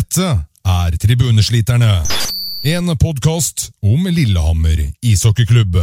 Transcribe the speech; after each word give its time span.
Dette 0.00 0.28
er 0.64 0.96
Tribunesliterne. 0.96 2.02
En 2.62 2.96
podkast 2.96 3.66
om 3.84 4.06
Lillehammer 4.08 4.80
ishockeyklubb. 5.04 5.76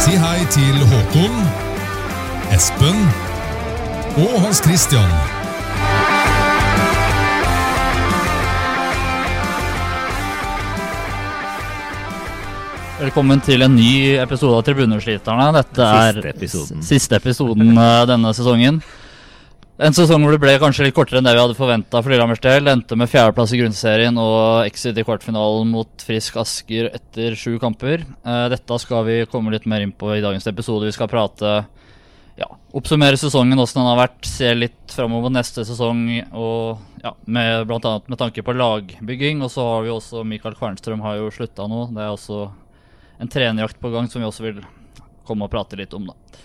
Si 0.00 0.16
hei 0.24 0.48
til 0.56 0.84
Håkon, 0.94 1.40
Espen 2.56 3.08
og 4.24 4.38
Hans 4.46 4.64
Christian. 4.64 5.35
Velkommen 12.96 13.42
til 13.44 13.60
en 13.60 13.74
ny 13.76 14.16
episode 14.22 14.56
av 14.56 14.62
Tribunesliterne. 14.64 15.50
Dette 15.52 15.84
er 15.84 16.16
Siste 16.16 16.30
episoden. 16.32 16.84
siste 16.86 17.18
episoden 17.18 17.74
eh, 17.76 18.04
denne 18.08 18.30
sesongen. 18.36 18.78
En 19.76 19.92
sesong 19.92 20.22
hvor 20.24 20.32
det 20.32 20.40
ble 20.40 20.54
kanskje 20.62 20.86
litt 20.86 20.96
kortere 20.96 21.20
enn 21.20 21.28
det 21.28 21.34
vi 21.36 21.42
hadde 21.42 21.58
forventa 21.58 22.00
for 22.00 22.08
Lillehammers 22.14 22.40
del. 22.40 22.70
Endte 22.72 22.96
med 22.96 23.10
fjerdeplass 23.12 23.52
i 23.52 23.60
grunnserien 23.60 24.16
og 24.22 24.64
exit 24.64 24.96
i 24.96 25.04
kvartfinalen 25.04 25.68
mot 25.74 26.06
Frisk 26.08 26.38
Asker 26.40 26.88
etter 26.96 27.36
sju 27.36 27.58
kamper. 27.60 28.06
Eh, 28.24 28.46
Dette 28.54 28.80
skal 28.80 29.04
vi 29.10 29.20
komme 29.28 29.52
litt 29.52 29.68
mer 29.68 29.84
inn 29.84 29.92
på 29.92 30.14
i 30.16 30.22
dagens 30.24 30.48
episode. 30.48 30.88
Vi 30.88 30.96
skal 30.96 31.12
prate 31.12 31.54
ja, 32.40 32.48
oppsummere 32.76 33.20
sesongen, 33.20 33.60
åssen 33.60 33.82
den 33.82 33.90
har 33.92 34.00
vært, 34.06 34.22
se 34.28 34.56
litt 34.56 34.92
framover 34.96 35.32
neste 35.36 35.68
sesong, 35.68 36.02
og 36.36 36.80
ja, 37.04 37.12
med, 37.28 37.62
blant 37.68 37.84
annet 37.88 38.08
med 38.12 38.20
tanke 38.24 38.44
på 38.44 38.56
lagbygging. 38.56 39.44
Og 39.44 39.52
så 39.52 39.68
har 39.74 39.84
vi 39.84 39.92
også 39.92 40.24
Mikael 40.24 40.56
Kvernstrøm 40.56 41.04
har 41.04 41.20
jo 41.20 41.28
slutta 41.32 41.68
nå. 41.68 41.90
Det 41.92 42.00
er 42.00 42.16
også 42.16 42.46
en 43.18 43.30
trenerjakt 43.32 43.80
på 43.80 43.90
gang 43.90 44.08
som 44.10 44.22
vi 44.22 44.28
også 44.28 44.46
vil 44.48 44.60
komme 45.26 45.46
og 45.46 45.52
prate 45.52 45.78
litt 45.78 45.94
om, 45.96 46.08
da. 46.10 46.42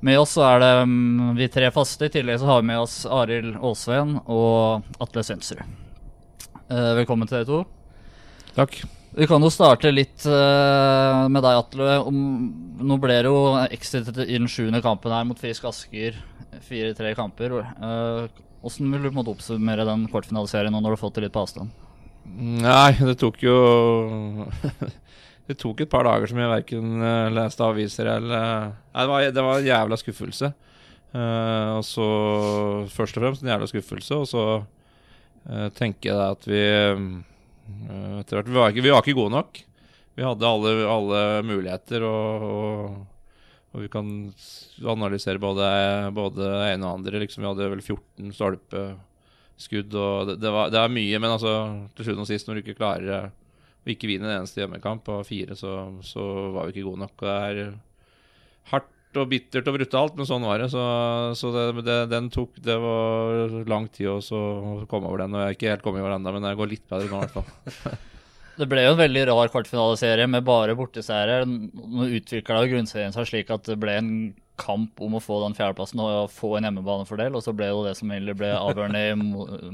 Med 0.00 0.16
oss 0.16 0.32
så 0.38 0.46
er 0.46 0.62
det 0.62 0.72
mm, 0.88 1.34
vi 1.36 1.48
tre 1.52 1.68
faste. 1.74 2.08
I 2.08 2.14
tillegg 2.14 2.40
så 2.40 2.48
har 2.48 2.62
vi 2.62 2.70
med 2.70 2.80
oss 2.80 3.02
Arild 3.04 3.58
Aasveen 3.60 4.16
og 4.24 4.86
Atle 5.02 5.24
Svensrud. 5.26 5.60
Eh, 6.70 6.92
velkommen 7.02 7.28
til 7.28 7.40
dere 7.40 7.48
to. 7.48 7.60
Takk. 8.56 8.80
Vi 9.18 9.26
kan 9.28 9.42
jo 9.42 9.50
starte 9.52 9.90
litt 9.92 10.24
eh, 10.24 11.26
med 11.28 11.44
deg, 11.44 11.58
Atle. 11.64 11.98
Om, 12.08 12.20
nå 12.80 12.98
ble 13.02 13.18
det 13.18 13.28
jo 13.28 13.42
exit 13.66 14.08
i 14.24 14.38
den 14.38 14.48
sjuende 14.48 14.80
kampen 14.84 15.12
her 15.12 15.26
mot 15.28 15.40
Frisk 15.40 15.68
Asker. 15.68 16.16
Fire-tre 16.64 17.12
kamper. 17.18 17.58
Åssen 18.64 18.88
vil 18.92 19.02
du 19.02 19.10
på 19.10 19.14
en 19.14 19.20
måte 19.20 19.34
oppsummere 19.34 19.88
den 19.88 20.08
kortfinaliseringen 20.12 20.72
nå 20.76 20.80
når 20.80 20.94
du 20.94 20.96
har 20.96 21.04
fått 21.04 21.18
det 21.18 21.26
litt 21.26 21.36
på 21.36 21.44
avstand? 21.44 21.76
Nei, 22.30 22.92
det 23.00 23.16
tok 23.20 23.40
jo 23.42 23.56
Det 25.50 25.56
tok 25.58 25.80
et 25.82 25.90
par 25.90 26.06
dager 26.06 26.30
som 26.30 26.38
jeg 26.38 26.50
verken 26.52 27.00
uh, 27.02 27.30
leste 27.34 27.64
aviser 27.66 28.06
eller 28.06 28.68
Nei, 28.70 29.02
det 29.02 29.10
var, 29.10 29.24
det 29.34 29.42
var 29.46 29.58
en 29.58 29.66
jævla 29.66 29.96
skuffelse. 29.98 30.52
Uh, 31.10 31.80
og 31.80 31.82
så 31.82 32.06
Først 32.94 33.18
og 33.18 33.24
fremst 33.24 33.42
en 33.42 33.50
jævla 33.50 33.66
skuffelse, 33.66 34.14
og 34.14 34.28
så 34.30 34.44
uh, 34.62 35.68
tenker 35.74 36.12
jeg 36.12 36.36
at 36.36 36.46
vi 36.46 36.62
uh, 36.70 38.20
etter 38.20 38.38
hvert, 38.38 38.50
vi, 38.50 38.58
var 38.60 38.70
ikke, 38.70 38.84
vi 38.86 38.94
var 38.94 39.02
ikke 39.02 39.16
gode 39.18 39.34
nok. 39.34 39.58
Vi 40.14 40.26
hadde 40.26 40.46
alle, 40.46 40.76
alle 40.90 41.24
muligheter, 41.48 42.06
og, 42.06 42.46
og, 42.46 43.34
og 43.74 43.84
vi 43.84 43.90
kan 43.90 44.08
analysere 44.94 45.42
både, 45.42 45.66
både 46.14 46.46
ene 46.68 46.86
og 46.86 47.00
andre. 47.00 47.24
Liksom, 47.24 47.42
vi 47.42 47.50
hadde 47.50 47.70
vel 47.74 47.82
14 47.82 48.34
stolpeskudd, 48.38 49.98
og 49.98 50.30
det, 50.30 50.40
det, 50.44 50.54
var, 50.54 50.70
det 50.70 50.82
er 50.82 50.94
mye, 50.94 51.22
men 51.22 51.34
altså, 51.34 51.54
til 51.96 52.10
slutt 52.10 52.22
og 52.22 52.30
sist, 52.30 52.46
når 52.46 52.58
du 52.58 52.64
ikke 52.64 52.78
klarer 52.78 53.30
å 53.80 53.94
ikke 53.94 54.10
vinner 54.10 54.30
en 54.30 54.42
eneste 54.42 54.62
hjemmekamp 54.62 55.08
av 55.12 55.24
fire, 55.28 55.56
så, 55.56 55.74
så 56.04 56.24
var 56.54 56.68
vi 56.68 56.76
ikke 56.76 56.88
gode 56.88 57.04
nok. 57.06 57.14
Det 57.22 57.36
er 57.36 57.60
hardt 58.74 59.18
og 59.18 59.30
bittert 59.32 59.66
og 59.66 59.78
brutalt, 59.78 60.18
men 60.18 60.28
sånn 60.28 60.44
var 60.46 60.62
det. 60.62 60.68
Så, 60.72 60.84
så 61.40 61.50
det, 61.54 61.64
det, 61.86 61.96
den 62.12 62.28
tok 62.30 62.60
Det 62.62 62.76
var 62.78 63.56
lang 63.70 63.88
tid 63.90 64.12
å 64.12 64.20
komme 64.90 65.08
over 65.08 65.24
den. 65.24 65.34
Og 65.34 65.42
jeg 65.42 65.48
er 65.48 65.58
ikke 65.58 65.72
helt 65.72 65.86
kommet 65.86 66.04
over 66.04 66.14
ennå, 66.18 66.36
men 66.36 66.46
det 66.46 66.54
går 66.60 66.72
litt 66.74 66.86
bedre 66.90 67.10
nå, 67.10 67.18
i 67.18 67.26
hvert 67.26 67.36
fall. 67.40 67.98
Det 68.60 68.66
ble 68.68 68.82
jo 68.84 68.90
en 68.92 68.98
veldig 68.98 69.22
rar 69.30 69.48
kvartfinaliserie 69.48 70.26
med 70.28 70.44
bare 70.44 70.74
borteseiere. 70.76 71.46
Nå 71.48 72.10
utvikla 72.18 72.66
grunnserien 72.68 73.14
seg 73.14 73.28
slik 73.30 73.52
at 73.54 73.64
det 73.70 73.78
ble 73.80 73.94
en 73.96 74.10
kamp 74.60 75.00
om 75.02 75.16
å 75.16 75.22
få 75.24 75.40
den 75.46 75.56
fjerdeplassen 75.56 76.00
og 76.04 76.30
få 76.34 76.52
en 76.58 76.66
hjemmebanefordel, 76.68 77.34
og 77.38 77.42
så 77.46 77.54
ble 77.56 77.70
jo 77.72 77.80
det 77.86 77.96
som 77.98 78.12
egentlig 78.12 78.36
ble 78.42 78.52
avgjørende 78.54 79.02
i 79.08 79.16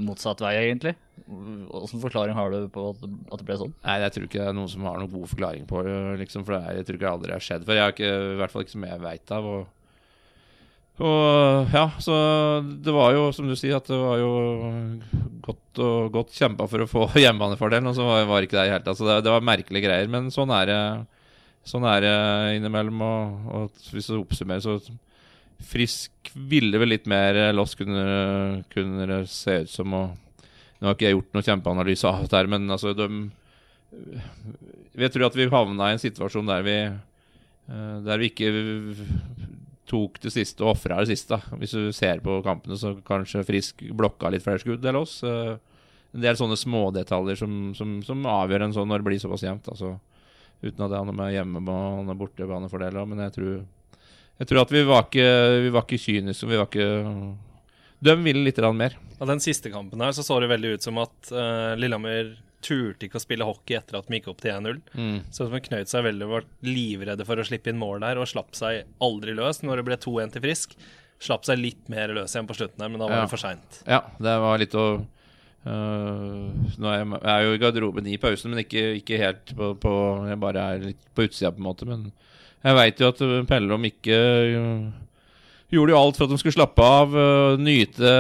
motsatt 0.07 0.41
vei, 0.47 0.55
egentlig. 0.63 0.95
Hvilken 1.27 2.03
forklaring 2.05 2.37
har 2.39 2.51
du 2.55 2.69
på 2.73 2.89
at 2.95 3.01
det- 3.03 3.39
det 3.41 3.47
ble 3.49 3.57
sånn? 3.61 3.73
Nei, 3.85 3.99
jeg 4.05 4.13
tror 4.17 4.27
ikke 4.29 4.39
det 4.43 4.49
er 4.49 4.59
noen 4.59 4.69
som 4.71 4.85
har 4.87 4.99
noen 5.01 5.11
god 5.13 5.29
forklaring 5.33 5.67
på 5.67 5.83
det, 5.85 5.97
liksom, 6.23 6.45
for 6.47 6.55
det 6.57 6.63
er, 6.63 6.77
jeg 6.81 6.87
tror 6.87 6.97
ikke 7.01 7.07
det 7.09 7.15
aldri 7.17 7.33
har 7.37 7.47
skjedd 7.49 7.65
før. 7.67 7.75
Jeg 7.81 7.83
har 7.87 7.97
ikke, 7.97 8.13
I 8.35 8.37
hvert 8.41 8.51
fall 8.55 8.63
ikke 8.67 8.77
som 8.77 8.85
jeg 8.87 9.01
veit 9.01 9.33
av. 9.37 9.45
Og, 9.57 9.67
og 10.99 11.75
ja, 11.75 11.87
så 12.01 12.15
det 12.83 12.93
var 12.95 13.13
jo, 13.13 13.27
som 13.37 13.49
du 13.51 13.57
sier, 13.59 13.77
at 13.77 13.85
det 13.91 13.99
var 14.01 14.17
jo 14.23 14.31
godt 15.45 15.83
og 15.85 16.13
godt 16.15 16.33
kjempa 16.33 16.65
for 16.71 16.85
å 16.85 16.89
få 16.89 17.03
hjemmebanefordelen, 17.21 17.91
og 17.91 17.95
så 17.99 18.07
var, 18.07 18.25
var 18.31 18.47
ikke 18.47 18.57
det 18.57 18.63
i 18.65 18.71
det 18.71 18.77
hele 18.79 18.87
tatt. 18.87 18.97
Så 19.01 19.05
det, 19.09 19.19
det 19.27 19.35
var 19.35 19.45
merkelige 19.45 19.85
greier. 19.85 20.09
Men 20.09 20.31
sånn 20.33 20.49
er 20.57 20.71
det, 20.71 20.81
sånn 21.67 21.87
er 21.91 22.05
det 22.05 22.15
innimellom. 22.59 23.03
Og, 23.03 23.51
og 23.59 23.91
hvis 23.93 24.11
du 24.13 24.21
oppsummerer, 24.21 24.65
så 24.65 24.79
Frisk 25.67 26.29
ville 26.37 26.77
vel 26.77 26.91
litt 26.93 27.07
mer 27.09 27.39
loss, 27.57 27.73
kunne, 27.79 28.63
kunne 28.75 29.07
det 29.09 29.23
se 29.33 29.63
ut 29.65 29.71
som. 29.73 29.95
og 29.97 30.45
nå 30.77 30.91
har 30.91 30.97
ikke 30.97 31.07
jeg 31.09 31.17
gjort 31.17 31.33
noen 31.33 31.47
kjempeanalyse 31.47 32.09
av 32.11 32.27
det 32.27 32.37
her, 32.37 32.49
men 32.53 32.69
altså 32.69 32.93
de, 32.93 33.07
Jeg 34.99 35.13
tror 35.15 35.31
at 35.31 35.39
vi 35.39 35.47
havna 35.49 35.89
i 35.89 35.97
en 35.97 36.03
situasjon 36.03 36.51
der 36.51 36.67
vi 36.67 36.75
eh, 36.85 37.95
Der 38.05 38.21
vi 38.21 38.29
ikke 38.29 38.51
tok 39.87 40.19
det 40.21 40.33
siste 40.35 40.65
og 40.65 40.75
ofra 40.75 40.99
det 41.01 41.15
siste. 41.15 41.39
Hvis 41.61 41.73
du 41.79 41.93
ser 41.95 42.21
på 42.21 42.41
kampene, 42.45 42.77
så 42.77 42.97
kanskje 43.07 43.45
Frisk 43.47 43.85
blokka 43.97 44.33
litt 44.35 44.45
flere 44.45 44.61
skudd 44.61 44.85
enn 44.85 44.99
oss. 45.01 45.23
Eh, 45.25 45.57
En 46.17 46.23
del 46.23 46.37
sånne 46.39 46.57
smådetaljer 46.57 47.37
som, 47.37 47.57
som, 47.77 47.97
som 48.03 48.23
avgjør 48.31 48.63
en 48.65 48.73
sånn 48.73 48.89
når 48.89 49.03
det 49.03 49.07
blir 49.09 49.19
såpass 49.21 49.43
jevnt. 49.45 49.67
Altså, 49.69 49.97
uten 50.63 50.85
at 50.85 50.93
det 50.93 50.99
har 50.99 51.09
noe 51.09 51.17
med 51.17 51.35
hjemmebane 51.35 52.13
og 52.13 52.21
bortebanefordel 52.21 53.01
Men 53.07 53.25
jeg 53.27 53.35
tror, 53.37 53.53
jeg 54.41 54.49
tror 54.51 54.63
at 54.63 54.73
vi 54.75 54.85
var 54.89 55.07
ikke, 55.07 55.29
vi 55.67 55.75
var 55.75 55.87
ikke 55.87 56.03
kyniske. 56.07 56.49
Vi 56.49 56.61
var 56.61 56.71
ikke 56.71 56.89
De 58.07 58.17
ville 58.23 58.45
litt 58.45 58.59
mer. 58.77 58.97
Og 59.19 59.31
den 59.31 59.41
siste 59.41 59.73
kampen 59.73 60.01
her 60.05 60.13
så 60.13 60.25
så 60.25 60.41
det 60.41 60.51
veldig 60.53 60.77
ut 60.77 60.85
som 60.85 60.99
at 61.01 61.33
uh, 61.33 61.73
Lillehammer 61.79 62.35
turte 62.67 63.07
ikke 63.07 63.21
å 63.21 63.23
spille 63.23 63.47
hockey 63.47 63.77
etter 63.79 63.99
at 63.99 64.09
de 64.09 64.19
gikk 64.19 64.29
opp 64.33 64.43
til 64.43 64.53
1-0. 64.53 64.81
Mm. 64.97 65.19
Så 65.33 65.47
de 65.49 65.61
knøt 65.69 65.91
seg 65.91 66.05
veldig, 66.07 66.29
var 66.29 66.47
livredde 66.67 67.27
for 67.29 67.39
å 67.41 67.47
slippe 67.47 67.71
inn 67.73 67.81
mål 67.81 68.03
der, 68.05 68.21
og 68.21 68.29
slapp 68.31 68.57
seg 68.59 68.87
aldri 69.05 69.37
løs. 69.37 69.63
Når 69.63 69.81
det 69.81 69.87
ble 69.89 69.99
2-1 70.03 70.35
til 70.35 70.45
Frisk, 70.45 70.75
slapp 71.23 71.47
seg 71.49 71.61
litt 71.61 71.87
mer 71.93 72.13
løs 72.17 72.35
igjen 72.35 72.49
på 72.49 72.57
slutten 72.59 72.83
her, 72.83 72.93
men 72.93 73.01
da 73.01 73.09
var 73.09 73.21
Ja. 73.21 73.25
det 73.25 73.33
for 73.33 73.41
seint. 73.45 73.83
Ja, 73.87 74.01
det 74.19 74.35
var 74.43 74.59
litt 74.61 74.75
å 74.75 74.87
øh, 75.67 76.77
Nå 76.81 76.91
er 76.91 77.01
jeg, 77.01 77.09
jeg 77.15 77.33
er 77.33 77.47
jo 77.47 77.57
i 77.57 77.61
garderoben 77.63 78.07
i 78.11 78.21
pausen, 78.21 78.53
men 78.53 78.63
ikke, 78.63 78.85
ikke 79.01 79.21
helt 79.21 79.53
på, 79.57 79.73
på 79.83 79.95
Jeg 80.31 80.41
bare 80.43 80.69
er 80.75 80.87
litt 80.91 81.03
på 81.15 81.27
utsida, 81.27 81.53
på 81.55 81.63
en 81.63 81.69
måte. 81.69 81.89
Men 81.89 82.07
jeg 82.67 82.79
veit 82.79 83.03
jo 83.03 83.11
at 83.13 83.21
Pelle 83.49 83.77
om 83.77 83.85
ikke 83.87 84.17
uh, 84.57 84.87
gjorde 85.73 85.95
jo 85.95 86.01
alt 86.01 86.19
for 86.19 86.27
at 86.27 86.35
de 86.35 86.41
skulle 86.41 86.57
slappe 86.57 86.87
av, 86.87 87.15
uh, 87.15 87.61
nyte 87.61 88.15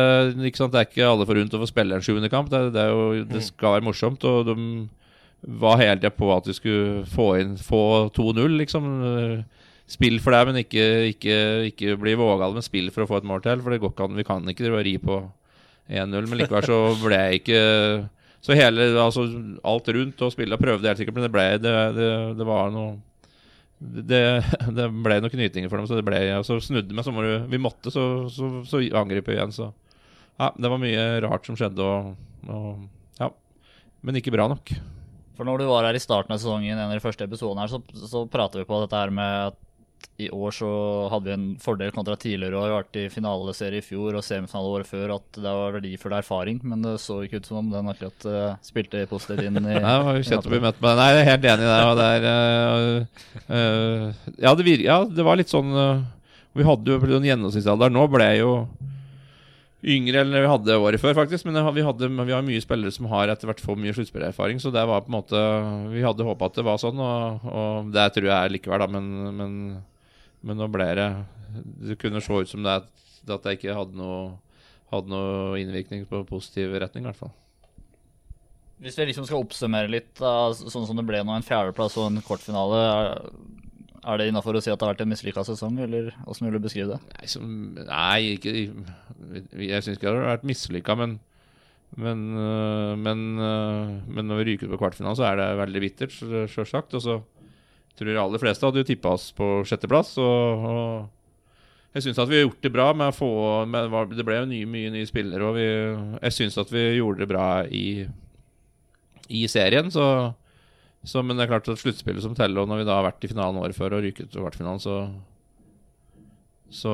ikke 0.46 0.60
sant? 0.60 0.74
Det 0.74 0.82
er 0.82 0.90
ikke 0.90 1.08
alle 1.08 1.28
forunt 1.28 1.56
å 1.56 1.62
få 1.62 1.70
spille 1.70 1.98
en 1.98 2.04
sjuende 2.04 2.30
kamp. 2.32 2.52
Det, 2.52 2.62
det, 2.76 2.86
jo, 2.92 3.24
det 3.30 3.42
skal 3.48 3.78
være 3.78 3.88
morsomt. 3.88 4.26
Og 4.26 4.50
de 4.50 4.56
var 5.62 5.80
hele 5.82 6.00
tida 6.00 6.14
på 6.14 6.30
at 6.34 6.48
de 6.48 6.54
skulle 6.56 7.06
få 7.10 7.32
inn 7.42 7.56
få 7.60 7.82
2-0, 8.16 8.58
liksom. 8.62 8.90
Spill 9.86 10.18
for 10.18 10.34
det, 10.34 10.42
men 10.48 10.56
ikke, 10.64 10.84
ikke, 11.12 11.34
ikke 11.70 11.98
bli 12.02 12.16
vågal, 12.18 12.56
men 12.56 12.64
spill 12.64 12.88
for 12.90 13.04
å 13.04 13.10
få 13.10 13.20
et 13.20 13.28
mål 13.28 13.44
til. 13.44 13.60
For 13.62 13.70
det 13.70 13.82
går 13.82 13.92
ikke 13.94 14.08
an, 14.08 14.16
vi 14.18 14.26
kan 14.26 14.50
ikke 14.50 14.66
drive 14.66 14.80
og 14.80 14.86
ri 14.88 14.96
på 15.02 15.20
1-0, 15.88 16.28
men 16.28 16.40
likevel 16.40 16.66
så 16.66 16.78
ble 16.98 17.18
jeg 17.20 17.42
ikke 17.42 17.60
Så 18.44 18.56
hele, 18.58 18.88
altså 19.00 19.26
alt 19.66 19.90
rundt 19.94 20.22
og 20.26 20.32
spillet 20.34 20.62
prøvde 20.62 20.90
helt 20.90 21.00
sikkert, 21.00 21.14
men 21.18 21.26
det 21.26 21.34
ble 21.34 21.44
Det, 21.62 21.74
det, 21.96 22.08
det 22.40 22.48
var 22.48 22.72
noe 22.74 22.96
det, 23.76 24.20
det 24.78 24.86
ble 25.04 25.18
noen 25.20 25.32
knytinger 25.32 25.68
for 25.68 25.78
dem, 25.78 25.88
så 25.88 25.98
det 25.98 26.06
ble 26.06 26.20
Så 26.48 26.58
snudde 26.64 26.96
meg, 26.96 27.04
så 27.06 27.14
må 27.14 27.24
du 27.26 27.32
Vi 27.52 27.60
måtte, 27.60 27.92
så, 27.92 28.26
så, 28.32 28.50
så 28.68 28.82
angriper 28.96 29.34
vi 29.34 29.38
igjen, 29.38 29.54
så 29.54 29.70
Ja, 30.40 30.50
det 30.52 30.70
var 30.72 30.80
mye 30.82 31.04
rart 31.24 31.48
som 31.48 31.58
skjedde, 31.58 31.84
og, 31.84 32.14
og 32.50 33.20
Ja. 33.20 33.30
Men 34.04 34.18
ikke 34.20 34.34
bra 34.34 34.44
nok. 34.52 34.70
For 35.36 35.48
når 35.48 35.60
du 35.60 35.68
var 35.68 35.86
her 35.88 35.96
i 35.96 36.00
starten 36.00 36.32
av 36.32 36.40
sesongen, 36.40 36.76
en 36.76 36.88
av 36.88 36.94
de 36.94 37.02
første 37.04 37.24
episodene 37.24 37.64
her, 37.64 37.72
så, 37.72 37.80
så 38.08 38.24
prater 38.30 38.62
vi 38.62 38.68
på 38.68 38.78
dette 38.82 39.00
her 39.00 39.12
med 39.12 39.50
at 39.50 39.56
i 40.16 40.30
år 40.32 40.54
så 40.56 40.68
hadde 41.12 41.28
vi 41.28 41.34
en 41.34 41.46
fordel 41.60 41.90
kontra 41.92 42.16
tidligere 42.16 42.56
år. 42.56 42.66
Vi 42.66 42.72
har 42.72 42.82
vært 42.82 42.98
i 43.00 43.04
finaleserie 43.12 43.82
i 43.82 43.84
fjor 43.84 44.16
og 44.16 44.24
semifinale 44.24 44.70
året 44.72 44.88
før. 44.88 45.12
At 45.18 45.36
det 45.36 45.52
var 45.58 45.74
verdifull 45.76 46.16
erfaring, 46.16 46.60
men 46.64 46.84
det 46.86 46.94
så 47.02 47.18
ikke 47.24 47.42
ut 47.42 47.50
som 47.50 47.60
om 47.60 47.68
den 47.74 47.92
akkurat 47.92 48.26
uh, 48.28 48.56
spilte 48.64 49.04
positivt 49.10 49.44
inn 49.44 49.60
i 49.60 49.64
Nei, 49.66 49.76
det 49.82 50.08
var 50.08 50.20
kjent 50.30 50.48
å 50.48 50.54
bli 50.54 50.62
møtt 50.64 50.80
med 50.80 51.00
Nei, 51.00 51.08
jeg 51.12 51.20
er 51.20 51.30
helt 51.30 51.48
enig 51.52 51.66
i 51.66 51.70
det. 51.70 51.78
Og 51.84 52.00
det 52.00 52.08
er, 52.14 52.28
uh, 52.32 53.30
øh, 53.60 54.34
ja, 54.46 54.54
det 54.56 54.68
vir 54.70 54.84
ja, 54.86 54.98
det 55.04 55.26
var 55.28 55.40
litt 55.40 55.52
sånn 55.52 55.72
Vi 56.56 56.64
hadde 56.64 56.96
jo 56.96 57.16
en 57.20 57.30
gjennomsnittsalder. 57.30 57.92
Nå 57.92 58.08
ble 58.12 58.30
jeg 58.32 58.44
jo 58.46 58.52
yngre 59.84 60.22
enn 60.22 60.32
vi 60.32 60.48
hadde 60.48 60.78
året 60.80 61.02
før, 61.02 61.16
faktisk. 61.18 61.46
Men 61.48 61.58
vi, 61.74 61.84
hadde, 61.84 62.08
vi 62.08 62.34
har 62.34 62.46
mye 62.46 62.62
spillere 62.64 62.94
som 62.94 63.08
har 63.12 63.32
etter 63.32 63.50
hvert 63.50 63.62
for 63.64 63.80
mye 63.80 63.94
sluttspillererfaring. 63.96 64.60
Så 64.62 64.72
det 64.74 64.84
var 64.88 65.04
på 65.04 65.12
en 65.12 65.18
måte 65.18 65.42
Vi 65.92 66.04
hadde 66.04 66.26
håpa 66.26 66.48
at 66.50 66.58
det 66.58 66.66
var 66.66 66.80
sånn, 66.82 67.00
og, 67.02 67.46
og 67.50 67.92
det 67.94 68.08
tror 68.14 68.30
jeg 68.30 68.36
er 68.36 68.54
likevel, 68.54 68.84
da. 68.84 68.88
Men, 68.96 69.10
men, 69.36 69.56
men 70.46 70.60
nå 70.60 70.68
ble 70.72 70.88
det 70.98 71.10
Det 71.82 71.98
kunne 72.00 72.24
se 72.24 72.42
ut 72.42 72.52
som 72.52 72.64
det 72.66 72.80
at 72.80 73.42
det 73.42 73.56
ikke 73.56 73.74
hadde 73.74 73.98
noe, 73.98 74.36
hadde 74.92 75.10
noe 75.10 75.58
innvirkning 75.58 76.04
på 76.06 76.22
positiv 76.28 76.76
retning, 76.78 77.02
i 77.02 77.10
hvert 77.10 77.18
fall. 77.18 77.34
Hvis 78.78 78.98
vi 79.00 79.06
liksom 79.08 79.24
skal 79.26 79.40
oppsummere 79.40 79.90
litt, 79.90 80.12
sånn 80.20 80.86
som 80.86 80.98
det 80.98 81.06
ble 81.08 81.22
nå, 81.24 81.32
en 81.34 81.46
fjerdeplass 81.46 81.96
og 81.98 82.10
en 82.10 82.22
kvartfinale, 82.22 82.82
er, 84.02 84.18
det 84.20 84.26
innafor 84.30 84.58
å 84.58 84.60
si 84.64 84.70
at 84.72 84.78
det 84.80 84.86
har 84.86 84.94
vært 84.94 85.04
en 85.06 85.12
mislykka 85.12 85.44
sesong, 85.46 85.78
eller 85.84 86.12
åssen 86.26 86.46
vil 86.48 86.58
du 86.58 86.64
beskrive 86.66 86.96
det? 86.96 87.00
Nei, 87.14 87.30
som, 87.30 87.48
nei 87.78 88.34
ikke, 88.36 88.52
jeg 89.56 89.82
syns 89.86 89.96
ikke 89.96 90.08
det 90.10 90.14
har 90.14 90.30
vært 90.36 90.46
mislykka, 90.52 90.98
men 90.98 91.18
men, 91.96 92.22
øh, 92.36 92.96
men, 92.98 93.20
øh, 93.38 93.92
men 94.10 94.26
når 94.28 94.40
vi 94.40 94.44
ryker 94.50 94.68
på 94.68 94.78
kvartfinalen, 94.80 95.16
så 95.16 95.28
er 95.28 95.36
det 95.38 95.44
veldig 95.60 95.80
bittert, 95.80 96.12
sjø- 96.12 96.48
sjølsagt. 96.50 96.96
Og 96.98 97.00
så 97.00 97.14
tror 97.96 98.10
jeg 98.10 98.18
aller 98.20 98.42
fleste 98.42 98.66
hadde 98.66 98.82
jo 98.82 98.88
tippa 98.88 99.12
oss 99.14 99.30
på 99.32 99.46
sjetteplass. 99.64 100.16
Og, 100.20 100.66
og 100.66 101.94
jeg 101.96 102.04
syns 102.04 102.18
at 102.20 102.28
vi 102.28 102.40
har 102.40 102.44
gjort 102.48 102.66
det 102.66 102.72
bra 102.74 102.88
med 102.92 103.14
å 103.14 103.16
få 103.16 103.30
med, 103.70 103.94
Det 104.18 104.26
ble 104.26 104.40
jo 104.42 104.48
nye, 104.50 104.66
mye 104.68 104.90
nye 104.92 105.08
spillere, 105.08 105.46
og 105.46 105.56
vi, 105.56 105.68
jeg 106.26 106.36
syns 106.36 106.58
at 106.60 106.74
vi 106.74 106.82
gjorde 106.98 107.22
det 107.22 107.30
bra 107.30 107.46
i, 107.64 107.86
i 109.30 109.46
serien. 109.48 109.88
Så, 109.94 110.04
så, 111.06 111.22
men 111.22 111.38
det 111.38 111.46
er 111.46 111.54
klart 111.54 111.70
at 111.70 111.80
sluttspillet 111.80 112.24
som 112.24 112.34
teller, 112.36 112.62
og 112.62 112.68
når 112.70 112.82
vi 112.82 112.86
da 112.88 112.98
har 112.98 113.06
vært 113.06 113.24
i 113.24 113.30
finalen 113.30 113.62
året 113.62 113.78
før 113.78 113.98
og 113.98 114.04
ryket 114.04 114.30
til 114.32 114.42
kvartfinalen, 114.42 114.82
så 114.82 115.00
så 116.76 116.92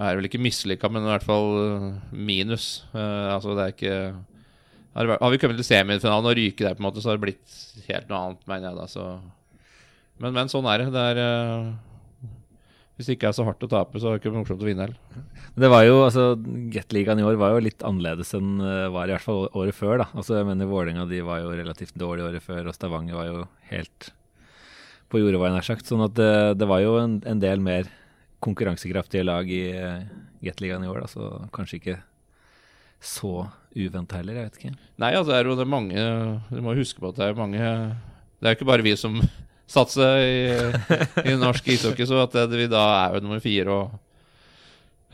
er 0.00 0.06
det 0.06 0.16
vel 0.16 0.26
ikke 0.30 0.40
mislykka, 0.40 0.88
men 0.88 1.04
i 1.04 1.10
hvert 1.10 1.26
fall 1.26 1.50
øh, 1.60 1.82
minus. 2.16 2.86
Uh, 2.94 3.34
altså 3.34 3.52
det 3.52 3.66
er 3.66 3.74
ikke 3.74 3.96
har, 4.92 5.30
vi 5.32 5.38
kommet 5.40 5.56
til 5.60 5.64
semifinalen 5.64 6.28
og 6.28 6.36
ryker 6.36 6.66
der, 6.66 6.74
på 6.76 6.82
en 6.82 6.88
måte, 6.88 7.00
så 7.00 7.12
har 7.12 7.16
det 7.16 7.24
blitt 7.24 7.54
helt 7.88 8.10
noe 8.10 8.18
annet, 8.18 8.42
mener 8.48 8.68
jeg 8.68 8.76
da. 8.76 8.88
Så. 8.92 9.06
Men, 10.20 10.34
men 10.36 10.52
sånn 10.52 10.68
er 10.68 10.82
det. 10.82 10.90
det 10.92 11.04
er, 11.12 11.20
eh, 11.22 11.70
hvis 13.02 13.10
det 13.10 13.16
ikke 13.18 13.32
er 13.32 13.34
så 13.34 13.44
hardt 13.46 13.64
å 13.66 13.68
tape, 13.70 13.98
så 13.98 14.08
er 14.08 14.14
det 14.14 14.22
ikke 14.22 14.32
morsomt 14.36 14.62
å 14.62 14.66
vinne 14.68 14.86
heller. 14.86 15.24
Det 15.58 15.70
var 15.72 15.82
jo, 15.82 15.96
altså, 16.04 16.26
Gateligaen 16.70 17.18
i 17.18 17.24
år 17.26 17.38
var 17.40 17.56
jo 17.56 17.64
litt 17.66 17.82
annerledes 17.82 18.30
enn 18.38 18.60
uh, 18.62 18.86
var 18.94 19.10
i 19.10 19.16
hvert 19.16 19.26
fall 19.26 19.48
året 19.58 19.74
før. 19.74 19.96
da. 20.04 20.06
Altså, 20.14 20.36
jeg 20.38 20.46
mener 20.46 20.70
Vålerenga 20.70 21.08
de 21.10 21.18
var 21.26 21.42
jo 21.42 21.50
relativt 21.58 21.98
dårlig 21.98 22.28
året 22.28 22.46
før, 22.46 22.70
og 22.70 22.76
Stavanger 22.76 23.18
var 23.18 23.26
jo 23.26 23.42
helt 23.72 24.12
på 25.10 25.18
jordet, 25.18 25.42
var 25.42 25.50
jeg 25.50 25.58
nær 25.58 25.68
sagt. 25.72 25.90
Sånn 25.90 26.06
at 26.06 26.14
det, 26.14 26.30
det 26.62 26.70
var 26.70 26.84
jo 26.84 26.94
en, 27.02 27.18
en 27.26 27.42
del 27.42 27.64
mer 27.64 27.90
konkurransekraftige 28.42 29.26
lag 29.26 29.50
i 29.50 29.64
uh, 29.74 30.06
Gateligaen 30.46 30.86
i 30.86 30.94
år, 30.94 31.02
da, 31.02 31.10
så 31.10 31.34
kanskje 31.58 31.82
ikke 31.82 31.98
så 33.02 33.48
uventa 33.74 34.20
heller, 34.20 34.38
jeg 34.38 34.46
vet 34.46 34.60
ikke. 34.60 34.74
Nei, 35.02 35.14
altså 35.18 35.32
det 35.32 35.40
er 35.40 35.48
jo 35.50 35.58
det 35.58 35.66
mange 35.66 36.02
Du 36.52 36.60
må 36.62 36.76
huske 36.78 37.02
på 37.02 37.10
at 37.10 37.16
det 37.18 37.24
er 37.26 37.38
mange 37.40 37.58
Det 37.58 38.46
er 38.46 38.52
jo 38.52 38.58
ikke 38.60 38.68
bare 38.68 38.84
vi 38.86 38.92
som 39.00 39.16
satser 39.70 40.22
i, 40.22 40.38
i 41.32 41.36
norsk 41.40 41.68
ishockey, 41.72 42.06
så 42.08 42.22
at 42.24 42.34
vi 42.52 42.68
da 42.70 42.82
er 43.02 43.16
jo 43.16 43.22
nummer 43.24 43.42
fire 43.42 43.76
og 43.76 43.92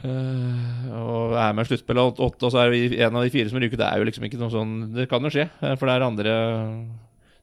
eh, 0.07 0.89
og 0.99 1.37
er 1.39 1.55
med 1.55 1.67
i 1.67 1.71
sluttspillet 1.71 2.23
åtte, 2.25 2.47
og 2.47 2.55
så 2.55 2.63
er 2.63 2.73
vi 2.73 2.83
en 2.99 3.19
av 3.19 3.27
de 3.27 3.33
fire 3.35 3.51
som 3.51 3.61
ryker. 3.61 3.79
Det 3.81 3.87
er 3.87 4.01
jo 4.01 4.09
liksom 4.09 4.27
ikke 4.29 4.41
noe 4.41 4.53
sånn 4.53 4.75
Det 4.97 5.09
kan 5.11 5.25
jo 5.25 5.33
skje, 5.35 5.49
eh, 5.61 5.77
for 5.79 5.89
det 5.89 5.95
er 5.97 6.07
andre 6.07 6.35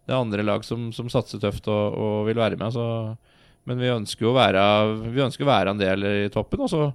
Det 0.05 0.13
er 0.13 0.19
andre 0.19 0.45
lag 0.45 0.65
som, 0.67 0.91
som 0.95 1.11
satser 1.11 1.41
tøft 1.43 1.69
og, 1.71 1.95
og 1.95 2.17
vil 2.29 2.41
være 2.41 2.59
med. 2.59 2.75
Så, 2.75 2.85
men 3.65 3.81
vi 3.81 3.93
ønsker 3.93 4.27
jo 4.27 4.33
å 4.33 4.39
være 4.39 4.65
Vi 5.07 5.25
ønsker 5.25 5.47
å 5.47 5.51
være 5.53 5.75
en 5.75 5.81
del 5.81 6.09
i 6.09 6.29
toppen, 6.33 6.65
og 6.65 6.71
så, 6.71 6.89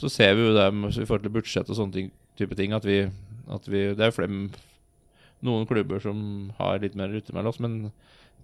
så 0.00 0.10
ser 0.12 0.36
vi 0.38 0.48
jo 0.48 0.56
det 0.56 0.68
i 0.72 1.06
forhold 1.06 1.26
til 1.28 1.36
budsjett 1.38 1.70
og 1.70 1.78
sånne 1.78 1.98
ting, 1.98 2.12
type 2.40 2.58
ting 2.58 2.74
at 2.76 2.86
vi, 2.88 3.04
at 3.52 3.68
vi 3.68 3.90
Det 3.92 4.02
er 4.02 4.12
jo 4.12 4.18
flere 4.20 4.44
noen 5.42 5.66
klubber 5.66 5.98
som 5.98 6.52
har 6.58 6.78
litt 6.82 6.94
mer 6.94 7.10
rutte 7.10 7.34
mellom 7.34 7.50
oss, 7.50 7.58
men, 7.58 7.90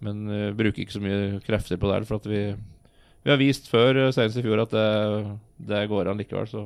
men 0.05 0.25
uh, 0.31 0.55
bruker 0.57 0.83
ikke 0.83 0.97
så 0.97 1.03
mye 1.03 1.39
krefter 1.45 1.79
på 1.81 1.91
det. 1.91 2.01
For 2.09 2.21
at 2.21 2.27
vi, 2.29 2.43
vi 3.25 3.33
har 3.33 3.39
vist 3.41 3.69
før, 3.71 4.05
eh, 4.05 4.11
senest 4.15 4.39
i 4.39 4.45
fjor, 4.45 4.63
at 4.63 4.73
det, 4.73 4.87
det 5.71 5.85
går 5.91 6.11
an 6.11 6.21
likevel. 6.21 6.49
Så. 6.49 6.65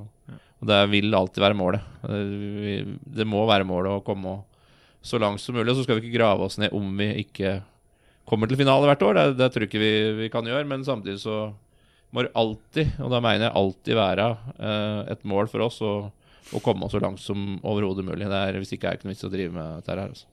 Og 0.63 0.69
det 0.69 0.79
vil 0.93 1.13
alltid 1.17 1.43
være 1.43 1.59
målet. 1.59 1.91
Eh, 2.07 2.33
vi, 2.63 2.77
det 3.19 3.27
må 3.27 3.43
være 3.49 3.67
målet 3.67 3.97
å 3.97 4.05
komme 4.05 4.39
så 5.03 5.19
langt 5.19 5.43
som 5.43 5.57
mulig. 5.57 5.71
Og 5.73 5.79
så 5.79 5.87
skal 5.87 5.99
vi 5.99 6.05
ikke 6.07 6.19
grave 6.19 6.47
oss 6.47 6.59
ned 6.61 6.75
om 6.75 6.93
vi 6.99 7.09
ikke 7.25 7.57
kommer 8.29 8.47
til 8.47 8.61
finale 8.61 8.87
hvert 8.87 9.03
år. 9.03 9.19
Det, 9.19 9.37
det 9.41 9.51
tror 9.51 9.65
jeg 9.65 9.73
ikke 9.73 9.83
vi, 9.83 9.93
vi 10.21 10.31
kan 10.31 10.47
gjøre. 10.47 10.67
Men 10.69 10.85
samtidig 10.87 11.19
så 11.25 11.49
må 12.13 12.23
det 12.23 12.35
alltid, 12.37 12.93
og 13.01 13.09
da 13.09 13.19
mener 13.25 13.47
jeg 13.47 13.57
alltid 13.57 13.97
være 13.97 14.27
eh, 14.53 14.99
et 15.15 15.23
mål 15.25 15.49
for 15.49 15.65
oss 15.65 15.79
å, 15.81 15.93
komme 16.61 16.85
så 16.91 16.99
langt 17.01 17.17
som 17.23 17.55
overhodet 17.65 18.05
mulig. 18.05 18.27
Det 18.29 18.37
er, 18.37 18.59
hvis 18.61 18.75
ikke 18.75 18.85
er 18.85 18.93
det 18.93 19.01
ikke 19.01 19.09
noe 19.09 19.15
vits 19.15 19.25
å 19.25 19.31
drive 19.33 19.55
med 19.55 19.79
dette 19.79 19.95
her. 19.95 20.01
Altså. 20.05 20.27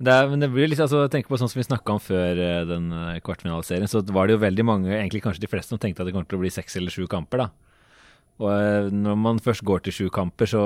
Det 0.00 0.12
er, 0.12 0.28
men 0.30 0.40
det 0.42 0.48
blir 0.52 0.68
litt, 0.70 0.80
altså, 0.82 1.04
tenk 1.12 1.28
på 1.28 1.38
sånn 1.38 1.50
som 1.52 1.60
vi 1.60 1.66
snakka 1.66 1.94
om 1.94 2.00
før 2.02 2.38
eh, 2.40 2.62
den 2.68 2.88
eh, 2.96 3.18
kvartfinaliserien, 3.24 3.90
så 3.90 4.02
var 4.10 4.26
det 4.26 4.36
jo 4.36 4.44
veldig 4.44 4.64
mange, 4.66 4.90
egentlig 4.94 5.22
kanskje 5.24 5.44
de 5.44 5.50
fleste, 5.50 5.74
som 5.74 5.80
tenkte 5.80 6.02
at 6.02 6.08
det 6.08 6.14
kom 6.16 6.24
til 6.26 6.40
å 6.40 6.42
bli 6.42 6.52
seks 6.52 6.78
eller 6.80 6.94
sju 6.94 7.04
kamper. 7.10 7.44
da. 7.44 7.50
Og 8.40 8.48
eh, 8.54 8.88
når 8.94 9.20
man 9.20 9.42
først 9.44 9.64
går 9.68 9.84
til 9.84 9.96
sju 9.96 10.08
kamper, 10.14 10.50
så 10.50 10.64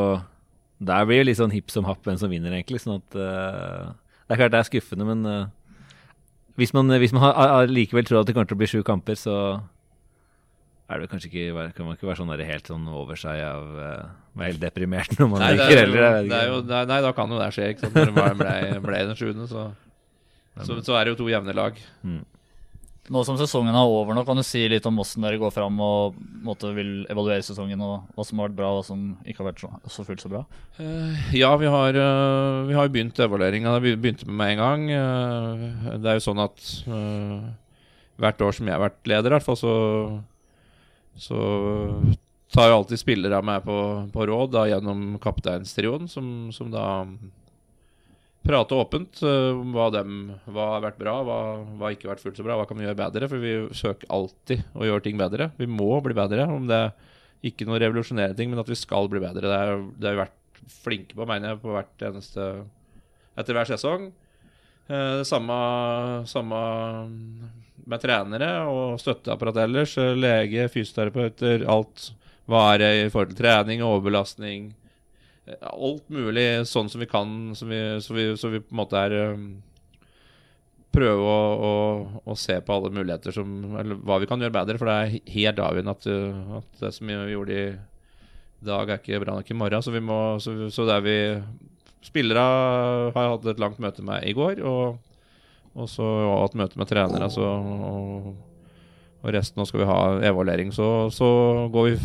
Der 0.84 1.04
blir 1.06 1.20
det 1.22 1.28
litt 1.28 1.38
sånn 1.38 1.52
hipp 1.54 1.70
som 1.70 1.86
happ 1.86 2.02
hvem 2.02 2.16
som 2.18 2.28
vinner, 2.28 2.52
egentlig. 2.52 2.80
sånn 2.82 2.98
at 2.98 3.14
uh, 3.14 3.94
Det 4.26 4.34
er 4.34 4.40
klart 4.40 4.52
det 4.52 4.58
er 4.58 4.66
skuffende, 4.66 5.06
men 5.06 5.20
uh, 5.24 5.46
hvis 6.58 6.74
man, 6.74 6.90
hvis 6.98 7.14
man 7.14 7.22
har 7.30 7.70
likevel 7.70 8.04
tror 8.04 8.20
at 8.20 8.26
det 8.26 8.34
kommer 8.34 8.48
til 8.50 8.58
å 8.58 8.60
bli 8.60 8.68
sju 8.68 8.82
kamper, 8.82 9.14
så 9.14 9.36
er 10.84 11.00
det 11.00 11.08
kanskje 11.08 11.30
ikke, 11.30 11.70
kan 11.76 11.86
man 11.86 11.96
ikke 11.96 12.10
være 12.10 12.20
sånn 12.20 12.32
der 12.34 12.44
helt 12.44 12.68
sånn 12.68 12.84
over 12.92 13.16
seg 13.16 13.40
av 13.40 13.70
uh, 13.72 14.12
Være 14.36 14.52
helt 14.52 14.60
deprimert 14.60 15.16
når 15.16 15.30
man 15.32 15.40
Nei, 15.40 15.54
det 15.54 15.64
ryker 15.64 15.78
er, 15.78 15.86
heller. 15.86 16.04
er 16.04 16.28
nei, 16.68 16.84
nei, 16.90 17.00
da 17.06 17.12
kan 17.16 17.30
jo 17.32 17.40
det 17.40 17.48
skje. 17.54 17.70
Ikke 17.72 17.86
sant? 17.86 17.96
Når 17.96 18.14
bare 18.18 18.36
ble, 18.36 18.54
ble 18.84 19.02
den 19.08 19.18
sjuende, 19.18 19.48
så, 19.48 19.68
så, 20.58 20.78
så 20.84 20.96
er 20.98 21.06
det 21.06 21.14
jo 21.14 21.20
to 21.22 21.28
jevne 21.30 21.54
lag. 21.56 21.78
Nå 23.12 23.20
som 23.28 23.36
sesongen 23.36 23.76
er 23.76 23.84
over, 23.84 24.16
nå 24.16 24.22
kan 24.24 24.38
du 24.40 24.42
si 24.46 24.62
litt 24.72 24.86
om 24.88 24.96
hvordan 24.96 25.26
dere 25.26 25.40
går 25.40 25.52
fram 25.52 25.80
og 25.84 26.18
måte, 26.44 26.70
vil 26.76 26.92
evaluere 27.12 27.44
sesongen, 27.44 27.80
og 27.84 28.06
hva 28.16 28.24
som 28.24 28.40
har 28.40 28.48
vært 28.48 28.58
bra, 28.58 28.70
og 28.72 28.78
hva 28.78 28.86
som 28.86 29.02
ikke 29.28 29.42
har 29.42 29.50
vært 29.50 29.64
så, 29.64 29.72
så 29.92 30.04
fullt 30.08 30.24
så 30.24 30.32
bra. 30.32 30.40
Uh, 30.78 31.12
ja, 31.36 31.50
vi 31.60 31.68
har, 31.68 32.00
uh, 32.00 32.64
vi 32.68 32.76
har 32.78 32.92
begynt 32.92 33.20
evalueringa. 33.20 33.76
Vi 33.84 33.92
begynte 34.00 34.28
med 34.28 34.54
en 34.54 34.62
gang. 34.62 34.86
Uh, 34.90 35.90
det 36.00 36.14
er 36.14 36.16
jo 36.16 36.24
sånn 36.30 36.40
at 36.44 36.70
hvert 38.20 38.46
år 38.46 38.56
som 38.56 38.70
jeg 38.70 38.76
har 38.76 38.86
vært 38.86 39.00
leder, 39.10 39.30
i 39.30 39.36
hvert 39.36 39.46
fall, 39.52 39.60
så, 39.60 39.74
så 41.16 41.38
tar 42.54 42.68
jo 42.70 42.76
alltid 42.80 42.98
spillere 43.00 43.40
meg 43.42 43.64
på, 43.66 43.76
på 44.14 44.26
råd 44.30 44.52
da, 44.54 44.66
gjennom 44.70 45.16
kapteinstrioen, 45.22 46.08
som, 46.10 46.28
som 46.54 46.70
da 46.70 46.84
prater 48.44 48.76
åpent 48.76 49.22
eh, 49.24 49.50
om 49.56 49.72
hva, 49.72 49.86
dem, 49.94 50.34
hva 50.52 50.66
har 50.74 50.82
vært 50.84 50.98
bra, 51.00 51.14
hva 51.24 51.38
har 51.80 51.94
ikke 51.96 52.10
vært 52.10 52.20
fullt 52.22 52.36
så 52.38 52.44
bra, 52.44 52.58
hva 52.60 52.66
kan 52.68 52.76
vi 52.78 52.84
gjøre 52.84 52.98
bedre? 53.00 53.28
For 53.30 53.40
vi 53.40 53.54
søker 53.74 54.10
alltid 54.12 54.64
å 54.76 54.84
gjøre 54.84 55.04
ting 55.06 55.16
bedre. 55.20 55.48
Vi 55.56 55.68
må 55.70 55.88
bli 56.04 56.16
bedre. 56.18 56.44
Om 56.52 56.66
det 56.68 56.80
er 56.82 56.92
ikke 57.48 57.66
noe 57.68 57.80
revolusjonerende 57.80 58.36
ting, 58.38 58.52
men 58.52 58.60
at 58.60 58.68
vi 58.70 58.76
skal 58.78 59.08
bli 59.12 59.22
bedre. 59.24 59.48
Det 59.48 59.56
er- 59.62 59.86
det 59.96 60.10
har 60.10 60.14
vi 60.18 60.22
vært 60.26 60.40
flinke 60.84 61.16
på, 61.16 61.26
mener 61.28 61.54
jeg, 61.54 61.62
på 61.64 61.72
hvert 61.72 62.04
eneste 62.10 62.44
etter 63.36 63.56
hver 63.56 63.68
sesong. 63.72 64.12
Eh, 64.88 65.16
Det 65.22 65.26
samme, 65.26 65.56
samme 66.28 66.60
med 67.90 68.02
trenere 68.02 68.50
og 68.70 69.00
støtteapparat 69.02 69.62
ellers. 69.64 69.96
Lege, 70.18 70.68
fysioterapeuter, 70.72 71.66
alt. 71.70 72.10
Hva 72.50 72.64
er 72.74 72.82
det 72.82 72.90
i 72.98 73.12
forhold 73.12 73.32
til 73.32 73.40
trening, 73.40 73.82
overbelastning 73.84 74.66
eh, 75.48 75.70
Alt 75.72 76.10
mulig 76.12 76.66
sånn 76.68 76.90
som 76.92 77.00
vi 77.00 77.08
kan, 77.08 77.30
som 77.56 77.70
vi, 77.72 77.78
så, 78.04 78.16
vi, 78.16 78.26
så 78.36 78.50
vi 78.52 78.60
på 78.60 78.74
en 78.74 78.80
måte 78.82 79.00
er 79.00 79.16
eh, 79.16 79.46
Prøve 80.94 81.24
å, 81.26 81.38
å, 81.66 81.72
å 82.30 82.36
se 82.38 82.58
på 82.62 82.74
alle 82.76 82.92
muligheter 82.94 83.34
som 83.34 83.48
Eller 83.80 83.98
hva 83.98 84.20
vi 84.22 84.28
kan 84.30 84.44
gjøre 84.44 84.54
bedre, 84.54 84.76
for 84.78 84.90
det 84.90 84.98
er 84.98 85.32
helt 85.38 85.62
avgjørende 85.64 85.96
at, 85.96 86.10
eh, 86.12 86.52
at 86.60 86.84
det 86.84 86.92
som 86.98 87.10
vi 87.10 87.16
gjorde 87.32 87.56
i 87.56 87.64
dag, 88.64 88.92
er 88.92 89.00
ikke 89.00 89.22
bra 89.24 89.38
nok 89.38 89.50
i 89.50 89.56
morgen. 89.58 89.82
Så, 89.84 89.92
vi 89.92 90.04
må, 90.04 90.20
så, 90.40 90.54
så 90.72 90.86
er 90.92 91.02
vi 91.04 91.16
Spillere 92.04 92.44
har 92.44 93.16
jeg 93.16 93.32
hatt 93.32 93.46
et 93.54 93.60
langt 93.62 93.80
møte 93.80 94.04
med 94.04 94.26
i 94.28 94.34
går, 94.36 94.58
og, 94.68 94.98
og 95.74 95.90
så 95.90 96.06
hatt 96.06 96.54
møte 96.58 96.78
med 96.80 96.90
trenere. 96.90 97.28
Så, 97.32 97.44
og, 97.44 98.30
og 99.22 99.34
resten 99.34 99.60
nå 99.60 99.66
skal 99.68 99.82
vi 99.82 99.90
ha 99.90 99.98
evaluering. 100.30 100.70
Så, 100.74 100.86
så 101.14 101.28
går 101.74 101.90
vi 101.90 101.96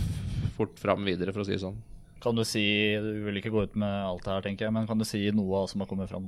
fort 0.58 0.80
fram 0.82 1.06
videre, 1.08 1.34
for 1.36 1.44
å 1.44 1.48
si 1.48 1.56
det 1.56 1.64
sånn. 1.64 1.78
Kan 2.20 2.36
du 2.36 2.44
si, 2.48 2.64
du 3.00 3.12
vil 3.28 3.40
ikke 3.40 3.54
gå 3.54 3.68
ut 3.70 3.78
med 3.80 3.94
alt 3.94 4.26
det 4.26 4.34
her, 4.34 4.48
tenker 4.48 4.68
jeg, 4.68 4.76
men 4.76 4.90
kan 4.90 5.00
du 5.00 5.08
si 5.08 5.22
noe 5.32 5.62
av 5.62 5.70
som 5.72 5.84
har 5.84 5.88
kommet 5.88 6.12
fram 6.12 6.28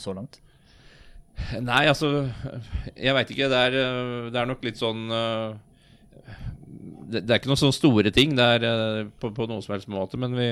så 0.00 0.14
langt? 0.16 0.40
Nei, 1.60 1.86
altså 1.88 2.28
Jeg 2.96 3.14
veit 3.16 3.30
ikke. 3.32 3.48
Det 3.48 3.58
er, 3.68 3.76
det 4.32 4.40
er 4.40 4.48
nok 4.48 4.64
litt 4.64 4.80
sånn 4.80 5.06
øh, 5.14 5.54
det, 7.10 7.22
det 7.24 7.32
er 7.32 7.40
ikke 7.40 7.50
noen 7.50 7.60
sånne 7.62 7.76
store 7.76 8.12
ting 8.14 8.34
Det 8.38 8.46
er 8.56 8.66
øh, 8.68 9.10
på, 9.20 9.30
på 9.36 9.46
noen 9.48 9.62
som 9.64 9.74
helst 9.74 9.90
måte, 9.90 10.20
men 10.20 10.36
vi 10.36 10.50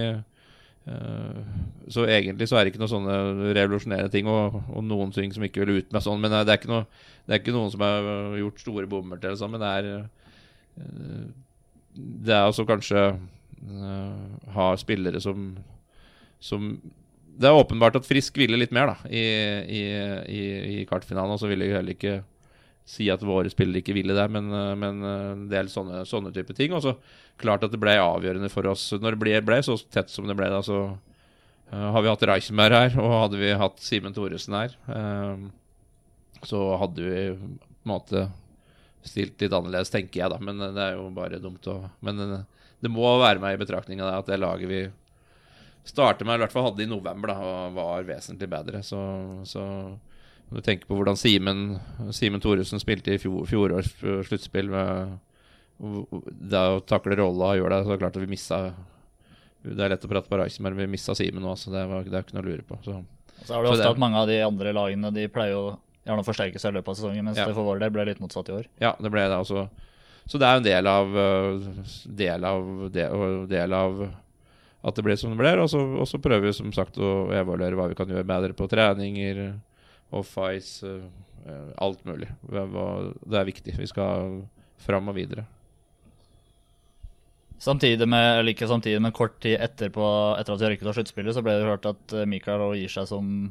Så 1.88 2.04
egentlig 2.08 2.48
så 2.48 2.56
er 2.56 2.64
det 2.64 2.72
ikke 2.72 2.80
noen 2.82 2.92
sånne 2.92 3.16
revolusjonære 3.56 4.10
ting, 4.12 4.28
og, 4.28 4.58
og 4.68 4.84
noen 4.84 5.12
ting 5.12 5.32
som 5.34 5.44
ikke 5.44 5.64
vil 5.64 5.80
ut 5.80 5.92
med 5.92 6.04
sånn. 6.04 6.20
Men 6.22 6.36
øh, 6.36 6.44
det 6.48 6.54
er 6.54 6.70
noe, 6.70 6.84
det 7.26 7.34
er 7.34 7.42
ikke 7.42 7.56
noen 7.56 7.72
som 7.72 7.84
har 7.84 8.08
øh, 8.12 8.38
gjort 8.42 8.62
store 8.62 8.88
bommer 8.90 9.20
til 9.20 9.32
det 9.32 9.40
sånn, 9.40 9.52
men 9.54 9.64
det 9.64 9.72
er 9.80 10.06
Det 11.98 12.34
er 12.34 12.44
altså 12.44 12.64
kanskje 12.68 13.00
øh, 13.18 14.52
ha 14.54 14.70
spillere 14.78 15.20
som 15.20 15.56
som 16.38 16.76
det 17.38 17.46
er 17.46 17.54
åpenbart 17.54 17.96
at 17.98 18.06
Frisk 18.06 18.38
ville 18.38 18.58
litt 18.58 18.72
mer 18.74 18.92
da 18.92 19.10
i, 19.10 19.22
i, 19.78 19.82
i, 20.26 20.42
i 20.80 20.84
kvartfinalen, 20.86 21.34
og 21.34 21.40
så 21.40 21.50
ville 21.50 21.66
heller 21.70 21.94
ikke 21.94 22.20
si 22.88 23.08
at 23.12 23.24
våre 23.24 23.50
spillere 23.52 23.82
ikke 23.82 23.96
ville 23.96 24.16
det, 24.16 24.24
men, 24.32 24.48
eh, 24.54 24.72
men 24.80 25.04
eh, 25.04 25.42
det 25.50 25.60
er 25.60 25.70
sånne, 25.72 26.02
sånne 26.08 26.32
type 26.34 26.56
ting. 26.56 26.72
Og 26.76 26.84
så 26.86 26.94
klart 27.40 27.66
at 27.66 27.74
det 27.74 27.80
ble 27.82 27.94
avgjørende 28.00 28.50
for 28.52 28.68
oss 28.70 28.90
når 28.96 29.14
det 29.14 29.22
ble, 29.24 29.36
ble 29.44 29.60
så 29.64 29.76
tett 29.92 30.12
som 30.12 30.28
det 30.28 30.36
ble 30.38 30.48
da, 30.50 30.62
så 30.64 30.80
uh, 30.88 31.88
har 31.94 32.02
vi 32.02 32.10
hatt 32.10 32.24
Reichenberg 32.26 32.74
her, 32.74 32.96
og 32.98 33.16
hadde 33.26 33.40
vi 33.40 33.52
hatt 33.60 33.84
Simen 33.84 34.16
Thoresen 34.16 34.56
her, 34.56 34.74
uh, 34.88 35.36
så 36.48 36.62
hadde 36.80 37.04
vi 37.04 37.20
på 37.36 37.86
en 37.86 37.92
måte 37.92 38.24
stilt 39.06 39.38
litt 39.40 39.54
annerledes, 39.54 39.92
tenker 39.92 40.24
jeg, 40.24 40.32
da. 40.32 40.40
Men 40.42 40.58
det 40.74 40.82
er 40.82 40.96
jo 40.96 41.06
bare 41.14 41.38
dumt 41.42 41.68
å 41.70 41.78
Men 42.04 42.24
uh, 42.24 42.40
det 42.82 42.90
må 42.92 43.06
være 43.20 43.42
med 43.42 43.54
i 43.54 43.60
betraktninga 43.60 44.10
at 44.16 44.28
det 44.30 44.40
laget 44.40 44.70
vi 44.70 44.82
starter 45.88 46.26
med, 46.26 46.38
i 46.38 46.42
hvert 46.44 46.52
fall 46.52 46.70
hadde 46.70 46.84
i 46.84 46.90
november, 46.90 47.32
da, 47.32 47.68
var 47.74 48.08
vesentlig 48.08 48.48
bedre. 48.50 48.82
Så, 48.86 48.98
så 49.48 49.62
når 50.48 50.60
du 50.62 50.64
tenker 50.64 50.88
på 50.88 50.96
hvordan 50.96 51.16
Simen 51.20 51.78
Simen 52.16 52.40
Thoresen 52.40 52.80
spilte 52.80 53.12
i 53.14 53.18
fjor, 53.20 53.44
fjorårs 53.50 53.90
sluttspill 54.28 54.70
det 55.78 56.58
å 56.72 56.78
takle 56.88 57.16
rolla 57.20 57.52
og 57.52 57.60
gjøre 57.60 57.76
det, 57.76 57.84
så 57.86 57.90
er 57.92 57.96
det 57.98 58.02
klart 58.02 58.16
at 58.18 58.24
vi 58.24 58.30
missa 58.32 58.58
Det 59.62 59.84
er 59.84 59.92
lett 59.92 60.06
å 60.06 60.10
prate 60.10 60.30
på 60.30 60.38
Reisen, 60.40 60.64
men 60.66 60.76
vi 60.78 60.86
missa 60.90 61.14
Simen 61.18 61.42
nå, 61.44 61.52
så 61.58 61.70
det, 61.74 61.84
var, 61.90 62.06
det 62.06 62.14
er 62.16 62.24
ikke 62.24 62.36
noe 62.38 62.44
å 62.44 62.48
lure 62.48 62.64
på. 62.66 62.78
Så. 62.84 62.96
Så 63.44 63.54
er 63.54 63.62
det 63.62 63.70
ofte 63.72 63.82
det- 63.84 63.90
at 63.90 64.00
mange 64.02 64.16
av 64.18 64.26
de 64.30 64.38
andre 64.42 64.72
lagene 64.72 65.12
De 65.14 65.26
pleier 65.30 65.52
jo 65.54 65.64
gjerne 66.06 66.22
å 66.22 66.26
forsterke 66.26 66.58
seg 66.58 66.72
i 66.72 66.78
løpet 66.78 66.88
av 66.88 66.96
sesongen, 66.98 67.24
mens 67.26 67.36
Ja. 67.38 67.46
det 67.46 67.54
for 67.54 67.66
vår 67.68 67.78
del 67.82 67.90
ble 67.90 68.04
litt 68.08 68.20
motsatt 68.22 68.48
i 68.48 68.52
år. 68.56 68.66
Ja, 68.80 68.94
det 68.98 69.10
ble 69.12 69.26
det 69.28 69.36
også. 69.38 69.68
Så 70.26 70.38
det 70.40 70.46
er 70.48 70.54
jo 70.56 70.62
en 70.62 70.70
del 70.70 70.86
av 70.86 71.06
øh, 71.16 71.68
Del 72.06 72.44
av, 72.44 72.90
del, 72.92 73.46
del 73.48 73.72
av 73.74 74.02
at 74.84 74.94
det 74.94 75.04
ble 75.04 75.16
som 75.16 75.30
det 75.30 75.38
ble. 75.38 75.52
Og 75.62 76.06
så 76.08 76.18
prøver 76.22 76.46
vi 76.48 76.52
som 76.52 76.72
sagt 76.72 76.96
å 76.98 77.28
evaluere 77.34 77.76
hva 77.76 77.88
vi 77.88 77.94
kan 77.98 78.08
gjøre 78.08 78.24
bedre 78.26 78.54
på 78.54 78.68
treninger, 78.70 79.54
off-ice, 80.14 80.86
øh, 80.86 81.70
alt 81.84 82.04
mulig. 82.08 82.30
Det 82.48 83.38
er 83.38 83.48
viktig. 83.48 83.76
Vi 83.78 83.86
skal 83.90 84.42
fram 84.78 85.10
og 85.10 85.16
videre. 85.18 85.46
Samtidig 87.58 88.06
med, 88.06 88.38
eller 88.38 88.54
ikke 88.54 88.68
samtidig, 88.70 89.00
men 89.02 89.14
kort 89.14 89.40
tid 89.42 89.58
etterpå, 89.58 90.04
etter 90.38 90.54
at 90.54 90.60
vi 90.62 90.68
røyket 90.70 90.90
av 90.90 90.94
sluttspillet, 90.94 91.34
så 91.34 91.42
ble 91.42 91.56
det 91.58 91.66
hørt 91.66 91.88
at 91.90 92.14
eh, 92.14 92.28
Mikael 92.30 92.62
gir 92.78 92.92
seg 92.92 93.08
som, 93.10 93.48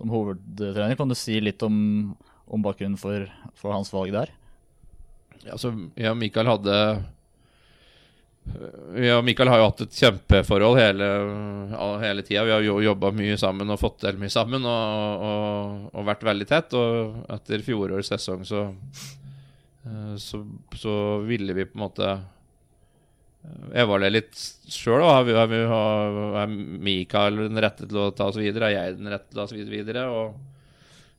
som 0.00 0.12
hovedtrener. 0.12 0.96
Kan 0.96 1.12
du 1.12 1.16
si 1.18 1.36
litt 1.44 1.60
om, 1.66 1.76
om 2.48 2.64
bakgrunnen 2.64 2.96
for, 3.00 3.28
for 3.60 3.76
hans 3.76 3.92
valg 3.92 4.16
der? 4.16 4.32
Ja, 5.44 5.58
så 5.60 5.74
ja 6.00 6.14
Mikael 6.16 6.48
hadde 6.48 6.76
Jeg 9.00 9.14
og 9.16 9.24
Mikael 9.24 9.48
har 9.52 9.60
jo 9.62 9.66
hatt 9.68 9.80
et 9.84 9.96
kjempeforhold 10.00 10.78
hele, 10.80 11.06
hele 12.02 12.24
tida. 12.26 12.42
Vi 12.48 12.52
har 12.54 12.64
jo 12.66 12.78
jobba 12.84 13.10
mye 13.16 13.36
sammen 13.40 13.70
og 13.72 13.78
fått 13.80 14.00
til 14.02 14.18
mye 14.20 14.32
sammen 14.32 14.66
og, 14.68 15.24
og, 15.28 15.86
og 15.94 16.06
vært 16.08 16.26
veldig 16.28 16.48
tett. 16.50 16.74
Og 16.76 17.22
etter 17.36 17.62
fjorårets 17.66 18.10
sesong 18.14 18.42
så, 18.48 18.66
eh, 19.86 20.12
så 20.20 20.42
Så 20.76 20.94
ville 21.28 21.54
vi 21.56 21.64
på 21.70 21.78
en 21.78 21.84
måte 21.86 22.10
eh, 22.10 23.80
evaluere 23.84 24.12
litt 24.18 24.34
sjøl. 24.68 25.04
Vi- 25.26 25.38
vi- 25.54 25.64
har, 25.70 26.20
er 26.42 26.46
Mikael 26.90 27.36
den 27.46 27.62
rette 27.62 27.86
til 27.88 27.98
å 28.06 28.10
ta 28.14 28.28
oss 28.32 28.36
videre? 28.40 28.68
Er 28.70 28.76
jeg 28.90 28.98
den 29.00 29.08
rette 29.14 29.30
til 29.30 29.38
å 29.38 29.46
ta 29.46 29.48
oss 29.48 29.74
videre? 29.76 30.06
Og 30.10 30.46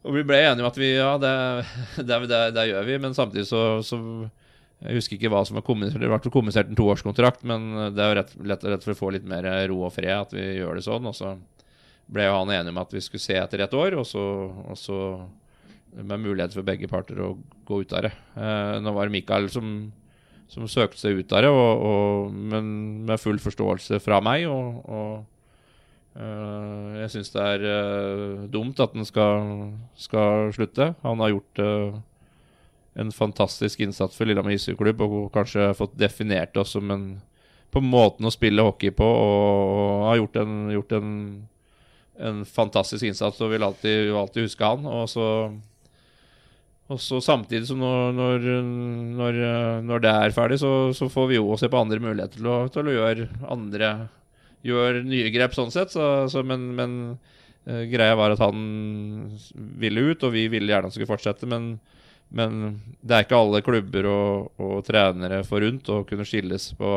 og 0.01 0.15
vi 0.15 0.23
ble 0.25 0.33
enige 0.41 0.63
om 0.63 0.65
at 0.65 0.77
vi, 0.81 0.87
ja, 0.97 1.11
det, 1.21 1.31
det, 2.09 2.15
det, 2.25 2.37
det 2.55 2.63
gjør 2.71 2.85
vi, 2.87 2.95
men 3.03 3.13
samtidig 3.13 3.43
så, 3.45 3.59
så 3.85 3.99
Jeg 4.81 4.97
husker 4.97 5.17
ikke 5.17 5.29
hva 5.33 5.43
som 5.45 5.57
var 5.59 5.65
kommunisert. 5.65 6.01
Det 6.01 6.09
ble 6.09 6.33
kommunisert 6.33 6.71
en 6.71 6.77
toårskontrakt, 6.79 7.43
men 7.47 7.69
det 7.93 8.01
er 8.01 8.09
jo 8.09 8.17
rett, 8.17 8.33
lett 8.53 8.65
og 8.65 8.85
for 8.85 8.95
å 8.95 8.99
få 8.99 9.11
litt 9.15 9.27
mer 9.29 9.45
ro 9.69 9.83
og 9.85 9.93
fred 9.93 10.15
at 10.15 10.33
vi 10.33 10.45
gjør 10.57 10.79
det 10.79 10.85
sånn. 10.87 11.09
Og 11.09 11.17
så 11.17 11.35
ble 12.11 12.25
jo 12.25 12.39
han 12.39 12.53
enig 12.55 12.73
om 12.73 12.81
at 12.81 12.95
vi 12.95 13.03
skulle 13.05 13.23
se 13.23 13.37
etter 13.37 13.61
et 13.61 13.77
år, 13.77 13.99
og 14.01 14.07
så, 14.09 14.23
og 14.49 14.79
så 14.79 14.97
med 15.91 16.23
mulighet 16.23 16.55
for 16.55 16.65
begge 16.65 16.89
parter 16.89 17.19
å 17.21 17.35
gå 17.67 17.81
ut 17.83 17.93
av 17.93 18.07
det. 18.07 18.13
Eh, 18.35 18.77
nå 18.81 18.93
var 18.95 19.07
det 19.07 19.15
Mikael 19.19 19.51
som, 19.53 19.91
som 20.49 20.69
søkte 20.71 20.99
seg 20.99 21.19
ut 21.19 21.35
av 21.37 21.45
det, 21.45 21.51
og, 21.53 21.85
og, 21.91 22.39
men 22.53 22.71
med 23.09 23.21
full 23.21 23.39
forståelse 23.43 24.01
fra 24.01 24.17
meg. 24.25 24.47
og, 24.49 25.27
Eh, 26.11 26.87
jeg 26.99 27.11
syns 27.13 27.29
det 27.31 27.43
er 27.53 27.61
eh, 27.71 28.39
dumt 28.51 28.79
at 28.83 28.95
han 28.97 29.07
skal, 29.07 29.51
skal 29.95 30.51
slutte. 30.55 30.91
Han 31.05 31.23
har 31.23 31.31
gjort 31.31 31.61
eh, 31.63 31.99
en 32.99 33.11
fantastisk 33.15 33.79
innsats 33.79 34.17
for 34.17 34.27
Lillehammer 34.27 34.55
ishockeyklubb 34.57 35.03
og 35.05 35.29
kanskje 35.35 35.71
fått 35.77 35.93
definert 35.99 36.57
oss 36.59 36.73
som 36.75 36.91
en 36.91 37.05
på 37.71 37.79
måten 37.79 38.27
å 38.27 38.33
spille 38.33 38.63
hockey 38.65 38.91
på, 38.91 39.07
og 39.07 40.05
har 40.09 40.17
gjort 40.19 40.39
en, 40.41 40.55
gjort 40.75 40.95
en, 40.97 41.11
en 42.19 42.41
fantastisk 42.43 43.07
innsats 43.07 43.39
og 43.39 43.53
vil 43.53 43.63
alltid, 43.63 44.11
alltid 44.11 44.49
huske 44.49 44.71
han. 44.73 44.83
Og 44.91 45.05
så, 45.07 45.27
og 46.91 46.99
så 46.99 47.21
samtidig 47.23 47.69
som 47.69 47.79
når, 47.79 48.11
når, 48.17 48.47
når, 49.21 49.39
når 49.87 50.03
det 50.03 50.15
er 50.25 50.35
ferdig, 50.35 50.59
så, 50.59 50.73
så 50.97 51.07
får 51.11 51.31
vi 51.31 51.39
jo 51.39 51.55
se 51.55 51.71
på 51.71 51.79
andre 51.79 52.01
muligheter 52.03 52.41
til 52.41 52.51
å, 52.51 52.57
til 52.75 52.91
å 52.91 52.97
gjøre 52.97 53.29
andre 53.55 53.93
gjør 54.67 55.01
nye 55.07 55.31
grep 55.33 55.55
sånn 55.55 55.71
sett, 55.73 55.93
så, 55.93 56.27
så, 56.29 56.43
men, 56.45 56.67
men 56.77 56.97
uh, 57.69 57.83
greia 57.89 58.17
var 58.19 58.35
at 58.35 58.43
han 58.43 58.59
ville 59.81 60.11
ut, 60.11 60.27
og 60.27 60.35
vi 60.35 60.47
ville 60.51 60.69
gjerne 60.69 60.91
han 60.91 60.93
skulle 60.93 61.09
fortsette. 61.09 61.49
Men, 61.49 61.73
men 62.31 62.79
det 63.03 63.15
er 63.15 63.25
ikke 63.25 63.39
alle 63.39 63.63
klubber 63.65 64.07
og, 64.07 64.51
og 64.61 64.85
trenere 64.87 65.41
forunt 65.47 65.89
å 65.91 66.01
kunne 66.07 66.25
skilles 66.27 66.69
på 66.79 66.91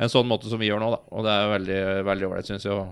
en 0.00 0.10
sånn 0.10 0.28
måte 0.28 0.48
som 0.50 0.60
vi 0.60 0.70
gjør 0.70 0.80
nå, 0.82 0.90
da. 0.94 1.00
Og 1.14 1.26
det 1.26 1.34
er 1.34 1.52
veldig 1.52 1.80
veldig 2.08 2.28
ålreit, 2.28 2.48
syns 2.48 2.66
jeg. 2.66 2.86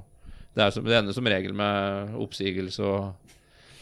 Det, 0.53 0.69
som, 0.75 0.85
det 0.87 0.99
ender 0.99 1.17
som 1.17 1.29
regel 1.33 1.57
med 1.57 2.17
oppsigelse 2.21 2.85
og, 2.85 3.37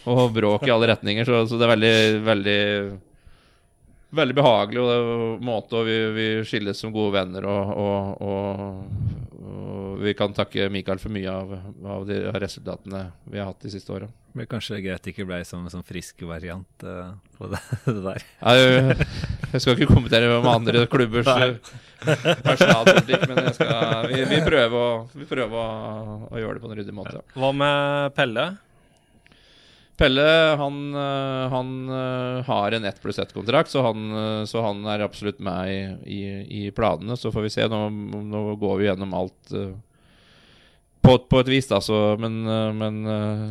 og 0.09 0.23
bråk 0.37 0.69
i 0.69 0.73
alle 0.73 0.93
retninger, 0.93 1.27
så, 1.27 1.43
så 1.51 1.59
det 1.59 1.67
er 1.67 1.73
veldig, 1.75 1.95
veldig 2.29 2.61
Veldig 4.11 4.35
behagelig 4.35 4.81
og 4.83 4.89
det 4.91 5.47
måte, 5.47 5.79
og 5.79 5.87
vi, 5.87 5.97
vi 6.17 6.29
skilles 6.49 6.81
som 6.83 6.91
gode 6.95 7.15
venner. 7.15 7.45
Og, 7.47 7.69
og, 7.79 8.23
og, 8.27 9.45
og 9.51 10.01
vi 10.03 10.15
kan 10.19 10.35
takke 10.35 10.67
Mikael 10.73 10.99
for 10.99 11.15
mye 11.15 11.31
av, 11.31 11.53
av 11.95 12.09
de 12.09 12.19
resultatene 12.43 13.05
vi 13.31 13.39
har 13.39 13.53
hatt 13.53 13.63
de 13.63 13.71
siste 13.71 13.93
åra. 13.95 14.09
Det 14.31 14.45
er 14.45 14.49
kanskje 14.51 14.81
greit 14.83 15.03
det 15.05 15.13
ikke 15.13 15.27
ble 15.27 15.41
som 15.47 15.63
en 15.67 15.73
sånn 15.73 15.87
frisk 15.87 16.23
variant 16.27 16.85
uh, 16.87 17.13
på 17.39 17.51
det, 17.51 17.61
det 17.87 18.03
der. 18.05 18.25
Jeg, 18.41 18.97
jeg 19.53 19.63
skal 19.63 19.77
ikke 19.77 19.91
kommentere 19.91 20.33
om 20.39 20.49
andre 20.51 20.85
klubbers 20.91 21.31
eh, 21.35 21.55
personalpolitikk, 22.47 23.29
men 23.31 23.43
jeg 23.47 23.57
skal, 23.59 24.11
vi, 24.11 24.25
vi 24.31 24.41
prøver, 24.47 24.75
å, 24.79 24.91
vi 25.15 25.29
prøver 25.31 25.63
å, 25.63 26.19
å 26.31 26.43
gjøre 26.43 26.59
det 26.59 26.65
på 26.65 26.71
en 26.71 26.77
ryddig 26.79 26.97
måte. 26.97 27.23
Hva 27.39 27.53
med 27.55 28.19
Pelle? 28.19 28.47
Pelle 30.01 30.25
han, 30.57 30.81
øh, 30.97 31.53
han 31.53 31.73
øh, 31.93 32.41
har 32.47 32.77
en 32.77 32.89
ett 32.89 33.03
pluss 33.03 33.21
ett-kontrakt, 33.21 33.69
så, 33.69 33.83
øh, 33.93 34.47
så 34.49 34.65
han 34.65 34.81
er 34.89 35.05
absolutt 35.05 35.43
med 35.45 35.69
i, 35.69 35.81
i, 36.17 36.21
i 36.63 36.71
planene. 36.73 37.19
Så 37.21 37.33
får 37.35 37.45
vi 37.45 37.53
se. 37.53 37.69
Nå, 37.69 37.83
nå 38.25 38.45
går 38.61 38.81
vi 38.81 38.89
gjennom 38.89 39.15
alt 39.19 39.55
på, 41.05 41.17
på 41.29 41.45
et 41.45 41.53
vis, 41.53 41.69
da. 41.69 41.83
Så, 41.85 42.17
men 42.21 42.43
men 42.77 43.05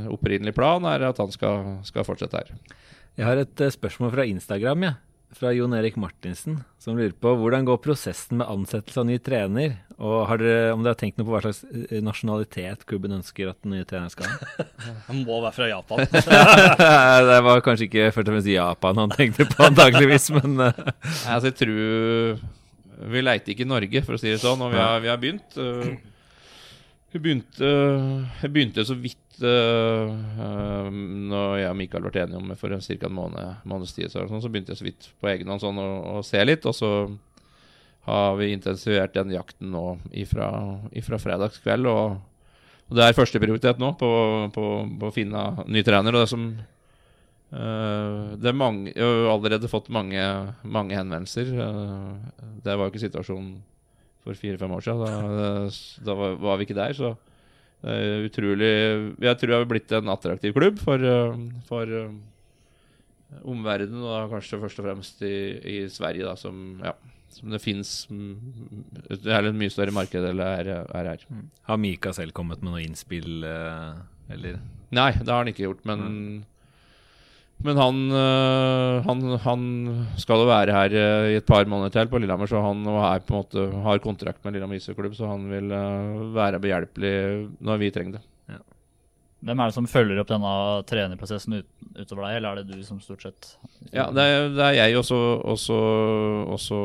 opprinnelig 0.10 0.56
plan 0.58 0.86
er 0.90 1.10
at 1.10 1.22
han 1.22 1.34
skal, 1.34 1.76
skal 1.86 2.08
fortsette 2.08 2.42
her. 2.42 2.78
Jeg 3.20 3.28
har 3.28 3.42
et 3.42 3.62
eh, 3.66 3.74
spørsmål 3.74 4.14
fra 4.14 4.26
Instagram, 4.30 4.86
ja. 4.88 4.94
Fra 5.36 5.52
Jon 5.54 5.74
Erik 5.78 5.96
Martinsen, 6.00 6.64
som 6.82 6.98
lurer 6.98 7.14
på 7.14 7.32
hvordan 7.38 7.68
går 7.68 7.80
prosessen 7.84 8.40
med 8.40 8.50
ansettelse 8.50 9.02
av 9.02 9.08
ny 9.10 9.18
trener? 9.22 9.76
Og 10.00 10.24
har 10.30 10.40
dere, 10.42 10.74
om 10.74 10.84
dere 10.84 10.96
har 10.96 11.00
tenkt 11.00 11.20
noe 11.20 11.28
på 11.28 11.34
hva 11.36 11.42
slags 11.44 11.62
eh, 11.70 12.00
nasjonalitet 12.04 12.86
klubben 12.90 13.18
ønsker 13.18 13.52
at 13.52 13.60
den 13.66 13.76
nye 13.76 13.88
treneren 13.88 14.14
skal 14.14 14.30
ha? 14.32 14.68
Han 15.10 15.24
må 15.28 15.42
være 15.44 15.56
fra 15.58 15.68
Japan. 15.70 16.06
det 17.30 17.42
var 17.46 17.66
kanskje 17.66 17.90
ikke 17.90 18.08
først 18.16 18.24
og 18.26 18.34
fremst 18.34 18.52
Japan 18.54 19.04
han 19.04 19.14
tenkte 19.16 19.48
på, 19.50 19.60
antakeligvis, 19.68 20.30
men 20.40 20.56
eh, 20.70 20.86
Altså, 21.30 21.52
jeg 21.52 21.58
tror 21.60 22.40
Vi 23.14 23.24
leiter 23.24 23.54
ikke 23.54 23.68
i 23.68 23.74
Norge, 23.74 24.06
for 24.08 24.18
å 24.18 24.22
si 24.22 24.32
det 24.32 24.40
sånn, 24.42 24.64
og 24.66 24.74
vi 24.74 24.80
har, 24.82 25.04
vi 25.04 25.12
har 25.12 25.20
begynt. 25.22 25.60
Vi 27.12 27.20
begynte, 27.20 27.70
begynte 28.54 28.86
så 28.86 28.96
vidt 28.98 29.42
uh, 29.42 30.12
Når 30.94 31.56
jeg 31.58 31.72
og 31.72 31.80
Mikael 31.80 32.06
ble 32.06 32.22
enige 32.22 32.42
om 32.42 32.52
det 32.52 32.60
for 32.60 32.76
ca. 32.76 32.98
en 33.08 33.16
måned, 33.16 33.64
måneds 33.70 33.96
tid, 33.96 34.12
så, 34.12 34.28
sånn, 34.30 34.44
så 34.44 34.52
begynte 34.52 34.76
jeg 34.76 34.82
så 34.82 34.88
vidt 34.88 35.10
på 35.18 35.32
egen 35.32 35.50
hånd 35.50 35.64
sånn, 35.64 35.82
å, 35.82 36.20
å 36.20 36.24
se 36.26 36.44
litt. 36.46 36.68
Og 36.70 36.76
så 36.78 36.92
har 38.10 38.36
vi 38.40 38.52
intensivert 38.54 39.16
den 39.18 39.34
jakten 39.34 39.72
nå 39.74 39.86
ifra, 40.12 40.50
ifra 40.98 41.20
fredagskveld. 41.22 41.90
Og, 41.90 42.20
og 42.90 43.00
det 43.00 43.08
er 43.08 43.18
førsteprioritet 43.18 43.82
nå 43.82 43.94
på, 43.98 44.12
på, 44.54 44.68
på 45.02 45.10
å 45.10 45.16
finne 45.16 45.66
ny 45.66 45.86
trener. 45.88 46.14
Og 46.14 46.26
det 46.26 46.32
som 46.32 46.46
uh, 46.54 48.38
det 48.38 48.54
er 48.54 48.62
mange, 48.62 48.94
jeg 48.94 49.02
har 49.02 49.34
allerede 49.34 49.72
fått 49.72 49.90
mange, 49.94 50.30
mange 50.62 50.98
henvendelser. 50.98 51.56
Uh, 51.58 52.54
det 52.62 52.78
var 52.78 52.86
jo 52.86 52.94
ikke 52.94 53.08
situasjonen 53.08 53.58
for 54.30 54.40
fire-fem 54.40 54.78
år 54.78 54.86
siden. 54.86 55.04
Da, 55.04 55.52
da 56.06 56.18
var, 56.22 56.40
var 56.46 56.60
vi 56.60 56.70
ikke 56.70 56.78
der. 56.78 56.96
Så 56.98 57.14
er 57.84 58.26
utrolig 58.28 58.74
Jeg 59.24 59.38
tror 59.40 59.52
det 59.52 59.58
har 59.58 59.70
blitt 59.70 59.94
en 59.96 60.12
attraktiv 60.12 60.56
klubb 60.56 60.82
for, 60.84 61.00
uh, 61.00 61.38
for 61.70 61.88
uh, 61.88 62.10
omverdenen, 63.48 64.02
og 64.04 64.12
da 64.12 64.26
kanskje 64.34 64.60
først 64.64 64.82
og 64.82 64.90
fremst 64.90 65.24
i, 65.24 65.38
i 65.60 65.78
Sverige, 65.92 66.28
da, 66.28 66.36
som, 66.40 66.80
ja, 66.84 66.96
som 67.34 67.54
det 67.54 67.62
fins 67.62 67.92
Det 68.10 69.32
er 69.32 69.48
et 69.48 69.58
mye 69.58 69.74
større 69.74 69.94
marked 69.96 70.26
enn 70.32 70.42
det 70.42 70.48
er, 70.64 70.72
er 70.88 71.12
her. 71.14 71.26
har 71.70 71.82
Mika 71.82 72.14
selv 72.16 72.34
kommet 72.36 72.64
med 72.64 72.74
noe 72.74 72.84
innspill, 72.84 73.44
eh, 73.46 74.00
eller? 74.34 74.58
Nei, 74.96 75.12
det 75.20 75.30
har 75.30 75.44
han 75.44 75.52
ikke 75.52 75.68
gjort, 75.68 75.86
men 75.88 76.08
Men 77.64 77.76
han, 77.76 77.98
øh, 78.16 79.04
han, 79.04 79.24
han 79.44 79.64
skal 80.22 80.40
jo 80.40 80.46
være 80.48 80.72
her 80.72 80.94
øh, 80.96 81.30
i 81.34 81.36
et 81.42 81.46
par 81.46 81.66
måneder 81.68 81.92
til 81.92 82.08
på 82.08 82.18
Lillehammer, 82.22 82.48
så 82.48 82.62
han 82.64 82.86
er 82.88 83.26
måte, 83.34 83.66
har 83.84 84.00
kontrakt 84.00 84.40
med 84.46 84.54
Lillehammer 84.56 84.80
ishockeyklubb, 84.80 85.16
så 85.18 85.28
han 85.28 85.50
vil 85.52 85.72
øh, 85.76 86.36
være 86.36 86.60
behjelpelig 86.64 87.14
når 87.60 87.78
vi 87.84 87.92
trenger 87.92 88.18
det. 88.20 88.26
Hvem 89.40 89.60
er 89.64 89.70
det 89.70 89.76
som 89.76 89.86
følger 89.88 90.18
opp 90.20 90.28
denne 90.28 90.50
trenerprosessen 90.84 91.54
ut, 91.62 91.68
utover 91.96 92.26
deg, 92.26 92.38
eller 92.42 92.50
er 92.50 92.64
det 92.68 92.76
du 92.76 92.82
som 92.84 92.98
stort 93.00 93.22
sett 93.24 93.46
Ja, 93.96 94.10
det 94.12 94.24
er, 94.28 94.50
det 94.52 94.66
er 94.66 94.74
jeg, 94.76 94.98
og 95.00 95.06
så- 95.08 95.40
og 95.48 95.56
så 95.60 95.78
og 96.44 96.60
så 96.60 96.80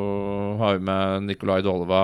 har 0.61 0.76
vi 0.78 0.85
med 0.87 1.23
Nikolai 1.26 1.62
Dolva 1.66 2.02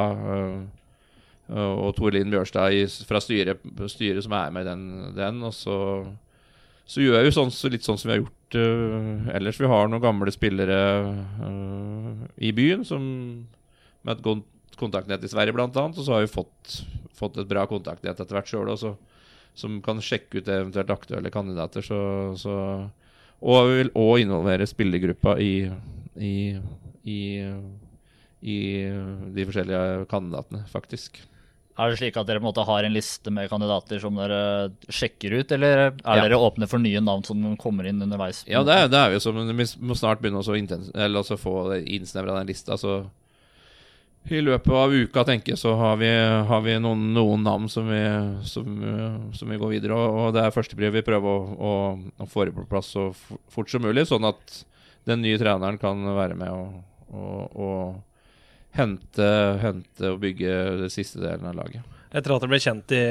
og 1.51 1.95
Tor 1.97 2.11
Linn 2.15 2.31
Bjørstad 2.31 2.75
i, 2.75 2.83
fra 3.07 3.21
styret, 3.23 3.63
styret 3.91 4.23
som 4.27 4.33
er 4.39 4.51
med 4.55 4.67
i 4.67 4.71
den, 4.71 4.83
den. 5.17 5.41
Og 5.47 5.55
så, 5.55 5.77
så 6.91 7.05
gjør 7.05 7.29
jo 7.29 7.35
sånn, 7.35 7.53
litt 7.71 7.87
sånn 7.87 7.99
som 8.01 8.11
vi 8.11 8.17
har 8.17 8.23
gjort 8.25 8.57
uh, 8.59 9.29
ellers. 9.37 9.61
Vi 9.63 9.69
har 9.71 9.91
noen 9.91 10.03
gamle 10.03 10.33
spillere 10.35 10.79
uh, 11.39 12.25
i 12.43 12.51
byen 12.57 12.83
som 12.87 13.05
med 14.03 14.17
et 14.17 14.25
godt 14.25 14.79
kontaktnett 14.81 15.23
i 15.23 15.31
Sverige, 15.31 15.55
annet. 15.55 15.99
Og 15.99 16.03
så 16.03 16.17
har 16.17 16.25
vi 16.25 16.33
fått, 16.33 16.81
fått 17.15 17.39
et 17.39 17.51
bra 17.51 17.67
kontaktnett 17.71 18.19
etter 18.19 18.39
hvert 18.39 18.51
sjøl, 18.51 18.73
som 19.55 19.79
kan 19.85 20.03
sjekke 20.03 20.41
ut 20.41 20.51
eventuelt 20.51 20.91
aktuelle 20.91 21.31
kandidater. 21.31 21.85
Så, 21.85 22.01
så, 22.41 22.55
og 23.41 23.71
vi 23.71 23.81
vil 23.83 23.95
òg 23.99 24.25
involvere 24.25 24.69
spillergruppa 24.69 25.37
i, 25.43 25.55
i, 26.17 26.35
i, 27.05 27.21
i 28.41 28.59
de 29.37 29.47
forskjellige 29.47 30.09
kandidatene, 30.11 30.65
faktisk. 30.73 31.23
Er 31.79 31.91
det 31.93 31.99
slik 32.01 32.17
at 32.19 32.27
dere 32.27 32.41
på 32.41 32.45
en 32.45 32.51
måte 32.51 32.65
har 32.67 32.85
en 32.85 32.93
liste 32.93 33.31
med 33.33 33.49
kandidater 33.49 34.01
som 34.03 34.17
dere 34.19 34.71
sjekker 34.91 35.33
ut, 35.39 35.53
eller 35.53 35.79
er 35.87 35.93
Ja. 36.05 36.17
dere 36.27 36.37
åpne 36.37 36.69
for 36.69 36.79
nye 36.83 37.01
navn 37.01 37.25
som 37.25 37.57
kommer 37.57 37.87
inn 37.87 38.03
underveis? 38.03 38.43
Ja, 38.49 38.63
det 38.67 38.75
er, 38.75 38.89
det 38.89 38.99
er 38.99 39.09
vi 39.09 39.17
jo 39.17 39.21
som 39.21 39.39
Vi 39.49 39.65
må 39.81 39.97
snart 39.97 40.21
begynne 40.21 40.43
å 40.43 40.59
intens- 40.59 40.91
eller 40.95 41.23
få 41.23 41.55
innsnevra 41.87 42.37
den 42.39 42.47
lista. 42.51 42.77
Så 42.77 43.07
i 44.29 44.41
løpet 44.43 44.69
av 44.77 44.93
uka 44.93 45.25
tenker 45.25 45.55
jeg 45.55 45.59
så 45.63 45.73
har 45.79 45.97
vi, 45.97 46.11
har 46.51 46.61
vi 46.61 46.75
noen, 46.79 47.15
noen 47.15 47.43
navn 47.43 47.69
som 47.73 47.89
vi, 47.89 48.03
som, 48.45 48.67
som 49.33 49.49
vi 49.49 49.57
går 49.57 49.71
videre 49.79 49.97
og, 49.97 50.19
og 50.27 50.35
det 50.37 50.43
er 50.45 50.53
førstepriv 50.53 50.93
vi 50.93 51.03
prøver 51.07 51.25
å, 51.25 51.57
å, 51.57 51.73
å 52.21 52.27
få 52.29 52.45
det 52.45 52.53
på 52.59 52.67
plass 52.69 52.93
så 52.93 53.07
fort 53.49 53.71
som 53.73 53.81
mulig, 53.81 54.05
sånn 54.11 54.29
at 54.29 54.59
den 55.09 55.23
nye 55.25 55.39
treneren 55.41 55.79
kan 55.81 56.05
være 56.05 56.37
med 56.37 56.53
og, 56.53 56.83
og, 57.17 57.57
og 57.57 58.03
hente, 58.77 59.31
hente 59.63 60.13
og 60.13 60.21
bygge 60.23 60.59
det 60.85 60.93
siste 60.95 61.23
delen 61.23 61.49
av 61.51 61.59
laget. 61.59 61.97
Etter 62.11 62.35
at 62.35 62.43
det 62.43 62.51
ble 62.51 62.59
kjent 62.63 62.93
i 62.95 63.03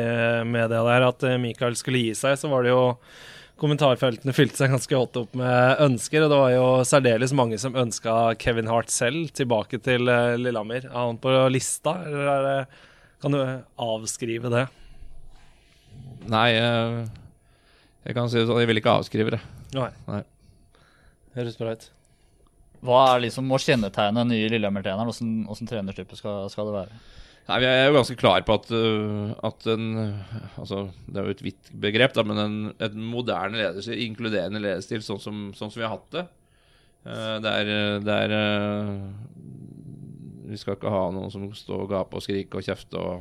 media 0.47 0.83
der 0.83 1.05
at 1.07 1.21
Michael 1.23 1.43
Mikael 1.43 1.77
skulle 1.79 2.01
gi 2.03 2.15
seg, 2.17 2.35
så 2.39 2.51
var 2.51 2.65
det 2.65 2.73
jo 2.73 2.83
Kommentarfeltene 3.59 4.31
fylte 4.31 4.61
seg 4.61 4.71
ganske 4.71 4.95
hot 4.95 5.17
opp 5.19 5.33
med 5.35 5.81
ønsker, 5.83 6.23
og 6.23 6.31
det 6.31 6.37
var 6.39 6.51
jo 6.53 6.67
særdeles 6.87 7.33
mange 7.35 7.57
som 7.59 7.75
ønska 7.75 8.13
Kevin 8.39 8.69
Hart 8.71 8.91
selv 8.93 9.33
tilbake 9.35 9.81
til 9.83 10.07
eh, 10.07 10.37
Lillehammer. 10.39 10.87
Er 10.87 10.95
han 10.95 11.19
på 11.19 11.33
lista, 11.51 11.97
eller 12.07 12.31
er 12.37 12.45
det, 12.45 12.81
kan 13.19 13.35
du 13.35 13.41
avskrive 13.83 14.51
det? 14.53 14.63
Nei, 16.31 16.47
eh, 16.55 17.01
jeg 18.07 18.15
kan 18.15 18.31
si 18.31 18.39
det 18.39 18.47
sånn, 18.47 18.61
jeg 18.63 18.71
vil 18.71 18.79
ikke 18.79 18.95
avskrive 19.01 19.35
det. 19.35 19.43
Nei. 19.75 19.91
Nei. 20.07 20.23
Høres 21.35 21.59
bra 21.59 21.75
ut. 21.75 21.89
Hva 22.85 22.99
er 23.13 23.23
liksom 23.25 23.47
må 23.49 23.59
kjennetegne 23.59 24.21
den 24.21 24.31
nye 24.33 24.51
Lillehammer-treneren? 24.53 25.09
Hvordan, 25.09 25.31
hvordan 25.49 25.69
trenertype 25.69 26.19
skal, 26.19 26.45
skal 26.53 26.69
det 26.69 26.75
være? 26.77 26.99
Nei, 27.49 27.57
Vi 27.63 27.65
er 27.65 27.87
jo 27.87 27.95
ganske 27.97 28.17
klar 28.19 28.43
på 28.45 28.55
at, 28.59 28.67
øh, 28.77 29.31
at 29.47 29.65
en 29.73 29.87
altså, 30.61 30.83
Det 31.07 31.17
er 31.17 31.25
jo 31.25 31.33
et 31.33 31.43
vidt 31.47 31.71
begrep, 31.81 32.13
da, 32.13 32.23
men 32.23 32.41
en, 32.43 32.57
en 32.77 33.07
moderne 33.09 33.57
lederstil, 33.57 34.03
inkluderende 34.05 34.61
lederstil, 34.61 35.01
sånn 35.05 35.21
som, 35.23 35.41
sånn 35.57 35.73
som 35.73 35.81
vi 35.81 35.87
har 35.87 35.95
hatt 35.95 36.13
det. 36.13 36.25
Eh, 37.09 37.35
det 37.41 37.55
er, 37.63 37.71
det 38.05 38.17
er 38.25 38.35
eh, 38.37 38.93
Vi 40.51 40.61
skal 40.61 40.77
ikke 40.77 40.93
ha 40.93 41.03
noen 41.15 41.33
som 41.33 41.47
står 41.57 41.87
og 41.87 41.91
gaper 41.95 42.21
og 42.21 42.25
skriker 42.27 42.61
og 42.61 42.69
kjefter 42.69 42.99
og 42.99 43.17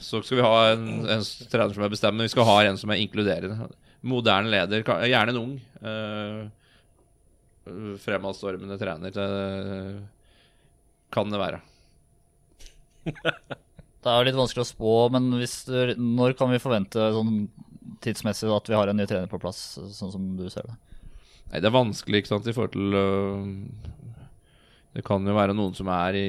Så 0.00 0.22
skal 0.24 0.38
vi 0.38 0.44
ha 0.46 0.56
en, 0.72 0.86
en 1.04 1.24
trener 1.52 1.76
som 1.76 1.84
er 1.84 1.92
bestemmende. 1.92 2.24
Vi 2.24 2.32
skal 2.32 2.48
ha 2.48 2.58
en 2.64 2.80
som 2.80 2.94
er 2.94 3.02
inkluderende. 3.02 3.68
Moderne 4.08 4.48
leder, 4.48 4.86
gjerne 5.04 5.34
en 5.34 5.40
ung. 5.42 5.56
Fremadstormende 8.02 8.78
trener. 8.80 9.10
Det 9.14 9.28
kan 11.12 11.30
det 11.32 11.40
være. 11.42 11.60
Det 14.02 14.10
er 14.10 14.16
jo 14.18 14.26
litt 14.26 14.34
vanskelig 14.38 14.64
å 14.64 14.66
spå, 14.66 14.92
men 15.14 15.28
hvis, 15.38 15.52
du- 15.68 15.94
når 16.02 16.32
kan 16.34 16.50
vi 16.50 16.58
forvente 16.58 16.98
sånn 17.14 17.44
tidsmessig 18.02 18.48
at 18.50 18.66
vi 18.66 18.74
har 18.74 18.90
en 18.90 18.98
ny 18.98 19.04
trener 19.06 19.28
på 19.30 19.38
plass, 19.38 19.60
sånn 19.94 20.10
som 20.10 20.24
du 20.34 20.48
ser 20.50 20.66
det? 20.66 20.74
Nei, 21.52 21.60
det 21.62 21.68
er 21.68 21.76
vanskelig, 21.76 22.18
ikke 22.24 22.32
sant, 22.32 22.48
i 22.50 22.54
forhold 22.56 22.74
til 22.74 22.96
øh, 22.98 23.44
Det 24.96 25.04
kan 25.06 25.22
jo 25.22 25.36
være 25.36 25.54
noen 25.54 25.76
som 25.78 25.86
er 25.94 26.18
i 26.18 26.26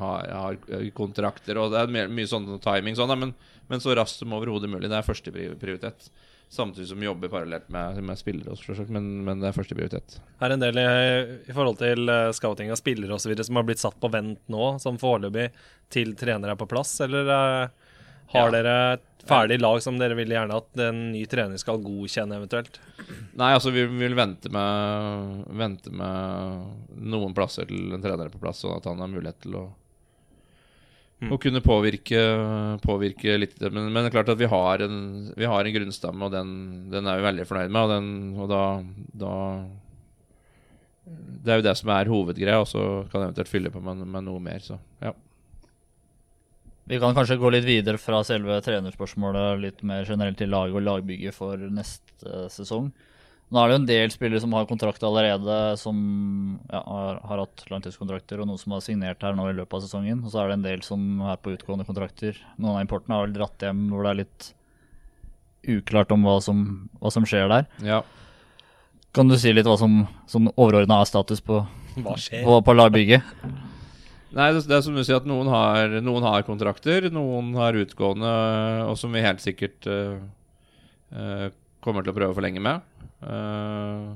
har, 0.00 0.24
har 0.32 0.56
kontrakter, 0.96 1.60
og 1.60 1.74
det 1.76 1.84
er 1.84 2.08
mye 2.16 2.30
sånn 2.30 2.48
timing 2.64 2.96
sånn, 2.96 3.12
men, 3.20 3.34
men 3.68 3.84
så 3.84 3.92
raskt 3.98 4.22
som 4.24 4.32
overhodet 4.32 4.72
mulig. 4.72 4.88
Det 4.88 4.96
er 5.02 5.06
første 5.06 5.34
pri- 5.34 5.52
prioritet. 5.60 6.08
Samtidig 6.50 6.88
som 6.88 7.00
vi 7.00 7.04
jobber 7.06 7.28
parallelt 7.28 7.66
med, 7.68 7.98
med 8.08 8.16
spillere 8.18 8.54
også, 8.54 8.86
men, 8.88 9.08
men 9.26 9.42
det 9.42 9.50
er 9.50 9.56
første 9.56 9.76
prioritet. 9.76 10.14
Er 10.40 10.48
det 10.48 10.56
en 10.56 10.62
del 10.64 10.78
i, 10.80 10.86
i 11.50 11.52
forhold 11.52 11.76
til 11.82 12.08
eh, 12.08 12.30
scouting 12.32 12.70
av 12.72 12.78
spillere 12.80 13.18
osv. 13.18 13.34
som 13.44 13.58
har 13.60 13.66
blitt 13.68 13.82
satt 13.82 13.98
på 14.00 14.08
vent 14.14 14.40
nå, 14.48 14.70
som 14.80 14.96
foreløpig 15.00 15.50
til 15.92 16.14
trenere 16.16 16.54
er 16.56 16.60
på 16.60 16.68
plass, 16.70 16.94
eller 17.04 17.28
eh, 17.34 17.84
har 18.32 18.48
Ja. 18.48 18.54
dere 18.58 18.72
et 18.96 19.26
ferdig 19.28 19.58
lag 19.60 19.82
som 19.84 19.98
dere 20.00 20.16
vil 20.16 20.32
gjerne 20.32 20.56
at 20.56 20.80
en 20.84 20.98
ny 21.12 21.22
trener 21.28 21.60
skal 21.60 21.80
godkjenne 21.84 22.36
eventuelt? 22.40 22.80
Nei, 23.36 23.52
altså 23.56 23.70
vi 23.72 23.84
vil 23.88 24.16
vente 24.16 24.48
med, 24.52 25.44
vente 25.56 25.92
med 25.92 26.96
noen 27.12 27.36
plasser 27.36 27.68
til 27.68 27.92
en 27.96 28.04
trener 28.04 28.24
er 28.28 28.32
på 28.32 28.40
plass, 28.40 28.64
sånn 28.64 28.76
at 28.80 28.88
han 28.88 29.00
har 29.04 29.12
mulighet 29.12 29.40
til 29.44 29.56
å 29.60 29.66
Mm. 31.18 31.32
Og 31.34 31.40
kunne 31.42 31.58
påvirke, 31.64 32.20
påvirke 32.84 33.34
litt. 33.40 33.56
Men, 33.58 33.88
men 33.90 34.04
det 34.04 34.12
er 34.12 34.14
klart 34.20 34.28
at 34.30 34.38
vi 34.38 34.46
har 34.50 34.84
en, 34.84 34.98
vi 35.34 35.48
har 35.50 35.66
en 35.66 35.74
grunnstamme, 35.74 36.28
og 36.28 36.30
den, 36.30 36.50
den 36.92 37.10
er 37.10 37.18
vi 37.18 37.26
veldig 37.26 37.46
fornøyd 37.48 37.74
med. 37.74 37.80
Og, 37.82 37.90
den, 37.90 38.10
og 38.38 38.52
da, 38.52 38.62
da 39.24 39.32
Det 41.42 41.54
er 41.54 41.58
jo 41.58 41.66
det 41.66 41.74
som 41.80 41.90
er 41.96 42.12
hovedgreia, 42.12 42.60
og 42.62 42.68
så 42.70 42.84
kan 43.10 43.24
jeg 43.24 43.32
eventuelt 43.32 43.50
fylle 43.50 43.74
på 43.74 43.82
med, 43.82 44.04
med 44.06 44.28
noe 44.28 44.44
mer. 44.44 44.62
Så 44.62 44.78
ja. 45.02 45.12
Vi 46.88 47.02
kan 47.02 47.16
kanskje 47.18 47.40
gå 47.42 47.50
litt 47.52 47.66
videre 47.66 47.98
fra 48.00 48.22
selve 48.24 48.62
trenerspørsmålet 48.64 49.58
litt 49.60 49.82
mer 49.84 50.06
generelt 50.08 50.38
til 50.40 50.54
lag 50.54 50.70
og 50.72 50.86
lagbygget 50.86 51.34
for 51.36 51.58
neste 51.58 52.46
sesong. 52.54 52.92
Nå 53.48 53.60
er 53.60 53.70
det 53.70 53.74
jo 53.74 53.80
en 53.80 53.88
del 53.88 54.10
spillere 54.12 54.42
som 54.42 54.52
har 54.52 54.66
kontrakt 54.68 55.04
allerede, 55.08 55.54
som 55.80 55.96
ja, 56.68 56.82
har, 56.84 57.20
har 57.30 57.40
hatt 57.46 57.64
langtidskontrakter, 57.70 58.42
og 58.42 58.50
noen 58.50 58.60
som 58.60 58.74
har 58.76 58.84
signert 58.84 59.24
her 59.24 59.36
nå 59.36 59.46
i 59.48 59.56
løpet 59.56 59.78
av 59.78 59.86
sesongen. 59.86 60.20
Og 60.20 60.34
så 60.34 60.42
er 60.42 60.50
det 60.50 60.58
en 60.58 60.66
del 60.66 60.84
som 60.84 61.06
er 61.24 61.40
på 61.40 61.54
utgående 61.54 61.86
kontrakter. 61.88 62.36
Noen 62.60 62.76
av 62.76 62.84
importene 62.84 63.16
har 63.16 63.24
vel 63.24 63.36
dratt 63.38 63.64
hjem 63.64 63.86
hvor 63.88 64.04
det 64.04 64.12
er 64.12 64.20
litt 64.20 64.50
uklart 65.78 66.12
om 66.12 66.28
hva 66.28 66.36
som, 66.44 66.60
hva 67.00 67.12
som 67.14 67.28
skjer 67.28 67.48
der. 67.52 67.68
ja. 67.88 68.02
Kan 69.16 69.30
du 69.30 69.38
si 69.40 69.50
litt 69.50 69.66
hva 69.66 69.78
som, 69.80 70.02
som 70.28 70.50
overordna 70.52 71.00
er 71.00 71.08
status 71.08 71.40
på, 71.42 71.62
på, 71.96 72.58
på 72.62 72.74
lagbygget? 72.76 73.24
Nei, 74.36 74.50
det, 74.52 74.66
det 74.68 74.76
er 74.76 74.82
som 74.84 74.94
du 74.94 75.00
sier 75.00 75.16
at 75.16 75.26
noen 75.26 75.48
har, 75.48 75.96
noen 76.04 76.26
har 76.28 76.44
kontrakter, 76.46 77.08
noen 77.10 77.54
har 77.56 77.78
utgående, 77.80 78.32
og 78.84 78.98
som 79.00 79.16
vi 79.16 79.24
helt 79.24 79.40
sikkert 79.42 79.88
uh, 79.88 80.20
uh, 81.16 81.48
kommer 81.84 82.04
til 82.04 82.12
å 82.12 82.18
prøve 82.18 82.36
å 82.36 82.36
forlenge 82.36 82.62
med. 82.62 82.84
Eh, 83.22 84.08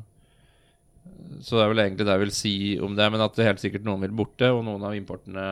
så 1.43 1.57
det 1.57 1.63
er 1.65 1.73
vel 1.73 1.83
egentlig 1.85 2.07
det 2.07 2.15
jeg 2.15 2.25
vil 2.25 2.35
si 2.37 2.57
om 2.83 2.95
det, 2.99 3.09
men 3.13 3.25
at 3.25 3.39
det 3.39 3.49
helt 3.49 3.63
sikkert 3.63 3.87
noen 3.87 4.05
vil 4.05 4.15
borte, 4.23 4.53
og 4.55 4.63
noen 4.67 4.85
av 4.87 4.97
importene 4.97 5.47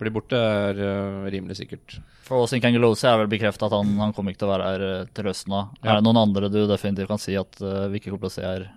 blir 0.00 0.12
borte, 0.14 0.36
er 0.36 0.80
eh, 0.80 1.30
rimelig 1.32 1.60
sikkert. 1.60 1.98
For 2.26 2.44
Åsin 2.44 2.62
Kangelosi 2.62 3.08
er 3.10 3.22
vel 3.22 3.32
bekrefta 3.32 3.68
at 3.68 3.76
han, 3.76 3.94
han 4.00 4.14
kommer 4.16 4.32
ikke 4.32 4.44
til 4.44 4.50
å 4.50 4.54
være 4.54 4.68
her 4.68 4.84
eh, 4.88 5.08
til 5.16 5.30
høsten 5.30 5.56
av. 5.56 5.72
Ja. 5.80 5.94
Er 5.94 6.00
det 6.00 6.06
noen 6.08 6.20
andre 6.22 6.52
du 6.52 6.62
definitivt 6.68 7.10
kan 7.10 7.22
si 7.22 7.36
at 7.40 7.60
vi 7.60 8.00
ikke 8.00 8.12
kommer 8.12 8.28
til 8.28 8.32
å 8.32 8.36
se 8.36 8.46
her 8.46 8.68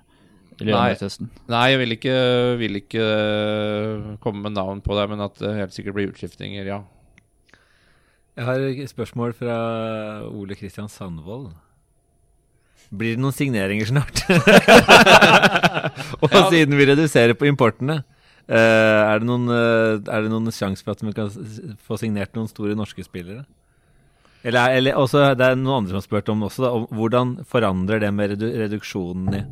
i 0.54 0.68
løpet 0.68 0.76
Nei. 0.78 0.88
av 0.94 1.06
høsten? 1.08 1.30
Nei, 1.52 1.64
jeg 1.74 1.82
vil 1.82 1.98
ikke, 1.98 2.18
vil 2.62 2.82
ikke 2.84 3.06
komme 4.24 4.46
med 4.48 4.58
navn 4.58 4.84
på 4.86 4.98
det, 5.00 5.08
men 5.12 5.24
at 5.26 5.40
det 5.42 5.56
helt 5.58 5.76
sikkert 5.76 5.98
blir 5.98 6.12
utskiftinger, 6.12 6.68
ja. 6.70 6.84
Jeg 8.34 8.48
har 8.48 8.64
et 8.66 8.90
spørsmål 8.90 9.36
fra 9.38 9.56
Ole 10.26 10.56
Kristian 10.58 10.90
Sandvold. 10.90 11.52
Blir 12.92 13.16
det 13.16 13.22
noen 13.24 13.34
signeringer 13.36 13.88
snart? 13.90 14.24
Og 16.24 16.36
siden 16.52 16.76
vi 16.78 16.86
reduserer 16.90 17.34
på 17.38 17.48
importene, 17.50 18.02
eh, 18.48 19.02
er 19.08 19.20
det 19.22 19.28
noen, 19.30 19.48
eh, 19.50 19.98
er 20.14 20.26
det 20.26 20.32
noen 20.34 20.52
sjanse 20.54 20.84
for 20.86 20.96
at 20.96 21.04
vi 21.06 21.14
kan 21.16 21.30
få 21.88 21.98
signert 22.02 22.34
noen 22.38 22.50
store 22.52 22.76
norske 22.78 23.06
spillere? 23.06 23.46
Eller, 24.44 24.60
er- 24.60 24.78
eller 24.82 24.98
også, 25.00 25.22
Det 25.40 25.46
er 25.48 25.56
noen 25.56 25.78
andre 25.84 25.94
som 25.94 26.02
har 26.02 26.08
spurt 26.08 26.30
om 26.34 26.42
også, 26.50 26.66
da, 26.66 26.72
om 26.76 26.88
hvordan 26.92 27.38
forandrer 27.48 28.02
det 28.04 28.12
med 28.14 28.34
redu 28.36 28.50
reduksjonen 28.60 29.38
i, 29.40 29.44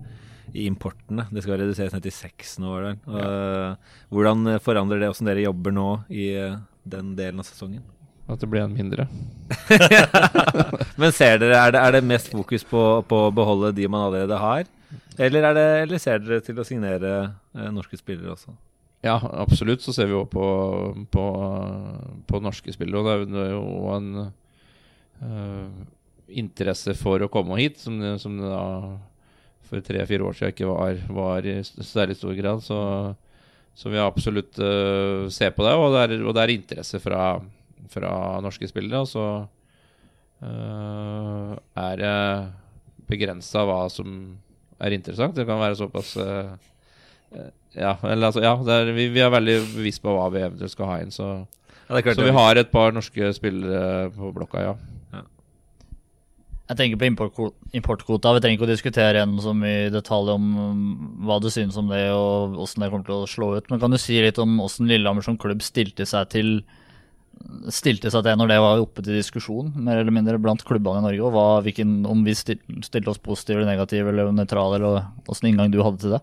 i 0.52 0.66
importene? 0.68 1.30
Det 1.32 1.46
skal 1.46 1.62
reduseres 1.62 1.94
ned 1.96 2.04
til 2.04 2.12
seks 2.12 2.58
nå. 2.60 2.74
Og, 2.76 3.16
ja. 3.16 3.72
Hvordan 4.12 4.58
forandrer 4.60 5.00
det 5.00 5.08
hvordan 5.14 5.32
dere 5.32 5.46
jobber 5.48 5.72
nå 5.78 5.88
i 6.12 6.28
eh, 6.36 6.58
den 6.84 7.16
delen 7.16 7.40
av 7.40 7.48
sesongen? 7.48 7.86
At 8.30 8.40
det 8.42 8.50
blir 8.52 8.62
en 8.64 8.74
mindre. 8.76 9.08
Men 11.02 11.12
ser 11.16 11.40
dere, 11.42 11.58
er 11.58 11.74
det, 11.74 11.82
er 11.82 11.96
det 11.98 12.04
mest 12.08 12.30
fokus 12.32 12.64
på, 12.68 12.82
på 13.10 13.22
å 13.28 13.32
beholde 13.36 13.74
de 13.76 13.88
man 13.92 14.08
allerede 14.08 14.38
har? 14.40 14.68
Eller, 15.18 15.48
er 15.50 15.58
det, 15.58 15.66
eller 15.86 16.02
ser 16.02 16.22
dere 16.24 16.42
til 16.46 16.60
å 16.62 16.66
signere 16.68 17.14
eh, 17.56 17.72
norske 17.74 18.00
spillere 18.00 18.34
også? 18.36 18.54
Ja, 19.04 19.16
absolutt 19.42 19.82
så 19.82 19.94
ser 19.96 20.08
vi 20.12 20.14
jo 20.14 20.26
på, 20.30 20.46
på, 21.12 21.26
på 22.30 22.42
norske 22.44 22.74
spillere. 22.76 23.02
Og 23.02 23.32
det 23.34 23.46
er, 23.48 23.56
jo- 23.56 23.96
en 23.96 24.10
uh, 25.22 25.88
interesse 26.30 26.94
for 27.00 27.24
å 27.26 27.32
komme 27.34 27.58
hit, 27.60 27.82
som 27.82 27.98
som 28.22 28.38
da 28.42 28.62
for 29.72 29.80
tre-fire 29.88 30.26
år 30.28 30.36
siden 30.36 30.52
ikke 30.52 30.68
var, 30.68 30.98
var 31.16 31.46
i 31.48 31.58
særlig 31.64 32.18
stor 32.20 32.36
grad. 32.38 32.62
Så, 32.66 32.78
så 33.74 33.92
vi 33.92 34.02
absolutt 34.04 34.60
uh, 34.60 35.28
ser 35.32 35.54
på 35.56 35.64
det, 35.66 35.74
og 35.80 35.96
det 35.96 36.02
er, 36.06 36.16
og 36.28 36.36
det 36.36 36.44
er 36.44 36.54
interesse 36.58 37.00
fra, 37.02 37.40
fra 37.90 38.40
norske 38.44 38.68
spillere. 38.70 39.02
Og 39.02 39.10
så 39.10 39.26
uh, 40.46 41.56
er 41.82 42.02
det 42.02 42.18
begrensa 43.12 43.66
hva 43.68 43.86
som 43.92 44.38
er 44.82 44.96
interessant. 44.98 45.36
Det 45.38 45.48
kan 45.48 45.62
være 45.62 45.78
såpass 45.80 46.16
eh, 46.18 46.54
Ja, 47.76 47.96
eller 48.04 48.32
altså, 48.32 48.42
ja 48.44 48.56
det 48.66 48.78
er, 48.78 48.94
vi, 48.96 49.10
vi 49.14 49.22
er 49.24 49.32
veldig 49.32 49.58
bevisst 49.76 50.02
på 50.04 50.14
hva 50.16 50.30
vi 50.34 50.42
eventuelt 50.42 50.74
skal 50.74 50.90
ha 50.90 51.02
inn. 51.04 51.12
Så, 51.14 51.28
Ja, 51.88 52.00
klart 52.00 52.18
så 52.18 52.26
vi 52.26 52.34
har 52.36 52.58
et 52.58 52.72
par 52.72 52.96
norske 52.96 53.34
spillere 53.36 54.10
på 54.16 54.32
blokka, 54.36 54.64
ja. 54.64 54.76
Jeg 56.72 56.78
tenker 56.80 57.00
på 57.02 57.08
importkvota. 57.10 57.58
Import 57.76 58.04
Vi 58.08 58.42
trenger 58.44 58.54
ikke 58.56 58.64
å 58.64 58.70
diskutere 58.70 59.20
igjen 59.20 59.34
så 59.44 59.52
mye 59.52 59.88
i 59.90 59.92
detalj 59.92 60.30
om 60.32 60.46
hva 61.28 61.36
du 61.44 61.50
synes 61.52 61.76
om 61.76 61.90
det 61.92 62.06
og 62.16 62.56
hvordan 62.56 62.86
det 62.86 62.90
kommer 62.94 63.10
til 63.10 63.18
å 63.18 63.28
slå 63.28 63.50
ut. 63.58 63.68
Men 63.68 63.82
kan 63.82 63.92
du 63.92 64.00
si 64.00 64.22
litt 64.24 64.40
om 64.40 64.54
hvordan 64.62 64.88
Lillehammer 64.88 65.26
som 65.26 65.40
klubb 65.42 65.66
stilte 65.66 66.08
seg 66.08 66.30
til 66.32 66.54
Stilte 67.74 68.12
seg 68.14 68.24
til 68.26 68.38
når 68.38 68.52
det 68.52 68.60
var 68.64 68.82
oppe 68.82 69.04
til 69.06 69.18
diskusjon, 69.18 69.74
mer 69.76 70.00
eller 70.02 70.14
mindre 70.14 70.40
blant 70.42 70.64
klubbene 70.68 71.02
i 71.02 71.06
Norge, 71.08 71.26
og 71.26 71.36
hva, 71.36 71.46
hvilken, 71.66 72.00
om 72.10 72.24
vi 72.26 72.36
stilte 72.38 73.12
oss 73.12 73.22
positive 73.22 73.62
eller 73.62 73.74
negative 73.74 74.14
eller 74.14 74.32
nøytrale, 74.36 74.80
eller 74.80 75.30
åssen 75.32 75.52
inngang 75.52 75.74
du 75.74 75.82
hadde 75.84 76.02
til 76.04 76.16
det? 76.16 76.22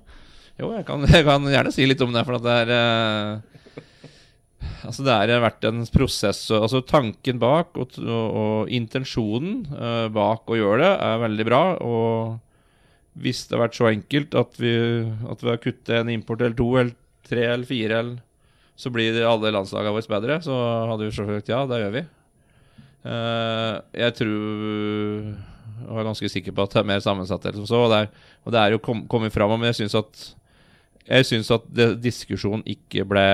Jo, 0.58 0.72
jeg 0.74 0.86
kan, 0.88 1.04
jeg 1.06 1.26
kan 1.26 1.46
gjerne 1.46 1.72
si 1.74 1.86
litt 1.86 2.02
om 2.02 2.14
det, 2.14 2.24
for 2.26 2.38
at 2.38 2.46
det 2.46 2.58
er 2.64 2.74
eh, 2.74 3.58
Altså, 4.86 5.04
det 5.06 5.14
har 5.14 5.42
vært 5.42 5.66
en 5.68 5.82
prosess 5.90 6.40
Altså, 6.54 6.82
tanken 6.86 7.40
bak 7.42 7.78
og, 7.78 7.96
og, 8.02 8.36
og 8.42 8.72
intensjonen 8.74 9.64
uh, 9.72 10.06
bak 10.12 10.50
å 10.50 10.58
gjøre 10.58 10.82
det 10.84 10.92
er 11.08 11.24
veldig 11.24 11.46
bra. 11.48 11.62
Og 11.82 13.18
hvis 13.22 13.44
det 13.48 13.56
har 13.56 13.64
vært 13.66 13.78
så 13.78 13.90
enkelt 13.90 14.36
at 14.38 14.58
vi, 14.62 14.72
at 15.30 15.42
vi 15.42 15.50
har 15.50 15.62
kuttet 15.62 15.94
en 15.98 16.12
import 16.12 16.42
eller 16.42 16.58
to 16.58 16.68
eller 16.78 16.94
tre 17.28 17.44
eller 17.50 17.68
fire, 17.68 18.02
eller, 18.02 18.20
så 18.78 18.92
blir 18.94 19.16
alle 19.26 19.52
landslagene 19.54 19.94
våre 19.94 20.12
bedre, 20.12 20.38
så 20.44 20.54
hadde 20.86 21.08
vi 21.08 21.14
selvfølgelig 21.16 21.50
ja, 21.50 21.62
det 21.66 21.80
gjør 21.82 21.94
vi. 21.96 22.02
Eh, 23.08 23.74
jeg 24.04 24.18
tror 24.20 25.30
og 25.88 26.00
er 26.00 26.08
ganske 26.08 26.28
sikker 26.30 26.54
på 26.54 26.64
at 26.64 26.74
det 26.74 26.80
er 26.82 26.90
mer 26.90 27.02
sammensatt. 27.02 27.44
Eller 27.46 27.60
som 27.60 27.68
så, 27.70 27.80
og, 27.86 27.92
det 27.92 28.02
er, 28.02 28.26
og 28.44 28.54
det 28.54 28.60
er 28.60 28.74
jo 28.74 28.82
kom, 28.82 29.04
kommet 29.10 29.34
fram, 29.34 29.54
men 29.56 29.70
jeg 29.70 29.80
syns 29.80 29.96
at 29.98 30.24
jeg 31.08 31.24
syns 31.24 31.48
at 31.54 31.68
diskusjonen 32.02 32.66
ikke 32.68 33.06
ble 33.08 33.24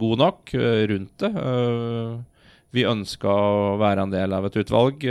god 0.00 0.22
nok 0.24 0.54
øh, 0.58 0.82
rundt 0.90 1.22
det. 1.22 1.30
Øh, 1.38 2.16
vi 2.74 2.86
ønska 2.86 3.30
å 3.30 3.76
være 3.78 4.06
en 4.06 4.14
del 4.14 4.34
av 4.34 4.46
et 4.46 4.56
utvalg 4.62 5.02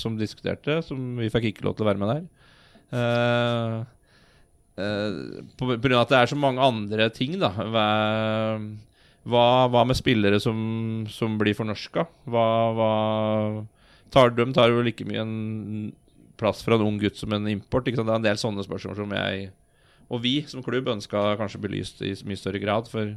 som 0.00 0.14
diskuterte, 0.16 0.78
som 0.80 1.18
vi 1.20 1.28
fikk 1.32 1.50
ikke 1.50 1.66
lov 1.66 1.74
til 1.76 1.84
å 1.84 1.88
være 1.90 2.00
med 2.00 2.12
der. 2.14 3.82
Uh, 4.78 5.42
på 5.58 5.72
grunn 5.74 5.96
av 5.96 6.04
at 6.04 6.12
det 6.12 6.18
er 6.20 6.30
så 6.30 6.38
mange 6.38 6.62
andre 6.62 7.08
ting, 7.14 7.38
da. 7.42 7.50
Hva, 7.58 7.86
hva, 9.68 9.84
med 9.84 9.98
spillere 9.98 10.38
som, 10.40 10.58
som 11.10 11.34
blir 11.40 11.56
fornorska? 11.58 12.06
Hva, 12.30 12.48
hva 12.78 12.92
tar, 14.14 14.32
De 14.36 14.46
tar 14.54 14.70
jo 14.72 14.84
like 14.86 15.06
mye 15.08 15.24
en 15.24 15.38
plass 16.38 16.62
fra 16.62 16.78
en 16.78 16.86
ung 16.86 17.00
gutt 17.02 17.18
som 17.18 17.34
en 17.34 17.48
import. 17.50 17.88
Ikke 17.88 18.00
sant? 18.00 18.08
Det 18.08 18.14
er 18.14 18.22
en 18.22 18.28
del 18.30 18.40
sånne 18.40 18.64
spørsmål 18.66 19.00
som 19.00 19.16
jeg 19.18 19.48
og 20.08 20.22
vi 20.24 20.38
som 20.48 20.64
klubb 20.64 20.88
ønska 20.88 21.34
kanskje 21.36 21.60
belyst 21.60 21.98
i 22.06 22.14
mye 22.24 22.40
større 22.40 22.60
grad. 22.62 22.88
For 22.88 23.12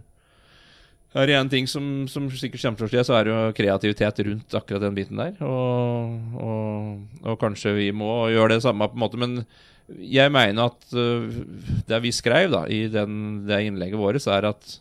er 1.11 1.27
det 1.27 1.35
en 1.37 1.51
ting 1.51 1.67
som, 1.67 2.07
som 2.11 2.27
sikkert 2.31 2.63
kommer 2.63 2.81
til 2.81 2.87
å 2.87 2.91
skje, 2.91 3.03
så 3.07 3.17
er 3.17 3.27
det 3.27 3.33
jo 3.33 3.55
kreativitet 3.55 4.21
rundt 4.27 4.55
akkurat 4.55 4.83
den 4.83 4.97
biten 4.97 5.19
der. 5.21 5.35
Og, 5.43 6.17
og, 6.39 7.21
og 7.23 7.39
kanskje 7.39 7.75
vi 7.77 7.89
må 7.95 8.11
gjøre 8.31 8.57
det 8.57 8.65
samme 8.65 8.87
på 8.91 8.99
en 8.99 9.03
måte. 9.05 9.19
Men 9.19 9.41
jeg 9.99 10.31
mener 10.33 10.71
at 10.71 10.93
uh, 10.95 11.41
det 11.87 11.99
vi 12.03 12.13
skrev 12.15 12.53
da, 12.53 12.63
i 12.71 12.85
den, 12.91 13.43
det 13.47 13.63
innlegget 13.67 13.99
vårt, 13.99 14.21
er 14.27 14.47
at 14.51 14.77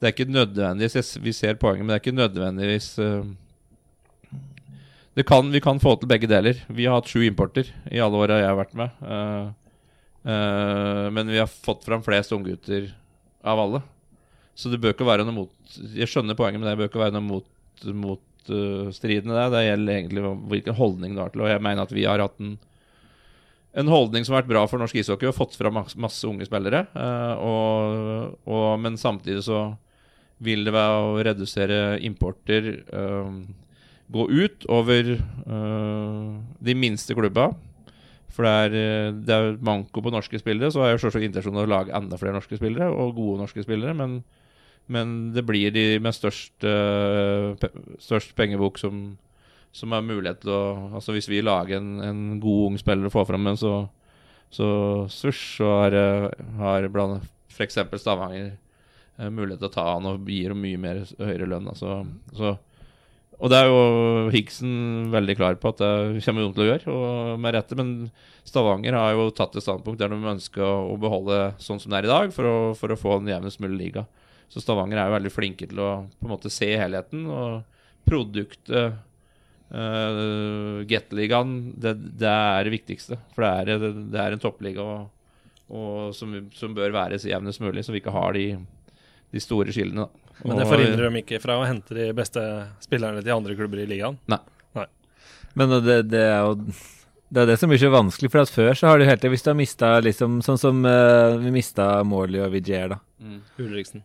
det 0.00 0.08
er 0.08 0.14
ikke 0.14 0.32
nødvendigvis 0.32 1.18
Vi 1.20 1.32
ser 1.36 1.58
poenget, 1.60 1.84
men 1.84 1.92
det 1.92 1.98
er 1.98 2.04
ikke 2.04 2.16
nødvendigvis 2.16 2.90
uh, 3.04 3.28
det 5.18 5.26
kan, 5.28 5.50
Vi 5.52 5.60
kan 5.60 5.80
få 5.82 5.96
til 6.00 6.08
begge 6.08 6.28
deler. 6.30 6.60
Vi 6.68 6.86
har 6.86 7.00
hatt 7.00 7.10
sju 7.10 7.22
importer 7.26 7.68
i 7.90 8.00
alle 8.00 8.16
åra 8.16 8.38
jeg 8.40 8.48
har 8.48 8.60
vært 8.60 8.76
med. 8.78 9.02
Eh, 10.24 11.06
men 11.10 11.28
vi 11.32 11.38
har 11.40 11.48
fått 11.50 11.84
fram 11.84 12.02
flest 12.04 12.32
unggutter 12.32 12.90
av 13.42 13.60
alle. 13.60 13.82
Så 14.54 14.68
det 14.68 14.80
bør 14.82 14.94
ikke 14.94 15.08
være 15.08 15.24
noe 15.24 15.36
mot 15.36 15.78
Jeg 15.96 16.10
skjønner 16.10 16.36
poenget, 16.36 16.60
men 16.60 16.68
det 16.68 16.76
bør 16.78 16.90
ikke 16.90 17.02
være 17.02 17.16
noe 17.16 17.26
mot, 17.26 17.46
mot 17.96 18.52
stridende 18.96 19.36
det. 19.36 19.46
Det 19.54 19.64
gjelder 19.66 19.94
egentlig 19.94 20.24
hvilken 20.54 20.76
holdning 20.76 21.14
du 21.16 21.22
har 21.22 21.32
til 21.32 21.42
det. 21.42 21.46
Og 21.46 21.54
jeg 21.54 21.64
mener 21.64 21.86
at 21.86 21.94
vi 21.94 22.06
har 22.08 22.24
hatt 22.24 22.42
en, 22.42 22.56
en 23.72 23.90
holdning 23.90 24.24
som 24.26 24.34
har 24.34 24.42
vært 24.42 24.50
bra 24.50 24.64
for 24.70 24.82
norsk 24.82 24.98
ishockey, 24.98 25.28
og 25.30 25.36
fått 25.36 25.56
fram 25.58 25.76
masse, 25.78 25.98
masse 26.00 26.26
unge 26.26 26.46
spillere. 26.48 26.86
eh, 26.90 27.34
og, 27.46 28.36
og, 28.50 28.68
men 28.82 28.98
samtidig 28.98 29.44
så 29.46 29.70
vil 30.42 30.64
det 30.66 30.74
være 30.74 31.00
å 31.04 31.18
redusere 31.22 31.80
importer 32.06 32.70
eh, 32.80 33.34
gå 34.10 34.26
ut 34.26 34.66
over 34.72 35.12
eh, 35.14 36.30
de 36.58 36.74
minste 36.74 37.14
klubba. 37.14 37.52
For 38.30 38.46
det 38.46 38.50
er, 38.50 39.14
det 39.26 39.36
er 39.36 39.56
manko 39.66 40.02
på 40.02 40.12
norske 40.14 40.38
spillere. 40.38 40.70
Så 40.70 40.82
har 40.82 40.92
jeg 40.92 41.02
selvsagt 41.04 41.26
intensjonen 41.26 41.64
å 41.64 41.70
lage 41.70 41.94
enda 41.94 42.18
flere 42.18 42.38
norske 42.38 42.58
spillere, 42.58 42.90
og 42.90 43.16
gode 43.18 43.42
norske 43.42 43.62
spillere. 43.62 43.94
Men, 43.98 44.20
men 44.90 45.16
det 45.34 45.44
blir 45.46 45.74
de 45.74 45.98
med 46.02 46.14
størst, 46.14 46.54
størst 48.02 48.36
pengebok 48.38 48.78
som, 48.78 49.18
som 49.72 49.92
har 49.94 50.02
mulighet 50.02 50.40
til 50.42 50.50
å 50.50 50.62
Altså 50.98 51.14
Hvis 51.14 51.28
vi 51.30 51.42
lager 51.44 51.78
en, 51.78 52.00
en 52.02 52.22
god 52.42 52.70
ung 52.70 52.78
spiller 52.80 53.06
og 53.06 53.14
får 53.14 53.28
fram 53.28 53.46
en, 53.50 53.58
så 53.60 53.74
så 54.50 54.66
svusj, 55.06 55.44
så 55.60 55.68
har, 55.84 55.94
har 56.58 56.88
blant 56.90 57.22
f.eks. 57.54 57.78
Stavanger 58.02 58.48
eh, 58.50 59.30
mulighet 59.30 59.62
til 59.62 59.70
å 59.70 59.74
ta 59.76 59.84
han 59.92 60.08
og 60.10 60.26
gir 60.26 60.56
mye 60.58 60.80
mer 60.80 61.04
høyere 61.20 61.46
lønn. 61.52 61.70
Altså, 61.70 62.00
så 62.34 62.56
og 63.40 63.48
det 63.48 63.56
er 63.56 63.70
jo 63.70 63.84
Higgsen 64.34 64.72
veldig 65.14 65.34
klar 65.38 65.54
på 65.56 65.70
at 65.70 65.78
det 65.80 66.20
kommer 66.26 66.44
de 66.44 66.50
til 66.52 66.64
å 66.64 66.66
gjøre, 66.66 66.92
og 66.92 67.38
med 67.40 67.54
rette. 67.56 67.76
Men 67.78 67.92
Stavanger 68.44 68.98
har 68.98 69.14
jo 69.16 69.30
tatt 69.32 69.54
et 69.56 69.64
standpunkt 69.64 70.02
der 70.02 70.12
de 70.12 70.18
ønsker 70.34 70.60
å 70.60 70.98
beholde 71.00 71.38
sånn 71.62 71.80
som 71.80 71.88
det 71.88 72.02
er 72.02 72.08
i 72.08 72.10
dag, 72.10 72.34
for 72.36 72.44
å, 72.50 72.56
for 72.76 72.92
å 72.92 72.98
få 73.00 73.16
en 73.16 73.30
jevnest 73.32 73.62
mulig 73.64 73.78
liga. 73.78 74.04
Så 74.52 74.60
Stavanger 74.60 75.00
er 75.00 75.08
jo 75.08 75.16
veldig 75.16 75.32
flinke 75.32 75.70
til 75.70 75.80
å 75.80 75.88
på 76.18 76.28
en 76.28 76.34
måte 76.34 76.52
se 76.52 76.68
helheten. 76.82 77.24
Og 77.32 77.80
produktet 78.04 79.00
uh, 79.74 80.82
Gateligaen, 80.90 81.54
det, 81.80 81.94
det 82.20 82.28
er 82.30 82.66
det 82.66 82.74
viktigste. 82.74 83.18
For 83.34 83.46
det 83.46 83.76
er, 83.76 83.88
det 84.12 84.20
er 84.20 84.36
en 84.36 84.42
toppliga 84.42 84.84
og, 84.84 85.08
og 85.70 86.14
som, 86.16 86.36
som 86.56 86.76
bør 86.76 86.94
være 86.96 87.20
så 87.20 87.32
jevnest 87.32 87.62
mulig, 87.64 87.84
så 87.86 87.94
vi 87.94 88.02
ikke 88.02 88.14
har 88.14 88.36
de, 88.36 88.46
de 89.30 89.42
store 89.42 89.74
skillene. 89.74 90.06
da. 90.06 90.30
Men 90.44 90.56
det 90.56 90.70
forhindrer 90.70 91.08
dem 91.08 91.18
ikke 91.20 91.40
fra 91.42 91.58
å 91.60 91.66
hente 91.68 91.96
de 91.96 92.08
beste 92.16 92.42
spillerne 92.80 93.20
til 93.20 93.34
andre 93.34 93.56
klubber 93.58 93.82
i 93.82 93.90
ligaen. 93.90 94.16
Nei 94.30 94.40
Men 95.58 95.74
det, 95.84 96.02
det 96.12 96.22
er 96.30 96.46
jo 96.46 96.54
det 97.30 97.44
er 97.44 97.50
det 97.52 97.56
som 97.60 97.70
blir 97.70 97.78
så 97.78 97.92
vanskelig, 97.94 98.30
for 98.32 98.42
at 98.42 98.50
før 98.50 98.72
så 98.74 98.88
har 98.90 98.98
du 98.98 99.06
helt 99.06 99.20
til 99.22 99.30
Hvis 99.30 99.44
du 99.46 99.52
har 99.52 99.58
mista 99.58 99.90
liksom 100.02 100.40
Sånn 100.42 100.58
som 100.58 100.80
uh, 100.82 101.38
vi 101.38 101.52
mista 101.54 102.00
Morley 102.06 102.42
og 102.42 102.50
Vigier, 102.56 102.90
da. 102.90 102.98
Mm. 103.22 103.36
Ulriksen. 103.62 104.02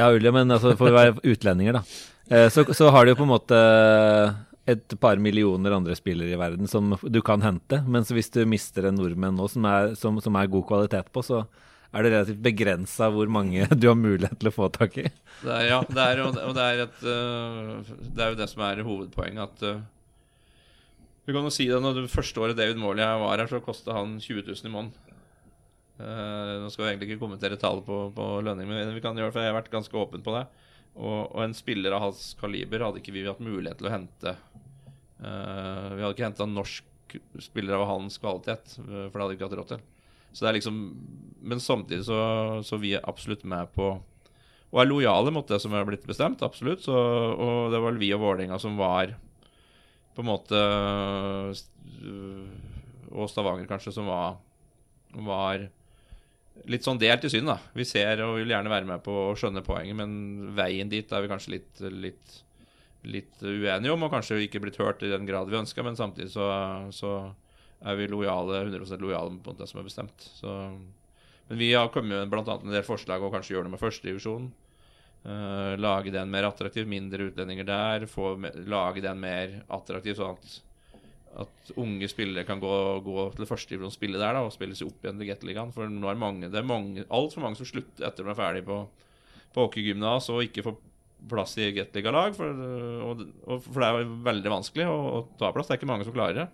Ja, 0.00 0.06
Ulja, 0.08 0.32
men 0.32 0.54
altså 0.54 0.72
for 0.78 0.88
å 0.88 0.94
være 0.96 1.18
utlendinger, 1.20 1.76
da. 1.76 1.82
Uh, 2.32 2.48
så, 2.52 2.64
så 2.72 2.88
har 2.94 3.04
du 3.04 3.12
jo 3.12 3.18
på 3.18 3.26
en 3.26 3.32
måte 3.34 3.58
et 4.70 4.94
par 5.02 5.18
millioner 5.18 5.74
andre 5.74 5.96
spillere 5.98 6.30
i 6.30 6.38
verden 6.38 6.70
som 6.70 6.94
du 7.02 7.18
kan 7.24 7.42
hente. 7.42 7.80
Mens 7.90 8.12
hvis 8.14 8.30
du 8.30 8.44
mister 8.46 8.86
en 8.86 8.98
nordmenn 8.98 9.34
nå 9.38 9.48
som 9.50 9.66
er, 9.66 9.94
som, 9.98 10.20
som 10.22 10.38
er 10.38 10.50
god 10.52 10.66
kvalitet 10.68 11.10
på, 11.14 11.24
så 11.26 11.42
er 11.92 12.04
det 12.04 12.12
relativt 12.14 12.44
begrensa 12.44 13.10
hvor 13.12 13.30
mange 13.32 13.66
du 13.80 13.88
har 13.90 13.98
mulighet 13.98 14.38
til 14.40 14.52
å 14.52 14.54
få 14.54 14.70
tak 14.72 15.00
i. 15.02 15.08
Det 15.42 15.50
er, 15.50 15.66
ja, 15.72 15.80
det 15.88 16.06
er, 16.06 16.22
og 16.24 16.54
det 16.56 16.68
er, 16.68 16.84
et, 16.86 17.02
øh, 17.02 17.96
det 18.06 18.24
er 18.24 18.32
jo 18.32 18.40
det 18.40 18.48
som 18.52 18.64
er 18.68 18.84
hovedpoenget. 18.86 19.42
At 19.50 19.66
du 19.66 19.82
Vi 21.26 21.34
kan 21.34 21.46
jo 21.46 21.54
si 21.54 21.68
det 21.70 21.82
når 21.82 22.00
det 22.00 22.10
første 22.10 22.40
året 22.42 22.58
David 22.58 22.80
Morley 22.82 23.06
var 23.22 23.38
her, 23.38 23.50
så 23.50 23.62
kosta 23.62 23.94
han 23.94 24.16
20 24.20 24.46
000 24.46 24.66
i 24.66 24.72
måneden. 24.74 25.10
Uh, 26.02 26.58
nå 26.58 26.70
skal 26.72 26.82
vi 26.82 26.88
egentlig 26.90 27.12
ikke 27.12 27.20
kommentere 27.20 27.58
tallet 27.60 27.84
på, 27.86 27.96
på 28.16 28.24
lønning, 28.42 28.66
men 28.66 28.90
vi 28.90 29.02
kan 29.04 29.14
gjøre 29.14 29.28
det, 29.28 29.34
for 29.36 29.44
jeg 29.44 29.52
har 29.52 29.58
vært 29.60 29.70
ganske 29.70 29.98
åpen 30.00 30.24
på 30.24 30.34
det. 30.34 30.46
Og, 30.92 31.20
og 31.32 31.40
en 31.44 31.54
spiller 31.56 31.94
av 31.96 32.04
hans 32.04 32.32
kaliber 32.40 32.84
hadde 32.84 33.00
ikke 33.00 33.14
vi 33.14 33.24
hatt 33.26 33.42
mulighet 33.42 33.80
til 33.80 33.88
å 33.88 33.94
hente. 33.94 34.34
Uh, 35.22 35.94
vi 35.96 36.02
hadde 36.02 36.12
ikke 36.14 36.26
henta 36.26 36.44
en 36.44 36.56
norsk 36.58 37.16
spiller 37.42 37.76
av 37.76 37.86
hans 37.90 38.16
kvalitet, 38.16 38.78
eh, 38.78 39.08
for 39.10 39.12
det 39.12 39.20
hadde 39.20 39.34
vi 39.34 39.36
ikke 39.36 39.48
hatt 39.50 39.58
råd 39.58 39.72
til. 39.74 39.82
Så 40.32 40.44
det 40.44 40.48
er 40.48 40.56
liksom 40.56 40.78
Men 41.44 41.60
samtidig 41.60 42.06
så, 42.06 42.16
så 42.64 42.78
vi 42.80 42.94
er 42.96 43.04
absolutt 43.04 43.42
med 43.44 43.68
på 43.74 43.90
og 44.72 44.80
er 44.80 44.88
lojale 44.88 45.32
mot 45.34 45.44
det 45.48 45.58
som 45.60 45.74
er 45.76 45.84
blitt 45.84 46.06
bestemt, 46.08 46.40
absolutt. 46.40 46.80
Så, 46.86 46.94
og 46.96 47.72
det 47.72 47.76
var 47.76 47.90
vel 47.90 48.00
vi 48.00 48.08
og 48.16 48.22
Vålerenga 48.22 48.56
som 48.60 48.78
var 48.80 49.12
på 50.16 50.22
en 50.22 50.28
måte 50.28 50.56
øh, 50.56 51.52
Og 53.12 53.28
Stavanger, 53.28 53.68
kanskje, 53.68 53.92
som 53.92 54.08
var, 54.08 54.38
var 55.28 55.66
litt 56.70 56.86
sånn 56.86 57.00
delt 57.00 57.24
i 57.26 57.30
syn, 57.32 57.48
da. 57.48 57.58
Vi 57.76 57.86
ser 57.88 58.22
og 58.24 58.36
vil 58.38 58.52
gjerne 58.52 58.72
være 58.72 58.88
med 58.88 59.02
på 59.04 59.14
å 59.28 59.36
skjønne 59.38 59.64
poenget, 59.66 59.96
men 59.98 60.54
veien 60.56 60.90
dit 60.92 61.12
er 61.12 61.24
vi 61.24 61.30
kanskje 61.30 61.54
litt, 61.56 61.84
litt, 62.04 62.38
litt 63.08 63.42
uenige 63.42 63.94
om, 63.94 64.06
og 64.06 64.12
kanskje 64.12 64.42
ikke 64.46 64.62
blitt 64.62 64.80
hørt 64.82 65.02
i 65.04 65.12
den 65.12 65.28
grad 65.28 65.50
vi 65.50 65.60
ønska, 65.60 65.84
men 65.86 65.98
samtidig 65.98 66.32
så, 66.34 66.48
så 66.94 67.14
er 67.82 67.98
vi 67.98 68.10
lojale, 68.10 68.64
100% 68.68 69.02
lojale 69.02 69.36
mot 69.36 69.58
det 69.58 69.68
som 69.70 69.80
er 69.82 69.88
bestemt. 69.88 70.28
Så, 70.40 70.56
men 71.48 71.60
vi 71.60 71.72
har 71.74 71.90
kommet 71.94 72.28
med 72.28 72.42
annet 72.42 72.66
en 72.68 72.76
del 72.76 72.86
forslag 72.86 73.24
og 73.24 73.34
kanskje 73.34 73.56
gjøre 73.56 73.68
det 73.68 73.74
med 73.74 73.82
førstedivisjonen. 73.82 74.52
Uh, 75.22 75.78
lage 75.78 76.10
den 76.10 76.30
mer 76.32 76.48
attraktiv, 76.48 76.88
mindre 76.90 77.28
utlendinger 77.30 77.66
der. 77.66 78.06
Få, 78.10 78.34
lage 78.66 79.02
den 79.04 79.20
mer 79.22 79.60
attraktiv, 79.70 80.16
sånn 80.18 80.34
at, 80.34 80.56
at 81.40 81.72
unge 81.80 82.08
spillere 82.10 82.44
kan 82.44 82.60
gå, 82.60 82.72
gå 83.04 83.26
til 83.36 83.46
spille 83.94 84.20
der 84.20 84.36
da, 84.36 84.42
og 84.44 84.52
spille 84.52 84.76
seg 84.76 84.90
opp 84.90 85.04
igjen 85.04 85.20
til 85.20 85.30
Gateligaen. 85.30 85.72
For 85.72 85.88
nå 85.88 86.10
er 86.10 86.20
mange, 86.20 86.50
det 86.52 86.60
er 86.60 86.68
mange, 86.68 87.06
altfor 87.08 87.44
mange 87.44 87.60
som 87.60 87.68
slutter 87.68 88.06
etter 88.06 88.26
de 88.26 88.32
er 88.32 88.38
ferdig 88.38 88.64
på, 88.66 88.82
på 89.54 89.66
hockeygymnas 89.66 90.28
og 90.32 90.44
ikke 90.44 90.66
får 90.66 90.76
plass 91.30 91.56
i 91.62 91.70
Gateliga-lag. 91.76 92.36
For, 92.36 93.62
for 93.64 93.80
det 93.80 93.88
er 93.88 94.12
veldig 94.28 94.52
vanskelig 94.58 94.88
å, 94.90 94.98
å 95.16 95.22
ta 95.40 95.52
plass. 95.54 95.70
Det 95.70 95.76
er 95.76 95.80
ikke 95.80 95.92
mange 95.92 96.08
som 96.08 96.16
klarer 96.16 96.42
det. 96.42 96.48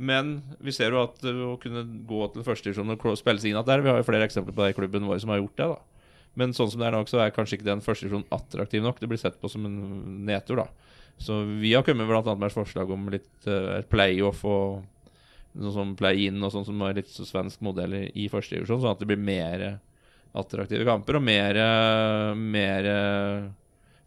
Men 0.00 0.38
vi 0.64 0.72
ser 0.72 0.94
jo 0.94 1.02
at 1.02 1.20
å 1.28 1.54
kunne 1.60 1.84
gå 2.08 2.20
til 2.32 2.44
førstedivisjon 2.46 2.94
og 2.94 3.18
spille 3.20 3.42
seg 3.42 3.52
inn 3.52 3.64
der 3.68 3.82
Vi 3.84 3.90
har 3.92 3.98
jo 4.00 4.06
flere 4.08 4.24
eksempler 4.24 4.54
på 4.56 4.64
det 4.64 4.72
i 4.72 4.76
klubben 4.78 5.04
vår 5.04 5.20
som 5.20 5.34
har 5.34 5.42
gjort 5.42 5.58
det. 5.60 5.66
da 5.74 6.30
Men 6.40 6.54
sånn 6.56 6.70
som 6.72 6.80
det 6.80 6.88
er 6.88 6.96
nå, 6.96 7.02
så 7.10 7.20
er 7.20 7.34
kanskje 7.36 7.58
ikke 7.58 7.68
den 7.68 7.84
førstedivisjonen 7.84 8.30
attraktiv 8.32 8.86
nok. 8.86 9.02
Det 9.02 9.10
blir 9.10 9.20
sett 9.20 9.36
på 9.42 9.50
som 9.52 9.66
en 9.68 9.76
nedtur, 10.24 10.62
da. 10.62 10.89
Så 11.18 11.42
vi 11.60 11.74
har 11.74 11.84
kommet 11.84 12.08
annet 12.08 12.38
med 12.38 12.48
et 12.48 12.56
forslag 12.56 12.90
om 12.90 13.10
litt 13.12 13.48
uh, 13.48 13.80
playoff 13.90 14.44
og 14.48 14.82
noe 15.60 15.74
som 15.74 15.96
play-in 15.98 16.38
og 16.46 16.52
sånn 16.54 16.68
som 16.68 16.82
er 16.86 17.00
litt 17.00 17.10
så 17.10 17.26
svensk 17.26 17.62
modell 17.66 17.96
i, 17.98 18.04
i 18.22 18.28
førstedivisjon, 18.30 18.84
sånn 18.84 18.94
at 18.94 19.00
det 19.02 19.08
blir 19.10 19.18
mer 19.18 19.80
attraktive 20.30 20.86
kamper 20.86 21.18
og 21.18 21.24
mer, 21.26 21.58
mer 22.38 22.86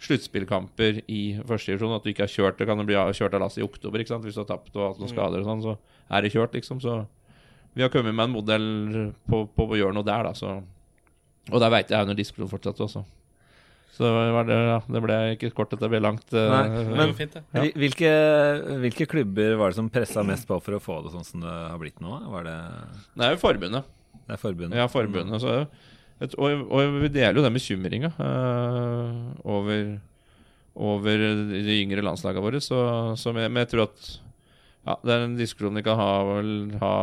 sluttspillkamper 0.03 1.01
i 1.11 1.21
første 1.47 1.73
divisjon. 1.73 1.95
At 1.95 2.05
du 2.05 2.11
ikke 2.11 2.25
har 2.25 2.33
kjørt 2.33 2.59
det 2.59 2.67
kan 2.69 2.79
det 2.79 2.87
bli 2.89 2.99
kjørt 3.17 3.35
av 3.37 3.43
lasset 3.45 3.63
i 3.63 3.65
oktober 3.65 4.03
ikke 4.03 4.13
sant? 4.13 4.27
hvis 4.27 4.37
du 4.37 4.43
har 4.43 4.49
tapt 4.49 4.75
og 4.75 4.87
hatt 4.87 5.01
noen 5.01 5.09
mm. 5.09 5.15
skader 5.15 5.43
og 5.43 5.49
sånn. 5.49 5.65
Så 5.65 5.75
er 6.09 6.23
det 6.23 6.33
kjørt, 6.33 6.55
liksom. 6.57 6.81
Så 6.83 7.01
vi 7.73 7.85
har 7.85 7.91
kommet 7.93 8.15
med 8.15 8.27
en 8.27 8.35
modell 8.35 8.69
på, 9.29 9.43
på 9.49 9.67
å 9.67 9.79
gjøre 9.79 9.97
noe 9.97 10.07
der, 10.07 10.29
da. 10.29 10.33
Så. 10.37 10.55
Og 11.51 11.63
der 11.63 11.73
veit 11.73 11.91
jeg 11.93 12.07
under 12.07 12.17
diskusjon 12.17 12.51
fortsatt 12.51 12.81
også. 12.83 13.03
Så 13.93 14.09
det, 14.09 14.55
ja, 14.57 14.77
det 14.89 15.01
ble 15.05 15.15
ikke 15.35 15.51
kort, 15.53 15.73
det 15.77 15.89
ble 15.91 15.99
langt. 16.01 16.25
Eh, 16.33 16.49
Nei, 16.49 16.85
men 16.97 17.11
fint, 17.17 17.35
ja. 17.37 17.65
hvilke, 17.77 18.13
hvilke, 18.81 19.05
klubber 19.09 19.53
var 19.59 19.69
det 19.69 19.77
som 19.77 19.91
pressa 19.93 20.23
mest 20.25 20.47
på 20.49 20.57
for 20.65 20.79
å 20.79 20.81
få 20.81 20.95
det 21.05 21.11
sånn 21.13 21.27
som 21.27 21.43
det 21.43 21.53
har 21.53 21.77
blitt 21.81 22.01
nå? 22.01 22.15
Var 22.33 22.47
det 22.47 22.55
Det 23.13 23.27
er 23.27 23.35
jo 23.35 23.41
forbundet. 23.43 23.91
Det 24.23 24.33
er 24.33 24.41
forbundet. 24.41 24.79
Ja, 24.81 24.87
forbundet. 24.89 25.43
Så 25.43 25.59
og, 26.23 26.65
og, 26.71 26.97
vi 27.03 27.11
deler 27.11 27.37
jo 27.37 27.43
den 27.43 27.57
bekymringa 27.57 28.13
uh, 28.15 29.33
over, 29.49 29.97
over 30.73 31.23
de 31.51 31.79
yngre 31.81 32.05
landslagene 32.05 32.45
våre. 32.45 32.61
Så, 32.63 32.79
så 33.19 33.33
men 33.35 33.61
jeg 33.61 33.73
tror 33.73 33.87
at 33.89 34.11
ja, 34.83 34.97
det 35.03 35.13
er 35.13 35.25
en 35.27 35.37
diskusjon 35.37 35.77
vi 35.79 35.85
kan 35.85 35.99
ha, 35.99 36.41
ha 36.81 36.95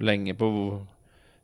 lenge 0.00 0.36
på, 0.38 0.48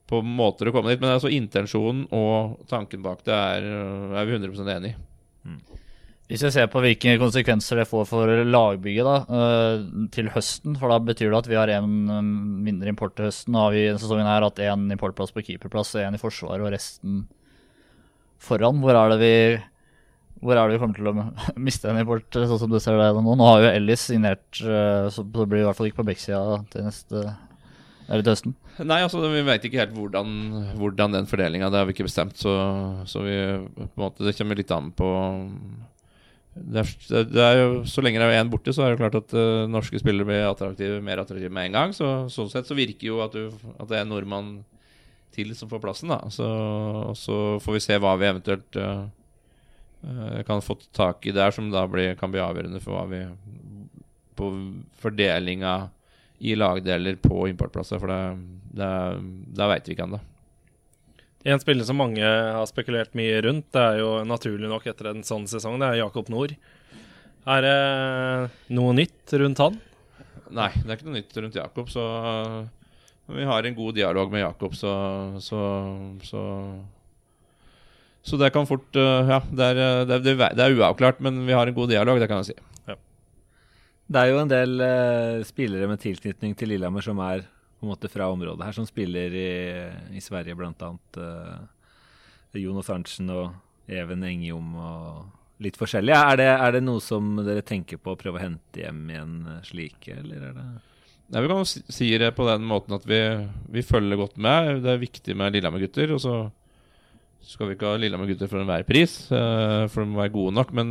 på 0.08 0.22
måter 0.24 0.70
å 0.70 0.74
komme 0.74 0.92
dit. 0.92 1.02
Men 1.02 1.16
altså 1.16 1.32
intensjonen 1.32 2.06
og 2.16 2.64
tanken 2.70 3.04
bak 3.04 3.24
det 3.26 3.34
er, 3.34 3.68
er 4.16 4.28
vi 4.28 4.38
100 4.38 4.72
enig 4.76 4.94
i. 4.94 4.98
Mm. 5.48 5.60
Hvis 6.28 6.42
vi 6.44 6.50
ser 6.52 6.66
på 6.68 6.82
hvilke 6.84 7.14
konsekvenser 7.20 7.80
det 7.80 7.86
får 7.88 8.04
for 8.10 8.28
lagbygget 8.44 9.06
da, 9.06 9.14
uh, 9.32 10.08
til 10.12 10.28
høsten, 10.34 10.74
for 10.76 10.92
da 10.92 10.98
betyr 11.00 11.32
det 11.32 11.38
at 11.38 11.48
vi 11.48 11.56
har 11.56 11.72
én 11.72 11.88
mindre 12.66 12.92
import 12.92 13.14
til 13.16 13.30
høsten. 13.30 13.56
Da 13.56 13.64
har 13.64 13.72
vi 13.72 13.86
denne 13.86 14.02
sesongen 14.02 14.28
her 14.28 14.44
hatt 14.44 14.60
én 14.60 14.84
importplass 14.92 15.32
på 15.32 15.46
keeperplass, 15.46 15.94
én 15.96 16.18
i 16.18 16.20
forsvaret 16.20 16.66
og 16.66 16.74
resten 16.76 17.22
foran. 18.44 18.84
Hvor 18.84 18.98
er 19.00 19.14
det 19.14 19.20
vi 19.22 19.34
hvor 20.38 20.54
er 20.54 20.68
det 20.68 20.76
vi 20.76 20.82
kommer 20.84 20.98
til 21.00 21.08
å 21.10 21.14
miste 21.66 21.88
en 21.90 21.98
import, 22.04 22.28
sånn 22.28 22.60
som 22.60 22.70
du 22.70 22.76
ser 22.82 23.00
det 23.00 23.08
nå? 23.16 23.32
Nå 23.32 23.48
har 23.48 23.64
jo 23.64 23.72
Ellis 23.72 24.04
signert, 24.12 24.46
uh, 24.60 25.08
så 25.08 25.24
det 25.24 25.48
blir 25.48 25.64
i 25.64 25.66
hvert 25.70 25.80
fall 25.80 25.88
ikke 25.88 26.02
på 26.02 26.10
backsida 26.12 26.60
til 26.74 26.90
neste 26.90 27.24
eller 28.08 28.24
til 28.24 28.32
høsten? 28.32 28.54
Nei, 28.88 29.02
altså 29.04 29.20
vi 29.28 29.44
vet 29.44 29.66
ikke 29.68 29.82
helt 29.82 29.92
hvordan, 29.96 30.30
hvordan 30.80 31.12
den 31.12 31.28
fordelinga 31.28 31.68
Det 31.68 31.80
har 31.80 31.88
vi 31.88 31.92
ikke 31.96 32.06
bestemt. 32.06 32.38
Så, 32.40 32.54
så 33.10 33.20
vi, 33.24 33.36
måte, 34.00 34.24
det 34.24 34.36
kommer 34.38 34.58
litt 34.58 34.72
an 34.72 34.90
på 34.96 35.10
det 36.58 36.82
er, 36.82 37.24
det 37.28 37.42
er, 37.42 37.56
jo, 37.60 37.82
Så 37.86 38.02
lenge 38.02 38.18
det 38.18 38.30
er 38.32 38.40
én 38.40 38.50
borte, 38.50 38.72
så 38.74 38.84
er 38.84 38.94
det 38.94 39.02
klart 39.02 39.18
at 39.18 39.34
uh, 39.36 39.68
norske 39.70 40.00
spillere 40.00 40.26
blir 40.26 40.48
attraktive, 40.48 41.02
mer 41.04 41.22
attraktive 41.22 41.52
med 41.54 41.68
en 41.68 41.76
gang. 41.76 41.94
Så, 41.94 42.08
sånn 42.32 42.50
sett 42.50 42.66
så 42.68 42.76
virker 42.78 43.10
jo 43.10 43.20
at, 43.24 43.36
du, 43.36 43.52
at 43.76 43.90
det 43.90 44.00
er 44.00 44.06
en 44.06 44.12
nordmann 44.14 44.50
til 45.34 45.52
som 45.54 45.70
får 45.70 45.82
plassen. 45.84 46.10
da 46.10 46.32
Så, 46.34 46.48
så 47.18 47.36
får 47.62 47.76
vi 47.76 47.84
se 47.84 48.00
hva 48.02 48.16
vi 48.18 48.30
eventuelt 48.30 48.80
uh, 48.80 49.04
kan 50.48 50.64
få 50.64 50.78
tak 50.96 51.28
i 51.28 51.34
der, 51.36 51.54
som 51.54 51.70
da 51.74 51.84
blir, 51.90 52.16
kan 52.18 52.32
bli 52.32 52.42
avgjørende 52.42 52.82
for 52.82 52.96
hva 52.96 53.06
vi 53.10 53.22
På 54.38 54.50
fordelinga 55.02 55.76
i 56.38 56.54
lagdeler 56.58 57.18
på 57.22 57.46
importplasser. 57.50 58.00
For 58.02 58.10
det, 58.12 58.20
det, 58.78 58.90
det 59.58 59.70
veit 59.72 59.88
vi 59.88 59.96
ikke 59.96 60.08
ennå. 60.08 60.20
En 61.48 61.60
spiller 61.62 61.86
som 61.86 62.00
mange 62.00 62.24
har 62.24 62.66
spekulert 62.68 63.14
mye 63.16 63.38
rundt, 63.46 63.68
det 63.72 63.82
er 63.82 64.00
jo 64.02 64.10
naturlig 64.26 64.68
nok 64.68 64.88
etter 64.90 65.12
en 65.12 65.22
sånn 65.24 65.46
sesong, 65.48 65.78
det 65.78 65.92
er 65.92 66.00
Jakob 66.00 66.26
Nord. 66.32 66.56
Er 67.48 67.64
det 67.64 67.76
noe 68.74 68.96
nytt 68.96 69.32
rundt 69.40 69.62
han? 69.62 69.78
Nei, 70.52 70.68
det 70.74 70.88
er 70.88 70.98
ikke 70.98 71.08
noe 71.08 71.20
nytt 71.20 71.38
rundt 71.38 71.56
Jakob. 71.56 71.88
Så 71.92 72.02
vi 73.32 73.46
har 73.48 73.64
en 73.64 73.76
god 73.76 73.96
dialog 73.96 74.32
med 74.32 74.42
Jakob, 74.42 74.74
så, 74.76 74.92
så, 75.44 75.60
så, 76.24 76.42
så 78.24 78.40
det 78.40 78.50
kan 78.54 78.68
fort 78.68 78.96
Ja, 78.96 79.40
det 79.44 79.70
er, 79.72 79.80
det, 80.08 80.18
er, 80.34 80.42
det 80.56 80.64
er, 80.64 80.76
uavklart, 80.76 81.22
men 81.24 81.44
vi 81.46 81.56
har 81.56 81.68
en 81.68 81.76
god 81.76 81.92
dialog, 81.92 82.20
det 82.20 82.28
kan 82.30 82.42
jeg 82.42 82.50
si. 82.50 82.58
Det 84.08 84.20
er 84.20 84.32
jo 84.32 84.40
en 84.40 84.50
del 84.50 84.80
uh, 84.80 85.44
spillere 85.44 85.88
med 85.90 86.00
tilknytning 86.00 86.54
til 86.56 86.72
Lillehammer 86.72 87.04
som 87.04 87.18
er 87.20 87.42
på 87.78 87.86
en 87.86 87.92
måte 87.92 88.10
fra 88.10 88.30
området 88.32 88.64
her, 88.64 88.74
som 88.74 88.86
spiller 88.88 89.34
i, 89.36 89.50
i 90.16 90.22
Sverige, 90.24 90.56
bl.a. 90.58 90.92
Uh, 91.18 91.58
Jonas 92.58 92.88
Arntzen 92.90 93.28
og 93.30 93.52
Even 93.88 94.24
Engjom 94.26 94.72
og 94.80 95.64
litt 95.64 95.78
forskjellig. 95.78 96.14
Er 96.14 96.38
det, 96.38 96.48
er 96.50 96.76
det, 96.76 96.84
noe 96.86 97.02
som 97.02 97.38
dere 97.42 97.64
tenker 97.66 98.00
på 98.00 98.14
å 98.14 98.18
prøve 98.18 98.40
å 98.40 98.44
hente 98.44 98.82
hjem 98.82 99.08
igjen 99.10 99.34
eh, 99.48 99.64
slike, 99.66 100.20
eller 100.20 100.50
er 100.50 100.54
det 100.54 100.68
Nei, 101.28 101.42
Vi 101.44 101.48
kan 101.50 101.66
si 101.68 102.06
det 102.16 102.30
på 102.38 102.46
den 102.48 102.62
måten 102.64 102.94
at 102.96 103.02
vi, 103.04 103.18
vi 103.68 103.82
følger 103.84 104.16
godt 104.16 104.38
med. 104.40 104.78
Det 104.80 104.94
er 104.94 105.02
viktig 105.02 105.34
med 105.36 105.52
Lillehammer-gutter. 105.52 106.14
Og 106.16 106.22
så 106.24 106.36
skal 107.44 107.68
vi 107.68 107.76
ikke 107.76 107.90
ha 107.90 107.98
Lillehammer-gutter 108.00 108.48
for 108.48 108.62
enhver 108.62 108.86
pris, 108.88 109.18
uh, 109.28 109.84
for 109.92 110.00
de 110.00 110.08
må 110.08 110.22
være 110.22 110.32
gode 110.32 110.54
nok. 110.56 110.72
Men 110.78 110.88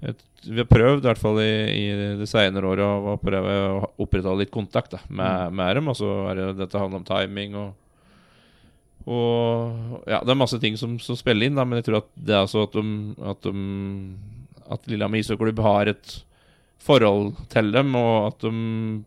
vi 0.00 0.56
har 0.56 0.68
prøvd, 0.68 1.02
i 1.02 1.08
hvert 1.08 1.20
fall 1.20 1.38
i, 1.42 1.52
i 1.76 2.14
det 2.20 2.28
senere 2.30 2.70
året, 2.70 2.84
å, 2.84 3.16
prøve 3.20 3.56
å 3.68 3.90
opprettholde 4.00 4.46
litt 4.46 4.54
kontakt 4.54 4.94
da, 4.94 5.02
med, 5.08 5.52
mm. 5.52 5.58
med, 5.60 5.76
dem. 5.76 5.90
Og 5.92 5.98
så 5.98 6.10
er 6.30 6.40
det 6.40 6.48
dette 6.62 6.80
handler 6.80 7.02
om 7.02 7.06
timing 7.08 7.58
og, 7.60 7.70
og 9.10 10.08
Ja, 10.08 10.22
det 10.24 10.32
er 10.32 10.40
masse 10.40 10.60
ting 10.62 10.78
som, 10.80 10.96
som 11.02 11.18
spiller 11.18 11.48
inn, 11.48 11.58
da, 11.58 11.66
men 11.68 11.80
jeg 11.80 11.90
tror 11.90 12.00
at 12.00 12.10
det 12.16 12.36
er 12.36 12.42
altså 12.46 12.64
at, 12.68 12.76
de, 12.76 13.14
at, 13.32 13.46
de, 13.46 14.66
at 14.76 14.90
Lillehammer 14.90 15.20
ishockeyklubb 15.20 15.64
har 15.66 15.92
et 15.92 16.16
forhold 16.80 17.34
til 17.52 17.72
dem, 17.74 17.92
og 17.98 18.30
at 18.30 18.44
de 18.46 18.52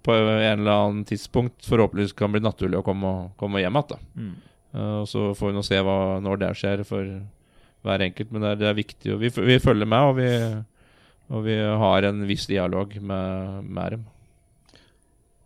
på 0.05 0.15
en 0.15 0.59
eller 0.59 0.73
annen 0.73 1.05
tidspunkt 1.09 1.65
forhåpentligvis 1.65 2.13
kan 2.17 2.33
bli 2.33 2.43
naturlig 2.43 2.77
å 2.79 2.85
komme, 2.85 3.13
komme 3.39 3.63
hjem 3.63 3.79
igjen. 3.81 4.03
Mm. 4.13 4.35
Uh, 4.73 5.01
så 5.09 5.31
får 5.37 5.49
vi 5.49 5.55
nå 5.57 5.63
se 5.65 5.79
hva, 5.85 5.97
når 6.21 6.43
det 6.43 6.51
skjer 6.59 6.83
for 6.85 7.09
hver 7.83 8.05
enkelt, 8.05 8.29
men 8.31 8.45
det 8.45 8.51
er, 8.51 8.59
det 8.61 8.69
er 8.69 8.77
viktig. 8.77 9.15
Og 9.15 9.23
vi, 9.23 9.33
vi 9.49 9.57
følger 9.61 9.89
med, 9.89 10.11
og 10.11 10.19
vi 10.21 10.29
og 11.31 11.45
vi 11.45 11.55
har 11.57 12.07
en 12.07 12.25
viss 12.27 12.47
dialog 12.49 12.95
med, 12.99 13.63
med 13.63 13.95
dem. 13.95 14.03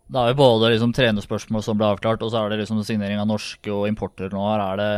Det 0.08 0.20
er 0.20 0.32
jo 0.32 0.38
både 0.40 0.72
liksom 0.72 0.94
trenerspørsmål 0.96 1.62
som 1.64 1.78
ble 1.78 1.90
avklart, 1.92 2.22
og 2.24 2.32
så 2.32 2.40
er 2.40 2.52
det 2.52 2.62
liksom 2.62 2.80
signering 2.86 3.20
av 3.20 3.28
norske 3.28 3.72
og 3.72 3.88
importer 3.90 4.32
nå. 4.32 4.40
Her 4.48 4.64
er 4.64 4.80
det 4.80 4.92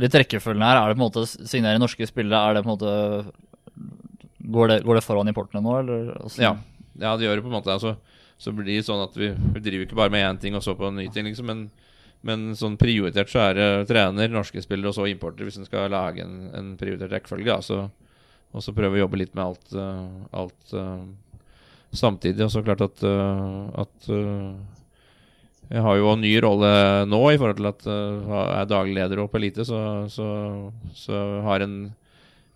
litt 0.00 0.16
rekkefølgen 0.16 0.64
her. 0.64 0.80
Er 0.80 0.90
det 0.90 0.96
på 0.96 1.02
en 1.02 1.06
måte 1.06 1.26
signere 1.28 1.80
norske 1.80 2.08
spillere? 2.08 2.40
Er 2.40 2.56
det 2.56 2.64
på 2.64 2.70
en 2.70 2.76
måte 2.76 3.40
Går 4.44 4.68
det, 4.68 4.74
går 4.84 4.98
det 4.98 5.00
foran 5.06 5.28
importene 5.30 5.62
nå, 5.64 5.74
eller? 5.80 6.08
Ja. 6.36 6.50
ja, 7.00 7.14
det 7.16 7.24
gjør 7.24 7.38
det 7.38 7.44
på 7.46 7.48
en 7.48 7.54
måte. 7.54 7.72
Altså, 7.72 7.94
så 8.36 8.52
blir 8.52 8.66
det 8.68 8.82
sånn 8.84 9.00
at 9.00 9.14
vi, 9.16 9.30
vi 9.32 9.62
driver 9.64 9.86
ikke 9.86 9.96
bare 9.96 10.12
med 10.12 10.20
én 10.20 10.40
ting 10.42 10.58
og 10.58 10.60
så 10.66 10.74
på 10.76 10.90
en 10.90 10.98
ny 11.00 11.06
ting, 11.14 11.24
liksom. 11.30 11.48
Men, 11.48 11.62
men 12.28 12.42
sånn 12.52 12.76
prioritert 12.76 13.32
så 13.32 13.40
er 13.46 13.56
det 13.56 13.68
trener, 13.88 14.28
norske 14.28 14.60
spillere 14.60 14.92
og 14.92 14.98
så 14.98 15.08
importer, 15.08 15.48
hvis 15.48 15.56
en 15.56 15.64
skal 15.64 15.88
lage 15.88 16.20
en, 16.26 16.50
en 16.52 16.68
prioritert 16.76 17.14
rekkefølge. 17.16 17.56
Altså. 17.56 17.86
så 17.88 18.03
og 18.54 18.62
så 18.62 18.74
prøve 18.74 18.98
å 18.98 19.02
jobbe 19.02 19.18
litt 19.20 19.34
med 19.34 19.44
alt, 19.44 19.74
uh, 19.74 20.06
alt 20.38 20.74
uh, 20.78 21.02
samtidig. 21.94 22.46
Og 22.46 22.52
så 22.54 22.62
klart 22.66 22.84
at, 22.86 23.02
uh, 23.02 23.66
at 23.82 24.08
jeg 25.74 25.82
har 25.82 25.98
jo 25.98 26.10
en 26.12 26.22
ny 26.22 26.32
rolle 26.44 26.72
nå 27.10 27.22
i 27.32 27.40
forhold 27.40 27.58
til 27.58 27.70
at 27.72 27.86
uh, 27.90 28.30
jeg 28.30 28.58
er 28.62 28.70
daglig 28.70 28.98
leder 29.00 29.24
oppe 29.24 29.36
på 29.36 29.42
Elite, 29.42 29.66
så, 29.66 29.80
så, 30.12 30.26
så 30.94 31.22
har 31.48 31.66
en, 31.66 31.78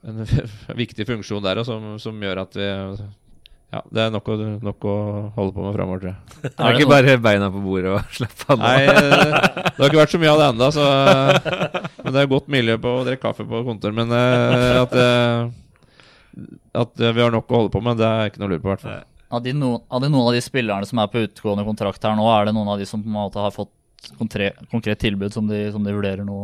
en 0.07 0.27
viktig 0.83 1.09
funksjon 1.09 1.43
der 1.45 1.65
også, 1.65 1.79
som, 1.79 1.97
som 2.03 2.23
gjør 2.29 2.45
at 2.47 2.61
vi 2.61 2.69
ja, 3.69 3.83
det 3.93 4.01
er 4.01 4.13
nok 4.15 4.29
å, 4.33 4.35
nok 4.65 4.85
å 4.89 4.97
holde 5.35 5.53
på 5.53 5.61
med 5.67 5.75
framover, 5.77 6.01
tror 6.01 6.11
jeg. 6.15 6.37
Det 6.57 6.65
er 6.65 6.79
ikke 6.79 6.89
bare 6.89 7.17
beina 7.21 7.51
på 7.53 7.61
bordet 7.61 7.91
og 7.93 8.13
slappe 8.17 8.47
av 8.55 8.57
nå. 8.57 8.65
Nei, 8.65 8.79
eh, 8.89 9.65
det 9.69 9.83
har 9.83 9.91
ikke 9.91 10.01
vært 10.01 10.15
så 10.15 10.21
mye 10.23 10.33
av 10.33 10.41
det 10.41 10.47
ennå, 10.55 10.69
så 10.73 10.87
Men 11.99 12.15
det 12.15 12.23
er 12.23 12.31
godt 12.33 12.49
miljø 12.55 12.79
på 12.81 12.95
å 12.97 13.03
drikke 13.05 13.25
kaffe 13.27 13.45
på 13.49 13.61
kontor. 13.67 13.93
Men 13.99 14.15
eh, 14.17 14.79
at, 14.81 14.97
eh, 14.97 15.51
at 16.83 17.01
vi 17.01 17.23
har 17.23 17.35
nok 17.35 17.51
å 17.51 17.63
holde 17.63 17.75
på 17.75 17.83
med, 17.85 17.99
det 18.01 18.09
er 18.09 18.31
ikke 18.31 18.43
noe 18.43 18.49
å 18.51 18.53
lure 18.55 18.63
på, 18.65 18.71
i 18.71 18.75
hvert 18.75 18.87
fall. 18.87 19.05
Av 19.29 19.43
de, 19.45 19.53
no, 19.53 19.75
av 19.93 20.01
de 20.01 20.09
noen 20.09 20.31
av 20.31 20.37
de 20.37 20.41
spillerne 20.41 20.89
som 20.89 21.01
er 21.03 21.11
på 21.13 21.21
utgående 21.27 21.67
kontrakt 21.67 22.05
her 22.07 22.17
nå, 22.17 22.25
er 22.33 22.49
det 22.49 22.55
noen 22.57 22.71
av 22.73 22.81
de 22.81 22.87
som 22.89 23.03
på 23.05 23.11
en 23.11 23.19
måte 23.19 23.43
har 23.43 23.53
fått 23.53 23.73
konkret, 24.17 24.57
konkret 24.73 25.01
tilbud 25.03 25.35
som 25.35 25.49
de, 25.51 25.67
som 25.75 25.85
de 25.85 25.93
vurderer 25.93 26.25
nå? 26.25 26.39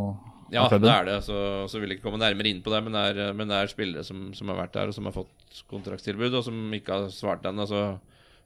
Ja, 0.53 0.67
det 0.71 0.91
er 0.91 1.07
det. 1.09 1.17
Så, 1.27 1.35
så 1.71 1.81
vil 1.81 1.91
jeg 1.91 1.99
ikke 1.99 2.11
komme 2.11 2.21
nærmere 2.23 2.51
inn 2.51 2.61
på 2.63 2.71
det. 2.71 2.83
Men 2.85 2.95
det 2.95 3.05
er, 3.11 3.33
men 3.35 3.51
det 3.51 3.57
er 3.59 3.71
spillere 3.73 4.05
som, 4.07 4.29
som 4.37 4.53
har 4.53 4.61
vært 4.61 4.77
der, 4.77 4.91
og 4.91 4.97
som 4.97 5.09
har 5.09 5.15
fått 5.17 5.63
kontraktstilbud, 5.71 6.37
og 6.37 6.45
som 6.47 6.77
ikke 6.77 6.95
har 6.95 7.09
svart 7.15 7.47
ennå. 7.49 7.65
Altså, 7.65 7.81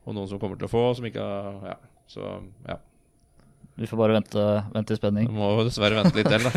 og 0.06 0.16
noen 0.16 0.30
som 0.30 0.40
kommer 0.40 0.60
til 0.60 0.68
å 0.70 0.72
få, 0.72 0.84
og 0.92 0.98
som 1.00 1.08
ikke 1.08 1.24
har 1.24 1.72
Ja. 1.74 1.78
Så 2.08 2.24
ja. 2.64 2.78
Vi 3.78 3.86
får 3.86 4.00
bare 4.00 4.16
vente, 4.16 4.44
vente 4.74 4.94
i 4.94 4.96
Du 4.96 4.98
spenning. 4.98 5.28
må 5.34 5.52
jo 5.54 5.66
dessverre 5.68 6.00
vente 6.00 6.18
litt 6.18 6.26
til, 6.26 6.42
da. 6.42 6.50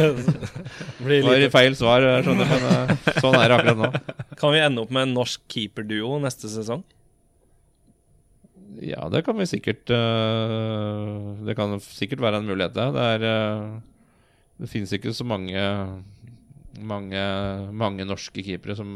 Blir 1.05 1.21
Det 1.21 1.27
var 1.27 1.43
feil 1.53 1.75
svar, 1.77 2.01
jeg 2.07 2.25
skjønner, 2.25 2.49
men 2.49 2.65
eh, 2.71 3.11
sånn 3.21 3.37
er 3.37 3.51
det 3.51 3.59
akkurat 3.59 3.77
nå. 3.77 3.89
kan 4.41 4.55
vi 4.55 4.63
ende 4.63 4.81
opp 4.81 4.95
med 4.95 5.05
en 5.05 5.13
norsk 5.19 5.43
keeperduo 5.53 6.17
neste 6.23 6.49
sesong? 6.49 6.81
Ja, 8.81 9.05
det 9.13 9.21
kan 9.27 9.37
vi 9.37 9.45
sikkert 9.45 9.91
eh, 9.93 11.45
Det 11.45 11.53
kan 11.59 11.75
sikkert 11.83 12.23
være 12.23 12.41
en 12.41 12.49
mulighet, 12.49 12.73
det. 12.73 12.87
Det, 12.95 13.05
er, 13.17 13.27
eh, 13.29 14.25
det 14.63 14.71
finnes 14.71 14.95
ikke 14.97 15.13
så 15.13 15.27
mange 15.27 15.61
mange, 16.81 17.21
mange 17.75 18.05
norske 18.07 18.41
keepere 18.45 18.73
som 18.79 18.91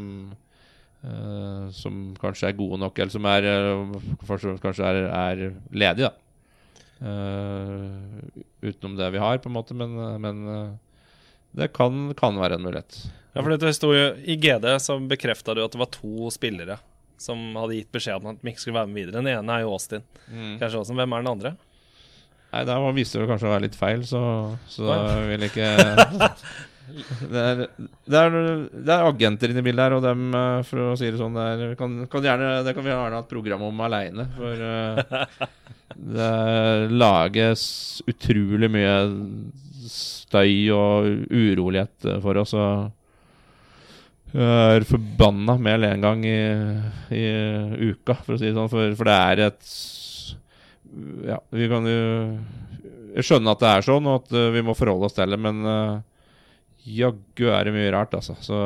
eh, 1.05 1.65
Som 1.75 2.15
kanskje 2.21 2.49
er 2.49 2.57
gode 2.57 2.79
nok, 2.81 2.97
eller 2.97 3.13
som 3.13 3.29
er 3.29 3.49
kanskje 4.25 4.89
er, 4.89 5.01
er 5.13 5.43
ledige, 5.69 6.09
da. 6.09 6.13
Eh, 7.01 7.91
utenom 8.61 8.95
det 8.95 9.11
vi 9.11 9.21
har, 9.21 9.37
på 9.43 9.49
en 9.51 9.57
måte, 9.57 9.77
men, 9.77 9.95
men 10.21 10.41
eh, 10.53 10.73
det 11.59 11.71
kan, 11.75 12.09
kan 12.17 12.39
være 12.39 12.59
en 12.59 12.65
mulighet. 12.67 12.99
Ja, 13.35 13.43
for 13.43 13.51
det 13.51 13.73
sto 13.75 13.91
jo 13.91 14.03
I 14.23 14.37
GD 14.39 14.67
så 14.79 14.95
bekrefta 15.03 15.55
du 15.55 15.63
at 15.65 15.73
det 15.73 15.81
var 15.81 15.91
to 15.91 16.29
spillere 16.31 16.79
som 17.19 17.39
hadde 17.55 17.77
gitt 17.77 17.91
beskjed 17.95 18.19
om 18.19 18.33
at 18.33 18.41
de 18.41 18.51
ikke 18.51 18.63
skulle 18.63 18.79
være 18.79 18.91
med 18.91 18.99
videre. 18.99 19.21
Den 19.21 19.31
ene 19.31 19.55
er 19.55 19.63
jo 19.63 19.71
Austin. 19.75 20.03
Kanskje 20.59 20.81
også, 20.81 20.95
Hvem 20.97 21.15
er 21.15 21.23
den 21.23 21.31
andre? 21.31 21.51
Nei, 22.51 22.63
Der 22.67 22.85
viste 22.95 23.19
det 23.19 23.27
kanskje 23.29 23.47
å 23.49 23.53
være 23.53 23.65
litt 23.65 23.77
feil, 23.79 24.03
så, 24.07 24.21
så 24.71 24.87
ja. 24.87 24.99
vil 25.31 25.47
ikke 25.47 25.69
det 26.85 27.41
er, 27.41 27.61
det, 28.05 28.19
er, 28.19 28.35
det 28.71 28.93
er 28.93 29.07
agenter 29.09 29.51
inne 29.51 29.63
i 29.63 29.65
bildet 29.65 29.85
her, 29.87 29.95
og 29.97 30.03
dem, 30.05 30.25
eh, 30.37 30.61
for 30.67 30.83
å 30.83 30.97
si 30.99 31.09
det 31.09 31.19
sånn, 31.19 31.37
det, 31.37 31.69
kan, 31.79 31.97
kan 32.11 32.27
gjerne, 32.29 32.49
det 32.67 32.75
kan 32.77 32.85
vi 32.85 32.93
gjerne 32.93 33.19
ha 33.19 33.23
et 33.25 33.31
program 33.31 33.65
om 33.67 33.85
aleine. 33.87 34.27
For 34.35 34.65
uh, 34.65 35.47
det 35.95 36.31
lages 36.93 37.65
utrolig 38.09 38.69
mye 38.73 38.95
støy 39.89 40.69
og 40.75 41.09
urolighet 41.31 42.09
for 42.23 42.41
oss. 42.41 42.55
Og 42.57 42.91
jeg 44.35 44.79
er 44.81 44.87
forbanna 44.89 45.55
mer 45.61 45.85
én 45.87 46.03
gang 46.03 46.25
i, 46.27 46.39
i 47.15 47.25
uka, 47.93 48.17
for 48.19 48.35
å 48.35 48.39
si 48.39 48.49
det 48.49 48.57
sånn. 48.57 48.71
For, 48.71 48.97
for 48.99 49.09
det 49.09 49.19
er 49.31 49.45
et 49.49 49.69
Ja, 51.25 51.37
vi 51.51 51.67
kan 51.71 51.87
jo 51.87 52.01
Jeg 53.15 53.25
skjønner 53.27 53.55
at 53.55 53.63
det 53.63 53.71
er 53.71 53.87
sånn, 53.87 54.09
og 54.11 54.25
at 54.25 54.35
vi 54.55 54.63
må 54.65 54.75
forholde 54.75 55.07
oss 55.07 55.15
til 55.15 55.31
det, 55.31 55.39
men 55.39 55.63
eh, 55.71 56.03
jaggu 56.85 57.49
er 57.49 57.67
det 57.67 57.73
mye 57.75 57.91
rart, 57.93 58.13
altså. 58.17 58.37
Så, 58.41 58.57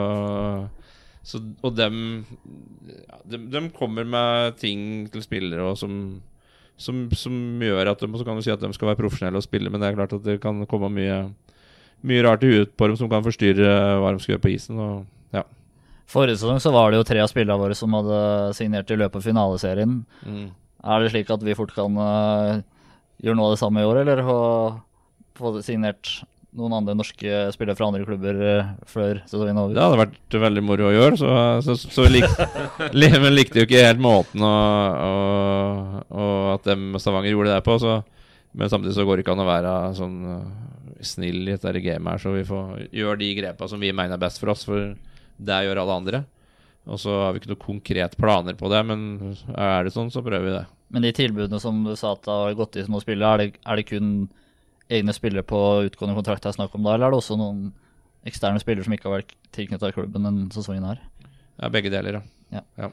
så 1.23 1.41
Og 1.63 1.75
dem, 1.75 2.25
ja, 2.87 3.21
dem 3.35 3.49
dem 3.51 3.69
kommer 3.75 4.07
med 4.07 4.57
ting 4.59 5.07
til 5.11 5.23
spillere 5.23 5.71
og 5.71 5.77
som, 5.79 6.21
som, 6.77 7.07
som 7.15 7.35
gjør 7.63 7.93
at 7.93 8.03
de, 8.03 8.11
Så 8.17 8.27
kan 8.27 8.35
du 8.35 8.43
si 8.43 8.51
at 8.51 8.61
de 8.61 8.73
skal 8.75 8.91
være 8.91 9.01
profesjonelle 9.01 9.39
og 9.39 9.47
spille, 9.47 9.69
men 9.69 9.81
det 9.81 9.91
er 9.91 9.99
klart 9.99 10.17
at 10.19 10.25
det 10.25 10.41
kan 10.43 10.65
komme 10.67 10.91
mye 10.93 11.29
mye 12.07 12.23
rart 12.23 12.43
i 12.47 12.51
huet 12.53 12.75
på 12.79 12.87
dem 12.87 12.97
som 12.99 13.09
kan 13.11 13.23
forstyrre 13.25 13.71
hva 13.99 14.13
de 14.13 14.23
skal 14.23 14.35
gjøre 14.35 14.45
på 14.45 14.53
isen. 14.53 14.79
Og 14.79 15.35
ja. 15.35 15.43
Forrige 16.09 16.39
sesong 16.39 16.61
så 16.63 16.71
var 16.71 16.91
det 16.91 17.01
jo 17.01 17.07
tre 17.07 17.21
av 17.23 17.31
spillerne 17.31 17.59
våre 17.59 17.77
som 17.77 17.95
hadde 17.97 18.19
signert 18.57 18.91
i 18.91 18.99
løpet 18.99 19.19
av 19.19 19.25
finaleserien. 19.27 19.99
Mm. 20.23 20.45
Er 20.79 21.03
det 21.03 21.11
slik 21.13 21.31
at 21.33 21.43
vi 21.43 21.57
fort 21.59 21.73
kan 21.75 21.99
uh, 21.99 22.61
gjøre 23.19 23.35
noe 23.35 23.49
av 23.49 23.57
det 23.57 23.61
samme 23.61 23.83
i 23.83 23.89
år, 23.89 24.01
eller 24.05 24.23
få, 24.23 25.53
signert 25.65 26.21
noen 26.57 26.73
andre 26.79 26.95
norske 26.97 27.41
spillere 27.53 27.77
fra 27.77 27.89
andre 27.89 28.05
klubber 28.07 28.39
eh, 28.41 28.69
før 28.89 29.19
sesongen 29.29 29.57
er 29.57 29.61
over? 29.61 29.75
Det 29.75 29.83
hadde 29.83 29.99
vært 30.01 30.37
veldig 30.45 30.63
moro 30.65 30.87
å 30.89 30.93
gjøre, 30.95 31.19
så, 31.19 31.33
så, 31.65 31.75
så 31.79 32.07
lik, 32.09 32.25
li, 32.99 33.11
men 33.21 33.35
likte 33.35 33.61
jo 33.61 33.67
ikke 33.67 33.83
helt 33.85 34.01
måten 34.01 34.45
og, 34.45 35.03
og, 35.09 35.99
og 36.09 36.49
at 36.55 36.71
dem 36.71 36.97
Stavanger 37.01 37.35
gjorde 37.35 37.53
det 37.53 37.61
på. 37.67 37.77
Så, 37.81 37.99
men 38.57 38.71
samtidig 38.71 38.95
så 38.97 39.05
går 39.05 39.19
det 39.19 39.25
ikke 39.25 39.37
an 39.37 39.43
å 39.45 39.49
være 39.49 39.75
sånn 39.99 40.17
uh, 40.25 40.41
snill 41.05 41.45
i 41.45 41.53
dette 41.53 41.85
gamet 41.85 42.15
her, 42.15 42.23
så 42.23 42.33
vi 42.33 42.47
får 42.47 42.89
gjøre 42.97 43.21
de 43.21 43.29
grepa 43.37 43.69
som 43.69 43.81
vi 43.81 43.93
mener 43.93 44.17
er 44.17 44.25
best 44.25 44.41
for 44.41 44.55
oss, 44.55 44.65
for 44.67 44.91
det 45.39 45.61
gjør 45.67 45.83
alle 45.83 46.01
andre. 46.01 46.25
Og 46.89 46.97
så 46.97 47.13
har 47.13 47.35
vi 47.35 47.43
ikke 47.43 47.51
noen 47.51 47.61
konkrete 47.61 48.17
planer 48.19 48.57
på 48.57 48.69
det, 48.71 48.81
men 48.89 49.01
er 49.53 49.85
det 49.85 49.93
sånn, 49.93 50.09
så 50.09 50.25
prøver 50.25 50.47
vi 50.47 50.57
det. 50.57 50.65
Men 50.89 51.05
de 51.05 51.13
tilbudene 51.13 51.61
som 51.61 51.83
du 51.85 51.93
sa 51.99 52.15
at 52.15 52.25
har 52.29 52.57
gått 52.57 52.79
i 52.79 52.85
som 52.87 52.97
å 52.97 53.03
spille, 53.03 53.21
er 53.21 53.43
det, 53.43 53.49
er 53.61 53.77
det 53.77 53.85
kun 53.91 54.09
egne 54.89 55.13
spillere 55.15 55.45
på 55.45 55.59
utgående 55.87 56.17
kontrakt 56.17 56.43
det 56.43 56.51
er 56.53 56.57
snakk 56.57 56.73
om 56.77 56.85
da, 56.85 56.95
eller 56.95 57.09
er 57.09 57.13
det 57.13 57.21
også 57.21 57.37
noen 57.39 57.69
eksterne 58.27 58.61
spillere 58.61 58.85
som 58.87 58.95
ikke 58.95 59.07
har 59.09 59.19
vært 59.19 59.35
tilknytta 59.55 59.93
klubben 59.95 60.25
denne 60.25 60.49
sesongen 60.53 60.87
her? 60.89 61.03
Ja, 61.59 61.69
begge 61.71 61.91
deler, 61.93 62.21
ja. 62.51 62.89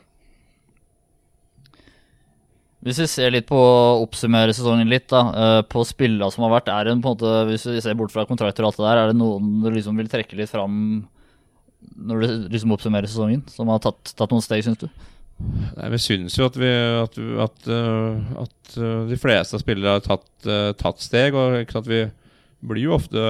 Hvis 2.87 3.01
vi 3.03 3.07
ser 3.11 3.33
litt 3.35 3.49
på 3.49 3.57
å 3.59 4.03
oppsummere 4.05 4.55
sesongen 4.55 4.87
litt, 4.91 5.09
da. 5.11 5.23
eh, 5.35 5.63
På 5.67 5.83
spillene 5.89 6.29
som 6.31 6.45
har 6.47 6.53
vært, 6.59 6.69
er 6.71 6.87
det 6.87 6.95
på 7.01 7.11
en 7.11 7.17
måte, 7.17 7.33
hvis 7.49 7.67
vi 7.67 7.81
ser 7.83 7.97
bort 7.99 8.13
fra 8.15 8.27
kontrakter 8.29 8.63
og 8.63 8.71
alt 8.71 8.79
det 8.79 8.87
der, 8.87 9.01
er 9.01 9.11
det 9.11 9.19
noen 9.19 9.57
du 9.65 9.71
liksom 9.75 9.99
vil 9.99 10.11
trekke 10.13 10.39
litt 10.39 10.53
fram 10.53 10.77
når 11.97 12.23
du 12.23 12.49
liksom 12.53 12.73
oppsummerer 12.75 13.09
sesongen, 13.11 13.43
som 13.51 13.69
har 13.73 13.81
tatt, 13.83 14.13
tatt 14.19 14.33
noen 14.33 14.45
steg, 14.45 14.63
syns 14.67 14.79
du? 14.85 14.87
Nei, 15.37 15.91
Vi 15.93 16.01
syns 16.01 16.39
jo 16.39 16.47
at, 16.49 16.57
vi, 16.57 16.71
at, 17.03 17.19
at, 17.45 17.69
uh, 17.69 18.41
at 18.47 18.79
uh, 18.81 19.05
de 19.09 19.19
fleste 19.21 19.59
av 19.59 19.63
spillere 19.63 19.99
har 19.99 20.05
tatt, 20.05 20.31
uh, 20.49 20.73
tatt 20.79 21.03
steg. 21.05 21.37
Og 21.37 21.61
ikke 21.61 21.77
sant, 21.77 21.91
vi 21.91 22.07
blir 22.67 22.89
jo 22.89 22.97
ofte 22.97 23.27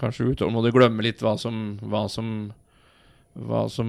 kanskje 0.00 0.30
utålmodige 0.30 0.76
glemmer 0.78 1.04
litt 1.04 1.22
hva 1.24 1.34
som, 1.40 1.74
hva 1.82 2.06
som 2.08 2.50
hva 3.40 3.64
som, 3.70 3.88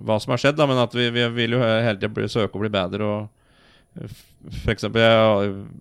hva 0.00 0.16
som 0.20 0.32
har 0.32 0.40
skjedd, 0.40 0.56
da, 0.56 0.66
men 0.66 0.80
at 0.80 0.94
vi, 0.96 1.10
vi 1.12 1.26
vil 1.36 1.56
jo 1.56 1.60
hele 1.60 1.98
tida 2.00 2.28
søke 2.32 2.56
å 2.56 2.62
bli 2.62 2.70
bedre. 2.72 3.04
og 3.04 4.08
F.eks. 4.64 4.86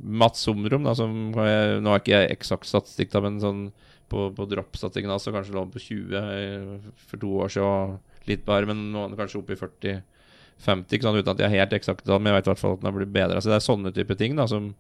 Mats 0.04 0.44
Somrom, 0.44 0.90
som 0.96 1.16
jeg, 1.40 1.80
nå 1.82 1.94
har 1.94 2.02
ikke 2.04 2.14
jeg 2.14 2.34
eksakt 2.36 2.70
statistikk, 2.70 3.14
da, 3.16 3.24
men 3.24 3.40
sånn 3.42 3.64
på, 4.12 4.28
på 4.36 4.48
droppstatistikken 4.52 5.14
hans 5.14 5.26
så 5.26 5.34
kanskje 5.34 5.56
lå 5.56 5.64
på 5.74 5.82
20 5.82 6.92
for 7.08 7.22
to 7.22 7.32
år 7.46 7.54
siden, 7.54 7.70
og 7.70 8.13
litt 8.30 8.44
bare, 8.48 8.68
men 8.70 8.90
nå 8.94 9.04
er 9.04 9.14
den 9.14 9.20
kanskje 9.20 9.42
oppe 9.42 9.56
i 9.56 9.60
40-50, 9.60 10.96
ikke 10.96 11.06
sant, 11.08 11.20
uten 11.20 11.34
at 11.34 11.42
jeg 11.44 11.50
er 11.50 11.58
helt 11.60 11.78
eksakt, 11.80 12.08
men 12.08 12.32
jeg 12.32 12.38
vet 12.38 12.48
i 12.48 12.52
hvert 12.54 12.62
fall 12.62 12.76
at 12.78 12.84
den 12.84 12.90
har 12.90 12.98
blitt 12.98 13.16
bedre. 13.16 13.40
Altså, 13.40 13.52
det 13.52 13.58
er 13.58 13.66
sånne 13.68 13.94
type 13.96 14.18
ting 14.20 14.38
da, 14.40 14.48
som, 14.50 14.72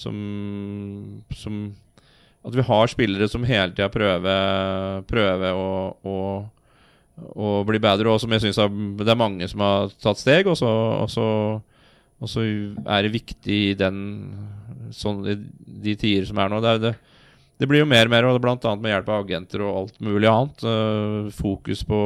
som, 0.00 0.16
som 1.36 1.62
At 2.42 2.56
vi 2.58 2.66
har 2.66 2.90
spillere 2.90 3.28
som 3.30 3.46
hele 3.46 3.70
tida 3.72 3.88
prøver, 3.92 5.04
prøver 5.08 5.54
å, 5.54 5.70
å 6.02 6.18
å, 7.20 7.60
bli 7.68 7.80
bedre. 7.82 8.10
Og 8.10 8.20
som 8.22 8.32
jeg 8.34 8.44
syns 8.44 8.60
det 8.98 9.12
er 9.12 9.18
mange 9.18 9.48
som 9.50 9.62
har 9.64 9.92
tatt 10.02 10.20
steg, 10.20 10.48
og 10.50 10.58
så, 10.58 10.70
og 11.02 11.10
så, 11.12 11.26
og 12.22 12.30
så 12.30 12.44
er 12.44 13.04
det 13.04 13.14
viktig 13.14 13.58
i 13.72 13.74
den 13.78 13.98
sånn, 14.94 15.22
de 15.22 15.96
tider 15.98 16.28
som 16.28 16.40
er 16.42 16.52
nå. 16.52 16.60
Det, 16.64 16.74
er 16.74 16.84
det, 16.86 16.94
det 17.62 17.68
blir 17.70 17.84
jo 17.84 17.88
mer 17.88 18.08
og 18.08 18.12
mer, 18.12 18.26
og 18.26 18.48
annet 18.50 18.82
med 18.82 18.92
hjelp 18.92 19.12
av 19.12 19.22
agenter 19.22 19.62
og 19.62 19.76
alt 19.82 20.00
mulig 20.02 20.28
annet. 20.30 20.64
øh, 20.66 21.30
fokus 21.36 21.84
på 21.86 22.00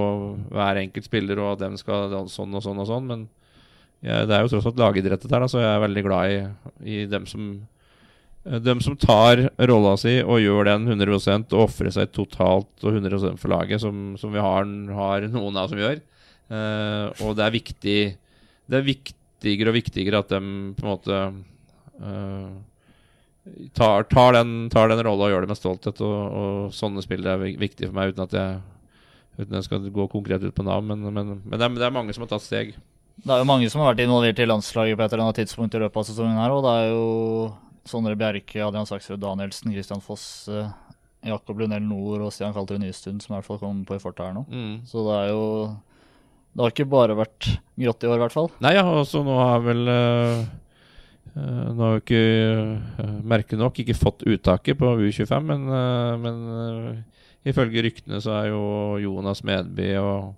hver 0.52 0.82
enkelt 0.84 1.08
spiller, 1.08 1.40
og 1.40 1.54
at 1.54 1.64
dem 1.64 1.78
skal 1.80 2.12
sånn 2.28 2.54
og 2.54 2.64
sånn 2.64 2.82
og 2.84 2.90
sånn. 2.90 3.08
Men 3.08 3.24
jeg, 4.04 4.28
det 4.28 4.36
er 4.36 4.44
jo 4.44 4.52
tross 4.52 4.68
alt 4.68 4.82
lagidrett 4.84 5.24
dette 5.24 5.32
her, 5.34 5.48
så 5.48 5.64
jeg 5.64 5.72
er 5.72 5.86
veldig 5.86 6.04
glad 6.04 6.34
i, 6.34 6.44
i 6.84 7.06
dem 7.10 7.24
som 7.30 7.56
Eh, 8.46 8.60
dem 8.62 8.80
som 8.80 8.96
tar 8.96 9.48
rolla 9.68 9.96
si 10.00 10.18
og 10.22 10.40
gjør 10.42 10.70
den 10.70 10.86
100% 10.92 11.54
og 11.56 11.66
ofrer 11.66 11.92
seg 11.94 12.12
totalt 12.14 12.86
og 12.86 12.94
100% 13.00 13.40
for 13.40 13.52
laget, 13.52 13.82
som, 13.82 14.14
som 14.20 14.34
vi 14.34 14.42
har, 14.42 14.68
har 15.00 15.26
noen 15.32 15.58
av 15.58 15.72
som 15.72 15.82
gjør. 15.82 16.00
Uh, 16.46 17.10
og 17.26 17.32
det 17.34 17.42
er 17.42 17.50
viktig 17.50 18.00
Det 18.70 18.76
er 18.78 18.84
viktigere 18.86 19.72
og 19.72 19.74
viktigere 19.74 20.20
at 20.22 20.30
de 20.30 20.38
på 20.78 20.84
en 20.84 20.90
måte 20.92 21.16
eh, 21.18 22.52
tar, 23.76 24.06
tar 24.10 24.36
den, 24.38 24.54
tar 24.72 24.90
den 24.92 25.02
rolla 25.06 25.28
og 25.28 25.34
gjør 25.34 25.46
det 25.46 25.52
med 25.52 25.60
stolthet. 25.60 26.02
Og, 26.04 26.38
og 26.40 26.74
sånne 26.76 27.04
spill 27.04 27.26
er 27.26 27.42
viktig 27.44 27.88
for 27.88 27.98
meg, 27.98 28.14
uten 28.14 28.26
at 28.28 28.40
jeg 28.40 28.64
Uten 29.36 29.52
jeg 29.52 29.66
skal 29.66 29.88
gå 29.92 30.06
konkret 30.08 30.40
ut 30.40 30.54
på 30.56 30.64
navn. 30.64 30.86
Men, 30.88 31.02
men, 31.12 31.32
men 31.44 31.60
det, 31.60 31.66
er, 31.66 31.74
det 31.76 31.84
er 31.84 31.92
mange 31.92 32.14
som 32.16 32.22
har 32.24 32.30
tatt 32.30 32.46
steg. 32.46 32.70
Det 33.20 33.32
er 33.32 33.42
jo 33.42 33.48
mange 33.48 33.68
som 33.72 33.82
har 33.82 33.90
vært 33.90 34.04
involvert 34.04 34.40
i 34.40 34.46
landslaget 34.48 34.96
på 34.96 35.04
et 35.04 35.12
eller 35.12 35.24
annet 35.26 35.40
tidspunkt 35.42 35.76
i 35.76 35.80
løpet 35.82 36.00
av 36.00 36.06
sesongen 36.08 36.40
her, 36.40 36.52
og 36.52 36.64
det 36.64 36.72
er 36.72 36.86
jo 36.88 37.04
Sondre 37.86 38.16
Bjerke, 38.18 38.60
Adrian 38.64 38.88
Saksrud 38.88 39.20
Danielsen, 39.22 39.72
Christian 39.72 40.02
Foss, 40.04 40.24
eh, 40.48 40.68
Jakob 41.26 41.60
Lunell 41.60 41.84
Nord 41.86 42.26
og 42.26 42.32
Stian 42.34 42.54
Kaltøy 42.54 42.78
Nystuen 42.82 43.20
som 43.22 43.32
i 43.32 43.36
hvert 43.38 43.48
fall 43.48 43.60
kommer 43.62 43.86
på 43.88 43.96
i 43.96 44.02
farta 44.02 44.28
her 44.28 44.36
nå. 44.36 44.44
Mm. 44.50 44.74
Så 44.88 45.04
det 45.06 45.16
er 45.20 45.32
jo 45.32 45.44
Det 46.56 46.64
har 46.64 46.72
ikke 46.72 46.88
bare 46.88 47.16
vært 47.18 47.48
grått 47.76 48.04
i 48.04 48.08
år, 48.08 48.16
i 48.16 48.24
hvert 48.24 48.32
fall. 48.32 48.46
Nei, 48.64 48.72
ja, 48.78 48.84
og 48.88 49.04
så 49.08 49.20
nå 49.24 49.34
har 49.36 49.64
vel 49.64 49.90
eh, 49.92 50.46
Nå 51.36 51.76
har 51.82 51.96
jo 51.96 52.00
ikke 52.00 52.22
uh, 52.96 53.16
merkelig 53.28 53.60
nok 53.60 53.80
ikke 53.82 53.96
fått 53.98 54.24
uttaket 54.24 54.78
på 54.80 54.94
U25, 55.04 55.44
men, 55.44 55.66
eh, 55.68 56.12
men 56.22 56.38
eh, 56.54 57.26
ifølge 57.52 57.84
ryktene 57.84 58.22
så 58.24 58.38
er 58.38 58.46
jo 58.54 58.62
Jonas 59.02 59.42
Medby 59.44 59.90
og, 60.00 60.30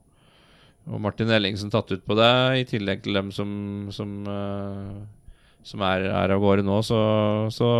og 0.90 1.04
Martin 1.04 1.30
Ellingsen 1.30 1.70
tatt 1.70 1.92
ut 1.94 2.02
på 2.02 2.16
det, 2.18 2.32
i 2.58 2.66
tillegg 2.66 3.04
til 3.04 3.14
dem 3.14 3.30
som, 3.34 3.52
som, 3.94 4.16
eh, 4.26 5.38
som 5.70 5.86
er, 5.86 6.08
er 6.10 6.34
av 6.34 6.42
gårde 6.42 6.66
nå. 6.66 6.80
Så, 6.82 6.98
så, 7.54 7.70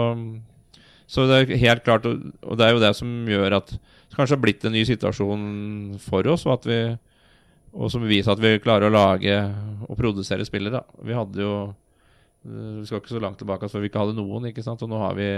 så 1.11 1.27
det 1.27 1.41
er 1.41 1.63
helt 1.67 1.85
klart, 1.89 2.07
og, 2.07 2.55
det 2.55 2.69
er 2.69 2.77
jo 2.77 2.85
det 2.87 2.95
som 3.01 3.19
gjør 3.27 3.59
at 3.59 3.75
det 3.75 4.15
kanskje 4.15 4.39
har 4.39 4.47
blitt 4.47 4.65
en 4.69 4.77
ny 4.79 4.87
situasjon 4.87 5.45
for 6.07 6.31
oss, 6.31 6.47
og 6.47 6.71
vi 6.71 6.83
og 7.79 7.91
som 7.93 8.07
viser 8.09 8.33
at 8.33 8.41
vi 8.41 8.57
klarer 8.63 8.89
å 8.89 8.95
lage 8.95 9.35
og 9.85 9.99
produsere 9.99 10.47
spillere. 10.47 10.81
Vi 11.05 11.15
hadde 11.15 11.43
jo 11.45 11.53
eh, 11.69 11.88
Vi 12.47 12.87
skal 12.87 13.03
ikke 13.03 13.17
så 13.17 13.21
langt 13.23 13.41
tilbake 13.41 13.69
før 13.69 13.83
vi 13.83 13.91
ikke 13.91 14.03
hadde 14.05 14.17
noen. 14.19 14.47
ikke 14.49 14.65
sant? 14.65 14.83
Og 14.85 14.91
nå 14.91 15.01
har 15.03 15.17
vi 15.19 15.29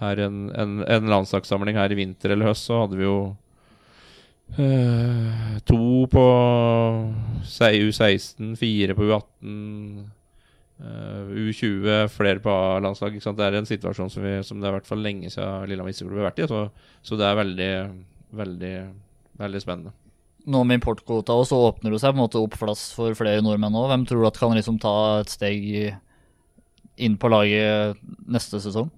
her 0.00 0.22
en, 0.24 0.40
en, 0.56 0.80
en 0.86 1.12
landslagssamling 1.12 1.78
her 1.78 1.92
i 1.92 1.98
vinter 1.98 2.32
eller 2.34 2.50
høst, 2.50 2.68
så 2.68 2.82
hadde 2.84 2.98
vi 2.98 3.04
jo 3.04 3.16
eh, 4.56 5.58
to 5.68 6.06
på 6.12 6.24
U16, 7.44 8.54
fire 8.60 8.96
på 8.96 9.08
U18, 9.10 9.58
eh, 10.80 11.34
U20, 11.50 11.90
flere 12.14 12.42
på 12.44 12.54
A-landslag. 12.54 13.16
ikke 13.16 13.28
sant? 13.28 13.40
Det 13.40 13.48
er 13.48 13.60
en 13.60 13.68
situasjon 13.68 14.12
som, 14.12 14.24
vi, 14.24 14.38
som 14.46 14.60
det 14.60 14.70
er 14.70 14.74
i 14.74 14.78
hvert 14.78 14.90
fall 14.90 15.04
lenge 15.04 15.32
siden 15.32 15.68
Lillehammer 15.68 15.94
Isseklubb 15.96 16.22
har 16.22 16.30
vært 16.30 16.44
i. 16.44 16.50
Så, 16.50 16.64
så 17.04 17.20
det 17.20 17.28
er 17.28 17.40
veldig, 17.42 17.72
veldig, 18.40 18.76
veldig 19.44 19.64
spennende. 19.66 19.96
Nå 20.48 20.62
med 20.64 20.78
importkvota 20.78 21.34
og 21.36 21.44
så 21.48 21.58
åpner 21.68 21.92
det 21.92 22.00
seg 22.00 22.14
på 22.14 22.18
en 22.18 22.24
måte 22.24 22.40
opp 22.40 22.56
plass 22.56 22.90
for 22.96 23.16
flere 23.18 23.42
nordmenn 23.44 23.76
òg. 23.76 23.90
Hvem 23.90 24.06
tror 24.08 24.22
du 24.22 24.28
at 24.30 24.40
kan 24.40 24.56
liksom 24.56 24.78
ta 24.80 24.94
et 25.20 25.32
steg 25.32 25.66
inn 27.00 27.16
på 27.20 27.30
laget 27.32 28.00
neste 28.28 28.60
sesong? 28.62 28.88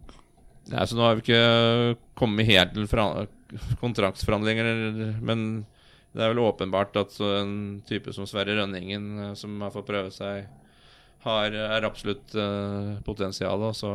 Nei, 0.70 0.86
så 0.86 0.96
Nå 0.96 1.06
har 1.06 1.18
vi 1.18 1.24
ikke 1.24 1.98
kommet 2.18 2.46
helt 2.46 2.74
til 2.76 2.86
kontraktsforhandlinger, 3.82 5.18
men 5.24 5.46
det 6.12 6.22
er 6.22 6.32
vel 6.32 6.42
åpenbart 6.44 6.96
at 7.00 7.14
en 7.24 7.54
type 7.88 8.12
som 8.14 8.28
Sverre 8.28 8.56
Rønningen, 8.58 9.06
eh, 9.18 9.32
som 9.38 9.56
har 9.64 9.72
fått 9.72 9.88
prøve 9.88 10.12
seg, 10.12 10.44
har, 11.22 11.54
er 11.54 11.86
absolutt 11.86 12.34
uh, 12.34 12.98
potensial. 13.06 13.62
Og 13.68 13.76
så, 13.78 13.92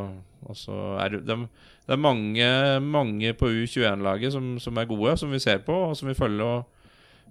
og 0.47 0.55
så 0.55 0.77
er 1.03 1.17
det, 1.17 1.25
det 1.27 1.93
er 1.93 1.99
mange, 1.99 2.47
mange 2.79 3.33
på 3.35 3.49
U21-laget 3.51 4.31
som, 4.33 4.53
som 4.63 4.79
er 4.79 4.87
gode, 4.87 5.17
som 5.19 5.33
vi 5.35 5.41
ser 5.43 5.59
på 5.67 5.75
og 5.89 5.97
som 5.99 6.07
vi 6.07 6.15
følger. 6.17 6.45
og 6.45 6.76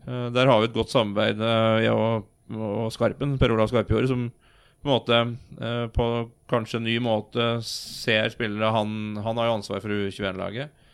Der 0.06 0.46
har 0.46 0.60
vi 0.62 0.68
et 0.68 0.76
godt 0.76 0.92
samarbeid, 0.92 1.40
uh, 1.42 1.78
jeg 1.82 1.94
og, 1.94 2.28
og 2.54 2.92
Skarpen, 2.94 3.32
Per 3.40 3.54
Olav 3.54 3.72
Skarpjord, 3.72 4.06
som 4.10 4.28
på 4.86 4.88
en 4.88 4.94
måte 4.94 5.20
eh, 5.66 5.86
på 5.90 6.06
kanskje 6.50 6.78
en 6.80 6.86
ny 6.86 6.96
måte 7.02 7.46
ser 7.66 8.28
spillere 8.30 8.70
Han, 8.74 9.16
han 9.24 9.40
har 9.40 9.48
jo 9.48 9.56
ansvar 9.58 9.82
for 9.82 9.90
U21-laget. 9.90 10.84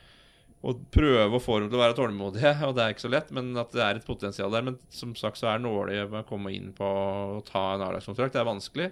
Og 0.62 0.84
prøve 0.94 1.36
å 1.36 1.42
få 1.42 1.58
dem 1.58 1.68
til 1.68 1.80
å 1.80 1.82
være 1.82 1.96
tålmodige, 1.98 2.54
og 2.68 2.76
det 2.76 2.84
er 2.84 2.94
ikke 2.94 3.04
så 3.04 3.12
lett, 3.12 3.32
men 3.34 3.50
at 3.58 3.74
det 3.74 3.82
er 3.84 3.98
et 3.98 4.06
potensial 4.06 4.54
der. 4.54 4.64
Men 4.68 4.78
som 4.94 5.16
sagt 5.18 5.40
så 5.40 5.50
er 5.50 5.60
nåløyet 5.62 6.12
med 6.12 6.22
å 6.22 6.28
komme 6.28 6.54
inn 6.54 6.70
på 6.76 6.86
å 6.86 7.42
ta 7.44 7.72
en 7.74 7.84
A-lagskontrakt, 7.84 8.36
det 8.36 8.40
er 8.40 8.48
vanskelig. 8.48 8.88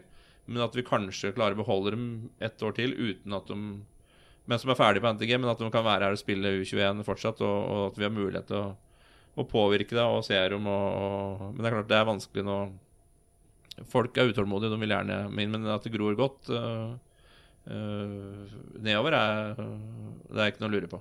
Men 0.50 0.66
at 0.66 0.74
vi 0.76 0.84
kanskje 0.84 1.32
klarer 1.36 1.54
å 1.54 1.62
beholde 1.62 1.94
dem 1.94 2.06
et 2.42 2.66
år 2.66 2.74
til 2.76 2.96
uten 2.98 3.38
at 3.38 3.48
de 3.48 3.60
mens 4.50 4.64
de 4.64 4.70
er 4.72 4.74
ferdig 4.74 5.02
på 5.04 5.10
NTG, 5.14 5.36
men 5.38 5.52
at 5.52 5.60
de 5.62 5.68
kan 5.70 5.84
være 5.86 6.08
her 6.08 6.16
og 6.16 6.18
spille 6.18 6.56
U21 6.58 7.04
fortsatt, 7.06 7.42
og, 7.46 7.58
og 7.70 7.82
at 7.92 7.98
vi 8.00 8.06
har 8.08 8.10
mulighet 8.10 8.48
til 8.50 8.58
å, 8.58 8.70
å 9.38 9.46
påvirke 9.48 9.96
det 9.96 10.04
og 10.04 10.24
se 10.26 10.38
dem. 10.52 10.66
Og, 10.70 10.86
og, 11.04 11.44
men 11.52 11.60
det 11.60 11.70
er 11.70 11.76
klart 11.76 11.90
det 11.90 11.98
er 11.98 12.08
vanskelig 12.08 12.46
nå. 12.46 12.58
Folk 13.90 14.18
er 14.18 14.32
utålmodige, 14.32 14.74
de 14.74 14.82
vil 14.82 14.92
gjerne 14.92 15.20
inn, 15.30 15.54
men 15.54 15.70
at 15.72 15.86
det 15.86 15.94
gror 15.94 16.16
godt 16.18 16.50
øh, 16.52 16.90
øh, 17.72 18.50
nedover, 18.76 19.16
er, 19.16 19.54
det 20.28 20.42
er 20.42 20.52
ikke 20.52 20.64
noe 20.64 20.68
å 20.68 20.74
lure 20.74 20.90
på. 20.90 21.00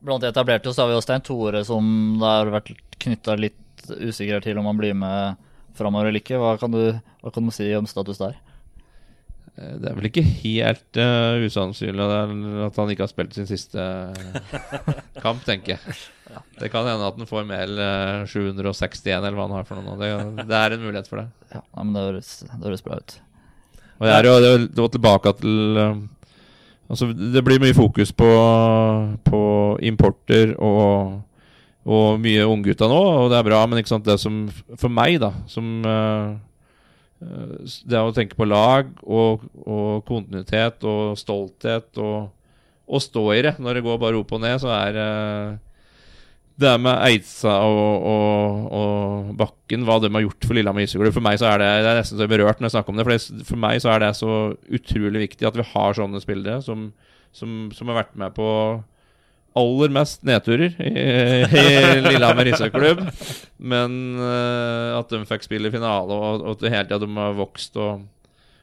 Blant 0.00 0.24
de 0.24 0.30
etablerte 0.30 0.72
så 0.72 0.84
har 0.86 0.88
vi 0.88 0.96
jo 0.96 1.04
Stein 1.04 1.24
Tore, 1.26 1.60
som 1.68 1.84
det 2.22 2.30
har 2.30 2.52
vært 2.54 2.72
knytta 3.04 3.36
litt 3.36 3.84
usikkerhet 3.90 4.46
til 4.46 4.60
om 4.60 4.68
han 4.70 4.78
blir 4.80 4.96
med 4.96 5.36
framover 5.76 6.08
eller 6.08 6.22
ikke. 6.22 6.40
Hva 6.40 6.54
kan, 6.60 6.72
du, 6.72 6.96
hva 7.20 7.32
kan 7.34 7.44
du 7.44 7.52
si 7.52 7.68
om 7.76 7.88
status 7.88 8.20
der? 8.22 8.38
Eh, 9.60 9.76
Det 9.80 9.90
er 9.90 9.98
vel 9.98 10.08
ikke 10.08 10.24
helt 10.24 11.00
uh, 11.00 11.40
usannsynlig 11.44 12.06
at 12.66 12.80
han 12.80 12.92
ikke 12.92 13.04
har 13.04 13.12
spilt 13.12 13.36
sin 13.36 13.48
siste 13.50 13.84
kamp, 15.20 15.42
tenker 15.46 15.76
jeg. 15.76 15.98
Det 16.60 16.70
kan 16.70 16.86
hende 16.86 17.08
at 17.08 17.18
han 17.18 17.28
får 17.28 17.48
mer 17.48 17.72
uh, 17.76 18.28
761, 18.30 19.10
eller 19.18 19.36
hva 19.36 19.48
han 19.48 19.58
har 19.58 19.66
for 19.68 19.80
noe 19.80 19.92
nå. 19.92 19.98
Det, 20.00 20.46
det 20.48 20.60
er 20.60 20.76
en 20.76 20.86
mulighet 20.86 21.10
for 21.10 21.22
det. 21.22 21.28
Ja, 21.52 21.64
men 21.82 21.92
det 21.96 22.06
høres, 22.06 22.32
det 22.46 22.62
høres 22.64 22.86
bra 22.86 23.00
ut. 23.00 23.18
Og 24.00 24.06
det 24.08 24.14
er 24.16 24.28
jo 24.30 24.36
det 24.40 24.50
er 24.54 24.80
jo 24.80 24.88
tilbake 24.96 25.36
til 25.42 25.76
Altså, 26.90 27.06
det 27.14 27.44
blir 27.46 27.60
mye 27.62 27.74
fokus 27.76 28.10
på, 28.18 28.26
på 29.22 29.40
importer 29.86 30.56
og, 30.58 31.20
og 31.86 32.16
mye 32.18 32.46
unggutta 32.50 32.88
nå, 32.90 32.96
og 33.20 33.28
det 33.30 33.36
er 33.38 33.46
bra, 33.46 33.60
men 33.70 33.78
ikke 33.78 33.92
sant, 33.92 34.08
det 34.08 34.16
som 34.18 34.40
For 34.74 34.90
meg, 34.90 35.20
da, 35.22 35.28
som 35.46 35.68
uh, 35.86 36.34
Det 37.20 38.00
å 38.00 38.12
tenke 38.16 38.38
på 38.38 38.48
lag 38.48 38.88
og, 39.04 39.42
og 39.68 40.04
kontinuitet 40.08 40.84
og 40.88 41.18
stolthet 41.20 41.98
og, 42.00 42.30
og 42.88 43.02
stå 43.04 43.24
i 43.34 43.42
det 43.44 43.58
når 43.60 43.76
det 43.76 43.82
går 43.84 43.98
bare 44.00 44.20
opp 44.22 44.32
og 44.36 44.40
ned, 44.40 44.56
så 44.62 44.70
er 44.72 44.96
uh, 44.96 45.58
det 46.60 46.72
med 46.82 47.02
Eidsa 47.06 47.58
og, 47.64 48.06
og, 48.10 48.64
og 48.76 49.34
Bakken, 49.38 49.84
hva 49.88 49.98
de 50.02 50.10
har 50.12 50.24
gjort 50.24 50.48
for 50.48 50.56
Lillehammer 50.56 50.84
ishockeyklubb 50.84 51.16
For 51.16 51.24
meg 51.24 51.38
så 51.40 51.50
er 51.52 51.62
det, 51.62 51.70
det 51.84 51.92
er 51.92 52.00
nesten 52.00 52.20
så 52.20 52.28
berørt 52.30 52.60
når 52.60 52.68
jeg 52.68 52.76
snakker 52.76 52.92
om 52.94 53.00
det. 53.00 53.06
For, 53.06 53.16
det, 53.16 53.46
for 53.48 53.62
meg 53.64 53.82
så 53.84 53.92
er 53.94 54.04
det 54.04 54.10
så 54.18 54.34
utrolig 54.80 55.24
viktig 55.26 55.48
at 55.48 55.60
vi 55.60 55.68
har 55.74 55.96
sånne 55.96 56.22
spillere 56.22 56.60
som, 56.64 56.88
som, 57.36 57.60
som 57.76 57.92
har 57.92 58.02
vært 58.02 58.16
med 58.20 58.36
på 58.36 58.48
aller 59.58 59.92
mest 59.92 60.22
nedturer 60.26 60.76
i, 60.78 60.90
i 60.94 61.64
Lillehammer 62.04 62.50
ishockeyklubb. 62.52 63.02
Men 63.58 63.96
uh, 64.20 64.98
at 65.00 65.10
de 65.10 65.24
fikk 65.28 65.46
spille 65.46 65.70
i 65.70 65.74
finale, 65.74 66.14
og, 66.14 66.44
og 66.46 66.66
hele 66.66 66.86
tida 66.86 67.00
de 67.02 67.10
har 67.16 67.38
vokst 67.38 67.78
og, 67.80 68.04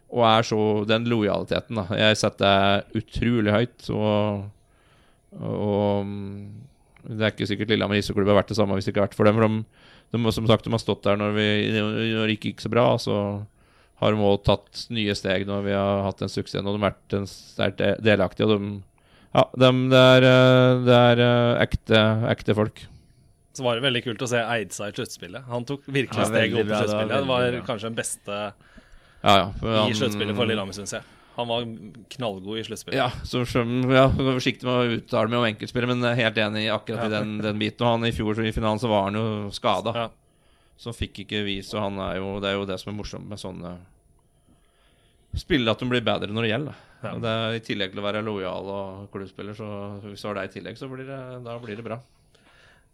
og 0.07 0.23
er 0.29 0.47
så 0.47 0.61
Den 0.87 1.09
lojaliteten, 1.11 1.81
da. 1.81 1.99
Jeg 1.99 2.21
setter 2.21 2.47
det 2.47 3.01
utrolig 3.01 3.51
høyt. 3.51 3.89
Og, 3.91 4.47
og 5.43 6.07
det 7.07 7.19
er 7.19 7.35
ikke 7.35 7.49
sikkert 7.51 7.73
Lillehammer 7.73 7.99
ishockeyklubb 7.99 8.31
har 8.31 8.41
vært 8.41 8.55
det 8.55 8.59
samme 8.59 8.77
hvis 8.77 8.87
det 8.87 8.95
ikke 8.95 9.03
har 9.03 9.09
vært 9.09 9.19
for 9.19 9.27
dem. 9.27 9.37
For 9.37 9.47
de, 9.51 9.61
de, 10.15 10.35
som 10.39 10.47
sagt, 10.49 10.65
de 10.65 10.75
har 10.75 10.83
stått 10.83 11.03
der 11.07 11.19
når, 11.19 11.35
vi, 11.35 11.47
når 11.75 12.23
det 12.23 12.37
ikke 12.37 12.53
gikk 12.53 12.63
så 12.63 12.71
bra. 12.71 12.89
Så 13.01 13.15
har 13.99 14.13
de 14.13 14.23
også 14.23 14.45
tatt 14.45 14.85
nye 14.93 15.15
steg 15.17 15.47
når 15.49 15.67
vi 15.67 15.75
har 15.75 16.05
hatt 16.07 16.23
en 16.23 16.31
suksess. 16.31 16.63
Og 16.63 16.71
de 16.71 16.77
har 16.79 16.91
vært 16.91 17.17
en 17.17 17.27
sterkt 17.27 17.83
delaktige. 18.05 18.47
Og 18.47 18.55
de, 18.55 18.77
ja, 19.37 19.43
de, 19.63 19.71
det 19.93 20.03
er, 20.17 20.27
det 20.87 20.95
er 21.01 21.21
ekte, 21.63 22.03
ekte 22.33 22.55
folk. 22.57 22.83
Så 23.57 23.65
var 23.65 23.77
det 23.79 23.85
veldig 23.87 24.03
kult 24.05 24.21
å 24.21 24.29
se 24.29 24.37
Eidsa 24.43 24.89
i 24.91 24.93
sluttspillet. 24.93 25.47
Han 25.49 25.63
tok 25.65 25.85
virkelig 25.89 26.21
Ja, 26.21 26.27
steget 26.29 26.57
opp 26.59 26.61
i 26.61 26.67
bra, 26.67 26.67
det 26.67 26.73
var 26.73 26.83
sluttspillet. 26.83 27.09
Det 27.09 27.21
veldig 27.21 27.61
var 27.61 27.67
kanskje 27.69 27.87
den 27.89 27.95
beste 27.97 28.35
Ja, 29.23 29.33
ja, 29.37 29.45
for 29.59 29.71
i 29.71 29.77
han- 29.79 29.95
sluttspillet 29.97 30.37
for 30.37 30.45
Lillehammer, 30.51 30.77
syns 30.77 30.93
jeg. 30.93 31.01
Han 31.37 31.47
var 31.49 31.65
knallgod 32.15 32.57
i 32.57 32.63
sluttspillet. 32.65 32.97
Ja, 32.97 33.09
så 33.25 33.43
ja, 33.93 34.05
forsiktig 34.09 34.65
med 34.65 34.73
å 34.73 34.95
uttale 34.97 35.29
meg 35.29 35.37
om 35.37 35.45
enkeltspillere, 35.51 35.89
men 35.93 36.17
helt 36.17 36.37
enig 36.41 36.63
i 36.65 36.71
akkurat 36.73 37.05
i 37.05 37.13
den, 37.13 37.35
den 37.45 37.59
biten. 37.61 37.85
Og 37.85 37.91
han 37.97 38.05
i 38.09 38.13
fjor 38.13 38.39
i 38.41 38.53
finalen 38.55 38.81
så 38.81 38.89
var 38.89 39.03
han 39.09 39.19
jo 39.19 39.27
skada, 39.53 39.93
Ja. 39.93 40.07
så 40.77 40.89
han 40.89 40.97
fikk 40.97 41.19
ikke 41.25 41.43
vist. 41.45 41.73
Og 41.77 41.81
han 41.81 41.99
er 41.99 42.17
jo, 42.17 42.39
det 42.41 42.49
er 42.49 42.57
jo 42.57 42.65
det 42.65 42.79
som 42.81 42.93
er 42.93 42.97
morsomt 42.97 43.29
med 43.29 43.37
sånne 43.41 43.75
spillere, 45.39 45.73
at 45.73 45.81
de 45.81 45.89
blir 45.91 46.05
bedre 46.05 46.33
når 46.33 46.45
det 46.45 46.51
gjelder. 46.51 46.83
Ja. 47.03 47.13
Det 47.21 47.31
er 47.31 47.55
I 47.57 47.63
tillegg 47.65 47.93
til 47.93 48.01
å 48.01 48.05
være 48.07 48.25
lojal 48.25 48.69
og 48.73 49.07
klubbspiller, 49.13 49.57
så 49.57 49.67
hvis 50.03 50.23
du 50.23 50.29
har 50.29 50.39
det 50.39 50.47
i 50.49 50.53
tillegg, 50.57 50.77
så 50.79 50.89
blir 50.91 51.07
det, 51.07 51.19
da 51.45 51.57
blir 51.61 51.79
det 51.79 51.85
bra. 51.85 51.99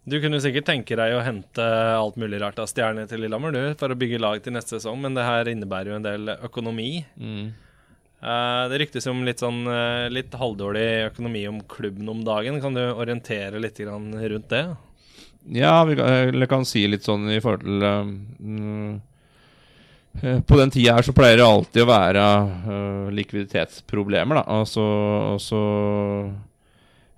Du 0.04 0.18
kunne 0.20 0.40
sikkert 0.44 0.66
tenke 0.68 0.96
deg 1.00 1.14
å 1.16 1.22
hente 1.24 1.66
alt 1.96 2.18
mulig 2.20 2.42
rart 2.42 2.58
av 2.60 2.68
stjerner 2.68 3.08
til 3.08 3.22
Lillehammer 3.24 3.54
du, 3.54 3.62
for 3.80 3.92
å 3.92 3.96
bygge 3.96 4.20
lag 4.20 4.42
til 4.44 4.52
neste 4.52 4.76
sesong, 4.76 4.98
men 5.00 5.16
det 5.16 5.24
her 5.24 5.48
innebærer 5.48 5.94
jo 5.94 6.00
en 6.00 6.04
del 6.04 6.34
økonomi. 6.34 6.90
Mm. 7.16 7.54
Uh, 8.24 8.64
det 8.72 8.80
ryktes 8.80 9.08
om 9.08 9.24
litt 9.24 9.40
sånn 9.40 9.64
uh, 9.68 10.08
litt 10.12 10.32
halvdårlig 10.36 11.10
økonomi 11.10 11.46
om 11.48 11.62
klubben 11.68 12.08
om 12.12 12.20
dagen. 12.24 12.60
Kan 12.60 12.76
du 12.76 12.82
orientere 12.84 13.60
litt 13.60 13.80
grann 13.80 14.12
rundt 14.12 14.52
det? 14.52 14.66
Ja, 15.52 15.84
vi 15.84 15.96
kan, 15.96 16.08
eller 16.08 16.48
kan 16.48 16.64
si 16.68 16.86
litt 16.88 17.04
sånn 17.04 17.28
i 17.32 17.40
forhold 17.44 17.64
til 17.66 17.84
eh, 17.84 19.00
På 20.20 20.56
den 20.56 20.70
tida 20.70 20.94
her 20.94 21.02
så 21.02 21.12
pleier 21.16 21.40
det 21.40 21.46
alltid 21.46 21.82
å 21.82 21.88
være 21.90 22.24
uh, 22.68 23.08
likviditetsproblemer, 23.12 24.38
da. 24.40 24.44
Og 24.60 24.68
så, 24.70 24.84
og 25.34 25.40
så 25.42 25.62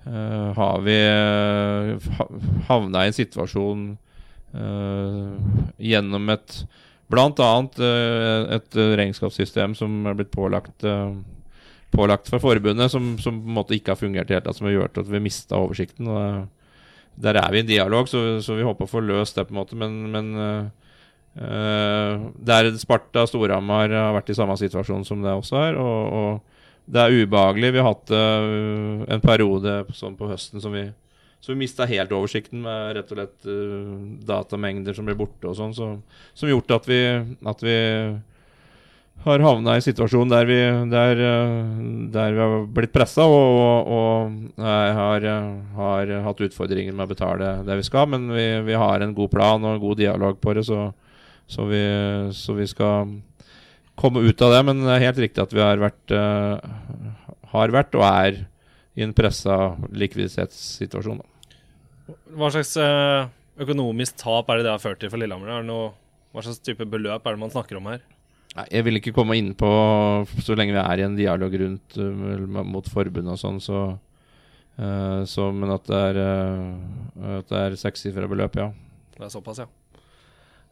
uh, 0.06 0.48
har 0.56 0.80
vi 0.86 0.96
uh, 1.04 2.22
havna 2.70 3.04
i 3.04 3.12
en 3.12 3.18
situasjon 3.20 3.86
uh, 4.56 5.36
gjennom 5.78 6.32
et 6.34 6.60
annet 7.14 7.78
eh, 7.78 8.56
et 8.56 8.76
eh, 8.76 8.96
regnskapssystem 8.98 9.76
som 9.78 10.06
er 10.06 10.16
blitt 10.18 10.32
pålagt 10.34 10.82
uh, 10.82 11.14
pålagt 11.94 12.28
fra 12.28 12.40
forbundet, 12.42 12.90
som, 12.90 13.16
som 13.18 13.38
på 13.42 13.46
en 13.46 13.54
måte 13.54 13.76
ikke 13.76 13.94
har 13.94 14.00
fungert 14.00 14.30
i 14.30 14.34
hele 14.34 14.42
tatt, 14.42 14.56
som 14.58 14.66
har 14.66 14.74
gjort 14.74 14.98
at 14.98 15.06
vi 15.08 15.20
mista 15.22 15.56
oversikten. 15.56 16.08
og 16.08 16.18
det- 16.20 16.48
Der 17.22 17.34
er 17.36 17.52
vi 17.52 17.58
i 17.58 17.60
en 17.60 17.66
dialog, 17.66 18.08
så, 18.08 18.40
så 18.42 18.56
vi 18.56 18.62
håper 18.66 18.84
å 18.84 18.90
få 18.90 19.00
løst 19.00 19.36
det, 19.36 19.46
på 19.46 19.54
en 19.54 19.60
måte, 19.62 19.76
men, 19.76 20.10
men 20.10 20.34
eh, 20.36 20.64
eh, 20.64 20.85
der 21.36 22.68
Sparta 22.80 23.26
og 23.26 23.28
Storhamar 23.28 23.92
har 23.92 24.14
vært 24.16 24.30
i 24.32 24.36
samme 24.38 24.54
situasjon 24.56 25.04
som 25.04 25.20
det 25.20 25.34
også 25.36 25.58
er. 25.60 25.76
Og, 25.76 26.14
og 26.16 26.56
det 26.86 27.02
er 27.02 27.16
ubehagelig. 27.24 27.72
Vi 27.74 27.82
har 27.82 27.90
hatt 27.90 28.14
eh, 28.14 29.02
en 29.14 29.24
periode 29.24 29.80
sånn 29.96 30.16
på 30.18 30.30
høsten 30.30 30.62
som 30.62 30.74
vi 30.76 30.86
så 31.46 31.52
vi 31.52 31.60
mista 31.60 31.84
helt 31.86 32.10
oversikten 32.16 32.62
med 32.64 32.96
rett 32.96 33.10
og 33.12 33.18
slett 33.18 33.50
eh, 33.50 33.90
datamengder 34.26 34.96
som 34.96 35.06
ble 35.06 35.14
borte 35.18 35.46
og 35.50 35.54
sånn, 35.58 35.74
så, 35.76 35.92
som 36.34 36.50
gjort 36.50 36.72
at 36.74 36.88
vi, 36.88 37.00
at 37.46 37.62
vi 37.62 37.76
har 39.26 39.44
havna 39.44 39.76
i 39.76 39.84
situasjon 39.84 40.32
der 40.32 40.48
vi, 40.48 40.58
der, 40.90 41.22
eh, 41.22 41.76
der 42.14 42.34
vi 42.34 42.42
har 42.42 42.66
blitt 42.78 42.94
pressa 42.94 43.28
og, 43.30 43.60
og, 43.62 43.92
og 43.98 44.58
eh, 44.58 44.98
har, 44.98 45.28
eh, 45.30 45.48
har 45.76 46.14
hatt 46.26 46.42
utfordringer 46.48 46.96
med 46.96 47.06
å 47.06 47.12
betale 47.14 47.52
det 47.68 47.78
vi 47.82 47.86
skal. 47.86 48.10
Men 48.10 48.26
vi, 48.32 48.46
vi 48.66 48.78
har 48.78 49.04
en 49.04 49.14
god 49.14 49.30
plan 49.34 49.62
og 49.62 49.76
en 49.76 49.82
god 49.82 50.02
dialog 50.02 50.40
på 50.42 50.56
det, 50.56 50.66
så, 50.66 50.88
så, 51.46 51.66
vi, 51.70 51.82
så 52.34 52.56
vi 52.56 52.66
skal 52.70 53.16
komme 53.96 54.22
ut 54.26 54.42
av 54.44 54.52
det. 54.54 54.62
Men 54.68 54.84
det 54.84 54.92
er 54.96 55.06
helt 55.08 55.22
riktig 55.24 55.42
at 55.42 55.54
vi 55.54 55.62
har 55.64 55.80
vært, 55.80 56.14
uh, 56.14 56.60
har 57.52 57.74
vært 57.74 57.96
og 57.98 58.06
er 58.08 58.42
i 58.96 59.04
en 59.04 59.14
pressa 59.16 59.76
likviditetssituasjon. 59.92 61.20
Hva 62.38 62.48
slags 62.54 62.70
eh, 62.80 63.26
økonomisk 63.60 64.16
tap 64.22 64.48
er 64.48 64.60
det 64.60 64.64
det 64.64 64.72
har 64.72 64.80
ført 64.80 65.02
til 65.02 65.10
for 65.12 65.20
Lillehammer? 65.20 65.50
Er 65.52 65.66
noe, 65.66 65.90
hva 66.32 66.44
slags 66.46 66.62
type 66.64 66.86
beløp 66.88 67.26
er 67.26 67.36
det 67.36 67.42
man 67.42 67.52
snakker 67.52 67.76
om 67.76 67.90
her? 67.90 68.00
Nei, 68.56 68.64
jeg 68.72 68.86
vil 68.86 68.96
ikke 68.96 69.12
komme 69.12 69.36
inn 69.36 69.50
på 69.58 69.68
Så 70.40 70.54
lenge 70.56 70.72
vi 70.72 70.80
er 70.80 71.02
i 71.02 71.04
en 71.04 71.18
dialog 71.18 71.58
rundt 71.60 71.98
uh, 72.00 72.62
mot 72.64 72.88
forbundet 72.88 73.34
og 73.34 73.42
sånn, 73.42 73.60
så, 73.60 73.82
så 75.28 75.50
Men 75.52 75.74
at 75.76 75.84
det 75.90 76.00
er, 76.14 76.22
uh, 76.24 77.36
at 77.42 77.52
det 77.52 77.62
er 77.66 77.78
sekssifra 77.84 78.30
beløp, 78.32 78.56
ja. 78.62 78.70
Det 79.12 79.28
er 79.28 79.34
såpass, 79.36 79.60
ja. 79.60 79.68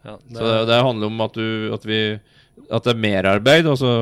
Ja 0.04 0.14
det, 0.20 0.36
Så 0.36 0.44
det, 0.44 0.56
det 0.70 0.80
handler 0.86 1.10
om 1.10 1.20
at, 1.24 1.36
du, 1.36 1.74
at 1.74 1.86
vi 1.88 2.00
At 2.70 2.86
det 2.86 2.94
er 2.94 3.02
merarbeid, 3.02 3.66
og 3.66 3.78
så 3.80 3.92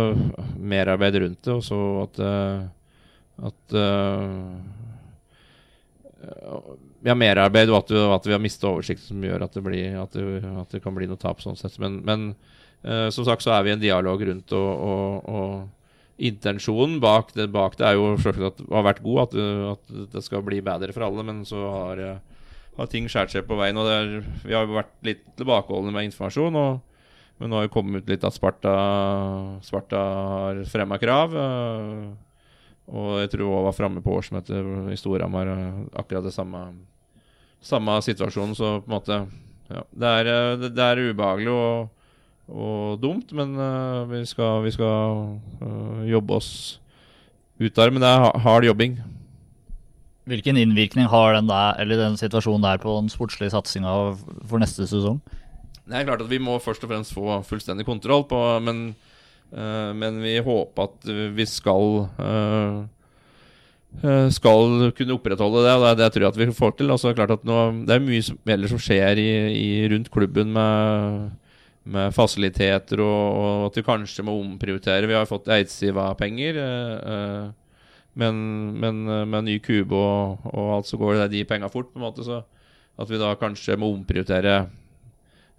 merarbeid 0.59 1.21
rundt 1.23 1.43
det, 1.43 1.55
og 1.55 1.65
så 1.65 1.81
at 2.05 2.23
uh, 2.23 3.49
At 3.49 3.77
vi 7.03 7.11
har 7.11 7.17
merarbeid, 7.19 7.71
og 7.73 7.81
at, 7.81 7.91
at 7.91 8.27
vi 8.29 8.35
har 8.37 8.43
mista 8.43 8.69
oversikt, 8.69 9.03
som 9.03 9.25
gjør 9.25 9.43
at 9.43 9.57
det, 9.57 9.63
blir, 9.67 9.97
at, 9.99 10.13
det, 10.15 10.43
at 10.61 10.75
det 10.77 10.83
kan 10.85 10.95
bli 10.95 11.09
noe 11.11 11.19
tap 11.19 11.41
sånn 11.43 11.59
sett. 11.59 11.81
Men, 11.83 11.97
men 12.07 12.29
Uh, 12.83 13.07
som 13.15 13.23
sagt 13.23 13.45
så 13.45 13.53
er 13.55 13.63
vi 13.63 13.71
i 13.71 13.77
en 13.77 13.83
dialog 13.83 14.23
rundt, 14.27 14.53
og, 14.59 14.71
og, 14.83 15.29
og 15.31 16.23
intensjonen 16.23 16.97
bak 17.03 17.31
det, 17.37 17.47
bak 17.55 17.77
det, 17.79 17.87
er 17.87 17.99
jo 17.99 18.17
selvsagt 18.19 18.49
at 18.49 18.59
det 18.59 18.75
har 18.75 18.87
vært 18.89 19.05
god, 19.05 19.21
at, 19.23 19.37
at, 19.71 19.93
det 20.17 20.23
skal 20.27 20.43
bli 20.47 20.59
bedre 20.67 20.95
for 20.95 21.07
alle. 21.07 21.25
Men 21.27 21.45
så 21.47 21.63
har, 21.63 22.03
har 22.79 22.89
ting 22.91 23.09
skåret 23.11 23.35
seg 23.35 23.47
på 23.49 23.59
veien. 23.59 23.79
og 23.79 23.91
er, 23.91 24.19
Vi 24.45 24.57
har 24.57 24.69
vært 24.71 24.95
litt 25.07 25.23
tilbakeholdne 25.39 25.93
med 25.95 26.09
informasjon. 26.09 26.57
Og, 26.57 26.81
men 27.41 27.53
nå 27.53 27.59
har 27.59 27.67
jo 27.67 27.75
kommet 27.75 28.05
ut 28.05 28.13
litt 28.13 28.25
at 28.25 28.37
Sparta, 28.37 28.75
Sparta 29.65 30.03
har 30.33 30.63
fremma 30.71 30.99
krav. 31.03 31.37
Uh, 31.37 32.13
og 32.93 33.23
jeg 33.23 33.33
tror 33.35 33.49
hun 33.49 33.67
var 33.69 33.77
framme 33.77 34.03
på 34.05 34.17
årsmøtet 34.19 34.93
i 34.93 34.99
Storhamar 34.99 35.49
akkurat 35.97 36.27
det 36.27 36.35
samme, 36.35 36.65
samme 37.63 37.97
situasjonen. 38.05 38.57
Så 38.59 38.79
på 38.83 38.91
en 38.91 38.97
måte 38.97 39.19
ja, 39.73 39.85
det, 39.91 40.13
er, 40.13 40.31
det, 40.61 40.73
det 40.77 40.87
er 40.87 41.05
ubehagelig. 41.11 41.53
og 41.57 41.99
og 42.53 42.99
dumt, 43.01 43.31
men 43.33 43.55
uh, 43.57 44.03
vi 44.11 44.27
skal, 44.29 44.65
vi 44.67 44.73
skal 44.75 45.39
jobbe 46.05 46.37
oss 46.37 46.51
ut 47.63 47.79
av 47.79 47.87
det. 47.87 47.95
Men 47.95 48.03
det 48.03 48.11
er 48.11 48.41
hard 48.45 48.67
jobbing. 48.67 48.99
Hvilken 50.31 50.59
innvirkning 50.61 51.09
har 51.11 51.35
den, 51.35 51.49
der, 51.51 51.95
den 51.99 52.19
situasjonen 52.21 52.63
der 52.63 52.79
på 52.83 52.95
den 53.01 53.11
sportslige 53.11 53.55
satsinga 53.55 53.95
for 54.47 54.63
neste 54.63 54.87
sesong? 54.87 55.19
Det 55.83 55.99
er 55.99 56.07
klart 56.07 56.23
at 56.23 56.31
Vi 56.31 56.39
må 56.39 56.61
først 56.63 56.85
og 56.87 56.93
fremst 56.93 57.15
få 57.15 57.41
fullstendig 57.43 57.85
kontroll 57.89 58.23
på 58.31 58.39
Men, 58.63 58.93
uh, 59.51 59.91
men 59.99 60.23
vi 60.23 60.37
håper 60.39 60.91
at 60.91 61.15
vi 61.37 61.47
skal 61.47 62.07
skal 64.33 64.87
kunne 64.97 65.13
opprettholde 65.13 65.67
det, 65.67 65.73
og 65.77 65.83
det, 65.85 65.97
det 66.01 66.07
tror 66.15 66.25
jeg 66.25 66.33
at 66.33 66.39
vi 66.41 66.55
får 66.57 66.71
til. 66.79 66.91
Altså, 66.95 67.11
klart 67.13 67.35
at 67.35 67.43
nå, 67.45 67.59
det 67.85 67.93
er 67.93 68.01
mye 68.01 68.23
som, 68.25 68.39
som 68.71 68.81
skjer 68.81 69.21
i, 69.21 69.27
i, 69.53 69.67
rundt 69.93 70.09
klubben 70.09 70.49
med 70.55 71.27
med 71.85 72.15
fasiliteter, 72.15 73.01
og, 73.03 73.39
og, 73.39 73.65
at 73.67 73.79
vi 73.79 73.87
kanskje 73.87 74.25
må 74.27 74.37
omprioritere. 74.39 75.09
Vi 75.11 75.17
har 75.17 75.27
fått 75.27 75.51
Eidsiva-penger, 75.51 76.59
eh, 76.63 77.49
men, 78.13 78.37
men, 78.81 79.09
eh, 79.09 79.25
med 79.25 79.47
ny 79.49 79.59
kube 79.65 79.97
og, 79.97 80.47
og, 80.53 80.67
alt 80.77 80.91
så 80.91 80.99
går 81.01 81.23
det 81.23 81.33
de 81.37 81.45
penga 81.49 81.71
fort, 81.73 81.93
på 81.93 82.01
en 82.01 82.07
måte. 82.07 82.25
Så 82.27 82.43
at 83.01 83.11
vi 83.11 83.21
da 83.21 83.33
kanskje 83.41 83.79
må 83.81 83.89
omprioritere 83.95 84.57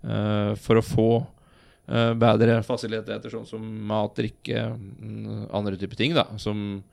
uh, 0.05 0.53
for 0.61 0.77
å 0.77 0.85
få 0.85 1.07
uh, 1.23 2.11
bedre 2.19 2.59
fasiliteter, 2.65 3.33
sånn 3.33 3.47
som 3.49 3.63
mat, 3.89 4.13
drikke, 4.19 4.67
mm, 4.69 5.47
andre 5.49 5.79
typer 5.81 5.97
ting. 5.97 6.13
da, 6.13 6.27
som, 6.37 6.83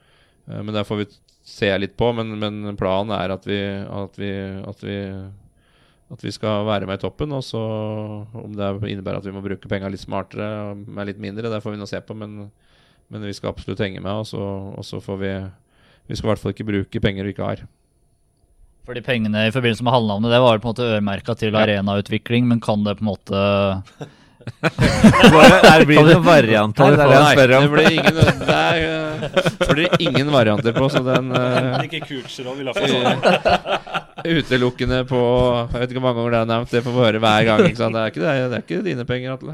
Men 0.48 0.72
det 0.74 0.86
får 0.88 1.02
vi 1.02 1.10
se 1.44 1.68
litt 1.76 1.92
på. 2.00 2.08
Men, 2.16 2.32
men 2.40 2.80
planen 2.80 3.12
er 3.18 3.36
at 3.36 3.44
vi, 3.46 3.60
at 3.84 4.16
vi, 4.18 4.32
at 4.64 4.84
vi 4.86 4.98
at 6.10 6.24
vi 6.26 6.32
skal 6.34 6.64
være 6.66 6.88
med 6.88 6.98
i 6.98 7.04
toppen. 7.04 7.30
Og 7.36 7.44
så 7.46 7.60
om 7.60 8.56
det 8.56 8.72
innebærer 8.90 9.20
at 9.20 9.28
vi 9.28 9.34
må 9.34 9.44
bruke 9.44 9.70
penga 9.70 9.92
litt 9.92 10.02
smartere 10.02 10.74
med 10.80 11.12
litt 11.12 11.20
mindre, 11.22 11.52
det 11.52 11.62
får 11.62 11.76
vi 11.76 11.80
nå 11.80 11.86
se 11.86 12.00
på. 12.02 12.16
Men, 12.18 12.48
men 13.10 13.26
vi 13.26 13.34
skal 13.36 13.52
absolutt 13.52 13.82
henge 13.82 14.00
med, 14.02 14.22
og 14.22 14.26
så, 14.28 14.40
og 14.74 14.86
så 14.86 15.02
får 15.02 15.20
vi 15.20 15.34
Vi 16.10 16.16
skal 16.16 16.26
i 16.26 16.30
hvert 16.32 16.42
fall 16.42 16.54
ikke 16.54 16.66
bruke 16.66 17.02
penger 17.02 17.26
vi 17.26 17.34
ikke 17.34 17.46
har. 17.46 17.60
Fordi 18.88 19.02
pengene 19.06 19.44
i 19.46 19.52
forbindelse 19.54 19.84
med 19.86 19.94
halvnavnet, 19.94 20.32
det 20.32 20.40
var 20.42 20.58
på 20.58 20.66
en 20.66 20.72
måte 20.72 20.86
øremerka 20.96 21.36
til 21.38 21.54
ja. 21.54 21.60
arenautvikling, 21.62 22.48
men 22.50 22.62
kan 22.62 22.82
det 22.82 22.96
på 22.98 23.04
en 23.04 23.10
måte 23.12 23.42
det 24.60 25.86
blir 25.86 26.02
noen 26.04 26.24
varianter? 26.24 26.96
Det, 26.96 26.96
det, 26.96 27.36
det, 27.36 27.46
det 27.60 27.68
blir 27.72 27.90
ingen, 27.90 28.14
det 28.14 28.56
er, 28.56 29.74
blir 29.74 29.88
ingen 29.98 30.32
varianter 30.32 30.72
på, 30.76 30.88
så 30.92 31.02
den 31.04 31.30
uh, 31.32 31.80
Ikke 31.84 32.00
Kurtzerov 32.04 32.58
vil 32.58 32.70
ha 32.70 32.74
fått 32.76 32.90
sånn. 32.92 33.20
Utelukkende 34.20 34.98
på 35.08 35.20
Jeg 35.72 35.80
vet 35.80 35.92
ikke 35.92 36.02
hvor 36.02 36.10
mange 36.10 36.20
ganger 36.20 36.34
det 36.34 36.40
er 36.40 36.50
nevnt. 36.50 36.72
Det 36.74 36.82
får 36.84 36.96
vi 36.96 37.04
høre 37.06 37.22
hver 37.24 37.46
gang. 37.48 37.62
Det 37.64 37.86
er, 37.86 38.10
ikke, 38.12 38.22
det, 38.24 38.32
er, 38.32 38.48
det, 38.52 38.58
er 38.58 38.64
ikke 38.66 38.82
dine 38.84 39.06
penger, 39.08 39.28
Atle. 39.36 39.52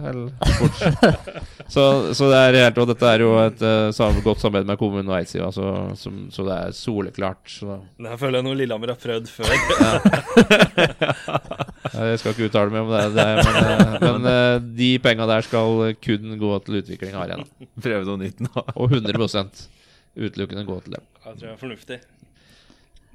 Så, 1.66 1.84
så, 2.14 2.28
det 2.30 2.40
er 2.40 2.58
helt 2.62 2.76
Og 2.78 2.90
dette 2.92 3.08
er 3.10 3.24
jo 3.24 3.30
et 3.42 3.62
uh, 3.62 4.20
godt 4.22 4.42
samarbeid 4.42 4.68
med 4.70 4.80
kommunen 4.80 5.10
og 5.10 5.18
Eidsiva, 5.20 5.50
så, 5.54 5.66
så, 5.98 6.12
så, 6.30 6.46
det 6.46 6.58
er 6.58 6.76
soleklart. 6.76 7.42
Så. 7.50 7.80
Det 7.98 8.10
her 8.12 8.20
føler 8.20 8.40
jeg 8.40 8.48
noe 8.48 8.58
Lillehammer 8.58 8.94
har 8.94 9.00
prøvd 9.02 9.26
før. 9.30 9.50
ja. 11.26 11.62
Jeg 11.96 12.20
skal 12.20 12.34
ikke 12.34 12.48
uttale 12.50 12.72
meg 12.74 12.84
om 12.84 12.92
det, 12.92 13.02
det 13.16 13.26
men, 13.40 13.56
uh, 13.56 13.96
men 14.06 14.28
uh, 14.28 14.68
de 14.78 14.90
penga 15.02 15.26
der 15.30 15.46
skal 15.46 15.96
kun 16.04 16.36
gå 16.40 16.52
til 16.66 16.80
utvikling 16.82 17.16
av 17.16 17.24
arena. 17.26 17.48
Prøve 17.80 18.04
noe 18.08 18.20
nytt 18.20 18.44
nå. 18.44 18.52
og 18.74 18.92
100% 18.92 19.66
utelukkende 20.16 20.64
gå 20.68 20.78
til 20.84 20.96
dem. 20.98 21.10
Jeg 21.24 21.34
tror 21.34 21.48
jeg 21.48 21.54
er 21.54 21.60
fornuftig. 21.60 22.00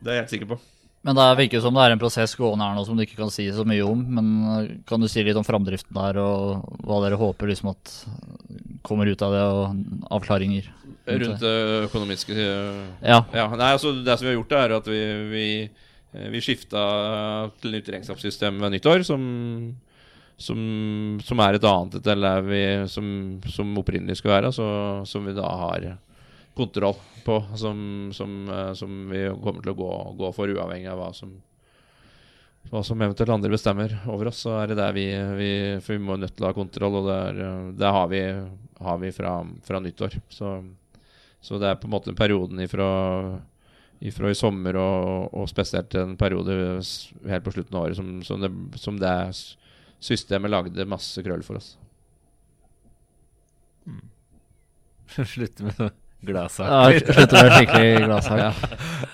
Det 0.02 0.10
er 0.10 0.20
jeg 0.20 0.26
helt 0.26 0.36
sikker 0.36 0.54
på. 0.54 0.62
Men 1.02 1.18
det 1.18 1.28
virker 1.40 1.62
som 1.64 1.74
det 1.74 1.82
er 1.82 1.96
en 1.96 2.02
prosess 2.02 2.36
gående 2.38 2.66
her 2.66 2.76
nå 2.78 2.84
som 2.86 2.98
du 2.98 3.02
ikke 3.02 3.18
kan 3.18 3.32
si 3.34 3.48
så 3.54 3.64
mye 3.66 3.86
om. 3.86 4.02
Men 4.18 4.82
kan 4.90 5.02
du 5.02 5.10
si 5.10 5.24
litt 5.26 5.38
om 5.40 5.46
framdriften 5.46 5.98
der, 5.98 6.20
og 6.22 6.68
hva 6.86 7.00
dere 7.06 7.18
håper 7.18 7.50
liksom 7.50 7.72
at 7.74 7.94
kommer 8.86 9.10
ut 9.10 9.24
av 9.26 9.34
det, 9.34 9.42
og 9.42 10.12
avklaringer? 10.20 10.70
Rundt 11.10 11.42
det 11.42 11.56
økonomiske 11.88 12.36
Ja. 12.38 13.24
ja. 13.34 13.48
Nei, 13.58 13.72
altså 13.74 13.96
Det 14.06 14.18
som 14.18 14.28
vi 14.28 14.34
har 14.34 14.38
gjort, 14.38 14.54
er 14.60 14.76
at 14.78 14.90
vi, 14.90 15.02
vi, 15.32 15.46
vi 16.12 16.42
skifta 16.44 16.82
til 17.62 17.76
nytt 17.76 17.90
regnskapssystem 17.94 18.58
ved 18.60 18.76
nyttår, 18.76 19.06
som, 19.08 19.22
som, 20.36 20.62
som, 21.24 21.44
er 21.44 21.58
et 21.58 21.68
annet 21.68 22.00
enn 22.02 22.26
det 22.26 22.34
vi, 22.50 22.64
som, 22.92 23.06
som 23.48 23.78
opprinnelig 23.80 24.20
skulle 24.20 24.40
være, 24.40 24.52
så, 24.56 24.68
som 25.08 25.28
vi 25.28 25.38
da 25.38 25.48
har 25.64 25.94
kontroll 26.58 27.00
på, 27.26 27.36
eh, 27.36 28.74
som, 28.74 29.10
vi 29.12 29.24
kommer 29.44 29.64
til 29.64 29.74
å 29.74 29.80
gå, 29.80 29.94
gå, 30.20 30.34
for, 30.36 30.52
uavhengig 30.52 30.90
av 30.92 31.00
hva 31.00 31.12
som, 31.16 31.34
hva 32.72 32.84
som 32.86 33.02
eventuelt 33.02 33.34
andre 33.36 33.54
bestemmer 33.54 33.96
over 34.12 34.32
oss. 34.32 34.44
Så 34.46 34.56
er 34.60 34.72
det 34.72 34.80
der 34.82 34.96
vi, 34.98 35.08
vi 35.38 35.52
For 35.84 35.98
vi 35.98 36.04
må 36.04 36.18
nødt 36.20 36.36
til 36.38 36.46
å 36.46 36.52
ha 36.52 36.58
kontroll, 36.58 37.02
og 37.02 37.10
det, 37.10 37.48
det 37.80 37.96
har 37.98 38.12
vi, 38.12 38.24
har 38.82 39.02
vi 39.02 39.14
fra, 39.16 39.38
fra, 39.68 39.82
nyttår. 39.84 40.20
Så, 40.30 40.58
så, 41.42 41.58
det 41.62 41.72
er 41.72 41.80
på 41.82 41.90
en 41.90 41.96
måte 41.96 42.18
perioden 42.18 42.62
ifra, 42.64 42.90
ifra 44.02 44.32
i 44.32 44.38
sommer 44.38 44.78
og, 44.82 45.30
og, 45.34 45.48
spesielt 45.50 45.94
en 46.00 46.16
periode 46.18 46.56
helt 47.30 47.46
på 47.46 47.54
slutten 47.54 47.78
av 47.78 47.86
året 47.86 48.00
som, 48.00 48.14
som, 48.26 48.42
det, 48.42 48.52
som 48.82 48.98
det 49.02 49.16
systemet 50.02 50.52
lagde 50.52 50.88
masse 50.90 51.22
krøll 51.22 51.44
for 51.46 51.62
oss. 51.62 51.76
Mm. 53.86 54.06
Slutte 55.36 55.70
med 55.70 55.76
gladsaker. 55.78 55.92
Gladsak. 56.22 56.68
Ja, 56.70 57.14
slutte 57.14 57.44
med 57.44 57.56
skikkelig 57.58 58.06
gladsaker. 58.06 58.48
Ja. 58.50 59.10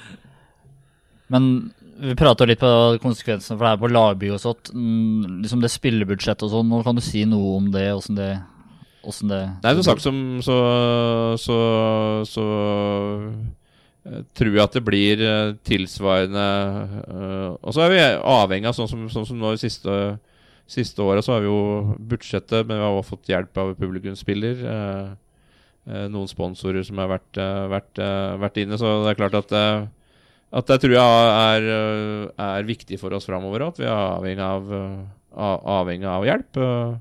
Men 1.28 1.50
vi 1.98 2.16
prata 2.16 2.46
litt 2.46 2.62
på 2.62 2.70
konsekvensene 3.04 3.58
for 3.58 3.66
det 3.66 3.72
her 3.74 3.80
på 3.82 3.90
Larby 3.92 4.32
og 4.32 4.42
sånt. 4.42 4.72
Mm, 4.76 5.42
liksom 5.44 5.64
det 5.64 5.72
spillebudsjettet 5.74 6.46
og 6.48 6.54
sånn, 6.54 6.76
kan 6.86 7.00
du 7.00 7.04
si 7.04 7.24
noe 7.28 7.58
om 7.58 7.72
det? 7.74 7.88
Åssen 7.96 8.20
det, 8.20 8.32
hvordan 9.04 9.34
det 9.34 9.42
Nei, 9.64 9.74
som 9.80 9.88
sagt 9.88 10.06
som 10.06 10.20
så, 10.46 10.58
så, 11.42 11.58
så 12.30 12.46
tror 14.38 14.54
jeg 14.54 14.64
at 14.64 14.78
det 14.78 14.84
blir 14.88 15.22
eh, 15.26 15.54
tilsvarende 15.68 16.46
eh, 17.04 17.50
Og 17.62 17.76
så 17.76 17.84
er 17.86 17.94
vi 17.94 18.02
avhengig 18.32 18.70
av 18.70 18.78
sånn 18.78 18.90
som, 18.92 19.06
sånn 19.12 19.28
som 19.28 19.40
nå 19.42 19.54
i 19.56 19.62
siste, 19.62 19.98
siste 20.70 21.04
året, 21.04 21.26
så 21.26 21.36
har 21.36 21.44
vi 21.44 21.50
jo 21.52 21.96
budsjettet, 22.12 22.66
men 22.68 22.78
vi 22.80 22.86
har 22.86 22.96
også 22.96 23.16
fått 23.16 23.32
hjelp 23.34 23.62
av 23.64 23.76
publikumsspiller. 23.80 24.64
eh, 24.74 25.12
eh, 25.92 26.08
noen 26.14 26.32
sponsorer 26.32 26.84
som 26.88 27.00
har 27.04 27.12
vært, 27.18 27.38
eh, 27.42 27.68
vært, 27.76 27.94
eh, 28.00 28.34
vært 28.46 28.62
inne, 28.64 28.80
så 28.80 28.98
det 29.04 29.14
er 29.14 29.22
klart 29.22 29.40
at 29.44 29.56
eh, 29.56 29.88
at 30.58 30.70
det 30.70 30.78
tror 30.80 30.94
jeg 30.96 31.32
er, 31.36 31.66
eh, 31.68 32.30
er 32.40 32.68
viktig 32.68 33.00
for 33.02 33.12
oss 33.18 33.28
framover. 33.28 33.66
At 33.68 33.80
vi 33.82 33.84
er 33.84 33.92
avhengig 33.92 34.46
av, 34.46 34.72
eh, 34.72 35.02
avhengig 35.36 36.08
av 36.08 36.24
hjelp 36.24 36.60
eh, 36.64 36.94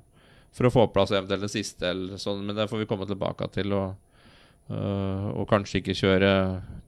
for 0.56 0.66
å 0.66 0.72
få 0.72 0.86
på 0.88 0.94
plass 0.96 1.12
eventuelt 1.14 1.44
det 1.46 1.52
siste. 1.52 1.86
Eller 1.86 2.18
sånn, 2.18 2.42
men 2.44 2.56
det 2.56 2.68
får 2.70 2.82
vi 2.82 2.88
komme 2.90 3.06
tilbake 3.06 3.46
til. 3.54 3.72
Og, 3.72 3.94
eh, 4.70 5.26
og 5.32 5.46
kanskje 5.50 5.82
ikke 5.82 5.96
kjøre 5.98 6.32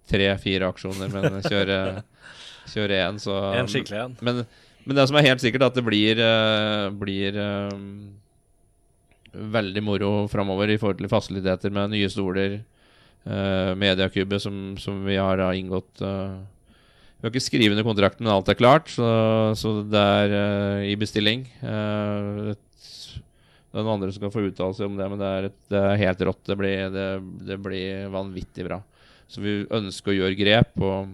tre-fire 0.08 0.70
aksjoner, 0.72 1.10
men 1.12 1.42
kjøre, 1.44 1.78
kjøre 2.74 3.02
én. 3.04 3.20
Så, 3.22 3.36
En 3.58 3.70
skikkelig 3.70 4.00
en. 4.04 4.16
men, 4.24 4.42
men 4.88 4.96
det 4.96 5.08
som 5.10 5.18
er 5.20 5.28
helt 5.28 5.44
sikkert, 5.44 5.66
er 5.66 5.72
at 5.72 5.78
det 5.78 5.84
blir, 5.84 6.22
uh, 6.22 6.88
blir 6.96 7.36
eh, 7.36 7.72
veldig 9.56 9.82
moro 9.84 10.12
framover 10.32 10.72
i 10.72 10.78
forhold 10.80 11.02
til 11.02 11.10
fasiliteter 11.12 11.74
med 11.74 11.92
nye 11.92 12.08
stoler. 12.12 12.60
Uh, 13.28 13.74
Mediakube 13.76 14.38
som, 14.40 14.78
som 14.80 15.02
vi 15.04 15.18
har 15.20 15.36
da 15.36 15.50
inngått 15.52 16.00
uh, 16.00 16.38
Vi 17.18 17.26
har 17.26 17.32
ikke 17.34 17.42
skrevet 17.44 17.74
under 17.74 17.84
kontrakten, 17.84 18.24
men 18.24 18.32
alt 18.32 18.48
er 18.48 18.56
klart. 18.56 18.88
Så, 18.94 19.04
så 19.58 19.74
det 19.84 20.04
er 20.22 20.32
uh, 20.38 20.86
i 20.88 20.94
bestilling. 20.96 21.44
Uh, 21.60 22.54
et, 22.54 22.62
det 23.68 23.76
er 23.76 23.84
noen 23.84 23.98
andre 23.98 24.12
som 24.14 24.22
kan 24.24 24.32
få 24.32 24.46
uttale 24.48 24.76
seg 24.76 24.88
om 24.88 24.94
det, 24.96 25.06
men 25.12 25.20
det 25.20 25.28
er, 25.28 25.46
et, 25.50 25.58
det 25.68 25.80
er 25.84 26.00
helt 26.00 26.22
rått. 26.24 26.44
Det 26.48 26.56
blir, 26.56 26.86
det, 26.94 27.08
det 27.50 27.58
blir 27.60 28.06
vanvittig 28.14 28.64
bra. 28.64 28.78
Så 29.28 29.42
vi 29.44 29.58
ønsker 29.76 30.14
å 30.14 30.16
gjøre 30.16 30.38
grep 30.38 30.78
og, 30.88 31.10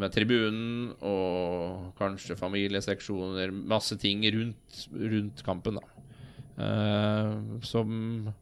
med 0.00 0.14
tribunen 0.14 0.94
og 1.04 1.92
kanskje 1.98 2.38
familieseksjoner. 2.40 3.52
Masse 3.52 3.98
ting 4.00 4.24
rundt, 4.32 4.80
rundt 4.96 5.44
kampen, 5.44 5.82
da. 5.82 5.92
Uh, 6.56 7.60
som 7.60 7.90
eh, 8.30 8.36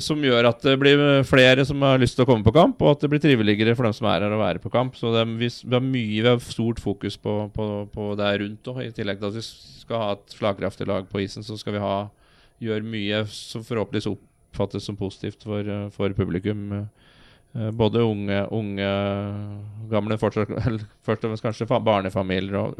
som 0.00 0.22
gjør 0.22 0.46
at 0.48 0.62
det 0.64 0.76
blir 0.80 1.00
flere 1.28 1.64
som 1.66 1.82
har 1.84 1.98
lyst 2.00 2.14
til 2.16 2.24
å 2.24 2.28
komme 2.28 2.46
på 2.46 2.54
kamp, 2.56 2.80
og 2.80 2.94
at 2.94 3.02
det 3.02 3.10
blir 3.12 3.20
triveligere 3.22 3.74
for 3.76 3.88
dem 3.88 3.96
som 3.96 4.06
er 4.08 4.22
her 4.24 4.32
å 4.36 4.40
være 4.40 4.62
på 4.62 4.70
kamp. 4.72 4.94
Så 4.96 5.10
det 5.12 5.24
er, 5.24 5.32
vi, 5.40 5.48
har 5.74 5.84
mye, 5.84 6.06
vi 6.22 6.28
har 6.28 6.38
stort 6.44 6.80
fokus 6.80 7.18
på, 7.20 7.34
på, 7.54 7.66
på 7.92 8.06
det 8.20 8.30
rundt 8.44 8.70
òg. 8.72 8.80
I 8.86 8.94
tillegg 8.96 9.20
til 9.20 9.28
at 9.28 9.36
vi 9.36 9.44
skal 9.44 10.04
ha 10.04 10.14
et 10.14 10.36
slagkraftig 10.38 10.88
lag 10.88 11.10
på 11.10 11.20
isen, 11.24 11.44
så 11.44 11.58
skal 11.60 11.76
vi 11.76 11.82
ha, 11.82 11.96
gjøre 12.64 12.86
mye 12.86 13.20
som 13.30 13.66
forhåpentligvis 13.66 14.08
oppfattes 14.10 14.88
som 14.88 14.96
positivt 14.98 15.44
for, 15.46 15.62
eh, 15.62 15.90
for 15.94 16.16
publikum. 16.16 16.64
Eh, 16.78 17.70
Både 17.72 18.02
unge, 18.04 18.42
unge 18.52 18.88
gamle, 19.90 20.18
fortsatt, 20.20 20.50
først 21.06 21.22
og 21.24 21.30
fremst 21.30 21.44
kanskje 21.46 21.80
barnefamilier. 21.80 22.74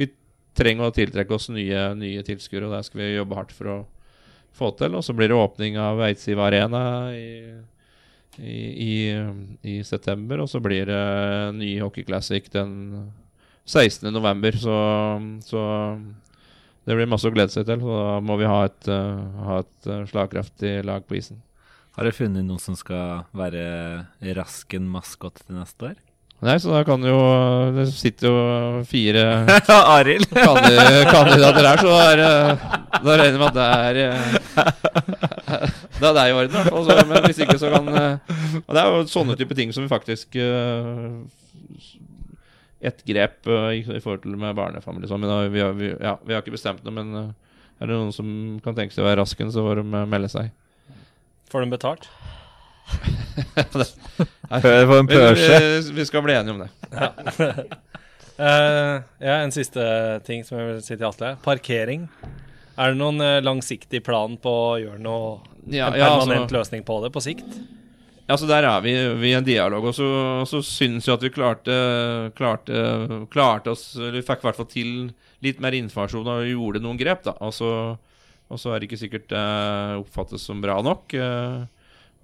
Vi 0.00 0.08
trenger 0.56 0.88
å 0.88 0.94
tiltrekke 0.94 1.36
oss 1.36 1.50
nye, 1.52 1.90
nye 1.98 2.24
tilskuere, 2.24 2.66
og 2.66 2.72
der 2.72 2.86
skal 2.86 3.02
vi 3.02 3.10
jobbe 3.12 3.36
hardt 3.38 3.52
for 3.54 3.70
å 3.70 3.76
få 4.56 4.72
til. 4.78 4.96
Og 4.98 5.04
så 5.04 5.14
blir 5.16 5.30
det 5.30 5.38
åpning 5.38 5.78
av 5.80 6.02
Eidsiv 6.08 6.40
Arena 6.42 6.82
i, 7.14 7.54
i, 8.40 8.58
i, 8.86 8.96
i 9.76 9.78
september. 9.86 10.42
Og 10.44 10.50
så 10.52 10.60
blir 10.64 10.88
det 10.90 11.02
ny 11.58 11.76
Hockey 11.82 12.06
Classic 12.08 12.48
den 12.52 12.76
16. 13.66 14.12
november. 14.14 14.56
Så, 14.60 14.76
så 15.44 15.64
det 16.86 16.94
blir 16.94 17.10
masse 17.10 17.26
å 17.28 17.34
glede 17.34 17.52
seg 17.54 17.66
til. 17.68 17.82
Så 17.82 17.98
da 17.98 18.18
må 18.24 18.38
vi 18.40 18.48
ha 18.48 18.62
et, 18.68 18.88
eh, 18.92 19.22
ha 19.48 19.60
et 19.64 19.90
eh, 19.90 20.04
slagkraftig 20.12 20.78
lag 20.86 21.06
på 21.06 21.18
isen. 21.18 21.42
Har 21.96 22.04
dere 22.04 22.14
funnet 22.14 22.44
noen 22.44 22.60
som 22.60 22.76
skal 22.76 23.24
være 23.36 23.64
Rasken 24.36 24.86
maskot 24.92 25.40
til 25.42 25.56
neste 25.56 25.92
år? 25.92 25.96
Nei, 26.44 26.58
så 26.60 26.68
da 26.74 26.82
kan 26.84 27.00
jo 27.00 27.16
Det 27.72 27.86
sitter 27.96 28.28
jo 28.28 28.82
fire 28.84 29.22
Arild! 29.96 30.26
kandi- 30.36 31.06
kandidater 31.08 31.64
her, 31.70 31.80
så 31.80 31.94
er 32.10 32.20
da 32.20 33.14
regner 33.16 33.30
jeg 33.30 33.40
med 33.40 33.48
at 33.48 33.56
det 33.56 33.68
er 33.72 33.94
Det 35.96 36.04
er 36.10 36.12
det 36.18 36.24
i 36.28 36.34
orden, 36.36 36.52
i 36.52 36.58
hvert 36.58 36.68
fall. 36.74 36.84
Så- 36.84 37.06
Men 37.08 37.24
hvis 37.24 37.40
ikke, 37.40 37.56
så 37.62 37.70
kan 37.72 37.88
eh, 37.88 38.36
Og 38.66 38.70
det 38.76 38.82
er 38.82 38.90
jo 38.92 39.06
sånne 39.08 39.36
type 39.40 39.56
ting 39.56 39.72
som 39.72 39.86
vi 39.86 39.88
faktisk 39.92 40.36
eh, 40.36 41.08
Et 42.92 43.00
grep 43.08 43.48
eh, 43.48 43.68
i, 43.78 43.80
i 43.96 44.00
forhold 44.04 44.20
til 44.26 44.36
med 44.36 44.52
barnefamilie 44.58 45.08
sånn. 45.08 45.22
Men 45.24 45.32
da, 45.32 45.38
vi, 45.48 45.62
har, 45.64 45.72
vi, 45.78 45.88
ja, 45.96 46.16
vi 46.20 46.36
har 46.36 46.44
ikke 46.44 46.54
bestemt 46.58 46.84
noe, 46.84 46.92
men 47.00 47.14
eh, 47.22 47.30
er 47.80 47.88
det 47.90 47.96
noen 47.96 48.12
som 48.14 48.28
kan 48.64 48.76
tenke 48.76 48.92
seg 48.94 49.04
å 49.04 49.08
være 49.08 49.22
rasken, 49.22 49.48
så 49.54 49.64
får 49.64 49.80
de 49.80 49.86
eh, 49.88 50.04
melde 50.12 50.28
seg. 50.32 50.52
Får 51.52 51.64
de 51.64 51.72
betalt? 51.72 52.04
Før 53.36 54.86
på 54.88 54.98
en 55.00 55.08
Vi, 55.10 55.14
pørse. 55.16 55.58
vi, 55.60 55.92
vi 56.00 56.06
skal 56.08 56.24
bli 56.26 56.36
enige 56.38 56.56
om 56.56 56.64
det. 56.64 56.70
Eh, 58.36 58.96
ja, 59.24 59.38
en 59.40 59.48
siste 59.54 59.80
ting 60.26 60.42
som 60.44 60.58
jeg 60.60 60.66
vil 60.68 60.80
si 60.84 60.92
til 60.92 61.06
Atle. 61.08 61.30
Parkering. 61.40 62.02
Er 62.76 62.90
det 62.92 62.98
noen 63.00 63.16
eh, 63.24 63.38
langsiktig 63.40 64.02
plan 64.04 64.34
på 64.36 64.50
å 64.52 64.74
gjøre 64.76 65.00
noe 65.00 65.38
Ja, 65.72 65.86
en 65.88 65.96
ja, 65.96 66.10
permanent 66.10 66.42
altså- 66.44 66.58
løsning 66.58 66.84
på 66.84 66.98
det 67.00 67.08
på 67.14 67.22
sikt? 67.24 67.54
Ja, 68.28 68.36
så 68.36 68.44
Der 68.50 68.66
er 68.68 68.82
vi, 68.84 68.92
vi 69.22 69.30
i 69.30 69.36
en 69.38 69.46
dialog. 69.46 69.86
Og 69.88 69.96
så, 69.96 70.10
så 70.50 70.60
syns 70.60 71.08
jeg 71.08 71.14
at 71.16 71.24
vi 71.24 71.30
klarte, 71.32 71.78
klarte, 72.36 72.84
klarte 73.32 73.72
oss 73.72 73.86
eller 73.96 74.18
Vi 74.18 74.26
fikk 74.28 74.44
i 74.44 74.48
hvert 74.50 74.60
fall 74.60 74.68
til 74.74 74.92
litt 75.46 75.64
mer 75.64 75.72
informasjon 75.80 76.28
og 76.34 76.44
gjorde 76.50 76.84
noen 76.84 77.00
grep. 77.00 77.24
da 77.24 77.38
Og 77.40 77.56
så, 77.56 77.70
og 78.50 78.60
så 78.60 78.74
er 78.74 78.82
det 78.84 78.90
ikke 78.90 79.00
sikkert 79.06 79.30
det 79.32 79.46
oppfattes 80.02 80.44
som 80.44 80.60
bra 80.60 80.76
nok. 80.84 81.08
Eh, 81.16 81.64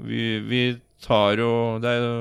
Vi, 0.03 0.27
vi 0.45 0.63
tar 1.03 1.41
jo 1.41 1.53
Det 1.83 1.91
er 1.91 2.01
jo 2.03 2.15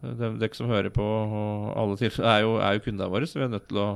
det, 0.00 0.30
de 0.40 0.48
som 0.56 0.70
hører 0.70 0.88
på, 0.94 1.04
og 1.04 1.66
alle 1.76 1.98
til, 2.00 2.14
er 2.24 2.40
jo, 2.46 2.54
er 2.56 2.78
jo 2.78 2.84
kundene 2.86 3.10
våre, 3.12 3.26
så 3.28 3.36
vi 3.36 3.44
er 3.44 3.52
nødt 3.52 3.68
til 3.68 3.82
å 3.82 3.90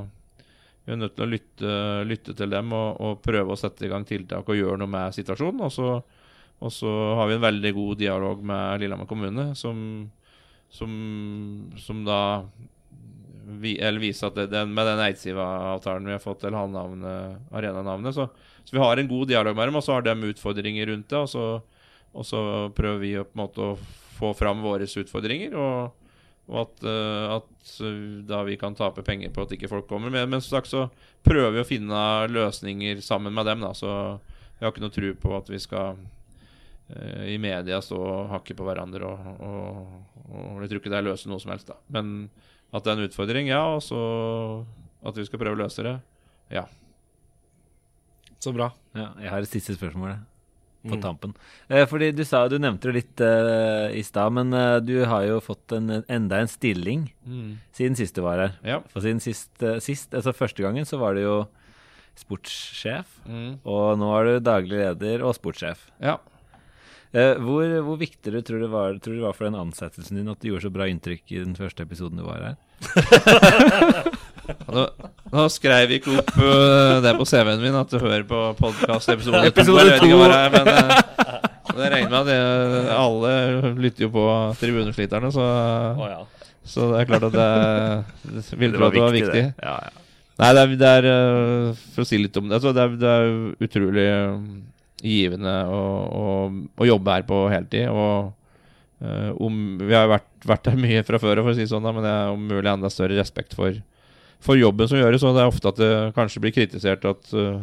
er 0.85 0.99
nødt 1.01 1.15
til 1.17 1.25
å 1.25 1.29
lytte, 1.29 1.71
lytte 2.05 2.35
til 2.37 2.51
dem 2.53 2.73
og, 2.75 2.99
og 3.01 3.23
prøve 3.25 3.55
å 3.55 3.59
sette 3.59 3.87
i 3.87 3.89
gang 3.91 4.05
tiltak 4.05 4.45
og 4.45 4.59
gjøre 4.59 4.77
noe 4.81 4.91
med 4.91 5.15
situasjonen. 5.17 5.63
Og 5.65 5.73
så, 5.73 5.89
og 6.61 6.73
så 6.73 6.91
har 7.19 7.29
vi 7.29 7.37
en 7.37 7.45
veldig 7.45 7.73
god 7.77 7.99
dialog 8.01 8.45
med 8.45 8.83
Lillehammer 8.83 9.09
kommune, 9.09 9.47
som, 9.57 9.79
som, 10.69 10.93
som 11.81 12.05
da 12.07 12.21
vi, 13.61 13.75
eller 13.77 14.01
viser 14.01 14.29
at 14.29 14.37
det, 14.39 14.47
den, 14.53 14.73
med 14.73 14.87
den 14.89 15.03
Eidsiva-avtalen 15.05 16.07
vi 16.09 16.15
har 16.15 16.23
fått 16.23 16.43
til 16.45 16.55
arenanavnet, 16.57 18.15
så, 18.15 18.29
så 18.65 18.77
vi 18.77 18.81
har 18.81 19.01
en 19.01 19.09
god 19.09 19.29
dialog 19.33 19.57
med 19.57 19.69
dem, 19.69 19.79
og 19.79 19.85
så 19.85 19.97
har 19.97 20.05
de 20.05 20.31
utfordringer 20.31 20.89
rundt 20.91 21.09
det. 21.09 21.21
Og 21.21 21.29
så, 21.29 21.47
og 22.15 22.25
så 22.27 22.41
prøver 22.75 23.01
vi 23.03 23.13
å, 23.19 23.27
på 23.27 23.35
en 23.35 23.43
måte, 23.43 23.69
å 23.75 24.01
få 24.15 24.31
fram 24.37 24.63
våre 24.63 24.87
utfordringer. 24.87 25.55
og 25.59 26.05
og 26.45 26.59
at, 26.61 26.83
eh, 26.85 27.27
at 27.39 27.71
eh, 27.81 28.01
da 28.29 28.43
vi 28.45 28.57
kan 28.61 28.75
tape 28.77 29.01
penger 29.05 29.31
på 29.33 29.45
at 29.45 29.53
ikke 29.55 29.69
folk 29.71 29.87
kommer. 29.89 30.13
Men, 30.13 30.29
men 30.29 30.43
som 30.43 30.59
sagt 30.59 30.69
så 30.69 30.87
prøver 31.25 31.55
vi 31.55 31.63
å 31.63 31.67
finne 31.67 32.01
løsninger 32.29 33.01
sammen 33.05 33.33
med 33.33 33.49
dem. 33.49 33.65
da 33.65 33.73
Så 33.77 33.89
vi 34.59 34.65
har 34.65 34.73
ikke 34.73 34.83
noe 34.85 34.93
tro 34.93 35.13
på 35.23 35.33
at 35.39 35.49
vi 35.49 35.59
skal 35.59 35.97
uh, 35.97 37.23
i 37.25 37.39
media 37.41 37.81
stå 37.81 37.97
og 37.97 38.29
hakke 38.35 38.55
på 38.57 38.67
hverandre. 38.67 39.09
Og, 39.09 39.41
og, 39.41 40.21
og 40.29 40.61
jeg 40.63 40.71
tror 40.71 40.83
ikke 40.83 40.93
det 40.93 41.01
er 41.01 41.09
løse 41.09 41.31
noe 41.31 41.41
som 41.41 41.55
helst. 41.55 41.71
da 41.71 41.79
Men 41.97 42.29
at 42.69 42.85
det 42.85 42.93
er 42.93 43.01
en 43.01 43.09
utfordring, 43.09 43.49
ja. 43.49 43.63
Og 43.73 43.81
så 43.83 43.99
at 45.05 45.17
vi 45.17 45.25
skal 45.25 45.41
prøve 45.41 45.57
å 45.57 45.63
løse 45.65 45.85
det. 45.85 45.97
Ja. 46.53 46.67
Så 48.37 48.53
bra. 48.53 48.69
Ja, 48.93 49.09
jeg 49.17 49.33
har 49.33 49.41
et 49.41 49.49
siste 49.49 49.73
spørsmål 49.73 50.19
på 50.85 50.95
Mm. 50.95 51.01
tampen. 51.01 51.33
Eh, 51.69 51.85
fordi 51.89 52.11
Du 52.15 52.23
sa, 52.23 52.47
du 52.47 52.57
nevnte 52.59 52.91
det 52.91 52.93
litt 52.93 53.21
eh, 53.21 53.97
i 53.97 54.03
stad, 54.05 54.31
men 54.33 54.53
eh, 54.53 54.79
du 54.79 55.05
har 55.05 55.25
jo 55.25 55.39
fått 55.41 55.71
en, 55.73 56.03
enda 56.07 56.37
en 56.39 56.47
stilling 56.47 57.07
siden 57.73 57.95
sist 57.97 58.15
du 58.15 58.21
var 58.21 58.37
her. 58.37 58.53
ja. 58.63 58.79
For 58.93 59.01
siden 59.01 59.19
sist, 59.21 59.51
sist, 59.81 60.13
altså 60.13 60.33
Første 60.33 60.61
gangen 60.63 60.85
så 60.85 60.97
var 61.01 61.13
du 61.15 61.21
jo 61.25 61.47
sportssjef, 62.15 63.05
Mm. 63.27 63.59
og 63.65 63.97
nå 63.99 64.07
er 64.19 64.23
du 64.25 64.39
daglig 64.45 64.77
leder 64.79 65.23
og 65.25 65.35
sportssjef. 65.35 65.89
ja. 66.01 66.17
Eh, 67.15 67.35
hvor, 67.39 67.63
hvor 67.85 67.95
viktig 67.97 68.27
du 68.33 68.41
tror 68.43 68.59
det, 68.59 68.67
var, 68.69 68.97
tror 68.99 69.15
du 69.15 69.21
var 69.23 69.31
for 69.37 69.45
den 69.47 69.55
ansettelsen 69.55 70.17
din 70.17 70.27
at 70.27 70.39
du 70.41 70.49
gjorde 70.49 70.65
så 70.67 70.71
bra 70.73 70.83
inntrykk 70.91 71.23
i 71.31 71.37
den 71.45 71.55
første 71.55 71.83
episoden 71.87 72.17
du 72.19 72.25
var 72.27 72.41
her? 72.43 72.55
Nå, 74.45 74.83
nå 75.33 75.45
skrev 75.53 75.95
ikke 75.97 76.19
opp 76.19 76.31
øh, 76.37 77.01
det 77.03 77.13
på 77.17 77.25
CV-en 77.29 77.63
min 77.63 77.77
at 77.79 77.91
du 77.91 77.97
hører 78.01 78.25
på 78.29 78.41
podkast-episode 78.59 79.41
2. 79.41 79.43
Jeg 79.45 79.53
vet 79.89 80.05
ikke 80.05 80.11
to. 80.11 80.19
hva 80.21 80.29
det 80.29 80.39
er, 80.39 80.53
men 80.55 81.81
jeg 81.81 81.91
regner 81.95 82.11
med 82.11 82.19
at 82.19 82.31
jeg, 82.31 82.85
alle 82.95 83.73
lytter 83.81 84.05
jo 84.05 84.11
på 84.13 84.25
Tribunesliterne, 84.61 85.31
så, 85.33 85.45
oh, 85.97 86.07
ja. 86.11 86.51
så 86.63 86.91
det 86.93 87.01
er 87.01 87.09
klart 87.09 87.27
at 87.29 87.37
det 87.37 88.45
vil 88.59 88.75
tro 88.77 88.89
at 88.89 88.95
det 88.95 89.05
var 89.05 89.17
viktig. 89.17 89.41
det. 89.41 89.47
Ja, 89.65 89.75
ja. 89.87 90.01
Nei, 90.35 90.51
det 90.51 90.61
er, 90.61 90.71
det 90.75 90.87
er 90.91 91.05
øh, 91.07 91.83
For 91.93 92.03
å 92.03 92.07
si 92.09 92.17
litt 92.19 92.35
om 92.35 92.49
det 92.49 92.57
altså, 92.57 92.73
Det 92.75 92.81
er, 92.83 92.95
det 92.99 93.11
er 93.11 93.29
utrolig 93.63 94.07
givende 95.05 95.53
å, 95.71 95.81
å, 96.03 96.23
å 96.81 96.87
jobbe 96.87 97.13
her 97.13 97.25
på 97.27 97.39
heltid. 97.51 97.87
Og 97.91 98.31
uh, 99.05 99.31
om 99.43 99.59
Vi 99.79 99.93
har 99.93 100.09
vært, 100.09 100.27
vært 100.47 100.69
der 100.69 100.79
mye 100.81 101.03
fra 101.07 101.19
før, 101.21 101.43
for 101.43 101.53
å 101.53 101.57
si 101.57 101.67
sånn, 101.69 101.85
da, 101.85 101.93
men 101.95 102.05
det 102.05 102.13
er 102.13 102.33
om 102.33 102.47
mulig 102.49 102.71
enda 102.71 102.91
større 102.91 103.19
respekt 103.19 103.55
for, 103.57 103.77
for 104.45 104.59
jobben 104.59 104.89
som 104.89 105.01
gjøres. 105.01 105.25
Og 105.25 105.35
det 105.35 105.43
er 105.43 105.51
ofte 105.51 105.73
at 105.73 105.81
det 105.81 105.91
kanskje 106.17 106.43
blir 106.43 106.55
kritisert 106.55 107.05
at, 107.09 107.29
øh, 107.33 107.61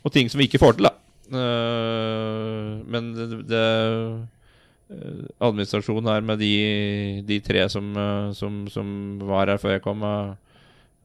og 0.00 0.14
ting 0.14 0.30
som 0.30 0.40
vi 0.40 0.48
ikke 0.48 0.62
får 0.62 0.78
til. 0.78 0.88
da 0.88 0.96
Eh, 1.30 2.70
men 2.90 3.10
det, 3.14 3.26
det 3.46 3.64
eh, 4.90 5.18
Administrasjonen 5.38 6.10
her 6.10 6.24
med 6.26 6.40
de, 6.42 6.54
de 7.26 7.36
tre 7.44 7.68
som, 7.70 7.92
eh, 7.94 8.30
som, 8.34 8.64
som 8.72 8.88
var 9.28 9.52
her 9.52 9.60
før 9.62 9.76
jeg 9.76 9.84
kom 9.84 10.02
eh, 10.02 10.32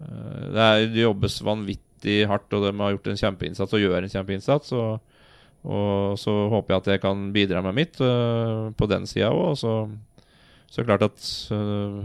eh, 0.02 0.48
Det, 0.50 0.64
er, 0.64 0.88
det 0.90 1.04
jobbes 1.04 1.38
vanvittig 1.46 2.24
hardt, 2.30 2.50
og 2.58 2.66
de 2.66 2.74
har 2.82 2.96
gjort 2.96 3.12
en 3.12 3.22
kjempeinnsats 3.22 3.78
og 3.78 3.84
gjør 3.86 4.00
en 4.02 4.16
kjempeinnsats. 4.16 4.74
Og, 4.74 5.14
og 5.66 6.18
så 6.22 6.34
håper 6.54 6.74
jeg 6.74 6.82
at 6.82 6.90
jeg 6.96 7.04
kan 7.06 7.30
bidra 7.36 7.62
med 7.66 7.78
mitt 7.78 8.02
eh, 8.02 8.72
på 8.74 8.90
den 8.90 9.06
sida 9.10 9.30
òg. 9.30 9.54
Så, 9.62 9.76
så 10.72 10.82
er 10.82 10.88
det 10.88 10.90
klart 10.90 11.06
at 11.12 11.30
eh, 11.54 12.02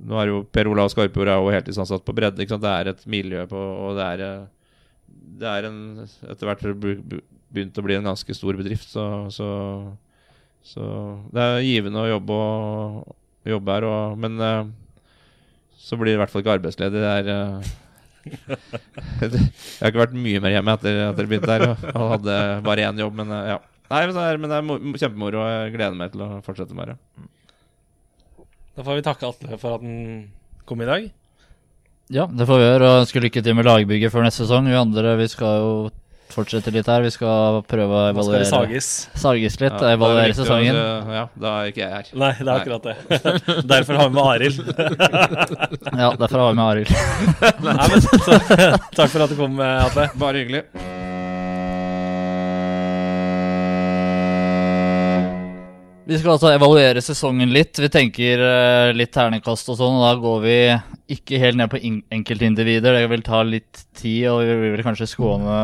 nå 0.00 0.18
er 0.18 0.30
jo 0.30 0.42
Per 0.48 0.70
Olav 0.70 0.90
Skarpjord 0.92 1.30
er 1.30 1.38
jo 1.38 1.52
heltidsansatt 1.52 2.04
på 2.06 2.14
bredde. 2.16 2.46
Det 2.46 2.72
er 2.72 2.92
et 2.92 3.02
miljø 3.10 3.44
på 3.50 3.58
Og 3.58 3.98
det 3.98 4.06
er, 4.14 4.24
eh, 4.26 4.46
det 5.42 5.48
er 5.48 5.68
en 5.68 5.80
etter 6.02 6.48
hvert 6.48 6.64
begynt 7.52 7.78
å 7.78 7.84
bli 7.84 7.98
en 7.98 8.08
ganske 8.10 8.36
stor 8.36 8.58
bedrift. 8.58 8.88
Så, 8.90 9.04
så, 9.34 9.48
så 10.64 10.86
det 11.34 11.44
er 11.44 11.66
givende 11.66 12.02
å 12.02 12.10
jobbe, 12.14 12.38
og, 12.38 13.12
jobbe 13.54 13.76
her. 13.76 13.88
Og, 13.90 14.18
men 14.22 14.40
eh, 14.40 14.64
så 15.82 15.98
blir 15.98 16.12
det 16.12 16.18
i 16.18 16.22
hvert 16.22 16.32
fall 16.32 16.44
ikke 16.44 16.56
arbeidsledig. 16.58 17.02
Det 17.02 17.12
er 17.20 17.32
eh, 17.36 17.72
Jeg 18.22 19.30
har 19.82 19.90
ikke 19.90 20.04
vært 20.04 20.14
mye 20.14 20.40
mer 20.42 20.52
hjemme 20.54 20.74
etter 20.78 20.98
at 21.08 21.16
dere 21.18 21.30
begynte 21.30 21.52
her. 21.58 21.68
Og, 21.92 22.08
hadde 22.16 22.40
bare 22.64 22.88
én 22.88 23.04
jobb, 23.04 23.20
men 23.22 23.36
ja. 23.52 23.60
Nei, 23.92 24.06
men 24.08 24.16
det 24.16 24.24
er, 24.24 24.38
men 24.40 24.48
det 24.48 24.58
er 24.58 25.00
kjempemoro, 25.02 25.42
og 25.42 25.50
jeg 25.52 25.72
gleder 25.74 25.96
meg 25.98 26.14
til 26.14 26.22
å 26.24 26.28
fortsette 26.46 26.76
med 26.76 26.94
det. 26.94 27.26
Da 28.76 28.84
får 28.86 28.94
vi 29.00 29.04
takke 29.04 29.26
Atle 29.28 29.58
for 29.60 29.70
at 29.76 29.82
han 29.84 29.96
kom 30.68 30.80
i 30.84 30.88
dag. 30.88 31.02
Ja, 32.12 32.24
det 32.28 32.44
får 32.48 32.58
vi 32.60 32.64
gjøre. 32.68 32.88
Og 32.92 33.00
ønske 33.06 33.22
lykke 33.24 33.40
til 33.44 33.54
med 33.56 33.64
lagbygget 33.68 34.12
før 34.12 34.22
neste 34.26 34.44
sesong. 34.46 34.64
Vi 34.68 34.76
andre 34.78 35.16
vi 35.20 35.26
skal 35.32 35.52
jo 35.62 35.72
fortsette 36.32 36.72
litt 36.72 36.88
her. 36.88 37.02
Vi 37.04 37.10
skal 37.12 37.58
prøve 37.68 37.92
å 37.92 38.08
evaluere 38.14 38.46
sages. 38.48 38.86
Sages 39.20 39.58
litt, 39.60 39.76
Ja, 39.76 39.80
er 39.90 39.94
evaluere 39.98 40.28
viktig 40.30 40.40
å- 40.40 40.44
sesongen. 40.46 40.76
Ja, 41.12 41.24
da 41.44 41.48
er 41.60 41.64
ikke 41.72 41.82
jeg 41.84 41.92
her. 41.92 42.06
Nei, 42.16 42.32
det 42.40 42.48
er 42.48 42.56
akkurat 42.56 42.84
det. 42.88 42.96
Derfor 43.74 43.92
har 44.00 44.06
vi 44.08 44.14
med 44.16 44.26
Arild. 44.32 44.58
Ja, 46.02 46.08
derfor 46.16 46.38
har 46.40 46.48
vi 46.48 46.56
med 46.56 46.66
Arild. 46.70 46.88
Takk 48.96 49.10
for 49.12 49.20
at 49.26 49.28
du 49.28 49.36
kom, 49.36 49.60
Atle. 49.60 50.08
Bare 50.16 50.40
hyggelig. 50.40 50.64
Vi 56.02 56.18
skal 56.18 56.32
altså 56.34 56.50
evaluere 56.50 57.02
sesongen 57.04 57.52
litt. 57.54 57.78
Vi 57.78 57.88
tenker 57.92 58.40
uh, 58.42 58.90
litt 58.96 59.12
terningkast 59.14 59.68
og 59.70 59.78
sånn, 59.78 60.00
og 60.00 60.02
da 60.02 60.12
går 60.18 60.38
vi 60.42 60.56
ikke 61.14 61.38
helt 61.38 61.58
ned 61.60 61.70
på 61.70 61.78
in- 61.78 62.02
enkeltindivider. 62.10 62.96
Det 62.98 63.10
vil 63.12 63.22
ta 63.26 63.42
litt 63.46 63.84
tid, 64.00 64.24
og 64.32 64.42
vi 64.42 64.72
vil 64.74 64.82
kanskje 64.82 65.06
skåne, 65.12 65.58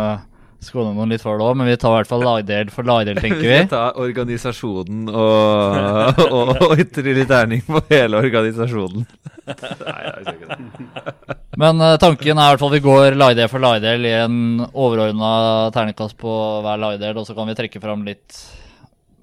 skåne 0.63 0.93
noen 0.95 1.11
litt 1.11 1.25
for 1.25 1.41
det 1.41 1.49
òg, 1.49 1.57
men 1.59 1.67
vi 1.67 1.75
tar 1.81 1.91
i 1.91 1.99
hvert 1.99 2.11
fall 2.13 2.23
lagdel 2.23 2.71
for 2.71 2.87
lagdel, 2.87 3.19
tenker 3.25 3.43
vi. 3.43 3.51
Vi 3.57 3.73
Ta 3.73 3.83
organisasjonen 3.99 5.11
og, 5.11 6.23
og, 6.39 6.55
og 6.69 6.85
ytre 6.87 7.17
litt 7.19 7.31
terning 7.33 7.65
på 7.67 7.83
hele 7.91 8.23
organisasjonen. 8.23 9.09
Nei, 9.49 9.99
jeg 10.07 10.23
skal 10.23 10.39
ikke 10.39 10.55
det. 10.55 11.39
Men 11.65 11.83
uh, 11.83 11.97
tanken 11.99 12.39
er 12.39 12.47
i 12.47 12.55
hvert 12.55 12.63
fall 12.63 12.75
vi 12.77 12.85
går 12.85 13.19
lagdel 13.19 13.51
for 13.51 13.65
lagdel 13.65 14.07
i 14.07 14.15
en 14.21 14.39
overordna 14.71 15.33
terningkast 15.75 16.15
på 16.23 16.39
hver 16.63 16.79
lagdel, 16.79 17.19
og 17.19 17.27
så 17.27 17.35
kan 17.35 17.51
vi 17.51 17.59
trekke 17.59 17.83
fram 17.83 18.07
litt 18.07 18.39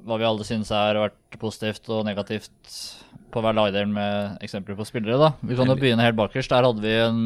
hva 0.05 0.19
vi 0.21 0.27
alle 0.27 0.45
syns 0.47 0.71
har 0.73 0.99
vært 0.99 1.39
positivt 1.41 1.89
og 1.93 2.05
negativt 2.07 2.75
på 3.33 3.41
hver 3.43 3.57
lagdel 3.57 3.89
med 3.91 4.37
eksempler 4.45 4.77
på 4.77 4.87
spillere. 4.87 5.17
da. 5.19 5.31
Vi 5.41 5.57
kan 5.57 5.69
jo 5.69 5.75
begynne 5.79 6.05
helt 6.05 6.17
bakerst. 6.19 6.53
Der 6.53 6.67
hadde 6.67 6.83
vi 6.83 6.93
en 7.03 7.21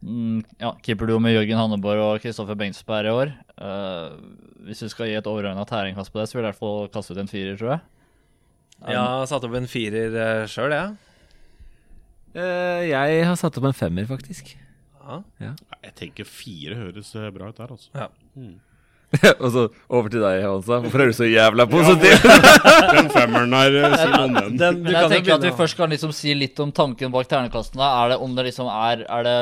mm, 0.00 0.38
ja, 0.62 0.72
keeperduo 0.86 1.18
med 1.20 1.34
Jørgen 1.34 1.60
Hanneborg 1.60 2.04
og 2.04 2.22
Kristoffer 2.24 2.58
Bengtsberg 2.58 3.10
i 3.10 3.16
år. 3.16 3.34
Uh, 3.58 4.14
hvis 4.68 4.84
vi 4.86 4.92
skal 4.92 5.10
gi 5.10 5.18
et 5.18 5.28
overordna 5.28 5.66
tæringkast 5.68 6.14
på 6.14 6.22
det, 6.22 6.30
så 6.30 6.38
vil 6.38 6.44
jeg 6.44 6.48
i 6.48 6.52
hvert 6.54 6.62
fall 6.62 6.88
kaste 6.94 7.16
ut 7.16 7.20
en 7.22 7.30
firer, 7.30 7.58
tror 7.58 7.74
jeg. 7.74 7.84
Jeg 8.86 9.00
har 9.00 9.28
satt 9.28 9.44
opp 9.48 9.58
en 9.58 9.68
firer 9.70 10.16
uh, 10.16 10.46
sjøl, 10.50 10.74
jeg. 10.76 10.94
Eh, 12.36 12.86
jeg 12.90 13.24
har 13.24 13.36
satt 13.40 13.56
opp 13.56 13.68
en 13.70 13.76
femmer, 13.76 14.06
faktisk. 14.08 14.52
Ja. 15.06 15.52
Jeg 15.84 15.92
tenker 15.96 16.28
fire 16.28 16.76
høres 16.76 17.12
eh, 17.16 17.30
bra 17.32 17.48
ut 17.48 17.60
der, 17.60 17.72
altså. 17.72 17.92
Ja. 17.94 18.08
og 19.42 19.48
så 19.54 19.62
over 19.88 20.12
til 20.12 20.22
deg, 20.24 20.42
Hansa. 20.44 20.78
Hvorfor 20.84 21.02
er 21.04 21.10
du 21.10 21.16
så 21.16 21.28
jævla 21.28 21.66
positiv? 21.70 22.26
Den 22.96 23.10
femmeren 23.14 23.56
her, 23.56 23.76
si 23.94 24.08
noe 24.12 24.24
om 24.24 24.36
den. 24.36 24.58
Den, 24.60 24.80
du 24.80 24.88
Men 24.88 24.92
jeg 24.92 25.02
kan 25.02 25.14
tenker 25.14 25.36
at 25.36 25.46
vi 25.46 25.52
først 25.58 25.78
kan 25.78 25.92
liksom 25.92 26.14
si 26.16 26.34
litt 26.36 26.60
om 26.62 26.72
tanken 26.74 27.12
bak 27.14 27.28
ternekastene. 27.30 27.86
Er 28.02 28.14
det 28.14 28.20
om 28.24 28.34
det 28.36 28.48
liksom 28.48 28.70
er, 28.72 29.04
er 29.06 29.26
det 29.26 29.36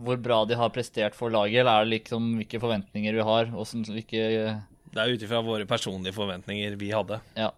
hvor 0.00 0.20
bra 0.22 0.42
de 0.48 0.58
har 0.58 0.72
prestert 0.74 1.16
for 1.18 1.32
laget, 1.32 1.62
eller 1.62 1.80
er 1.80 1.88
det 1.88 1.96
liksom 1.98 2.30
hvilke 2.40 2.62
forventninger 2.62 3.18
vi 3.18 3.26
har? 3.30 3.50
Hvordan, 3.52 3.84
hvilke, 3.90 4.24
Det 4.90 5.02
er 5.02 5.12
ut 5.14 5.26
ifra 5.26 5.42
våre 5.44 5.68
personlige 5.68 6.16
forventninger 6.16 6.78
vi 6.80 6.90
hadde. 6.94 7.20
ja, 7.36 7.50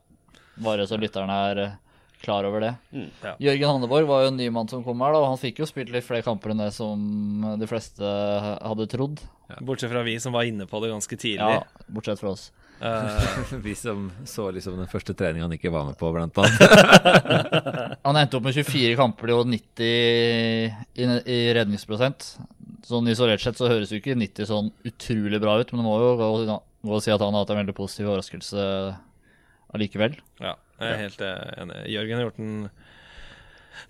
bare 0.62 0.86
så 0.88 0.98
lytterne 1.00 1.36
er 1.50 1.60
eh, 1.62 1.76
klar 2.22 2.44
over 2.44 2.60
det. 2.60 2.72
Mm, 2.92 3.06
ja. 3.22 3.34
Jørgen 3.48 3.70
Hanneborg 3.70 4.08
var 4.10 4.24
jo 4.24 4.32
en 4.32 4.36
ny 4.38 4.48
mann 4.54 4.68
som 4.70 4.82
kom 4.84 5.00
her, 5.02 5.14
da, 5.14 5.22
og 5.22 5.32
han 5.32 5.40
fikk 5.40 5.62
jo 5.62 5.68
spilt 5.68 5.90
litt 5.94 6.06
flere 6.06 6.24
kamper 6.26 6.52
enn 6.52 6.60
det 6.62 6.72
som 6.76 7.46
de 7.58 7.68
fleste 7.70 8.02
hadde 8.04 8.88
trodd. 8.92 9.22
Bortsett 9.60 9.92
fra 9.92 10.02
vi 10.06 10.16
som 10.20 10.34
var 10.34 10.48
inne 10.48 10.66
på 10.70 10.80
det 10.82 10.92
ganske 10.92 11.16
tidlig. 11.16 11.60
Ja, 11.60 11.86
bortsett 11.92 12.20
fra 12.22 12.32
oss. 12.34 12.50
Uh, 12.82 13.52
Vi 13.62 13.74
som 13.78 14.08
så 14.26 14.48
liksom 14.50 14.74
den 14.74 14.88
første 14.90 15.14
treninga 15.14 15.44
han 15.44 15.52
ikke 15.54 15.70
var 15.70 15.86
med 15.86 15.98
på, 16.00 16.08
blant 16.10 16.38
annet. 16.42 16.64
Han 18.06 18.18
endte 18.18 18.40
opp 18.40 18.48
med 18.48 18.56
24 18.56 18.96
kamper 18.98 19.30
og 19.36 19.46
90 19.46 19.86
i, 19.86 21.06
i 21.06 21.38
redningsprosent. 21.54 22.26
Sånn 22.82 23.10
isolert 23.12 23.44
sett 23.44 23.60
så 23.60 23.70
høres 23.70 23.92
jo 23.94 24.00
ikke 24.00 24.18
90 24.18 24.50
sånn 24.50 24.72
utrolig 24.88 25.38
bra 25.42 25.60
ut, 25.60 25.70
men 25.70 25.78
det 25.78 25.86
må 25.86 25.94
jo 26.02 26.08
gå, 26.18 26.30
gå 26.82 26.96
og 26.96 27.04
si 27.04 27.14
at 27.14 27.22
han 27.22 27.36
har 27.36 27.44
hatt 27.44 27.52
en 27.54 27.60
veldig 27.62 27.76
positiv 27.78 28.10
overraskelse 28.10 28.64
allikevel. 29.76 30.18
ja, 30.42 30.56
jeg 30.80 30.88
er 30.88 31.02
helt 31.04 31.22
eh, 31.22 31.52
enig. 31.62 31.78
Jørgen 31.92 32.18
har 32.18 32.26
gjort 32.26 32.42
en 32.42 32.56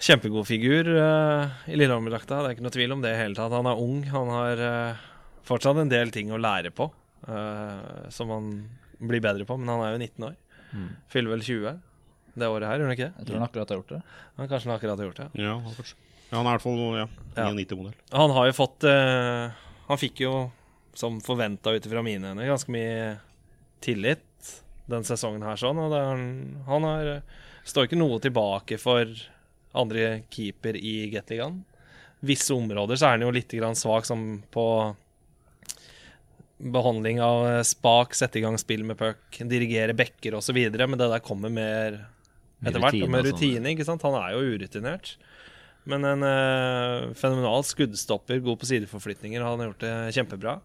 kjempegod 0.03 0.47
figur 0.47 0.89
uh, 0.93 1.49
i 1.71 1.79
Lillehammer-drakta. 1.79 2.43
Det 2.43 2.51
er 2.51 2.57
ikke 2.57 2.67
noe 2.67 2.75
tvil 2.77 2.95
om 2.95 3.03
det 3.03 3.15
i 3.15 3.19
hele 3.23 3.39
tatt. 3.39 3.55
Han 3.55 3.71
er 3.71 3.81
ung. 3.81 4.03
Han 4.13 4.31
har 4.33 4.63
eh, 4.69 5.09
fortsatt 5.49 5.77
en 5.83 5.91
del 5.93 6.11
ting 6.15 6.31
å 6.33 6.39
lære 6.41 6.71
på, 6.75 6.87
uh, 7.29 8.09
som 8.15 8.31
han 8.31 8.51
blir 9.03 9.21
bedre 9.25 9.45
på. 9.49 9.57
Men 9.59 9.69
han 9.75 9.83
er 9.87 9.97
jo 9.97 10.03
19 10.05 10.29
år. 10.31 10.37
Fyller 11.13 11.35
vel 11.35 11.43
20 11.45 11.81
det 12.41 12.49
året 12.49 12.65
her, 12.65 12.79
gjør 12.81 12.89
han 12.89 12.95
ikke 12.97 13.07
det? 13.11 13.15
Jeg 13.19 13.27
tror 13.29 13.37
han 13.37 13.45
akkurat 13.49 13.69
har 13.75 13.77
gjort 13.83 13.91
det. 13.93 14.03
Han 14.39 14.49
kanskje 14.49 14.69
han 14.71 14.77
akkurat 14.79 14.99
har 15.03 15.09
gjort 15.11 15.19
det. 15.21 15.27
Ja. 15.43 15.57
Ja, 16.33 16.39
han 16.39 16.47
er 16.47 16.49
i 16.49 16.55
hvert 16.57 16.65
fall 16.65 16.79
ja, 16.97 17.07
Ja. 17.37 17.49
99-modell. 17.53 17.97
Han 18.17 18.31
har 18.33 18.47
jo 18.49 18.55
fått 18.57 18.87
uh, 18.89 19.51
Han 19.91 20.01
fikk 20.01 20.23
jo, 20.25 20.31
som 20.97 21.19
forventa 21.21 21.75
ut 21.77 21.85
ifra 21.91 22.01
mine 22.07 22.31
øyne, 22.33 22.47
ganske 22.49 22.73
mye 22.73 23.19
tillit 23.85 24.23
den 24.89 25.05
sesongen 25.05 25.45
her, 25.45 25.57
sånn. 25.61 25.79
Og 25.79 25.93
det 25.93 25.99
er, 26.01 26.09
han- 26.09 26.65
han 26.67 26.83
har 26.89 27.13
står 27.69 27.87
ikke 27.91 27.99
noe 28.01 28.19
tilbake 28.25 28.79
for 28.81 29.05
andre 29.75 30.23
keeper 30.33 30.77
i 30.77 31.11
Gateligaen. 31.13 31.63
Visse 32.25 32.55
områder 32.55 32.97
så 32.97 33.07
er 33.11 33.19
han 33.19 33.27
jo 33.27 33.31
litt 33.35 33.53
grann 33.53 33.77
svak, 33.79 34.05
som 34.09 34.43
på 34.53 34.65
behandling 36.63 37.19
av 37.25 37.47
eh, 37.49 37.63
spak, 37.67 38.15
sette 38.15 38.39
i 38.39 38.43
gang 38.45 38.59
spill 38.61 38.85
med 38.87 38.99
puck, 39.01 39.41
dirigere 39.51 39.95
bekker 39.99 40.37
osv. 40.39 40.59
Men 40.79 40.99
det 41.01 41.09
der 41.11 41.25
kommer 41.25 41.51
mer 41.51 41.99
etter 42.63 42.79
hvert, 42.79 43.01
og 43.03 43.11
med 43.11 43.25
rutine 43.27 43.27
og 43.27 43.27
sånn. 43.27 43.41
rutine. 43.41 43.73
ikke 43.75 43.87
sant? 43.89 44.03
Han 44.07 44.15
er 44.21 44.37
jo 44.37 44.45
urutinert. 44.55 45.17
Men 45.91 46.05
en 46.07 46.23
eh, 46.23 47.09
fenomenal 47.19 47.65
skuddstopper, 47.67 48.39
god 48.45 48.61
på 48.61 48.69
sideforflytninger. 48.71 49.43
Han 49.43 49.59
har 49.59 49.73
gjort 49.73 49.83
det 49.83 49.95
kjempebra. 50.15 50.61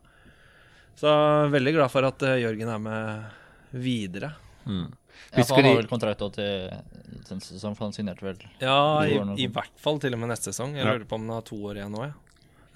Så 0.97 1.09
veldig 1.53 1.73
glad 1.73 1.91
for 1.93 2.05
at 2.05 2.21
eh, 2.25 2.39
Jørgen 2.43 2.69
er 2.73 2.79
med 2.81 3.73
videre. 3.77 4.33
Ja, 4.67 5.41
for 5.43 5.57
han 5.57 5.65
har 5.71 5.79
vel 5.81 5.89
kontrakt 5.89 6.21
til 6.35 6.69
til 7.27 7.39
neste 7.39 7.55
sesong, 7.57 7.73
for 7.75 7.87
han 7.87 7.93
signerte 7.95 8.23
vel 8.23 8.37
Ja, 8.61 8.75
i, 9.03 9.17
i 9.41 9.47
hvert 9.51 9.73
fall 9.81 9.97
til 9.99 10.13
og 10.15 10.19
med 10.21 10.29
neste 10.31 10.51
sesong. 10.53 10.75
Jeg 10.77 10.85
Ja. 10.85 10.93
lurer 10.93 11.07
på 11.09 11.17
om 11.17 11.25
han 11.25 11.35
har 11.39 11.45
to 11.47 11.57
år 11.67 11.79
igjen 11.81 11.91
nå, 11.91 12.03
jeg. 12.05 12.13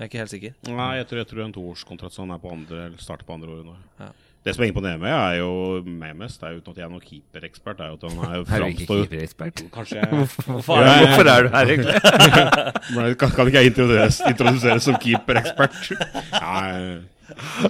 Jeg 0.02 0.08
er 0.08 0.10
ikke 0.10 0.22
helt 0.24 0.32
sikker. 0.34 0.54
Nei, 0.74 0.90
jeg 0.98 1.06
tror, 1.12 1.20
jeg 1.22 1.28
tror 1.30 1.42
en 1.46 1.52
toårskontrakt, 1.54 2.16
så 2.16 2.24
han 2.26 2.32
er 2.34 2.40
på 2.42 2.50
andre, 2.50 2.78
eller 2.88 3.02
starter 3.04 3.28
på 3.28 3.36
andre 3.38 3.52
året 3.54 3.68
nå. 3.70 3.76
Ja. 4.02 4.08
Det 4.42 4.56
som 4.56 4.64
er 4.66 4.72
imponerende 4.72 5.04
med, 5.04 5.14
er 5.14 5.36
jo 5.38 5.50
meg 5.86 6.16
mest, 6.18 6.40
det 6.42 6.48
er 6.48 6.56
jo 6.56 6.62
uten 6.64 6.72
at 6.74 6.80
jeg 6.82 6.86
er 6.88 6.90
noen 6.90 7.04
keeperekspert, 7.06 7.84
er 7.86 7.92
jo 7.92 7.98
at 8.00 8.06
han 8.08 8.16
er 8.26 8.32
jo 8.40 8.42
Er 8.42 8.48
du 8.48 8.66
ikke 8.72 8.88
framstår 8.88 9.04
keeperekspert? 9.04 9.62
Kanskje 9.76 10.00
jeg 10.00 10.10
Hvorfor 10.48 10.82
er, 10.82 10.88
du- 10.90 11.06
hvorfor 11.06 11.30
er 11.30 11.46
du 11.46 11.50
her, 11.54 11.74
egentlig? 11.76 12.00
Men 12.96 13.14
kan, 13.22 13.36
kan 13.38 13.52
ikke 13.52 13.62
jeg 13.62 13.70
introduseres, 13.76 14.18
introduseres 14.32 14.88
som 14.90 14.98
keeperekspert? 15.06 15.78
Ja, 16.42 16.56
eh. 16.74 17.70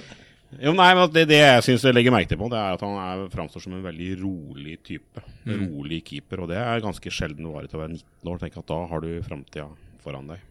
jo, 0.62 0.72
nei, 0.78 0.88
men 0.96 1.12
det, 1.12 1.26
det 1.34 1.42
jeg 1.42 1.66
syns 1.68 1.84
jeg 1.84 1.94
legger 1.98 2.12
merke 2.16 2.32
til 2.32 2.40
på, 2.40 2.48
det 2.52 2.58
er 2.62 2.78
at 2.78 2.86
han 2.88 2.96
er, 3.04 3.26
framstår 3.36 3.66
som 3.66 3.76
en 3.76 3.84
veldig 3.84 4.08
rolig 4.22 4.78
type. 4.88 5.20
En 5.44 5.66
Rolig 5.66 6.00
keeper. 6.08 6.46
Og 6.46 6.50
det 6.54 6.56
er 6.64 6.80
ganske 6.84 7.12
sjelden 7.12 7.52
vare 7.52 7.68
til 7.68 7.76
å 7.76 7.84
være 7.84 7.98
19 7.98 8.32
år. 8.32 8.40
Tenk 8.46 8.56
at 8.64 8.68
da 8.72 8.80
har 8.94 9.04
du 9.04 9.12
framtida 9.28 9.68
foran 10.04 10.32
deg. 10.32 10.48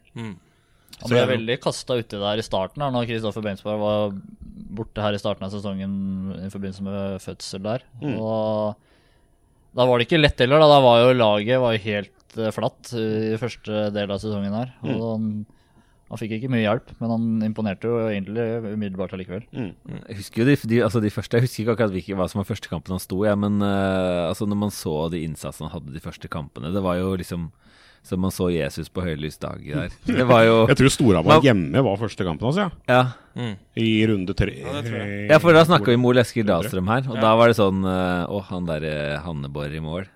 Han 1.02 1.10
ble 1.10 1.22
veldig 1.32 1.56
kasta 1.64 1.96
uti 1.98 2.20
der 2.22 2.42
i 2.42 2.46
starten, 2.46 2.84
her, 2.84 2.92
når 2.94 3.08
Kristoffer 3.10 3.44
Beinsberg 3.46 3.80
var 3.82 4.12
borte 4.72 5.04
her 5.04 5.16
i 5.18 5.20
starten 5.22 5.48
av 5.48 5.54
sesongen 5.54 5.94
i 6.46 6.50
forbindelse 6.52 6.84
med 6.86 7.24
fødsel 7.24 7.64
der. 7.66 7.86
Og 8.12 8.76
da 9.78 9.88
var 9.88 9.98
det 9.98 10.08
ikke 10.10 10.20
lett 10.20 10.40
heller. 10.44 10.62
Da, 10.62 10.68
da 10.68 10.82
var 10.84 11.00
jo 11.02 11.16
laget 11.16 11.64
var 11.64 11.74
jo 11.76 11.82
helt 11.86 12.38
eh, 12.38 12.52
flatt 12.54 12.92
i 13.00 13.40
første 13.40 13.88
del 13.96 14.12
av 14.12 14.22
sesongen 14.24 14.56
her. 14.56 14.76
Og 14.84 15.02
han, 15.08 15.26
Han 16.12 16.20
fikk 16.20 16.34
ikke 16.36 16.50
mye 16.52 16.66
hjelp, 16.66 16.90
men 17.00 17.12
han 17.14 17.28
imponerte 17.48 17.88
jo 17.88 18.02
egentlig 18.10 18.44
umiddelbart 18.74 19.14
allikevel. 19.16 19.46
Jeg 19.56 20.18
husker 20.18 20.42
jo 20.42 20.48
de, 20.50 20.56
de, 20.68 20.82
altså 20.84 21.00
de 21.00 21.12
første, 21.16 21.40
jeg 21.40 21.46
husker 21.48 21.64
ikke 21.64 21.76
akkurat 21.78 21.94
hvilke, 21.96 22.18
hva 22.20 22.28
som 22.28 22.42
var 22.42 22.50
første 22.50 22.68
kampen 22.68 22.92
han 22.92 23.00
sto 23.00 23.22
i, 23.24 23.30
ja, 23.30 23.38
men 23.40 23.64
uh, 23.64 24.28
altså 24.28 24.44
når 24.44 24.60
man 24.60 24.74
så 24.76 24.96
de 25.14 25.22
innsatsene 25.24 25.70
han 25.70 25.78
hadde 25.78 25.96
de 25.96 26.04
første 26.04 26.28
kampene 26.28 26.74
Det 26.76 26.84
var 26.84 27.00
jo 27.00 27.14
liksom 27.16 27.48
som 28.04 28.22
man 28.24 28.34
så 28.34 28.48
Jesus 28.52 28.90
på 28.90 29.04
høylys 29.06 29.38
dag 29.42 29.62
der. 29.78 29.94
Det 30.08 30.26
var 30.28 30.46
jo 30.48 30.56
Jeg 30.72 30.80
tror 30.80 30.94
Storhamar 30.94 31.44
hjemme 31.46 31.84
var 31.86 32.00
første 32.02 32.26
kampen 32.28 32.50
hans, 32.50 32.58
ja. 32.62 32.70
Ja, 32.90 33.52
I 33.80 33.90
runde 34.10 34.34
tre. 34.38 34.56
ja 35.30 35.38
for 35.42 35.56
da 35.56 35.64
snakka 35.68 35.94
vi 35.94 36.00
Mol 36.02 36.20
Eskil 36.22 36.48
Dahlstrøm 36.50 36.90
her, 36.92 37.06
og 37.12 37.22
da 37.22 37.36
var 37.40 37.52
det 37.52 37.60
sånn 37.60 37.86
eh, 37.86 38.26
Å, 38.28 38.42
han 38.50 38.68
derre 38.70 39.22
Hanneborg 39.26 39.78
i 39.78 39.84
mål. 39.86 40.10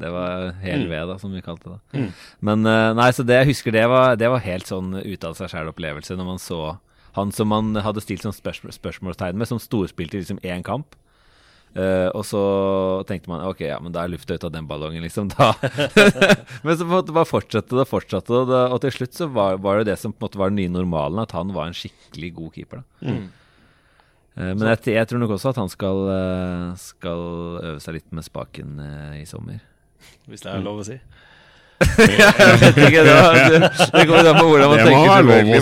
Det 0.00 0.08
var 0.14 0.52
hel 0.62 0.86
ved, 0.88 1.08
da, 1.10 1.16
som 1.20 1.32
vi 1.34 1.42
kalte 1.44 1.74
det. 1.76 2.04
Men 2.46 2.64
eh, 2.64 2.92
nei, 2.96 3.10
så 3.12 3.26
det 3.26 3.42
jeg 3.42 3.50
husker, 3.52 3.74
det 3.74 3.84
var, 3.90 4.14
det 4.16 4.30
var 4.32 4.40
helt 4.46 4.70
sånn 4.70 4.94
ut 4.96 5.26
av 5.26 5.34
seg 5.36 5.50
sjæl-opplevelse 5.52 6.16
når 6.16 6.28
man 6.30 6.40
så 6.40 6.60
han 7.16 7.32
som 7.34 7.50
man 7.50 7.74
hadde 7.82 8.02
stilt 8.04 8.22
sånn 8.22 8.34
spørsmål, 8.36 8.70
spørsmålstegn 8.76 9.38
med, 9.38 9.48
som 9.50 9.58
storspilte 9.58 10.14
i 10.16 10.20
liksom 10.22 10.38
én 10.46 10.62
kamp. 10.66 10.94
Eh, 11.70 12.08
og 12.18 12.24
så 12.26 12.40
tenkte 13.06 13.30
man 13.30 13.44
ok, 13.46 13.60
ja, 13.68 13.76
men 13.82 13.94
da 13.94 14.02
er 14.02 14.10
lufta 14.10 14.34
ut 14.34 14.46
av 14.48 14.50
den 14.54 14.66
ballongen, 14.66 15.04
liksom. 15.06 15.30
Da. 15.30 15.52
men 16.66 16.78
så 16.78 16.86
måtte 16.88 17.14
bare 17.14 17.28
fortsette 17.28 17.76
det 17.76 17.84
og 17.84 17.92
fortsette 17.92 18.42
det, 18.48 18.62
og, 18.72 18.78
til 18.82 18.96
slutt 18.96 19.18
så 19.20 19.28
var, 19.30 19.60
var 19.62 19.80
det 19.80 19.92
det 19.92 20.00
som 20.02 20.14
på 20.14 20.24
en 20.24 20.26
måte 20.26 20.40
var 20.42 20.50
den 20.50 20.58
nye 20.62 20.72
normalen, 20.80 21.22
at 21.22 21.36
han 21.36 21.54
var 21.54 21.70
en 21.70 21.76
skikkelig 21.76 22.32
god 22.40 22.56
keeper. 22.58 22.82
da. 22.82 23.14
Eh, 24.40 24.52
men 24.54 24.66
jeg, 24.72 24.82
jeg 24.94 25.10
tror 25.10 25.22
nok 25.22 25.34
også 25.36 25.52
at 25.52 25.60
han 25.60 25.70
skal, 25.70 26.04
eh, 26.14 26.66
skal 26.80 27.24
øve 27.60 27.80
seg 27.82 27.98
litt 27.98 28.14
med 28.14 28.26
spaken 28.26 28.78
uh, 28.82 29.14
i 29.18 29.26
sommer. 29.28 29.62
Hvis 30.30 30.46
det 30.46 30.52
er 30.52 30.62
lov 30.64 30.82
å 30.82 30.86
si. 30.86 30.96
Jeg 31.80 32.58
vet 32.60 32.78
ikke, 32.84 33.02
det, 33.06 33.12
var, 33.14 33.36
det, 33.50 33.60
det 33.94 34.02
kommer 34.08 34.28
an 34.30 34.38
på 34.38 34.46
hvordan 34.50 34.72
man 34.72 34.80
tenker, 34.84 35.10
selvfølgelig. 35.16 35.60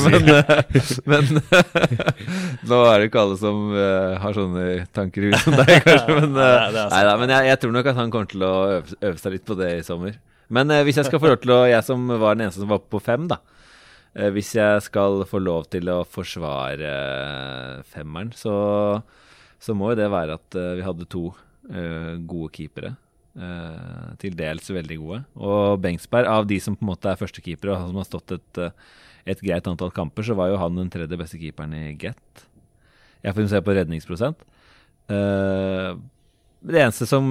Men, 1.06 1.28
eh, 1.38 1.68
men 1.86 1.92
nå 2.72 2.80
er 2.88 2.98
det 2.98 3.08
ikke 3.10 3.22
alle 3.22 3.36
som 3.40 3.60
eh, 3.74 4.16
har 4.22 4.38
sånne 4.38 4.64
tanker 4.96 5.28
i 5.28 5.30
huet 5.30 5.44
som 5.44 5.58
deg, 5.60 5.74
kanskje. 5.86 6.16
Men, 6.18 6.34
Nei, 6.38 6.48
neida, 6.90 7.12
men 7.20 7.32
jeg, 7.36 7.46
jeg 7.52 7.60
tror 7.62 7.76
nok 7.76 7.90
at 7.92 8.00
han 8.00 8.10
kommer 8.14 8.32
til 8.32 8.44
å 8.48 8.54
øve, 8.78 8.98
øve 8.98 9.20
seg 9.22 9.36
litt 9.36 9.46
på 9.46 9.56
det 9.58 9.70
i 9.78 9.84
sommer. 9.86 10.18
Men 10.54 10.72
eh, 10.74 10.82
hvis 10.86 10.98
jeg 11.00 11.08
skal 11.08 11.22
få 11.22 11.30
lov 11.30 11.40
til 11.42 11.52
å 11.54 11.60
Jeg 11.68 11.84
som 11.86 12.06
var 12.10 12.36
den 12.36 12.46
eneste 12.46 12.64
som 12.64 12.72
var 12.72 12.82
på 12.90 13.00
fem, 13.04 13.28
da. 13.30 13.40
Eh, 14.18 14.30
hvis 14.34 14.54
jeg 14.56 14.84
skal 14.86 15.22
få 15.28 15.40
lov 15.42 15.68
til 15.72 15.90
å 15.92 16.00
forsvare 16.08 16.92
eh, 16.94 17.74
femmeren, 17.94 18.32
så, 18.36 18.54
så 19.62 19.76
må 19.76 19.92
jo 19.92 20.00
det 20.00 20.08
være 20.12 20.38
at 20.40 20.58
eh, 20.58 20.72
vi 20.80 20.86
hadde 20.86 21.08
to 21.12 21.28
eh, 21.70 22.16
gode 22.26 22.50
keepere. 22.56 22.96
Eh, 23.38 24.10
til 24.22 24.36
dels 24.38 24.68
veldig 24.74 24.98
gode. 25.00 25.20
Og 25.38 25.80
Bengsberg, 25.84 26.28
av 26.28 26.48
de 26.50 26.58
som 26.62 26.76
på 26.76 26.84
en 26.84 26.92
måte 26.92 27.10
er 27.10 27.20
førstekeepere, 27.20 27.76
og 27.76 27.88
som 27.90 28.00
har 28.00 28.08
stått 28.08 28.36
et, 28.36 28.60
eh, 28.64 28.92
et 29.34 29.42
greit 29.44 29.70
antall 29.70 29.94
kamper, 29.94 30.26
så 30.26 30.36
var 30.38 30.52
jo 30.52 30.60
han 30.60 30.76
den 30.76 30.90
tredje 30.92 31.18
beste 31.20 31.40
keeperen 31.40 31.74
i 31.76 31.96
Get. 31.98 32.46
Jeg 33.24 33.34
får 33.34 33.48
se 33.50 33.62
på 33.64 33.74
redningsprosent. 33.78 34.46
Eh, 35.08 35.96
det 36.68 36.82
eneste 36.82 37.06
som, 37.06 37.22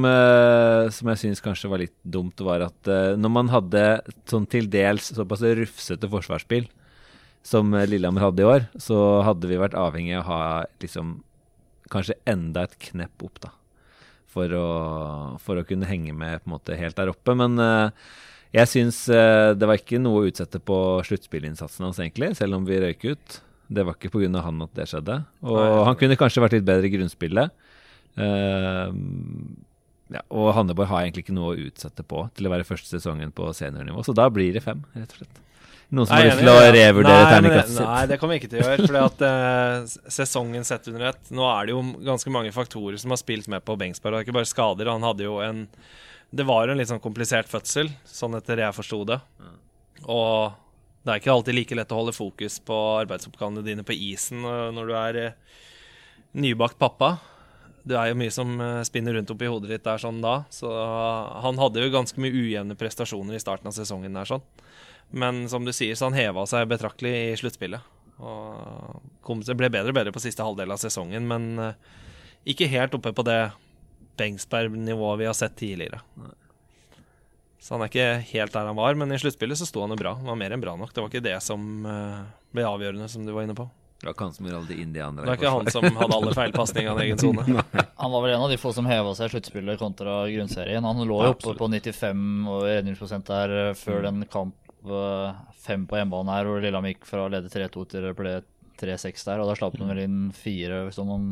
som 0.95 1.09
jeg 1.11 1.19
syns 1.19 1.41
kanskje 1.43 1.67
var 1.67 1.81
litt 1.81 1.95
dumt, 2.07 2.39
var 2.39 2.63
at 2.63 2.87
når 3.19 3.31
man 3.35 3.49
hadde 3.51 3.81
sånn 4.23 4.45
til 4.47 4.69
dels 4.71 5.09
såpass 5.11 5.43
rufsete 5.43 6.07
forsvarsspill 6.07 6.69
som 7.47 7.73
eh, 7.73 7.87
Lillehammer 7.87 8.27
hadde 8.27 8.43
i 8.43 8.47
år, 8.47 8.67
så 8.81 9.21
hadde 9.25 9.49
vi 9.49 9.59
vært 9.59 9.77
avhengig 9.77 10.17
av 10.17 10.25
å 10.25 10.27
ha 10.31 10.41
liksom 10.83 11.19
kanskje 11.91 12.17
enda 12.27 12.65
et 12.67 12.75
knepp 12.89 13.23
opp, 13.23 13.39
da. 13.45 13.53
For 14.33 14.51
å, 14.53 14.67
for 15.41 15.57
å 15.57 15.65
kunne 15.65 15.87
henge 15.89 16.11
med 16.13 16.43
på 16.43 16.49
en 16.49 16.55
måte 16.57 16.75
helt 16.77 16.97
der 16.97 17.09
oppe. 17.09 17.33
Men 17.39 17.55
eh, 17.63 18.07
jeg 18.55 18.69
syns 18.71 18.99
eh, 19.09 19.53
det 19.57 19.69
var 19.69 19.79
ikke 19.79 20.01
noe 20.01 20.21
å 20.21 20.27
utsette 20.29 20.61
på 20.63 20.77
sluttspillinnsatsen 21.07 21.87
hans, 21.87 22.01
egentlig, 22.03 22.33
selv 22.37 22.59
om 22.59 22.67
vi 22.67 22.81
røyk 22.83 23.07
ut. 23.07 23.39
Det 23.67 23.83
var 23.87 23.97
ikke 23.97 24.11
pga. 24.13 24.43
han 24.43 24.61
at 24.63 24.75
det 24.77 24.87
skjedde. 24.91 25.21
Og 25.43 25.57
Nei. 25.57 25.85
han 25.89 25.97
kunne 25.99 26.19
kanskje 26.19 26.43
vært 26.43 26.59
litt 26.59 26.67
bedre 26.67 26.87
i 26.87 26.93
grunnspillet. 26.93 27.65
Uh, 28.17 28.93
ja, 30.13 30.21
og 30.31 30.53
Hanneborg 30.55 30.87
har 30.89 31.03
egentlig 31.03 31.25
ikke 31.25 31.35
noe 31.35 31.51
å 31.51 31.65
utsette 31.67 32.05
på 32.07 32.23
til 32.37 32.47
å 32.47 32.53
være 32.53 32.67
første 32.67 32.89
sesongen 32.95 33.33
på 33.35 33.49
seniornivå, 33.53 34.05
så 34.07 34.15
da 34.15 34.29
blir 34.31 34.55
det 34.55 34.63
fem, 34.63 34.85
rett 34.95 35.11
og 35.11 35.19
slett. 35.21 35.41
Noen 35.87 36.07
som 36.07 36.17
har 36.17 36.25
lyst 36.27 36.41
til 36.41 36.49
å 36.51 36.71
revurdere 36.75 37.27
terningkastet 37.31 37.77
sitt? 37.77 37.87
Nei, 37.87 38.07
det 38.11 38.17
kommer 38.19 38.35
vi 38.35 38.41
ikke 38.41 38.49
til 38.51 38.59
å 38.59 38.65
gjøre. 38.65 38.87
Fordi 38.89 39.03
at 39.05 39.21
eh, 39.27 40.09
sesongen 40.17 40.67
sett 40.67 40.89
under 40.91 41.05
ett 41.13 41.29
Nå 41.31 41.45
er 41.47 41.69
det 41.69 41.75
jo 41.77 41.83
ganske 42.09 42.33
mange 42.33 42.51
faktorer 42.55 42.99
som 42.99 43.13
har 43.15 43.21
spilt 43.21 43.47
med 43.51 43.63
på 43.63 43.77
Bengsberg. 43.79 44.17
Det 44.17 44.19
er 44.19 44.27
ikke 44.27 44.35
bare 44.35 44.49
skader. 44.51 44.91
Han 44.91 45.07
hadde 45.07 45.23
jo 45.23 45.37
en 45.45 45.63
Det 46.27 46.43
var 46.43 46.67
jo 46.67 46.75
en 46.75 46.81
litt 46.81 46.91
sånn 46.91 47.03
komplisert 47.03 47.47
fødsel, 47.47 47.93
sånn 48.03 48.35
etter 48.35 48.59
jeg 48.65 48.75
forsto 48.75 48.99
det. 49.07 49.21
Og 50.03 50.57
det 51.07 51.13
er 51.13 51.21
ikke 51.21 51.37
alltid 51.37 51.55
like 51.55 51.79
lett 51.79 51.95
å 51.95 52.01
holde 52.01 52.17
fokus 52.17 52.59
på 52.67 52.81
arbeidsoppgavene 53.05 53.63
dine 53.63 53.87
på 53.87 53.95
isen 53.95 54.43
eh, 54.43 54.67
når 54.75 54.91
du 54.91 54.95
er 54.99 55.21
eh, 55.23 55.57
nybakt 56.35 56.75
pappa. 56.83 57.13
Det 57.87 57.95
er 57.95 58.11
jo 58.11 58.19
mye 58.19 58.33
som 58.35 58.57
spinner 58.83 59.15
rundt 59.15 59.29
oppi 59.31 59.47
hodet 59.47 59.71
ditt 59.71 59.85
der 59.87 60.01
sånn 60.03 60.19
da. 60.19 60.41
Så 60.51 60.67
han 60.67 61.55
hadde 61.63 61.79
jo 61.79 61.93
ganske 61.93 62.19
mye 62.19 62.35
ujevne 62.35 62.75
prestasjoner 62.75 63.37
i 63.37 63.39
starten 63.39 63.71
av 63.71 63.77
sesongen 63.77 64.19
der 64.19 64.27
sånn. 64.27 64.43
Men 65.09 65.45
som 65.49 65.65
du 65.65 65.71
sier, 65.75 65.95
så 65.95 66.09
han 66.09 66.17
heva 66.17 66.43
seg 66.49 66.67
betraktelig 66.67 67.13
i 67.29 67.37
sluttspillet. 67.39 67.93
Og 68.17 68.99
kom, 69.25 69.43
det 69.45 69.55
ble 69.57 69.69
bedre 69.71 69.93
og 69.93 69.99
bedre 69.99 70.13
på 70.15 70.23
siste 70.23 70.43
halvdel 70.43 70.73
av 70.73 70.81
sesongen, 70.81 71.27
men 71.29 71.47
eh, 71.61 71.95
ikke 72.53 72.69
helt 72.71 72.95
oppe 72.97 73.13
på 73.15 73.25
det 73.27 73.39
Bengsberg-nivået 74.17 75.21
vi 75.21 75.29
har 75.29 75.37
sett 75.37 75.55
tidligere. 75.59 76.01
Så 77.61 77.75
han 77.75 77.83
er 77.83 77.91
ikke 77.91 78.07
helt 78.31 78.53
der 78.53 78.69
han 78.69 78.77
var, 78.77 78.97
men 78.97 79.11
i 79.13 79.19
sluttspillet 79.21 79.59
så 79.59 79.67
sto 79.69 79.83
han 79.83 79.93
jo 79.93 79.99
bra. 79.99 80.15
Han 80.17 80.29
var 80.29 80.39
mer 80.39 80.55
enn 80.55 80.63
bra 80.63 80.75
nok. 80.79 80.93
Det 80.93 81.03
var 81.03 81.11
ikke 81.11 81.25
det 81.25 81.37
som 81.45 81.85
eh, 81.85 82.23
ble 82.55 82.65
avgjørende, 82.67 83.09
som 83.11 83.25
du 83.27 83.33
var 83.35 83.47
inne 83.47 83.57
på. 83.57 83.67
Det 83.97 84.05
var 84.05 84.13
ikke 84.13 84.27
han 84.27 84.33
som 84.35 84.45
gjorde 84.45 84.57
alle 84.59 84.69
de 84.69 84.81
indianere. 84.81 85.25
Det 85.25 85.31
var 85.31 85.39
ikke 85.39 85.53
han 85.55 85.71
som 85.73 85.99
hadde 86.01 86.17
alle 86.19 86.33
feilpasningene 86.37 87.01
i 87.01 87.07
egen 87.07 87.21
sone. 87.21 87.63
Han 87.97 88.11
var 88.13 88.21
vel 88.21 88.35
en 88.35 88.43
av 88.45 88.51
de 88.51 88.59
få 88.61 88.69
som 88.77 88.85
heva 88.85 89.15
seg 89.17 89.25
i 89.25 89.31
sluttspillet 89.33 89.79
kontra 89.81 90.19
grunnserien. 90.29 90.85
Han 90.85 91.01
lå 91.09 91.17
jo 91.25 91.31
oppe 91.33 91.55
på 91.57 91.69
95 91.73 92.19
og 92.45 92.67
redningsprosent 92.67 93.25
der 93.25 93.55
eh, 93.63 93.71
før 93.79 94.05
den 94.05 94.21
kamp 94.29 94.53
fem 95.63 95.83
på 95.89 95.99
hjemmebane 95.99 96.33
her, 96.35 96.47
hvor 96.47 96.63
Lillehammer 96.63 96.93
gikk 96.93 97.07
fra 97.09 97.25
å 97.25 97.31
lede 97.31 97.51
3-2 97.51 97.83
til 97.91 98.07
det 98.07 98.13
ble 98.17 98.33
3-6 98.79 99.27
der. 99.27 99.41
Og 99.43 99.49
da 99.49 99.55
slapp 99.57 99.77
de 99.77 99.87
vel 99.89 100.03
inn 100.03 100.19
fire 100.35 100.85
som 100.95 101.11
han 101.13 101.27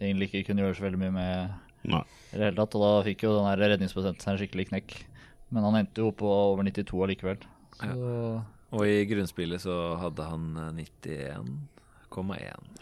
egentlig 0.00 0.30
ikke 0.30 0.50
kunne 0.50 0.64
gjøre 0.64 0.78
så 0.78 0.86
veldig 0.86 1.00
mye 1.02 1.14
med 1.14 1.90
Nei. 1.94 2.02
i 2.30 2.36
det 2.36 2.44
hele 2.48 2.58
tatt. 2.58 2.76
Og 2.78 2.84
da 2.84 2.92
fikk 3.06 3.26
jo 3.26 3.34
den 3.38 3.50
redningsprosenten 3.62 4.32
en 4.32 4.40
skikkelig 4.40 4.68
knekk. 4.72 4.96
Men 5.50 5.66
han 5.66 5.80
endte 5.80 6.04
jo 6.04 6.12
på 6.14 6.30
over 6.30 6.66
92 6.66 7.04
allikevel. 7.06 7.44
Så 7.80 8.00
Og 8.70 8.86
i 8.86 9.02
grunnspillet 9.10 9.62
så 9.64 9.76
hadde 9.98 10.26
han 10.30 10.50
eh, 10.62 10.84
91,1. 10.84 11.79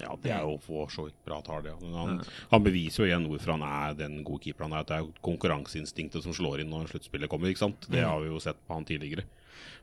Ja, 0.00 0.14
det 0.22 0.32
er 0.34 0.46
jo 0.46 0.56
for 0.64 0.92
så 0.92 1.06
vidt 1.08 1.18
bra 1.26 1.40
tall. 1.44 1.66
Ja. 1.68 1.76
Han, 1.96 2.22
han 2.52 2.64
beviser 2.64 3.04
jo 3.04 3.08
igjen 3.10 3.28
hvorfor 3.30 3.54
han 3.56 3.66
er 3.66 3.98
den 3.98 4.22
gode 4.26 4.46
keeperen 4.46 4.72
han 4.72 4.80
er. 4.80 4.86
At 4.86 4.92
det 4.92 4.98
er 5.00 5.26
konkurranseinstinktet 5.28 6.24
som 6.24 6.36
slår 6.36 6.64
inn 6.64 6.72
når 6.72 6.90
sluttspillet 6.92 7.30
kommer. 7.30 7.52
ikke 7.52 7.66
sant? 7.66 7.88
Det 7.92 8.04
har 8.04 8.22
vi 8.24 8.32
jo 8.32 8.40
sett 8.42 8.60
på 8.64 8.78
han 8.78 8.88
tidligere. 8.88 9.26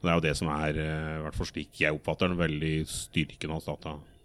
Det 0.01 0.11
er 0.11 0.19
jo 0.19 0.25
det 0.25 0.35
som 0.37 0.51
er, 0.53 0.77
eh, 0.81 1.13
i 1.19 1.23
hvert 1.23 1.37
fall 1.37 1.49
slik 1.49 1.79
jeg 1.81 1.95
oppfatter 1.95 2.29
den, 2.29 2.39
veldig 2.39 2.75
styrken 2.89 3.53
hans. 3.55 3.69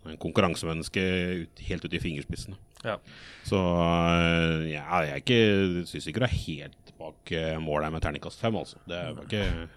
En 0.08 0.20
konkurransemenneske 0.20 1.04
ut, 1.44 1.62
helt 1.68 1.84
ut 1.84 1.96
i 1.96 2.02
fingerspissene. 2.02 2.56
Ja. 2.84 2.96
Så 3.44 3.58
øh, 3.60 4.64
ja, 4.70 5.02
jeg 5.04 5.24
ikke 5.24 5.84
syns 5.88 6.08
ikke 6.08 6.22
du 6.22 6.26
er 6.28 6.38
helt 6.46 6.94
bak 7.00 7.32
øh, 7.36 7.58
målet 7.60 7.88
her 7.88 7.94
med 7.94 8.04
terningkast 8.04 8.40
fem, 8.40 8.56
altså. 8.56 8.80
Det 8.88 9.00
var 9.16 9.26
ikke 9.28 9.68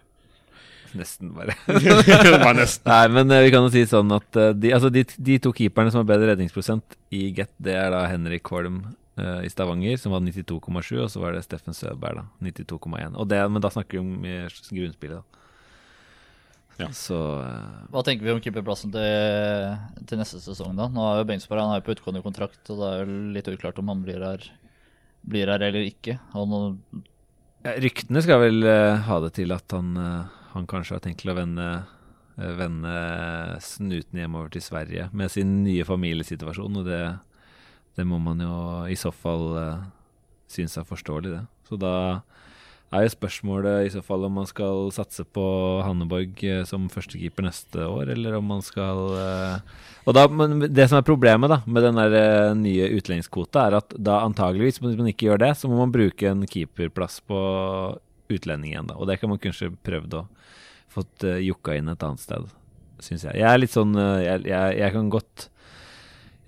Nesten 0.97 1.31
bare. 1.33 1.55
Det 1.67 2.53
nesten 2.57 2.89
Nei, 2.89 3.05
men 3.13 3.31
eh, 3.33 3.45
vi 3.45 3.53
kan 3.53 3.65
jo 3.65 3.71
si 3.73 3.83
sånn 3.89 4.11
at 4.15 4.39
eh, 4.39 4.51
de, 4.55 4.73
altså 4.75 4.91
de, 4.93 5.03
de 5.03 5.37
to 5.41 5.53
keeperne 5.55 5.93
som 5.93 6.03
har 6.03 6.09
bedre 6.09 6.33
redningsprosent 6.33 6.97
i 7.13 7.29
Get, 7.35 7.53
det 7.61 7.75
er 7.79 7.93
da 7.93 8.03
Henrik 8.11 8.49
Holm 8.53 8.83
uh, 9.19 9.39
i 9.45 9.51
Stavanger, 9.51 9.97
som 10.01 10.15
hadde 10.15 10.33
92,7, 10.33 10.97
og 11.03 11.09
så 11.13 11.21
var 11.21 11.35
det 11.35 11.43
Steffen 11.45 11.77
Søberg, 11.77 12.21
da, 12.21 12.51
92,1. 12.51 13.17
Og 13.17 13.29
det, 13.29 13.39
Men 13.53 13.63
da 13.63 13.71
snakker 13.73 13.99
vi 13.99 14.03
om 14.03 14.11
grunnspillet, 14.23 15.21
da. 15.21 15.43
Ja. 16.81 16.89
Så 16.95 17.17
uh, 17.37 17.85
Hva 17.93 18.01
tenker 18.05 18.25
vi 18.25 18.33
om 18.33 18.41
keeperplassen 18.41 18.93
til, 18.93 19.73
til 20.09 20.21
neste 20.21 20.41
sesong, 20.41 20.73
da? 20.77 20.89
Nå 20.89 21.05
er 21.05 21.21
jo 21.21 21.29
Beinsberg 21.29 21.61
han 21.61 21.75
er 21.75 21.85
på 21.85 21.93
utgående 21.93 22.23
kontrakt, 22.25 22.61
og 22.73 22.81
det 22.81 22.89
er 22.89 23.01
jo 23.03 23.17
litt 23.35 23.49
uklart 23.51 23.81
om 23.81 23.91
han 23.93 24.05
blir 24.05 24.23
her, 24.25 24.47
blir 25.21 25.53
her 25.53 25.65
eller 25.69 25.85
ikke. 25.85 26.17
Han, 26.33 26.79
ja, 27.63 27.75
ryktene 27.79 28.23
skal 28.25 28.41
vel 28.43 28.65
uh, 28.65 28.99
ha 29.05 29.19
det 29.23 29.33
til 29.37 29.53
at 29.55 29.75
han, 29.75 29.93
eh, 29.95 30.39
han 30.53 30.69
kanskje 30.69 30.97
har 30.97 31.03
tenkt 31.03 31.23
til 31.23 31.33
å 31.33 31.37
vende, 31.37 31.67
eh, 32.37 32.53
vende 32.59 32.95
snuten 33.63 34.21
hjemover 34.21 34.53
til 34.53 34.65
Sverige 34.65 35.09
med 35.13 35.31
sin 35.33 35.63
nye 35.65 35.85
familiesituasjon, 35.87 36.81
og 36.81 36.87
det, 36.87 37.03
det 37.97 38.07
må 38.07 38.21
man 38.21 38.41
jo 38.43 38.55
i 38.89 38.97
så 38.99 39.11
fall 39.13 39.49
uh, 39.57 39.85
synes 40.53 40.77
er 40.77 40.87
forståelig, 40.87 41.33
det. 41.37 41.43
Så 41.69 41.79
da 41.81 41.95
er 42.93 43.07
jo 43.07 43.13
spørsmålet 43.13 43.87
i 43.87 43.91
så 43.93 44.03
fall 44.05 44.25
om 44.27 44.35
man 44.37 44.47
skal 44.49 44.91
satse 44.93 45.25
på 45.35 45.43
Hanneborg 45.85 46.43
eh, 46.45 46.61
som 46.69 46.85
førstekeeper 46.91 47.47
neste 47.47 47.87
år, 47.87 48.11
eller 48.13 48.37
om 48.37 48.51
man 48.53 48.61
skal 48.65 49.01
eh, 49.17 49.57
Og 50.05 50.17
da, 50.17 50.27
Det 50.67 50.87
som 50.89 50.99
er 50.99 51.07
problemet 51.07 51.49
da 51.51 51.61
med 51.65 51.87
den 51.87 51.97
der 51.97 52.17
eh, 52.19 52.53
nye 52.59 52.91
utlendingskvota, 52.97 53.67
er 53.67 53.79
at 53.81 53.97
da 53.97 54.21
antageligvis, 54.27 54.81
hvis 54.83 54.99
man 54.99 55.09
ikke 55.09 55.31
gjør 55.31 55.41
det, 55.45 55.53
så 55.57 55.71
må 55.71 55.79
man 55.81 55.93
bruke 55.95 56.29
en 56.29 56.45
keeperplass 56.45 57.19
på 57.25 57.39
utlendingen. 58.33 58.91
da 58.91 58.99
Og 58.99 59.09
det 59.09 59.19
kan 59.21 59.31
man 59.31 59.41
kanskje 59.41 59.73
prøvd 59.85 60.19
å 60.19 60.27
fått 60.93 61.25
uh, 61.27 61.39
jukka 61.41 61.75
inn 61.79 61.89
et 61.91 62.03
annet 62.05 62.21
sted. 62.23 62.45
syns 63.03 63.25
jeg. 63.27 63.39
Jeg 63.41 63.49
er 63.49 63.59
litt 63.59 63.73
sånn 63.73 63.95
uh, 63.97 64.21
jeg, 64.23 64.45
jeg, 64.47 64.77
jeg 64.79 64.93
kan 64.95 65.09
godt 65.13 65.49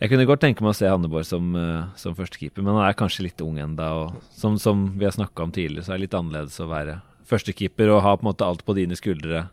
Jeg 0.01 0.11
kunne 0.11 0.25
godt 0.27 0.41
tenke 0.43 0.63
meg 0.63 0.73
å 0.73 0.77
se 0.77 0.89
Hanneborg 0.91 1.25
som, 1.27 1.51
uh, 1.55 1.87
som 1.99 2.15
førstekeeper, 2.17 2.61
men 2.65 2.75
han 2.77 2.85
er 2.89 2.97
kanskje 2.99 3.25
litt 3.29 3.41
ung 3.41 3.57
ennå. 3.63 3.89
Som, 4.35 4.57
som 4.61 4.89
vi 4.99 5.05
har 5.07 5.15
snakka 5.15 5.45
om 5.47 5.53
tidligere, 5.55 5.85
så 5.87 5.93
er 5.95 5.99
det 6.01 6.07
litt 6.09 6.17
annerledes 6.19 6.59
å 6.59 6.67
være 6.71 6.97
førstekeeper 7.25 7.89
og 7.89 8.03
ha 8.05 8.11
på 8.17 8.25
en 8.25 8.29
måte 8.33 8.45
alt 8.45 8.65
på 8.67 8.75
dine 8.77 8.97
skuldre. 8.99 9.47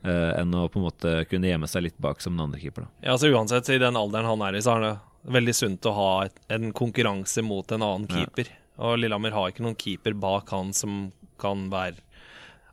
Uh, 0.00 0.32
enn 0.40 0.54
å 0.56 0.62
på 0.72 0.78
en 0.80 0.86
måte 0.86 1.10
kunne 1.28 1.48
gjemme 1.50 1.68
seg 1.68 1.82
litt 1.84 1.96
bak 2.00 2.22
som 2.24 2.32
den 2.36 2.46
andre 2.46 2.60
keeper. 2.62 2.86
Da. 2.86 2.92
Ja, 3.04 3.14
altså 3.16 3.28
Uansett, 3.34 3.68
i 3.68 3.80
den 3.82 3.98
alderen 4.00 4.28
han 4.30 4.44
er 4.46 4.56
i, 4.56 4.62
så 4.64 4.76
er 4.78 4.84
det 4.86 4.92
veldig 5.34 5.54
sunt 5.58 5.88
å 5.90 5.92
ha 5.96 6.10
et, 6.28 6.38
en 6.48 6.70
konkurranse 6.72 7.42
mot 7.44 7.68
en 7.76 7.82
annen 7.84 8.06
Ja. 8.08 8.22
keeper. 8.22 8.48
Og 8.80 8.94
Lillehammer 9.02 9.34
har 9.36 9.50
ikke 9.52 9.64
noen 9.66 9.76
keeper 9.76 10.14
bak 10.16 10.48
han 10.54 10.70
som 10.72 11.10
kan 11.40 11.66
være 11.72 12.00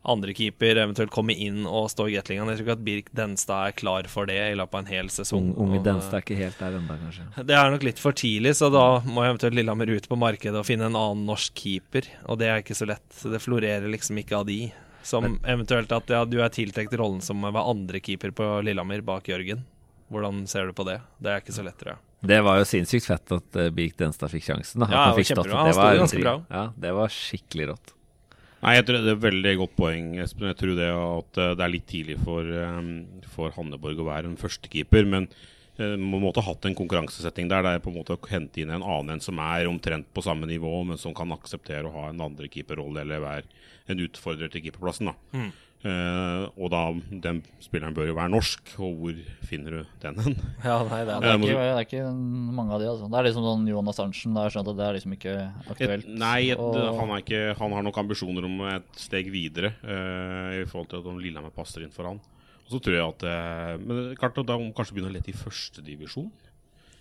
andre 0.07 0.33
keeper, 0.35 0.79
eventuelt 0.79 1.11
komme 1.13 1.35
inn 1.35 1.65
og 1.67 1.89
stå 1.91 2.07
i 2.07 2.15
Gatlingan. 2.15 2.49
Jeg 2.51 2.59
tror 2.59 2.67
ikke 2.67 2.75
at 2.77 2.85
Birk 2.87 3.11
Denstad 3.17 3.69
er 3.71 3.77
klar 3.77 4.09
for 4.11 4.29
det 4.29 4.39
i 4.39 4.55
løpet 4.57 4.77
av 4.77 4.83
en 4.83 4.91
hel 4.91 5.11
sesong. 5.13 5.51
Ung, 5.51 5.67
unge 5.67 5.83
Denstad 5.85 6.19
er 6.19 6.25
ikke 6.25 6.39
helt 6.39 6.59
der 6.61 6.79
ennå, 6.79 6.97
kanskje. 7.03 7.27
Det 7.51 7.59
er 7.59 7.71
nok 7.73 7.85
litt 7.87 8.01
for 8.01 8.17
tidlig, 8.17 8.55
så 8.59 8.71
da 8.73 8.85
må 9.05 9.25
eventuelt 9.27 9.57
Lillehammer 9.57 9.91
ut 9.93 10.09
på 10.09 10.19
markedet 10.19 10.57
og 10.59 10.67
finne 10.67 10.89
en 10.89 10.99
annen 10.99 11.27
norsk 11.29 11.55
keeper, 11.57 12.09
og 12.25 12.39
det 12.41 12.51
er 12.51 12.63
ikke 12.63 12.77
så 12.77 12.89
lett. 12.89 13.07
Det 13.21 13.43
florerer 13.43 13.87
liksom 13.91 14.19
ikke 14.23 14.41
av 14.41 14.47
de. 14.49 14.61
Som 15.07 15.37
eventuelt 15.47 15.91
at 15.95 16.09
ja, 16.11 16.25
du 16.27 16.41
er 16.43 16.51
tiltenkt 16.51 16.95
rollen 16.99 17.21
som 17.23 17.43
å 17.43 17.51
være 17.51 17.69
andre 17.71 18.01
keeper 18.03 18.33
på 18.35 18.47
Lillehammer 18.67 19.05
bak 19.07 19.29
Jørgen. 19.31 19.63
Hvordan 20.11 20.45
ser 20.47 20.67
du 20.67 20.75
på 20.75 20.85
det? 20.87 21.01
Det 21.19 21.31
er 21.31 21.43
ikke 21.43 21.55
så 21.55 21.63
lett, 21.63 21.75
tror 21.79 21.93
jeg. 21.93 22.03
Det 22.27 22.39
var 22.41 22.57
jo 22.57 22.65
sinnssykt 22.65 23.05
fett 23.05 23.33
at 23.35 23.59
uh, 23.59 23.67
Birk 23.75 23.97
Denstad 23.99 24.31
fikk 24.33 24.47
sjansen. 24.47 24.81
Da. 24.81 24.89
Ja, 24.89 25.03
han 25.09 25.19
fikk 25.19 25.29
stått. 25.29 25.51
Det 25.51 25.75
var, 25.77 25.99
ganske 25.99 26.23
bra. 26.23 26.35
Ja, 26.49 26.63
det 26.75 26.93
var 26.97 27.13
skikkelig 27.13 27.69
rått. 27.73 27.93
Nei, 28.67 28.73
jeg 28.75 28.87
tror 28.87 28.97
Det 28.99 29.07
er 29.07 29.15
et 29.15 29.23
veldig 29.23 29.51
godt 29.61 29.75
poeng, 29.79 30.07
Espen. 30.19 30.49
Jeg 30.49 30.57
tror 30.59 30.73
det 30.75 30.87
at 30.91 31.37
eh, 31.39 31.53
det 31.55 31.63
er 31.63 31.71
litt 31.71 31.85
tidlig 31.87 32.17
for, 32.19 32.43
eh, 32.43 32.89
for 33.31 33.53
Hanneborg 33.55 34.01
å 34.03 34.07
være 34.09 34.27
en 34.27 34.39
førstekeeper. 34.41 35.07
Men 35.07 35.29
eh, 35.79 35.93
man 35.95 36.19
måtte 36.19 36.43
ha 36.43 36.51
hatt 36.51 36.67
en 36.67 36.75
konkurransesetting 36.75 37.47
der. 37.47 37.63
Det 37.63 37.71
er 37.77 37.85
på 37.85 37.93
en 37.93 37.99
måte 38.01 38.17
å 38.17 38.27
hente 38.27 38.59
inn 38.59 38.73
en 38.75 38.83
annen 38.83 39.15
en 39.15 39.23
som 39.23 39.39
er 39.39 39.71
omtrent 39.71 40.09
på 40.11 40.25
samme 40.25 40.49
nivå, 40.51 40.73
men 40.89 40.99
som 40.99 41.15
kan 41.15 41.31
akseptere 41.31 41.87
å 41.87 41.95
ha 41.95 42.09
en 42.11 42.25
andre 42.27 42.51
keeperrolle 42.51 43.05
eller 43.05 43.23
være 43.23 43.47
en 43.87 44.03
utfordrer 44.03 44.51
til 44.51 44.67
keeperplassen. 44.67 45.13
da. 45.13 45.15
Eh, 45.85 46.43
og 46.57 46.71
da, 46.73 46.79
den 47.21 47.43
spilleren 47.61 47.93
bør 47.93 48.07
jo 48.09 48.15
være 48.17 48.31
norsk, 48.33 48.71
og 48.81 48.95
hvor 48.97 49.17
finner 49.45 49.75
du 49.75 49.91
den 50.01 50.15
hen? 50.25 50.37
Ja, 50.65 50.79
nei, 50.87 51.03
det 51.05 51.13
er 51.13 51.21
det, 51.21 51.29
er 51.29 51.37
ikke, 51.37 51.51
det 51.53 51.67
er 51.67 51.81
ikke 51.85 52.05
mange 52.57 52.73
av 52.73 52.81
de, 52.81 52.87
altså. 52.89 53.09
Det 53.13 53.19
er 53.19 53.27
liksom 53.27 53.45
sånn 53.45 53.67
Jonas 53.69 54.01
Arntzen. 54.01 54.33
Da 54.33 54.41
har 54.41 54.49
jeg 54.49 54.55
skjønt 54.57 54.71
at 54.73 54.79
det 54.79 54.87
er 54.87 54.97
liksom 54.97 55.13
ikke 55.17 55.35
aktuelt. 55.75 56.07
Et, 56.07 56.15
nei, 56.23 56.39
et, 56.55 56.63
Og- 56.63 56.79
han, 56.97 57.13
er 57.13 57.21
ikke, 57.21 57.43
han 57.61 57.77
har 57.77 57.85
nok 57.85 58.01
ambisjoner 58.01 58.49
om 58.49 58.65
et 58.71 58.89
steg 59.05 59.29
videre 59.33 59.75
uh, 59.85 60.57
i 60.57 60.65
forhold 60.65 60.89
til 60.91 61.03
at 61.03 61.11
om 61.13 61.21
Lillehammer 61.21 61.53
passer 61.55 61.85
inn 61.85 61.93
for 61.93 62.09
han. 62.09 62.17
Og 62.65 62.73
så 62.73 62.81
tror 62.83 62.97
jeg 62.97 63.05
at 63.13 63.27
uh, 63.29 63.77
Men 63.85 64.01
klart 64.19 64.41
da 64.49 64.57
må 64.59 64.73
kanskje 64.75 64.97
begynne 64.97 65.13
å 65.13 65.15
lete 65.19 65.31
i 65.31 65.37
førstedivisjon. 65.37 66.27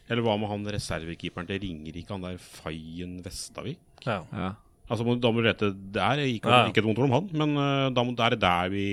Eller 0.06 0.22
hva 0.22 0.36
med 0.38 0.52
han 0.52 0.68
reservekeeperen 0.76 1.48
til 1.48 1.58
Ringerike, 1.64 2.12
han 2.12 2.22
der 2.28 2.36
Fayen 2.38 3.16
Vestavik? 3.24 3.80
ja. 4.06 4.20
Ja. 4.30 4.52
Altså, 4.89 5.03
Da 5.20 5.30
må 5.32 5.43
du 5.43 5.49
rette 5.49 5.72
der. 5.93 6.20
Ikke, 6.26 6.47
Ja. 6.51 6.66
ikke 6.70 6.78
et 6.78 6.84
vondt 6.87 6.99
ord 7.03 7.09
om 7.11 7.16
han, 7.16 7.30
men 7.32 7.57
eh, 7.59 7.91
da 7.91 8.05
må, 8.07 8.14
det 8.14 8.26
er 8.32 8.37
der 8.37 8.68
vi 8.70 8.87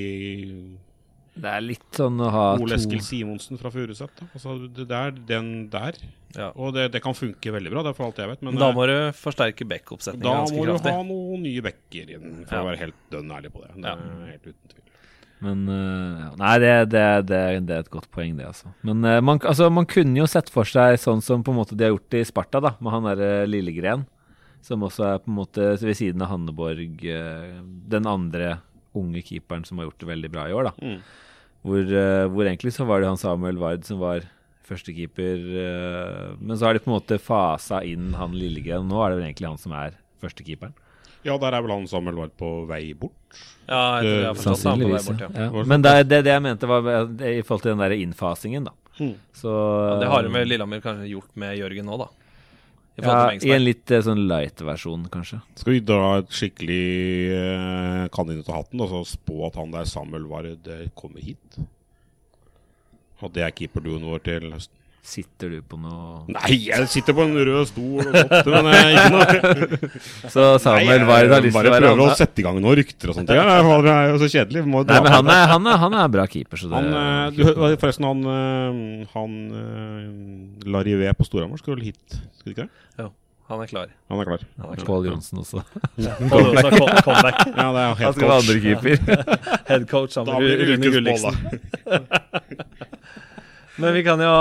Det 1.35 1.49
er 1.49 1.61
litt 1.65 1.97
sånn 1.97 2.19
å 2.21 2.29
ha 2.29 2.43
Ole 2.61 2.75
to 2.75 2.75
Eskil 2.77 3.01
Simonsen 3.01 3.57
fra 3.57 3.71
Furuset. 3.73 4.21
Altså, 4.35 4.55
det 4.73 4.85
er 4.91 5.11
den 5.11 5.67
der. 5.73 5.97
Ja. 6.37 6.51
Og 6.55 6.73
det, 6.75 6.91
det 6.93 7.01
kan 7.01 7.13
funke 7.17 7.51
veldig 7.53 7.71
bra, 7.73 7.81
det 7.85 7.89
er 7.93 7.97
for 7.97 8.05
alt 8.09 8.17
jeg 8.21 8.29
vet. 8.29 8.41
Men 8.45 8.57
da 8.61 8.69
eh, 8.69 8.75
må 8.77 8.85
du 8.89 8.95
forsterke 9.17 9.65
backoppsetningen 9.69 10.29
ganske 10.29 10.53
kraftig. 10.53 10.57
da 10.57 10.61
må 10.61 10.65
du 10.65 10.71
kraftig. 10.77 10.93
ha 10.93 11.03
noen 11.09 11.41
nye 11.45 11.61
backer 11.65 12.13
inn, 12.17 12.45
for 12.45 12.55
Ja. 12.57 12.61
å 12.63 12.69
være 12.69 12.81
helt 12.83 12.99
dønn 13.13 13.33
ærlig 13.33 13.51
på 13.53 13.61
det. 13.65 13.71
Det 13.77 13.85
Ja. 13.89 13.95
er 13.97 14.31
helt 14.33 14.47
uten 14.49 14.69
tvil. 14.73 14.79
Men 15.43 15.67
uh. 15.67 16.35
Nei, 16.39 16.53
det, 16.63 16.73
det, 16.93 17.05
det, 17.27 17.39
det 17.67 17.75
er 17.75 17.79
et 17.83 17.89
godt 17.91 18.09
poeng, 18.13 18.37
det, 18.37 18.45
altså. 18.47 18.69
Men 18.81 19.03
uh, 19.03 19.19
man, 19.19 19.39
altså, 19.43 19.69
man 19.73 19.85
kunne 19.89 20.15
jo 20.21 20.25
sett 20.29 20.49
for 20.53 20.63
seg 20.63 20.95
sånn 21.01 21.21
som 21.21 21.43
på 21.43 21.51
en 21.51 21.57
måte 21.57 21.75
de 21.75 21.83
har 21.83 21.91
gjort 21.97 22.13
i 22.15 22.21
Sparta, 22.23 22.61
da, 22.63 22.75
med 22.79 22.93
han 22.95 23.03
derre 23.09 23.31
Lillegren. 23.49 24.05
Som 24.63 24.85
også 24.87 25.03
er 25.09 25.17
på 25.23 25.31
en 25.31 25.39
måte 25.41 25.65
ved 25.81 25.97
siden 25.99 26.23
av 26.23 26.31
Hanneborg 26.31 27.03
øh, 27.03 27.57
den 27.91 28.07
andre 28.07 28.57
unge 28.95 29.23
keeperen 29.25 29.65
som 29.67 29.79
har 29.81 29.89
gjort 29.89 29.99
det 30.03 30.09
veldig 30.11 30.31
bra 30.31 30.45
i 30.47 30.53
år, 30.55 30.69
da. 30.69 30.73
Mm. 30.79 31.01
Hvor, 31.63 31.91
øh, 32.03 32.27
hvor 32.31 32.47
egentlig 32.47 32.73
så 32.75 32.85
var 32.87 33.01
det 33.01 33.09
han 33.09 33.19
Samuel 33.19 33.59
Ward 33.59 33.83
som 33.87 33.99
var 33.99 34.23
førstekeeper, 34.63 35.43
øh, 35.63 36.29
men 36.39 36.55
så 36.57 36.67
har 36.69 36.77
de 36.77 36.83
på 36.83 36.91
en 36.91 36.95
måte 36.95 37.19
fasa 37.19 37.81
inn 37.87 38.13
han 38.15 38.35
Lillegren. 38.37 38.87
Nå 38.87 39.01
er 39.03 39.11
det 39.11 39.19
vel 39.19 39.27
egentlig 39.27 39.49
han 39.51 39.59
som 39.59 39.75
er 39.75 39.97
førstekeeperen. 40.23 40.75
Ja, 41.23 41.37
der 41.39 41.55
er 41.55 41.63
vel 41.63 41.71
han 41.71 41.85
Samuel 41.87 42.17
Vard 42.19 42.33
på 42.39 42.49
vei 42.67 42.93
bort. 42.99 43.15
Ja, 43.67 43.99
jeg 44.03 44.07
tror 44.07 44.23
jeg 44.25 44.41
Sannsynligvis. 44.43 45.05
bort, 45.07 45.21
Ja. 45.23 45.45
ja. 45.47 45.63
Men 45.71 45.83
det, 45.85 45.93
det, 46.11 46.23
det 46.27 46.33
jeg 46.33 46.43
mente, 46.43 46.67
var 46.67 47.07
det, 47.07 47.35
i 47.39 47.43
forhold 47.47 47.63
til 47.63 47.71
den 47.71 47.83
der 47.83 47.95
innfasingen, 47.95 48.67
da. 48.67 48.73
Mm. 48.99 49.13
Så 49.33 49.51
Ja, 49.51 49.99
det 50.03 50.09
har 50.11 50.27
jo 50.27 50.33
med 50.35 50.47
Lillehammer 50.47 50.83
kanskje 50.83 51.07
gjort 51.13 51.31
med 51.39 51.55
Jørgen 51.57 51.87
nå, 51.87 51.97
da. 52.03 52.09
I 52.93 53.01
Ja, 53.01 53.33
I 53.33 53.53
en 53.55 53.63
litt 53.63 53.89
eh, 53.89 54.03
sånn 54.05 54.27
light-versjon, 54.29 55.07
kanskje. 55.13 55.39
Skal 55.57 55.73
vi 55.73 55.79
dra 55.81 56.19
et 56.19 56.35
skikkelig 56.35 56.83
eh, 57.33 58.03
kanin 58.13 58.43
ut 58.43 58.51
av 58.51 58.59
hatten 58.59 58.83
og 58.85 58.91
så 58.91 59.01
spå 59.15 59.47
at 59.47 59.57
han 59.57 59.73
der 59.73 59.89
Samuel 59.89 60.27
Ward 60.29 60.69
eh, 60.69 60.85
kommer 60.93 61.23
hit? 61.25 61.57
Og 63.23 63.33
det 63.33 63.47
er 63.47 63.55
keeperduoen 63.55 64.05
vår 64.05 64.21
til 64.27 64.51
høsten? 64.53 64.82
Sitter 65.03 65.49
du 65.51 65.57
på 65.67 65.75
noe 65.75 66.21
Nei, 66.31 66.53
jeg 66.69 66.85
sitter 66.87 67.15
på 67.17 67.25
en 67.25 67.33
rød 67.35 67.65
stol 67.67 68.05
og 68.05 68.13
godt, 68.15 68.47
men 68.47 68.69
eh, 68.71 68.91
ikke 68.93 69.09
noe 69.11 69.89
Så 70.33 70.45
Samuel 70.63 71.03
Ward 71.09 71.33
har 71.33 71.43
lyst 71.43 71.51
til 71.51 71.57
bare 71.57 71.67
å 71.67 71.73
være 71.73 71.89
prøver 71.89 72.03
å 72.05 72.13
sette 72.15 72.39
i 72.39 72.45
gang 72.45 72.61
noen 72.63 72.77
rykter 72.79 73.11
og 73.11 73.17
sånt. 73.17 73.33
Ja, 73.35 73.43
det 73.43 73.91
er 73.91 74.13
jo 74.13 74.21
så 74.21 74.29
kjedelig. 74.31 74.63
Må 74.63 74.85
Nei, 74.87 75.01
men 75.03 75.11
han 75.11 75.31
er, 75.33 75.43
han 75.51 75.67
er, 75.67 75.81
han 75.81 75.97
er 75.99 76.13
bra 76.13 76.23
keeper, 76.31 76.61
så 76.61 76.71
det 76.71 76.79
Han, 76.79 76.87
eh, 77.01 77.35
du, 77.35 77.43
forresten, 77.81 78.07
han, 78.07 78.23
eh, 78.31 79.11
han 79.11 79.35
uh, 79.51 80.71
Larivé 80.71 81.11
på 81.19 81.27
Storhamar 81.27 81.59
skulle 81.59 81.81
vel 81.81 81.91
hit? 81.91 82.17
Skal 82.39 82.47
de 82.47 82.55
ikke 82.55 82.69
det? 82.69 82.87
Jo, 83.03 83.09
han 83.51 83.65
er 83.65 83.73
klar. 83.73 83.91
Han 84.07 84.23
er 84.23 84.31
klar. 84.31 84.47
Han 84.63 84.71
er 84.71 84.79
klar. 84.79 84.87
Pål 84.87 85.11
Johnsen 85.11 85.43
også. 85.43 85.65
Kål 86.31 86.47
også 86.53 86.71
come- 86.77 87.03
comeback. 87.09 87.43
Ja, 87.51 87.67
det 87.75 87.83
er 87.83 87.91
jo 87.91 87.99
Han 87.99 88.15
skal 88.15 88.31
være 88.31 88.41
andrekeeper. 88.45 88.95
Head 89.73 89.83
coach 89.91 90.15
Da 90.15 90.23
sammen 90.23 90.47
med 90.47 90.95
Rune 90.95 91.19
da. 91.27 91.99
Men 93.81 93.95
vi 93.95 94.03
kan 94.05 94.21
jo 94.21 94.33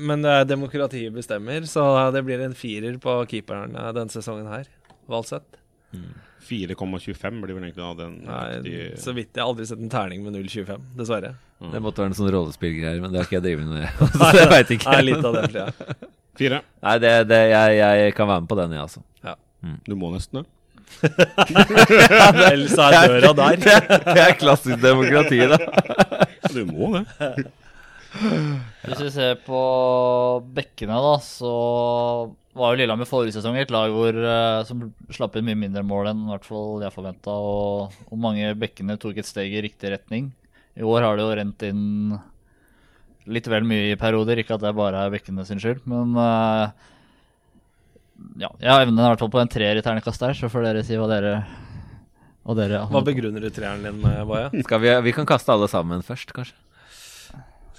Men 0.00 0.24
det 0.24 0.32
er 0.32 0.48
demokratiet 0.48 1.12
bestemmer, 1.14 1.66
så 1.68 1.84
det 2.14 2.24
blir 2.24 2.40
en 2.42 2.56
firer 2.56 2.96
på 3.02 3.18
keeperen 3.30 3.76
denne 3.76 4.08
sesongen 4.12 4.48
her. 4.48 4.64
Valseth. 5.10 5.60
4,25 6.50 7.42
blir 7.42 7.54
vel 7.54 7.66
egentlig 7.66 7.84
av 7.84 7.98
den 7.98 8.14
Nei, 8.26 8.94
så 8.98 9.12
vidt 9.14 9.36
jeg 9.36 9.42
har 9.42 9.50
aldri 9.52 9.66
sett 9.68 9.82
en 9.82 9.92
terning 9.92 10.24
med 10.24 10.34
0,25, 10.34 10.86
dessverre. 10.98 11.34
Det 11.60 11.82
måtte 11.84 12.02
være 12.02 12.10
en 12.10 12.16
sånn 12.16 12.30
rollespillgreier, 12.32 13.02
men 13.02 13.12
det 13.12 13.20
har 13.20 13.28
ikke 13.28 13.36
jeg 13.36 13.44
drevet 13.44 13.68
med. 13.68 13.84
Så 14.16 14.30
jeg 14.38 14.48
veit 14.50 14.72
ikke. 14.74 14.94
Nei, 14.94 15.02
litt 15.10 15.28
av 15.28 15.36
det, 15.36 15.44
tror 15.52 15.60
jeg. 15.60 15.98
Fire. 16.40 16.62
Nei, 16.86 16.96
det, 17.04 17.12
det, 17.28 17.40
jeg, 17.52 17.76
jeg 18.00 18.16
kan 18.16 18.30
være 18.32 18.46
med 18.46 18.50
på 18.50 18.58
den, 18.62 18.74
jeg, 18.78 18.88
altså. 18.88 19.04
Du 19.86 19.94
må 20.00 20.08
nesten 20.14 20.40
det. 20.40 20.46
Ellers 22.50 22.72
er 22.80 22.96
døra 22.96 23.32
der. 23.36 23.60
Det 23.60 24.22
er 24.24 24.32
klassisk 24.40 24.80
demokrati, 24.82 25.42
da. 25.52 25.58
Du 26.50 26.64
må 26.66 26.94
det. 26.96 27.44
Hvis 28.10 29.02
vi 29.04 29.10
ser 29.14 29.38
på 29.44 29.60
bekkene, 30.56 30.96
da, 30.98 31.14
så 31.22 31.52
var 32.56 32.72
jo 32.72 32.80
Lillehammer 32.80 33.08
forrige 33.08 33.36
sesong 33.36 33.56
et 33.60 33.70
lag 33.70 33.92
hvor, 33.94 34.16
eh, 34.16 34.62
som 34.66 34.82
slapp 35.14 35.38
inn 35.38 35.46
mye 35.46 35.58
mindre 35.60 35.84
mål 35.86 36.10
enn 36.10 36.24
i 36.26 36.32
hvert 36.32 36.48
fall 36.48 36.82
jeg 36.82 36.94
forventa. 36.94 37.36
Og, 37.36 37.94
og 38.10 38.20
mange 38.20 38.52
bekkene 38.58 38.98
tok 39.00 39.22
et 39.22 39.28
steg 39.28 39.54
i 39.54 39.62
riktig 39.64 39.94
retning. 39.94 40.32
I 40.78 40.86
år 40.86 41.06
har 41.06 41.18
det 41.18 41.26
jo 41.26 41.36
rent 41.38 41.66
inn 41.68 41.84
litt 43.30 43.50
vel 43.50 43.66
mye 43.68 43.92
i 43.92 43.98
perioder. 44.00 44.42
Ikke 44.42 44.56
at 44.58 44.64
det 44.64 44.74
bare 44.76 45.04
er 45.06 45.14
bekkene 45.14 45.46
sin 45.46 45.62
skyld, 45.62 45.84
men 45.90 46.16
uh, 46.18 46.70
ja, 48.40 48.50
jeg 48.58 48.86
evner 48.86 49.06
i 49.06 49.12
hvert 49.12 49.22
fall 49.22 49.32
på 49.32 49.42
en 49.42 49.50
treer 49.50 49.78
i 49.78 49.84
ternekast 49.84 50.22
der, 50.22 50.36
så 50.36 50.50
får 50.52 50.66
dere 50.66 50.86
si 50.86 50.98
hva 50.98 51.08
dere 51.10 51.34
hva 52.40 52.56
dere 52.56 52.80
Hva 52.90 53.02
begrunner 53.04 53.44
du 53.44 53.50
treeren 53.52 53.84
din 53.84 54.00
med, 54.00 54.22
Boje? 54.26 54.48
Vi, 54.56 54.92
vi 55.04 55.12
kan 55.14 55.28
kaste 55.28 55.52
alle 55.52 55.68
sammen 55.70 56.02
først, 56.04 56.32
kanskje. 56.34 56.56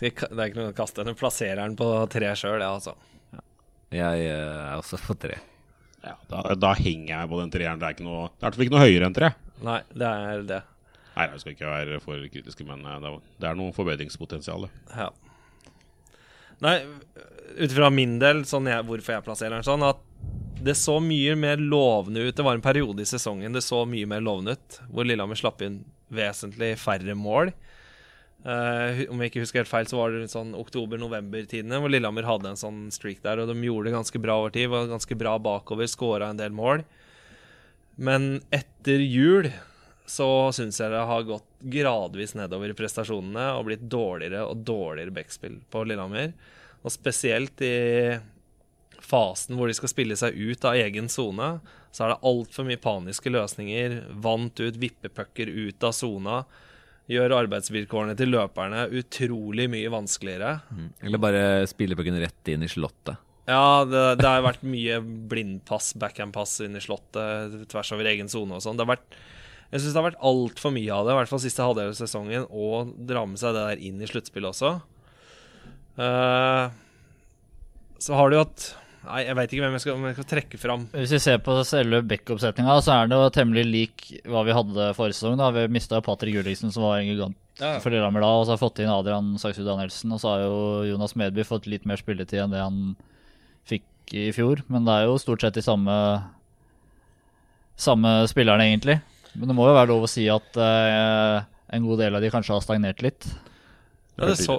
Jeg 0.02 0.16
Det 0.18 0.34
er 0.34 0.50
ikke 0.50 0.60
noe 0.60 0.74
å 0.74 0.78
kaste. 0.78 1.06
Den 1.06 1.18
plasserer 1.18 1.62
den 1.62 1.78
på 1.80 1.88
tre 2.12 2.34
sjøl, 2.40 2.60
ja, 2.64 2.74
altså. 2.74 2.96
Jeg 3.92 4.28
er 4.32 4.80
også 4.80 4.98
på 5.04 5.16
tre. 5.20 5.38
Ja, 6.02 6.16
da, 6.32 6.56
da 6.58 6.72
henger 6.78 7.12
jeg 7.12 7.30
på 7.30 7.40
den 7.42 7.52
treeren. 7.54 7.82
Det 7.82 7.88
er 7.88 7.96
ikke 7.98 8.08
noe, 8.08 8.30
det 8.32 8.34
er 8.34 8.40
i 8.40 8.46
hvert 8.48 8.58
fall 8.58 8.66
ikke 8.66 8.76
noe 8.76 8.86
høyere 8.86 9.10
enn 9.10 9.18
tre. 9.18 9.32
Nei, 9.62 9.80
det 9.94 10.08
er 10.10 10.46
det. 10.50 10.62
Nei, 11.12 11.26
jeg 11.28 11.42
skal 11.44 11.54
ikke 11.54 11.74
være 11.74 12.00
for 12.02 12.30
kritiske, 12.34 12.66
men 12.66 12.86
eh, 12.88 13.02
det 13.04 13.10
er, 13.12 13.20
det 13.44 13.50
er 13.50 13.60
noe 13.60 13.76
forbedringspotensial. 13.76 14.66
Ja. 14.96 15.10
Nei, 16.62 16.78
ut 17.58 17.76
fra 17.76 17.90
min 17.94 18.16
del, 18.22 18.46
sånn 18.50 18.70
jeg, 18.72 18.86
hvorfor 18.88 19.18
jeg 19.18 19.26
plasserer 19.28 19.58
den 19.58 19.68
sånn, 19.68 19.86
at 19.86 20.02
det 20.62 20.76
så 20.78 21.00
mye 21.04 21.34
mer 21.40 21.62
lovende 21.62 22.24
ut. 22.28 22.36
Det 22.38 22.46
var 22.46 22.58
en 22.58 22.64
periode 22.64 23.02
i 23.02 23.10
sesongen 23.10 23.54
det 23.58 23.64
så 23.66 23.82
mye 23.90 24.10
mer 24.10 24.22
lovende 24.24 24.56
ut, 24.58 24.80
hvor 24.94 25.08
Lillehammer 25.08 25.40
slapp 25.40 25.62
inn 25.66 25.82
vesentlig 26.14 26.76
færre 26.80 27.16
mål. 27.18 27.52
Eh, 28.42 29.04
om 29.14 29.20
jeg 29.22 29.30
ikke 29.30 29.44
husker 29.44 29.62
helt 29.62 29.70
feil, 29.70 29.90
så 29.90 30.00
var 30.00 30.16
det 30.16 30.32
sånn 30.32 30.56
oktober-november-tidene 30.58 31.78
hvor 31.82 31.92
Lillehammer 31.94 32.26
hadde 32.26 32.54
en 32.54 32.60
sånn 32.60 32.80
streak 32.94 33.22
der, 33.26 33.44
og 33.44 33.52
de 33.52 33.68
gjorde 33.68 33.90
det 33.90 33.98
ganske 33.98 34.22
bra 34.24 34.40
over 34.42 34.54
tid. 34.56 34.72
Var 34.72 34.90
ganske 34.90 35.18
bra 35.20 35.36
bakover, 35.42 35.90
skåra 35.90 36.32
en 36.32 36.42
del 36.42 36.56
mål. 36.56 36.86
Men 38.02 38.40
etter 38.56 39.04
jul 39.04 39.52
så 40.10 40.28
syns 40.56 40.80
jeg 40.82 40.92
det 40.92 41.04
har 41.08 41.28
gått 41.28 41.46
gradvis 41.72 42.34
nedover 42.36 42.74
i 42.74 42.76
prestasjonene 42.76 43.52
og 43.60 43.68
blitt 43.68 43.84
dårligere 43.86 44.44
og 44.50 44.64
dårligere 44.66 45.14
backspill 45.16 45.60
på 45.72 45.86
Lillehammer. 45.86 46.34
Og 46.82 46.94
spesielt 46.94 47.62
i 47.62 48.18
fasen 49.02 49.58
hvor 49.58 49.70
de 49.70 49.78
skal 49.78 49.92
spille 49.92 50.18
seg 50.18 50.36
ut 50.36 50.66
av 50.66 50.80
egen 50.82 51.08
sone, 51.12 51.54
så 51.94 52.06
er 52.06 52.14
det 52.14 52.24
altfor 52.28 52.68
mye 52.68 52.82
paniske 52.82 53.32
løsninger. 53.32 53.98
Vant 54.24 54.60
ut, 54.64 54.82
vippepucker 54.82 55.52
ut 55.52 55.86
av 55.86 55.94
sona. 55.96 56.42
Gjør 57.10 57.34
arbeidsvilkårene 57.42 58.14
til 58.20 58.30
løperne 58.32 58.86
utrolig 59.00 59.66
mye 59.72 59.90
vanskeligere. 59.92 60.54
Eller 61.02 61.22
bare 61.22 61.44
spille 61.70 61.98
pucken 61.98 62.20
rett 62.22 62.52
inn 62.54 62.64
i 62.64 62.70
slottet. 62.72 63.20
Ja, 63.50 63.84
det, 63.90 64.04
det 64.22 64.28
har 64.30 64.46
vært 64.46 64.62
mye 64.64 65.00
blindpass, 65.02 65.92
backhand-pass 66.00 66.60
inn 66.68 66.78
i 66.78 66.84
slottet, 66.84 67.58
tvers 67.72 67.92
over 67.96 68.08
egen 68.14 68.30
sone 68.32 68.56
og 68.56 68.64
sånn. 68.64 68.78
Det 68.78 68.86
har 68.86 68.94
vært 68.94 69.22
jeg 69.72 69.80
syns 69.80 69.94
det 69.94 70.02
har 70.02 70.10
vært 70.10 70.24
altfor 70.28 70.74
mye 70.76 70.92
av 70.92 71.06
det, 71.08 71.14
i 71.14 71.18
hvert 71.22 71.32
fall 71.32 71.40
siste 71.40 71.64
halvdel 71.64 71.94
av 71.94 71.96
sesongen, 71.96 72.44
å 72.52 72.84
dra 73.08 73.24
med 73.24 73.40
seg 73.40 73.56
det 73.56 73.62
der 73.70 73.84
inn 73.88 74.02
i 74.04 74.10
sluttspillet 74.10 74.52
også. 74.52 74.72
Uh, 75.96 76.68
så 78.02 78.18
har 78.18 78.28
du 78.28 78.36
jo 78.36 78.44
hatt 78.44 78.66
Nei, 79.02 79.24
jeg 79.26 79.34
veit 79.38 79.54
ikke 79.56 79.64
hvem 79.66 79.76
jeg 79.78 79.82
skal, 79.82 80.04
jeg 80.06 80.16
skal 80.18 80.28
trekke 80.30 80.58
fram. 80.62 80.82
Hvis 80.94 81.14
vi 81.16 81.20
ser 81.24 81.40
på 81.42 81.56
selve 81.66 82.04
backup-setninga, 82.06 82.76
så 82.86 82.94
er 83.00 83.08
det 83.10 83.18
jo 83.18 83.30
temmelig 83.34 83.64
lik 83.66 84.04
hva 84.30 84.44
vi 84.46 84.54
hadde 84.54 84.92
forrige 84.98 85.18
sesong. 85.18 85.40
da 85.40 85.48
Vi 85.56 85.64
mista 85.74 86.02
Patrick 86.06 86.36
Gulliksen, 86.38 86.70
som 86.72 86.84
var 86.86 87.00
en 87.00 87.08
gigant 87.10 87.38
Ja. 87.62 87.80
for 87.80 87.90
Lillehammer 87.90 88.22
da, 88.22 88.28
og 88.38 88.46
så 88.46 88.54
har 88.54 88.58
vi 88.60 88.66
fått 88.68 88.80
inn 88.84 88.90
Adrian 88.94 89.32
Saksrud 89.42 89.66
Danielsen. 89.66 90.14
Og 90.14 90.20
så 90.22 90.30
har 90.36 90.44
jo 90.46 90.60
Jonas 90.92 91.16
Medby 91.18 91.44
fått 91.44 91.66
litt 91.68 91.86
mer 91.90 91.98
spilletid 91.98 92.40
enn 92.44 92.54
det 92.54 92.62
han 92.62 92.96
fikk 93.68 94.14
i 94.14 94.30
fjor. 94.38 94.62
Men 94.70 94.86
det 94.86 94.94
er 94.94 95.06
jo 95.10 95.18
stort 95.22 95.42
sett 95.42 95.58
de 95.58 95.62
samme 95.66 95.98
Samme 97.82 98.28
spillerne, 98.30 98.68
egentlig. 98.70 99.00
Men 99.34 99.48
det 99.50 99.56
må 99.58 99.66
jo 99.66 99.74
være 99.74 99.90
lov 99.90 100.04
å 100.06 100.10
si 100.12 100.28
at 100.30 100.58
eh, 100.62 101.42
en 101.74 101.86
god 101.88 102.02
del 102.04 102.14
av 102.18 102.22
de 102.22 102.30
kanskje 102.30 102.54
har 102.54 102.62
stagnert 102.62 103.02
litt. 103.02 103.26
Ja, 104.18 104.28
det 104.28 104.38
så, 104.42 104.58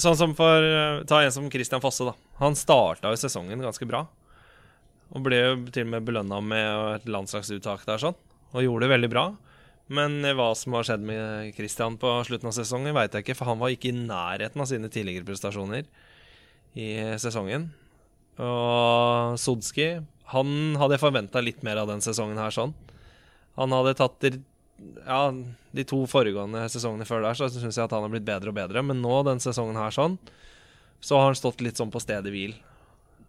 sånn 0.00 0.16
som 0.16 0.34
for 0.38 0.64
eh, 0.64 1.00
Ta 1.10 1.18
en 1.24 1.32
som 1.34 1.48
Christian 1.52 1.82
Fosse, 1.82 2.06
da. 2.06 2.14
Han 2.40 2.54
starta 2.58 3.10
jo 3.12 3.18
sesongen 3.20 3.64
ganske 3.64 3.88
bra. 3.88 4.04
Og 5.14 5.24
ble 5.26 5.40
jo 5.40 5.56
til 5.74 5.86
og 5.86 5.92
med 5.96 6.06
belønna 6.06 6.38
med 6.42 6.68
et 7.00 7.10
landslagsuttak 7.10 7.84
der, 7.88 8.00
sånn. 8.00 8.16
Og 8.54 8.64
gjorde 8.64 8.86
det 8.86 8.94
veldig 8.94 9.10
bra. 9.12 9.26
Men 9.94 10.22
hva 10.38 10.48
som 10.56 10.76
har 10.78 10.86
skjedd 10.88 11.04
med 11.04 11.52
Christian 11.58 11.98
på 12.00 12.10
slutten 12.24 12.48
av 12.48 12.56
sesongen, 12.56 12.94
veit 12.96 13.12
jeg 13.12 13.26
ikke. 13.26 13.36
For 13.36 13.50
han 13.50 13.60
var 13.60 13.74
ikke 13.74 13.90
i 13.90 13.98
nærheten 13.98 14.62
av 14.62 14.70
sine 14.70 14.90
tidligere 14.92 15.26
prestasjoner 15.28 15.84
i 16.78 16.88
sesongen. 17.22 17.68
Og 18.42 19.36
Sodski 19.38 20.00
Han 20.32 20.48
hadde 20.80 20.96
jeg 20.96 21.04
forventa 21.04 21.42
litt 21.44 21.60
mer 21.62 21.78
av 21.78 21.90
den 21.92 22.00
sesongen 22.02 22.40
her, 22.40 22.50
sånn. 22.54 22.72
Han 23.60 23.74
hadde 23.76 23.98
tatt 23.98 24.24
ja, 25.06 25.20
de 25.74 25.84
to 25.84 26.02
foregående 26.10 26.64
sesongene 26.72 27.06
før 27.08 27.22
der, 27.22 27.34
så 27.38 27.48
syns 27.52 27.76
jeg 27.78 27.84
at 27.84 27.90
han 27.94 28.02
har 28.06 28.12
blitt 28.12 28.26
bedre 28.26 28.50
og 28.52 28.56
bedre. 28.58 28.82
Men 28.82 29.00
nå, 29.02 29.22
den 29.26 29.38
sesongen 29.42 29.76
her 29.78 29.90
sånn, 29.94 30.18
så 31.04 31.18
har 31.20 31.30
han 31.30 31.38
stått 31.38 31.60
litt 31.64 31.76
sånn 31.80 31.92
på 31.94 32.00
stedet 32.02 32.32
hvil. 32.32 32.54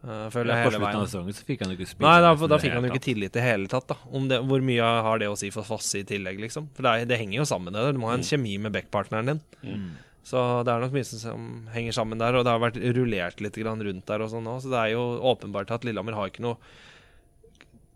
Uh, 0.06 0.30
føler 0.30 0.52
Ja, 0.54 0.56
jeg 0.62 0.68
på 0.68 0.70
hele 0.70 0.78
slutten 0.78 0.86
av 0.86 0.92
veien. 0.94 1.08
sesongen 1.10 1.34
så 1.34 1.46
fikk 1.48 1.62
han 1.66 1.72
jo 1.74 1.78
ikke 1.80 1.90
spille. 1.90 2.10
Nei, 2.10 2.22
da, 2.22 2.48
da 2.52 2.58
fikk 2.62 2.74
han 2.78 2.84
jo 2.86 2.92
ikke 2.94 3.06
tillit 3.08 3.32
i 3.32 3.40
det 3.40 3.46
hele 3.46 3.68
tatt. 3.72 3.88
da 3.90 3.96
Om 4.14 4.28
det, 4.30 4.38
Hvor 4.46 4.62
mye 4.62 4.90
har 5.08 5.18
det 5.22 5.30
å 5.32 5.38
si 5.40 5.50
for 5.50 5.66
Fosse 5.66 6.02
i 6.04 6.04
tillegg, 6.06 6.38
liksom? 6.44 6.68
For 6.78 6.86
det, 6.86 6.92
er, 6.92 7.06
det 7.10 7.18
henger 7.18 7.40
jo 7.42 7.46
sammen, 7.50 7.74
det 7.74 7.82
der. 7.82 7.96
Du 7.98 8.02
må 8.04 8.12
ha 8.12 8.18
en 8.20 8.26
kjemi 8.28 8.58
med 8.62 8.74
backpartneren 8.76 9.32
din. 9.34 9.42
Så 10.26 10.42
det 10.66 10.74
er 10.74 10.82
nok 10.82 10.94
mye 10.94 11.06
som- 11.06 11.20
som 11.22 11.68
henger 11.74 11.94
sammen 11.94 12.18
der, 12.22 12.36
og 12.38 12.46
det 12.46 12.52
har 12.54 12.62
vært 12.62 12.80
rullert 12.98 13.42
litt 13.42 13.54
grann 13.62 13.82
rundt 13.82 14.06
der 14.06 14.22
og 14.26 14.30
sånn 14.32 14.46
òg, 14.50 14.62
så 14.62 14.70
det 14.74 14.80
er 14.82 14.92
jo 14.94 15.04
åpenbart 15.22 15.70
at 15.72 15.84
Lillehammer 15.86 16.14
har 16.18 16.30
ikke 16.30 16.42
noe 16.42 16.58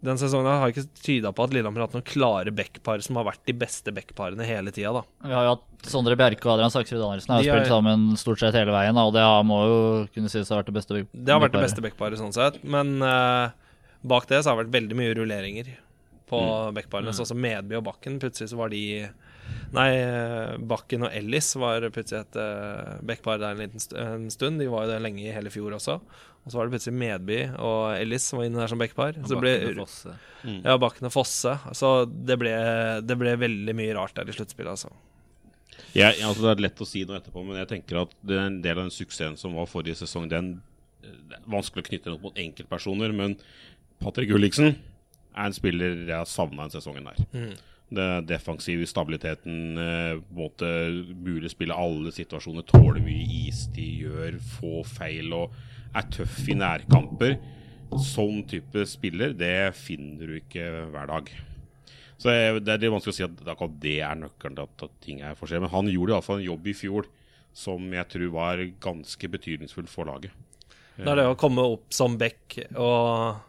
Den 0.01 0.15
sesongen 0.15 0.47
har 0.61 0.71
ikke 0.71 0.85
tyda 1.03 1.33
på 1.35 1.43
at 1.43 1.51
Lillehammer 1.51 1.81
har 1.83 1.89
hatt 1.89 1.95
noen 1.97 2.05
klare 2.07 2.53
backpar 2.55 3.01
som 3.03 3.17
har 3.19 3.25
vært 3.27 3.41
de 3.49 3.53
beste 3.59 3.91
backparene 3.91 4.45
hele 4.47 4.71
tida, 4.71 4.93
da. 4.95 5.01
Vi 5.27 5.33
har 5.35 5.43
jo 5.43 5.55
hatt 5.57 5.65
Sondre 5.91 6.15
Bjerke 6.19 6.45
og 6.47 6.53
Adrian 6.55 6.71
Saksrud 6.71 7.03
Andersen 7.03 7.33
har 7.35 7.43
jo 7.43 7.51
spilt 7.51 7.67
sammen 7.71 8.05
stort 8.19 8.39
sett 8.39 8.55
hele 8.55 8.71
veien, 8.71 8.95
og 8.99 9.11
det 9.13 9.21
har- 9.21 9.43
må 9.43 9.59
jo 9.67 10.07
kunne 10.15 10.29
sies 10.31 10.47
å 10.49 10.55
ha 10.55 10.61
vært 10.61 10.71
det 10.71 10.77
beste. 10.79 10.93
backparet. 10.95 11.25
Det 11.25 11.33
har 11.33 11.39
vært 11.43 11.51
det 11.51 11.65
beste 11.67 11.81
backparet 11.83 12.17
sånn 12.19 12.33
sett, 12.33 12.63
men 12.63 13.01
uh, 13.03 13.49
bak 14.03 14.27
det 14.27 14.39
så 14.43 14.51
har 14.51 14.55
det 14.63 14.67
vært 14.71 14.77
veldig 14.81 14.95
mye 14.95 15.15
rulleringer 15.15 15.67
på 16.29 16.39
Mm. 16.39 16.73
backparene. 16.75 17.11
Sånn 17.15 17.27
som 17.27 17.41
Medby 17.41 17.75
og 17.75 17.83
Bakken, 17.83 18.19
plutselig 18.19 18.49
så 18.53 18.55
var 18.57 18.69
de 18.69 19.09
Nei, 19.73 20.57
Bakken 20.61 21.03
og 21.07 21.11
Ellis 21.11 21.55
var 21.57 21.81
plutselig 21.89 22.21
et 22.21 22.35
uh, 22.37 22.99
backpar 23.05 23.39
der 23.41 23.51
en 23.55 23.57
liten 23.63 23.79
st 23.81 23.95
en 23.97 24.29
stund. 24.29 24.59
De 24.59 24.67
var 24.69 24.85
jo 24.85 24.91
det 24.93 25.01
lenge 25.01 25.23
i 25.25 25.31
hele 25.33 25.49
fjor 25.49 25.73
også. 25.73 25.99
Og 26.45 26.51
så 26.51 26.57
var 26.57 26.65
det 26.65 26.73
plutselig 26.77 26.97
Medby 26.97 27.39
og 27.59 27.81
Ellis 27.99 28.25
som 28.29 28.39
var 28.39 28.47
inne 28.47 28.61
der 28.63 28.71
som 28.71 28.79
backpar. 28.81 29.17
Så 29.19 29.35
det 29.35 29.37
Bakken 29.37 29.43
ble 29.43 29.73
og 29.73 29.83
Fosse. 29.83 30.15
Ja, 30.63 30.77
Bakken 30.81 31.09
og 31.09 31.13
Fosse. 31.13 31.53
Så 31.77 31.91
det 32.09 32.39
ble, 32.41 32.55
det 33.05 33.19
ble 33.19 33.35
veldig 33.43 33.75
mye 33.77 33.95
rart 33.99 34.15
der 34.17 34.31
i 34.31 34.35
sluttspillet, 34.37 34.71
altså. 34.71 34.93
Ja, 35.97 36.09
altså 36.11 36.45
det 36.45 36.51
er 36.51 36.65
lett 36.67 36.81
å 36.81 36.87
si 36.87 37.03
noe 37.07 37.19
etterpå, 37.19 37.43
men 37.45 37.59
jeg 37.61 37.69
tenker 37.69 38.03
at 38.03 38.11
det 38.25 38.37
er 38.37 38.49
en 38.49 38.59
del 38.63 38.77
av 38.77 38.87
den 38.87 38.93
suksessen 38.93 39.37
som 39.39 39.55
var 39.57 39.69
forrige 39.69 39.99
sesong, 40.01 40.27
den 40.31 40.57
det 40.99 41.37
er 41.37 41.49
vanskelig 41.49 41.83
å 41.83 41.87
knytte 41.87 42.09
den 42.09 42.17
opp 42.17 42.27
mot 42.27 42.39
enkeltpersoner, 42.39 43.13
men 43.15 43.35
Patrick 44.03 44.31
Gulliksen 44.31 44.73
er 44.73 45.47
en 45.47 45.55
spiller 45.55 46.03
jeg 46.03 46.15
har 46.15 46.29
savna 46.29 46.65
den 46.65 46.75
sesongen 46.75 47.07
der. 47.09 47.53
Det 47.89 48.07
defensive 48.29 48.85
stabiliteten, 48.85 49.77
eh, 49.81 50.19
måte 50.35 50.67
mulig 51.09 51.49
å 51.49 51.53
spille 51.55 51.77
alle 51.77 52.11
situasjoner, 52.13 52.67
tåler 52.69 53.01
mye 53.01 53.47
istid, 53.47 54.03
gjør 54.03 54.37
få 54.59 54.83
feil 54.85 55.33
og 55.33 55.55
er 55.95 56.09
tøff 56.13 56.41
i 56.49 56.57
nærkamper. 56.57 57.37
Sånn 58.05 58.43
type 58.49 58.85
spiller, 58.85 59.33
det 59.33 59.73
finner 59.77 60.29
du 60.29 60.37
ikke 60.37 60.65
hver 60.93 61.09
dag. 61.09 61.31
Så 62.19 62.29
Det 62.59 62.73
er 62.73 62.81
litt 62.81 62.91
vanskelig 62.91 63.15
å 63.15 63.17
si 63.17 63.25
at 63.25 63.47
akkurat 63.47 63.79
det 63.79 63.99
er 64.03 64.17
nøkkelen 64.19 64.57
til 64.57 64.67
at, 64.67 64.95
ting 65.01 65.21
er 65.23 65.37
forskjellig. 65.39 65.65
Men 65.67 65.75
han 65.77 65.91
gjorde 65.93 66.17
iallfall 66.17 66.41
en 66.41 66.49
jobb 66.49 66.67
i 66.67 66.75
fjor 66.75 67.07
som 67.55 67.85
jeg 67.95 68.07
tror 68.11 68.33
var 68.33 68.61
ganske 68.83 69.29
betydningsfull 69.31 69.87
for 69.89 70.09
laget. 70.11 70.35
Det 70.99 71.07
er 71.07 71.21
det 71.21 71.29
å 71.31 71.37
komme 71.39 71.63
opp 71.63 71.95
som 71.95 72.17
back 72.19 72.57
og 72.75 73.39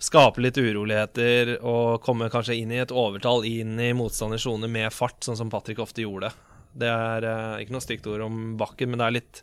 skape 0.00 0.40
litt 0.40 0.56
uroligheter 0.56 1.56
og 1.58 1.98
komme 2.04 2.30
kanskje 2.32 2.56
inn 2.62 2.70
i 2.72 2.78
et 2.80 2.94
overtall 2.94 3.44
inn 3.44 3.74
i 3.82 3.90
motstanders 3.96 4.46
sone 4.46 4.70
med 4.70 4.94
fart, 4.94 5.18
sånn 5.26 5.36
som 5.36 5.50
Patrick 5.52 5.82
ofte 5.82 6.06
gjorde. 6.06 6.30
Det 6.72 6.88
er 6.88 7.26
eh, 7.26 7.56
ikke 7.64 7.74
noe 7.74 7.84
stygt 7.84 8.06
ord 8.08 8.22
om 8.24 8.38
bakken, 8.60 8.92
men 8.92 9.02
det 9.02 9.08
er 9.08 9.16
litt 9.18 9.42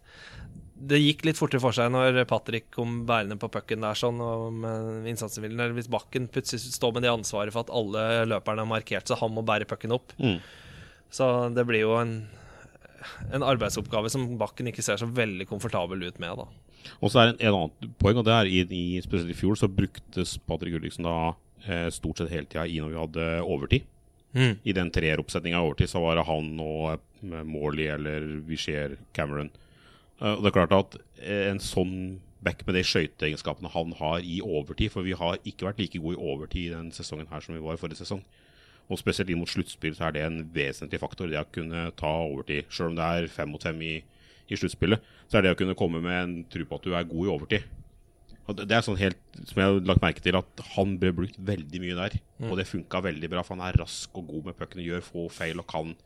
Det 0.77 0.99
gikk 1.01 1.23
litt 1.25 1.39
fortere 1.39 1.63
for 1.63 1.73
seg 1.73 1.89
når 1.89 2.21
Patrick 2.29 2.67
kom 2.75 2.99
bærende 3.09 3.39
på 3.41 3.49
pucken 3.51 3.81
der 3.85 3.97
sånn, 3.97 4.21
og 4.21 4.51
med 4.53 5.07
innsatsviljen. 5.09 5.57
Eller 5.57 5.75
hvis 5.77 5.89
bakken 5.91 6.29
plutselig 6.29 6.75
står 6.75 6.93
med 6.95 7.07
det 7.07 7.13
ansvaret 7.13 7.55
for 7.55 7.65
at 7.65 7.73
alle 7.73 8.27
løperne 8.29 8.65
har 8.65 8.69
markert, 8.69 9.09
så 9.09 9.17
han 9.19 9.33
må 9.33 9.45
bære 9.47 9.69
pucken 9.69 9.95
opp. 9.97 10.13
Mm. 10.21 10.37
Så 11.13 11.27
det 11.55 11.65
blir 11.65 11.85
jo 11.87 11.95
en 11.97 12.19
en 13.33 13.45
arbeidsoppgave 13.45 14.09
som 14.11 14.25
Bakken 14.39 14.69
ikke 14.71 14.85
ser 14.85 14.99
så 15.01 15.09
veldig 15.09 15.47
komfortabel 15.49 16.07
ut 16.07 16.19
med. 16.23 16.39
da. 16.41 16.47
Og 17.01 17.11
så 17.11 17.21
er 17.21 17.29
det 17.29 17.35
en, 17.35 17.41
en 17.49 17.59
annet 17.61 17.99
poeng, 18.01 18.21
og 18.21 18.25
det 18.27 18.35
er 18.35 18.49
i, 18.51 18.63
i 18.63 19.01
spesielt 19.03 19.33
i 19.33 19.37
fjor 19.37 19.59
så 19.59 19.69
bruktes 19.71 20.37
Patrick 20.47 20.77
Gulliksen 20.77 21.07
da 21.07 21.17
eh, 21.65 21.87
stort 21.93 22.21
sett 22.21 22.33
hele 22.33 22.49
tida 22.49 22.65
i 22.67 22.79
når 22.81 22.93
vi 22.93 23.01
hadde 23.01 23.29
overtid. 23.43 23.87
Mm. 24.37 24.57
I 24.67 24.75
den 24.75 24.91
treeroppsetninga 24.93 25.61
overtid 25.63 25.91
så 25.91 26.01
var 26.03 26.19
det 26.19 26.27
han 26.27 26.51
og 26.63 26.97
eh, 26.97 27.43
Morley 27.47 27.89
eller 27.93 28.27
Vischer 28.47 28.97
Cameron. 29.17 29.51
Og 30.19 30.43
det 30.43 30.49
er 30.49 30.55
klart 30.55 30.75
at 30.77 30.97
eh, 31.21 31.45
en 31.51 31.61
sånn 31.61 31.93
back 32.43 32.63
med 32.67 32.77
de 32.77 32.83
skøyteegenskapene 32.85 33.71
han 33.73 33.95
har 33.97 34.21
i 34.21 34.37
overtid 34.45 34.91
For 34.93 35.05
vi 35.05 35.15
har 35.17 35.39
ikke 35.41 35.65
vært 35.65 35.79
like 35.81 35.99
gode 35.99 36.19
i 36.19 36.27
overtid 36.33 36.67
i 36.67 36.75
den 36.75 36.91
sesongen 36.93 37.29
her 37.31 37.41
som 37.43 37.55
vi 37.55 37.63
var 37.63 37.77
i 37.77 37.81
forrige 37.81 38.01
sesong. 38.03 38.21
Og 38.87 39.01
spesielt 39.01 39.31
inn 39.33 39.41
mot 39.41 39.51
sluttspill 39.51 39.97
er 39.99 40.13
det 40.15 40.23
en 40.23 40.37
vesentlig 40.53 41.01
faktor, 41.01 41.27
det 41.27 41.41
å 41.41 41.49
kunne 41.51 41.89
ta 41.99 42.11
overtid. 42.23 42.69
Selv 42.71 42.93
om 42.93 42.99
det 42.99 43.07
er 43.07 43.31
fem 43.31 43.49
mot 43.51 43.63
fem 43.63 43.81
i, 43.83 43.97
i 44.47 44.59
sluttspillet, 44.59 45.03
så 45.27 45.39
er 45.39 45.43
det 45.43 45.55
å 45.55 45.59
kunne 45.59 45.75
komme 45.77 45.99
med 46.03 46.21
en 46.21 46.37
tro 46.47 46.63
på 46.69 46.79
at 46.79 46.87
du 46.87 46.95
er 46.95 47.09
god 47.09 47.25
i 47.25 47.33
overtid. 47.33 47.67
Og 48.47 48.61
det 48.61 48.77
er 48.77 48.83
sånn 48.85 48.99
helt 48.99 49.19
som 49.43 49.59
jeg 49.59 49.67
har 49.67 49.81
lagt 49.89 50.03
merke 50.03 50.23
til, 50.23 50.37
at 50.39 50.61
han 50.77 50.93
ble 51.01 51.11
brukt 51.15 51.35
veldig 51.49 51.81
mye 51.83 51.97
der. 51.97 52.15
Og 52.47 52.55
det 52.59 52.69
funka 52.69 53.01
veldig 53.03 53.29
bra, 53.33 53.43
for 53.43 53.57
han 53.57 53.65
er 53.67 53.79
rask 53.81 54.15
og 54.15 54.29
god 54.31 54.47
med 54.47 54.59
puckene, 54.59 54.85
gjør 54.87 55.03
få 55.03 55.27
feil 55.33 55.59
og 55.59 55.67
kan 55.67 55.97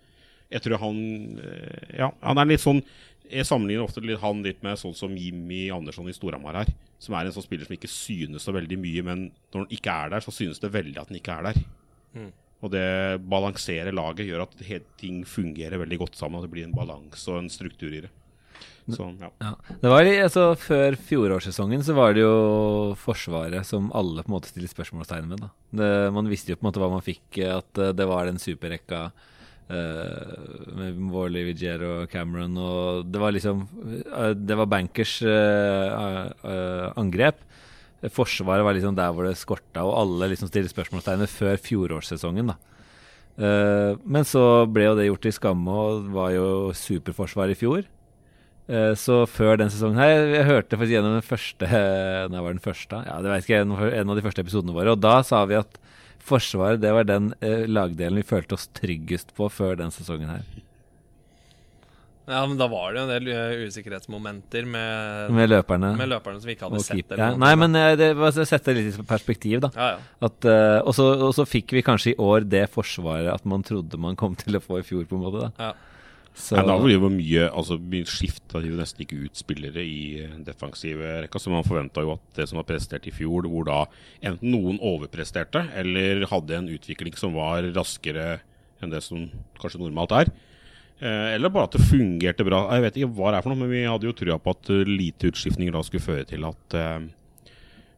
Jeg 0.52 0.66
tror 0.66 0.82
han 0.82 0.98
eh, 1.40 2.00
Ja, 2.02 2.10
han 2.26 2.42
er 2.42 2.50
litt 2.50 2.64
sånn 2.64 2.82
Jeg 3.32 3.48
sammenligner 3.48 3.86
ofte 3.86 4.04
litt 4.04 4.22
han 4.24 4.42
litt 4.44 4.64
med 4.66 4.80
sånn 4.80 4.96
som 4.98 5.14
Jimmy 5.16 5.66
Andersson 5.72 6.10
i 6.10 6.16
Storhamar 6.16 6.58
her. 6.62 6.72
Som 7.02 7.16
er 7.18 7.28
en 7.28 7.36
sånn 7.36 7.46
spiller 7.46 7.68
som 7.68 7.76
ikke 7.78 7.92
synes 7.92 8.46
så 8.46 8.54
veldig 8.56 8.78
mye, 8.82 9.04
men 9.08 9.28
når 9.54 9.66
han 9.66 9.76
ikke 9.78 9.98
er 10.06 10.16
der, 10.16 10.26
så 10.26 10.34
synes 10.36 10.60
det 10.62 10.74
veldig 10.74 11.00
at 11.02 11.12
han 11.12 11.20
ikke 11.20 11.38
er 11.38 11.48
der. 11.50 11.62
Og 12.62 12.74
det 12.74 12.88
balanserer 13.26 13.96
laget, 13.96 14.28
gjør 14.30 14.46
at 14.46 14.58
ting 15.02 15.24
fungerer 15.26 15.82
veldig 15.82 16.02
godt 16.04 16.20
sammen. 16.20 16.40
At 16.40 16.46
det 16.50 16.54
blir 16.54 16.68
en 16.68 16.76
balanse 16.76 17.26
og 17.32 17.42
en 17.42 17.50
struktur 17.50 17.94
i 17.94 18.04
det. 18.06 18.12
Så, 18.92 19.06
ja. 19.22 19.30
Ja. 19.42 19.52
Det 19.82 19.90
var 19.92 20.08
altså, 20.10 20.44
Før 20.58 20.96
fjorårssesongen 20.98 21.84
så 21.86 21.94
var 21.96 22.16
det 22.18 22.24
jo 22.24 22.96
Forsvaret 23.00 23.68
som 23.68 23.92
alle 23.96 24.24
på 24.24 24.32
en 24.32 24.36
måte 24.36 24.50
stiller 24.50 24.72
spørsmålstegn 24.72 25.30
ved. 25.32 25.44
da. 25.46 25.52
Det, 25.70 25.92
man 26.16 26.30
visste 26.30 26.54
jo 26.54 26.58
på 26.58 26.66
en 26.66 26.70
måte 26.72 26.82
hva 26.82 26.90
man 26.92 27.06
fikk, 27.06 27.42
at 27.46 27.82
eh, 27.82 27.94
det 27.96 28.08
var 28.10 28.28
den 28.28 28.42
superrekka 28.42 29.10
med 29.70 30.98
Warley, 31.14 31.46
Vigier 31.48 31.84
og 31.88 32.10
Cameron. 32.12 32.58
Og 32.58 33.06
det 33.12 33.22
var 33.22 33.32
liksom 33.36 33.68
eh, 33.88 34.34
Det 34.36 34.58
var 34.58 34.70
bankers 34.72 35.22
eh, 35.22 36.28
eh, 36.44 36.88
angrep. 37.00 37.40
Forsvaret 38.10 38.66
var 38.66 38.74
liksom 38.74 38.98
der 38.98 39.14
hvor 39.14 39.28
det 39.28 39.38
skorta, 39.38 39.84
og 39.86 39.94
alle 40.00 40.32
liksom 40.32 40.50
stilte 40.50 40.74
spørsmålstegn 40.74 41.28
før 41.30 41.60
fjorårssesongen. 41.62 42.50
da. 42.50 42.58
Eh, 43.38 43.96
men 44.04 44.28
så 44.28 44.66
ble 44.68 44.90
jo 44.90 44.96
det 44.98 45.08
gjort 45.08 45.26
til 45.28 45.36
skamme 45.38 45.76
og 45.86 46.10
var 46.16 46.34
jo 46.36 46.48
superforsvar 46.76 47.54
i 47.54 47.58
fjor. 47.58 47.86
Eh, 48.68 48.94
så 49.00 49.24
før 49.30 49.58
den 49.58 49.72
sesongen 49.74 49.98
her 50.00 50.12
Jeg 50.32 50.46
hørte 50.46 50.78
faktisk 50.78 50.94
gjennom 50.94 51.16
den 51.18 51.26
første 51.26 51.66
Nei, 52.32 52.44
var 52.46 52.54
den 52.54 52.62
første? 52.62 53.00
Ja, 53.08 53.18
det 53.20 53.32
vet 53.32 53.48
ikke 53.48 53.64
en 53.66 54.12
av 54.14 54.20
de 54.20 54.24
første 54.26 54.44
episodene 54.46 54.76
våre. 54.76 54.94
Og 54.94 55.02
da 55.02 55.22
sa 55.28 55.44
vi 55.50 55.58
at 55.60 55.80
Forsvaret 56.26 56.82
det 56.84 56.92
var 56.96 57.08
den 57.10 57.32
eh, 57.42 57.66
lagdelen 57.70 58.22
vi 58.22 58.28
følte 58.28 58.58
oss 58.58 58.68
tryggest 58.78 59.34
på 59.38 59.50
før 59.52 59.80
den 59.82 59.94
sesongen 59.94 60.30
her. 60.32 60.44
Ja, 62.32 62.46
men 62.48 62.56
da 62.60 62.68
var 62.70 62.94
det 62.94 63.02
jo 63.02 63.06
en 63.08 63.12
del 63.12 63.30
eh, 63.34 63.64
usikkerhetsmomenter 63.68 64.68
med, 64.70 65.32
Med 65.36 65.50
løperne. 65.52 65.90
med 66.00 66.12
løperne 66.14 66.40
som 66.40 66.48
vi 66.48 66.54
ikke 66.56 66.68
hadde 66.70 66.80
og 66.80 66.86
sett. 66.86 67.16
Ja, 67.18 67.32
nei, 67.36 67.52
men 67.60 67.76
eh, 67.76 67.96
det 68.00 68.12
var 68.20 68.32
å 68.32 68.46
sette 68.48 68.72
det 68.72 68.86
litt 68.86 69.00
i 69.02 69.06
perspektiv, 69.10 69.60
da. 69.66 69.72
ja, 69.76 69.88
ja. 69.98 70.04
At, 70.30 70.38
uh, 70.48 70.78
og, 70.86 70.94
så, 70.96 71.08
og 71.28 71.34
så 71.36 71.48
fikk 71.50 71.74
vi 71.76 71.84
kanskje 71.84 72.14
i 72.14 72.20
år 72.22 72.46
det 72.48 72.68
forsvaret 72.72 73.32
at 73.34 73.48
man 73.50 73.66
trodde 73.68 74.00
man 74.00 74.16
kom 74.20 74.38
til 74.40 74.56
å 74.56 74.64
få 74.64 74.80
i 74.80 74.86
fjor, 74.88 75.04
på 75.10 75.18
en 75.18 75.26
måte. 75.26 75.50
da 75.50 75.72
Ja. 75.72 75.74
Så, 76.32 76.56
Nei, 76.56 76.64
da 76.64 76.78
blir 76.80 76.96
det 76.96 77.10
mye 77.12 77.48
Altså 77.52 77.76
skifta 78.08 78.62
jo 78.64 78.78
nesten 78.80 79.04
ikke 79.04 79.18
ut 79.26 79.36
spillere 79.36 79.84
i 79.84 80.30
defensive 80.48 81.18
rekka, 81.26 81.42
så 81.42 81.52
man 81.52 81.66
forventa 81.68 82.06
jo 82.06 82.14
at 82.16 82.24
det 82.38 82.46
som 82.48 82.62
var 82.62 82.70
prestert 82.70 83.10
i 83.10 83.12
fjor, 83.12 83.50
hvor 83.52 83.68
da 83.68 83.82
enten 84.24 84.54
noen 84.54 84.80
overpresterte 84.80 85.66
eller 85.82 86.24
hadde 86.32 86.56
en 86.56 86.72
utvikling 86.72 87.18
som 87.20 87.36
var 87.36 87.68
raskere 87.76 88.40
enn 88.82 88.94
det 88.94 89.04
som 89.06 89.28
kanskje 89.60 89.84
normalt 89.84 90.16
er. 90.16 90.32
Eh, 91.02 91.34
eller 91.36 91.50
bare 91.50 91.66
at 91.66 91.76
det 91.78 91.88
fungerte 91.90 92.46
bra. 92.46 92.64
Jeg 92.76 92.86
vet 92.86 93.00
ikke 93.00 93.16
hva 93.18 93.32
det 93.32 93.40
er 93.40 93.46
for 93.46 93.54
noe, 93.54 93.62
men 93.64 93.72
vi 93.74 93.82
hadde 93.90 94.06
jo 94.06 94.14
trua 94.18 94.38
på 94.42 94.54
at 94.54 94.70
eh, 94.74 94.86
lite 94.86 95.32
utskiftninger 95.32 95.74
da 95.74 95.82
skulle 95.86 96.06
føre 96.06 96.28
til 96.30 96.46
at 96.46 96.78
eh, 96.78 97.00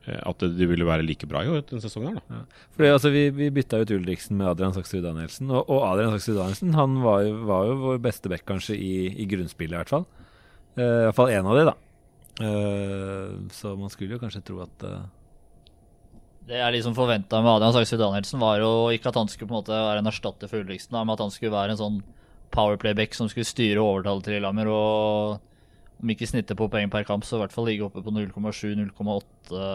at 0.03 0.43
de 0.57 0.67
ville 0.67 0.85
være 0.88 1.05
like 1.05 1.27
bra 1.30 1.43
i 1.45 1.51
år 1.51 1.61
denne 1.69 1.84
sesongen. 1.84 2.17
her 2.17 2.23
da. 2.27 2.41
Fordi, 2.75 2.89
altså, 2.91 3.11
vi, 3.13 3.30
vi 3.31 3.49
bytta 3.55 3.80
ut 3.80 3.93
Ulriksen 3.95 4.35
med 4.39 4.49
Adrian 4.49 4.75
Saksrud 4.75 5.05
Danielsen, 5.05 5.51
og, 5.51 5.69
og 5.71 5.85
Adrian 5.88 6.11
Saksrud 6.15 6.41
Danielsen 6.41 6.75
han 6.75 6.97
var 7.05 7.23
jo, 7.23 7.38
var 7.47 7.69
jo 7.69 7.80
vår 7.85 8.01
beste 8.03 8.31
back 8.31 8.43
kanskje 8.49 8.75
i, 8.75 8.93
i 9.15 9.27
grunnspillet, 9.31 9.77
i 9.77 9.80
hvert 9.80 9.93
fall. 9.93 10.07
Uh, 10.75 10.84
I 10.84 11.05
hvert 11.07 11.19
fall 11.21 11.31
én 11.31 11.47
av 11.47 11.59
de, 11.59 11.65
da. 11.69 11.75
Uh, 12.41 13.35
så 13.53 13.75
man 13.80 13.93
skulle 13.93 14.17
jo 14.17 14.23
kanskje 14.23 14.43
tro 14.43 14.59
at 14.65 14.88
uh... 14.89 15.03
Det 16.43 16.57
jeg 16.59 16.75
liksom 16.75 16.97
forventa 16.97 17.39
med 17.39 17.53
Adrian 17.53 17.77
Saksrud 17.77 18.03
Danielsen, 18.03 18.41
var 18.43 18.59
jo 18.59 18.73
ikke 18.91 19.13
at 19.13 19.21
han 19.21 19.31
skulle 19.31 19.47
på 19.47 19.55
en 19.55 19.61
måte 19.61 19.77
være 19.77 20.03
en 20.03 20.11
erstatter 20.11 20.51
for 20.51 20.65
Ulriksen, 20.65 20.91
da, 20.91 21.05
men 21.05 21.15
at 21.15 21.23
han 21.23 21.31
skulle 21.31 21.55
være 21.55 21.77
en 21.77 21.80
sånn 21.80 22.03
powerplay-back 22.53 23.15
som 23.15 23.31
skulle 23.31 23.47
styre 23.47 23.81
overtallet 23.81 24.27
til 24.27 24.35
Lillehammer. 24.38 24.67
Og 24.67 25.52
om 26.01 26.11
ikke 26.11 26.27
snittet 26.29 26.59
på 26.59 26.69
poeng 26.71 26.89
per 26.91 27.05
kamp, 27.07 27.25
så 27.27 27.37
i 27.37 27.43
hvert 27.43 27.53
fall 27.55 27.67
ligge 27.69 27.85
oppe 27.85 28.03
på 28.03 28.11
0,7-0,8 28.15 29.67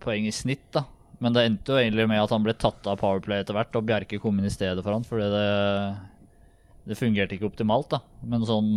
poeng 0.00 0.26
i 0.26 0.34
snitt. 0.34 0.66
da. 0.74 0.86
Men 1.20 1.36
det 1.36 1.44
endte 1.44 1.74
jo 1.74 1.80
egentlig 1.80 2.06
med 2.08 2.22
at 2.22 2.32
han 2.32 2.44
ble 2.44 2.54
tatt 2.56 2.86
av 2.88 3.00
powerplay 3.02 3.42
etter 3.42 3.56
hvert, 3.56 3.76
og 3.76 3.84
Bjerke 3.88 4.20
kom 4.22 4.38
inn 4.40 4.48
i 4.48 4.52
stedet 4.52 4.80
for 4.84 4.96
han, 4.96 5.04
fordi 5.04 5.28
det, 5.34 5.50
det 6.88 6.96
fungerte 6.98 7.36
ikke 7.36 7.50
optimalt. 7.50 7.90
da. 7.92 8.00
Men 8.24 8.46
sånn, 8.48 8.70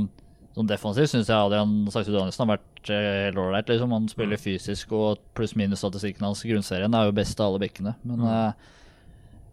sånn 0.57 0.69
defensivt 0.69 1.13
syns 1.13 1.31
jeg 1.31 1.37
Adrian 1.37 1.87
Saksud 1.93 2.17
Danielsen 2.17 2.43
har 2.43 2.57
vært 2.57 2.91
eh, 2.91 3.07
helt 3.29 3.39
ålreit. 3.39 3.71
Liksom. 3.71 3.95
Han 3.95 4.11
spiller 4.11 4.41
fysisk, 4.41 4.91
og 4.91 5.23
pluss-minus-statistikken 5.39 6.27
hans 6.27 6.43
i 6.43 6.51
grunnserien 6.51 6.99
er 6.99 7.07
jo 7.07 7.15
best 7.15 7.39
av 7.39 7.53
alle 7.53 7.63
bekkene. 7.63 7.95
Men 8.03 8.27
mm. 8.27 8.69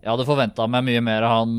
jeg 0.02 0.10
hadde 0.10 0.28
forventa 0.28 0.66
meg 0.74 0.88
mye 0.90 1.06
mer 1.12 1.28
av 1.28 1.38
han 1.38 1.56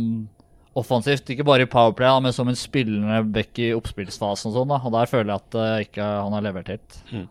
offensivt, 0.78 1.30
ikke 1.34 1.46
bare 1.48 1.66
i 1.66 1.70
powerplay, 1.70 2.08
da, 2.08 2.24
men 2.24 2.36
som 2.36 2.48
en 2.48 2.58
spillende 2.58 3.22
back 3.36 3.60
i 3.60 3.72
oppspillsfasen 3.76 4.52
og 4.52 4.58
sånn. 4.58 4.72
da, 4.72 4.80
Og 4.88 4.94
der 4.96 5.10
føler 5.12 5.34
jeg 5.34 5.44
at 5.44 5.58
uh, 5.60 5.86
ikke 5.86 6.06
han 6.08 6.36
har 6.38 6.46
levert 6.46 6.72
helt. 6.72 7.00
Mm. 7.12 7.26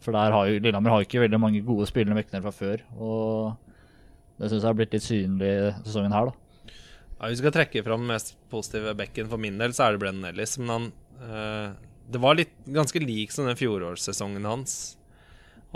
For 0.00 0.16
der 0.16 0.32
har 0.32 0.48
jo 0.48 0.60
Lillehammer 0.62 0.94
har 0.94 1.04
ikke 1.04 1.20
veldig 1.26 1.40
mange 1.42 1.60
gode 1.64 1.88
spillende 1.90 2.16
bekkene 2.16 2.40
fra 2.46 2.54
før. 2.56 2.84
Og 2.96 4.38
det 4.40 4.48
syns 4.48 4.62
jeg 4.62 4.70
har 4.70 4.78
blitt 4.78 4.96
litt 4.96 5.04
synlig 5.04 5.52
sesongen 5.82 6.16
her, 6.16 6.30
da. 6.30 6.72
Ja, 7.20 7.28
Hvis 7.28 7.36
vi 7.36 7.42
skal 7.42 7.56
trekke 7.58 7.84
fram 7.84 8.06
den 8.06 8.14
mest 8.14 8.32
positive 8.48 8.94
bekken 8.96 9.28
for 9.28 9.40
min 9.42 9.60
del, 9.60 9.76
så 9.76 9.86
er 9.86 9.92
det 9.92 10.00
Brennan 10.00 10.30
Ellis. 10.32 10.56
Men 10.62 10.72
han 10.72 10.88
uh, 11.20 11.76
Det 12.10 12.22
var 12.22 12.38
litt 12.38 12.56
ganske 12.64 13.04
lik 13.04 13.34
som 13.34 13.44
den 13.50 13.60
fjorårssesongen 13.60 14.48
hans. 14.48 14.78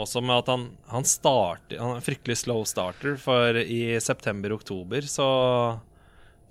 Også 0.00 0.24
med 0.24 0.40
at 0.40 0.48
han, 0.50 0.62
han 0.90 1.04
starter 1.06 1.78
Han 1.78 1.92
er 1.92 2.00
en 2.00 2.06
fryktelig 2.06 2.40
slow 2.40 2.64
starter, 2.66 3.18
for 3.20 3.60
i 3.60 4.00
september-oktober 4.00 5.04
så 5.06 5.28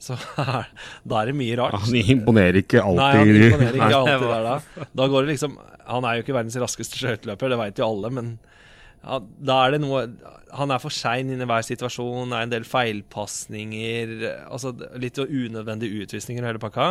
så 0.04 0.18
da 1.10 1.22
er 1.22 1.32
det 1.32 1.36
mye 1.40 1.58
rart. 1.60 1.78
Han 1.86 2.00
imponerer 2.00 2.60
ikke 2.64 2.82
alltid. 2.84 3.04
Nei, 3.04 3.12
han 3.20 3.46
imponerer 3.48 3.78
ikke 3.80 4.00
alltid 4.02 4.26
der 4.34 4.48
da. 4.50 4.88
Da 5.00 5.08
går 5.14 5.26
det 5.26 5.36
liksom 5.36 5.56
Han 5.88 6.08
er 6.08 6.18
jo 6.18 6.24
ikke 6.26 6.36
verdens 6.38 6.60
raskeste 6.64 7.00
skøyteløper, 7.00 7.52
det 7.52 7.60
veit 7.60 7.80
jo 7.82 7.88
alle, 7.88 8.12
men 8.16 8.34
ja, 9.04 9.18
da 9.20 9.58
er 9.66 9.74
det 9.76 9.82
noe 9.84 10.06
Han 10.56 10.72
er 10.72 10.80
for 10.80 10.96
sein 10.96 11.32
inn 11.34 11.44
i 11.44 11.48
hver 11.50 11.66
situasjon, 11.68 12.32
det 12.32 12.38
er 12.40 12.48
en 12.48 12.54
del 12.54 12.68
feilpasninger, 12.68 14.14
altså 14.48 14.72
litt 15.02 15.20
unødvendige 15.24 16.06
utvisninger 16.06 16.44
og 16.46 16.52
hele 16.54 16.62
pakka. 16.64 16.88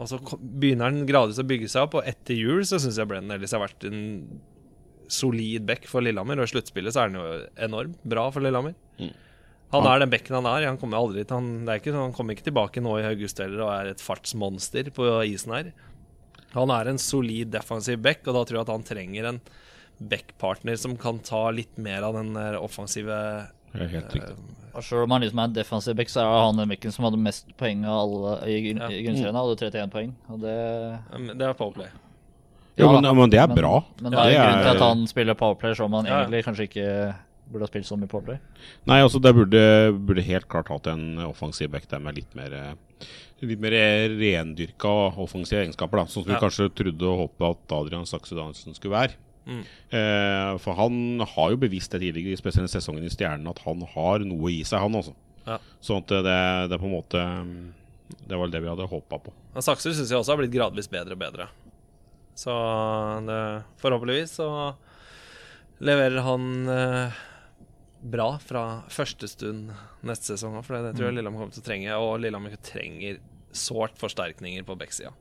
Og 0.00 0.08
så 0.08 0.16
begynner 0.40 0.88
han 0.88 1.02
gradvis 1.08 1.40
å 1.42 1.44
bygge 1.48 1.68
seg 1.68 1.84
opp, 1.88 1.98
og 2.00 2.06
etter 2.08 2.38
jul 2.38 2.62
så 2.68 2.78
syns 2.80 2.96
jeg 3.00 3.08
Brennan 3.10 3.36
Ellis 3.36 3.52
har 3.56 3.60
vært 3.64 3.84
en 3.88 4.00
solid 5.10 5.66
back 5.68 5.88
for 5.90 6.04
Lillehammer, 6.06 6.40
og 6.40 6.46
i 6.48 6.52
sluttspillet 6.54 6.94
så 6.94 7.02
er 7.02 7.10
han 7.10 7.18
jo 7.18 7.26
enormt 7.66 7.98
bra 8.08 8.28
for 8.32 8.44
Lillehammer. 8.44 8.76
Han 9.72 9.86
er 9.86 10.00
den 10.02 10.10
bekken 10.10 10.34
han 10.34 10.46
er. 10.50 10.66
Han 10.66 10.78
kommer 10.78 10.98
aldri 10.98 11.22
til 11.24 11.36
han, 11.36 11.64
det 11.64 11.72
er 11.74 11.78
ikke, 11.80 11.92
sånn- 11.94 12.06
han 12.08 12.12
kommer 12.16 12.34
ikke 12.34 12.48
tilbake 12.50 12.82
nå 12.82 12.96
i 12.98 13.06
august 13.06 13.38
heller 13.38 13.62
og 13.62 13.70
er 13.76 13.90
et 13.92 14.02
fartsmonster 14.02 14.90
på 14.90 15.06
isen 15.28 15.52
her. 15.54 15.72
Han 16.54 16.70
er 16.74 16.88
en 16.90 16.98
solid 16.98 17.52
defensiv 17.52 18.00
back, 18.02 18.26
og 18.26 18.34
da 18.34 18.42
tror 18.44 18.58
jeg 18.58 18.66
at 18.66 18.72
han 18.74 18.82
trenger 18.82 19.28
en 19.30 19.40
backpartner 20.00 20.76
som 20.80 20.96
kan 20.96 21.18
ta 21.22 21.50
litt 21.54 21.76
mer 21.78 22.02
av 22.02 22.14
den 22.18 22.34
offensive 22.58 23.12
er 23.12 23.86
helt 23.92 24.14
riktig. 24.16 24.34
Og 24.74 24.82
Selv 24.86 25.02
om 25.04 25.10
han 25.14 25.22
liksom 25.22 25.38
er 25.42 25.48
en 25.50 25.54
defensiv 25.54 25.96
back, 25.98 26.08
så 26.10 26.22
er 26.24 26.44
han 26.46 26.56
den 26.58 26.68
bekken 26.70 26.92
som 26.94 27.04
hadde 27.06 27.18
mest 27.22 27.50
poeng 27.58 27.84
av 27.84 28.00
alle 28.04 28.34
i, 28.48 28.58
grunn- 28.66 28.82
Ja. 28.82 28.88
i 28.88 29.02
grunnserien. 29.06 29.34
Han 29.34 29.42
hadde 29.48 29.70
31 29.70 29.90
poeng. 29.90 30.12
Og 30.30 30.40
det 30.40 31.36
Det 31.38 31.42
er 31.46 31.54
powerplay. 31.54 31.88
Jo, 32.78 32.86
Ja 32.86 32.92
men, 32.92 33.02
da. 33.02 33.12
men 33.12 33.30
det 33.30 33.38
er 33.40 33.46
men, 33.48 33.56
bra. 33.56 33.84
Men 34.00 34.12
det 34.12 34.18
er 34.18 34.24
jo 34.24 34.30
Det 34.30 34.38
grunnen 34.40 34.62
til 34.62 34.70
er- 34.70 34.74
at 34.74 34.88
han 34.88 35.06
spiller 35.06 35.34
powerplay, 35.34 35.74
som 35.74 35.92
han 35.92 36.04
ja. 36.06 36.24
egentlig 36.24 36.44
kanskje 36.44 36.68
ikke 36.68 37.14
burde 37.50 37.66
ha 37.66 37.70
spilt 37.70 37.88
så 37.88 37.98
mye 37.98 38.10
powerplay. 38.10 38.38
Nei, 38.90 39.00
altså 39.02 39.20
det 39.22 39.32
burde, 39.36 39.64
burde 39.96 40.26
helt 40.26 40.48
klart 40.50 40.70
hatt 40.72 40.88
en 40.90 41.20
offensiv 41.26 41.72
back 41.72 41.88
der 41.90 42.02
med 42.02 42.20
litt 42.20 42.38
mer 42.38 42.54
eh, 42.56 43.08
Litt 43.40 43.62
mer 43.62 43.72
rendyrka 44.20 44.90
offensive 45.16 45.62
egenskaper, 45.62 46.02
da. 46.02 46.10
Sånn 46.12 46.26
som 46.26 46.28
vi 46.28 46.40
kanskje 46.42 46.66
trodde 46.76 47.06
og 47.08 47.22
håpet 47.22 47.46
at 47.46 47.72
Adrian 47.72 48.04
Sakse 48.04 48.36
Danielsen 48.36 48.76
skulle 48.76 48.92
være. 48.92 49.16
Mm. 49.46 49.62
Eh, 49.96 50.50
for 50.60 50.76
han 50.76 51.24
har 51.24 51.54
jo 51.54 51.60
bevisst 51.62 51.94
det 51.94 52.02
tidligere, 52.02 52.36
spesielt 52.36 52.68
i 52.68 52.74
sesongen 52.74 53.06
i 53.08 53.12
Stjernen, 53.12 53.48
at 53.48 53.62
han 53.64 53.80
har 53.94 54.26
noe 54.28 54.52
i 54.52 54.60
seg, 54.60 54.82
han 54.84 54.98
også. 55.00 55.14
Ja. 55.46 55.56
Sånn 55.80 56.04
at 56.04 56.12
det, 56.12 56.36
det 56.68 56.76
er 56.76 56.82
på 56.82 56.86
en 56.90 56.92
måte 56.92 57.20
mm, 57.24 57.72
Det 58.28 58.36
var 58.36 58.50
det 58.52 58.60
vi 58.60 58.68
hadde 58.68 58.90
håpa 58.90 59.22
på. 59.24 59.32
Men 59.54 59.64
Sakser 59.64 59.96
syns 59.96 60.12
jeg 60.12 60.20
også 60.20 60.34
har 60.34 60.42
blitt 60.42 60.54
gradvis 60.54 60.90
bedre 60.92 61.16
og 61.16 61.22
bedre. 61.24 61.48
Så 62.38 62.52
det, 63.26 63.40
forhåpentligvis 63.80 64.36
så 64.38 64.50
leverer 65.84 66.22
han 66.24 66.46
eh, 66.68 67.20
bra 68.00 68.28
fra 68.42 68.64
første 68.92 69.28
stund 69.28 69.72
neste 70.06 70.32
sesong 70.34 70.56
òg, 70.58 70.64
for 70.66 70.76
det, 70.78 70.94
tror 70.96 71.10
jeg 71.10 71.18
Lillehammer 71.18 71.44
kommer 71.44 71.56
til 71.56 71.64
å 71.64 71.66
trenge. 71.66 71.98
Og 72.00 72.14
Lillehammer 72.22 72.56
trenger 72.64 73.20
sårt 73.56 73.98
forsterkninger 74.00 74.64
på 74.66 74.78
backsida. 74.80 75.12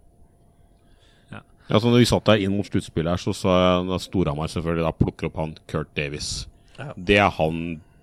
Ja, 1.69 1.77
så 1.77 1.91
når 1.91 2.01
vi 2.01 2.09
satt 2.09 2.25
der 2.25 2.41
inn 2.41 2.55
mot 2.57 2.65
sluttspillet 2.65 3.13
her, 3.13 3.21
så 3.21 3.29
sa 3.37 3.55
jeg 3.61 4.01
Storhamar 4.07 4.49
selvfølgelig 4.49 4.87
da 4.87 4.93
plukker 4.97 5.27
opp 5.27 5.35
han 5.37 5.51
Kurt 5.69 5.91
Davis. 5.97 6.47
Ja. 6.79 6.95
Det 6.97 7.19
er 7.21 7.29
han 7.35 7.59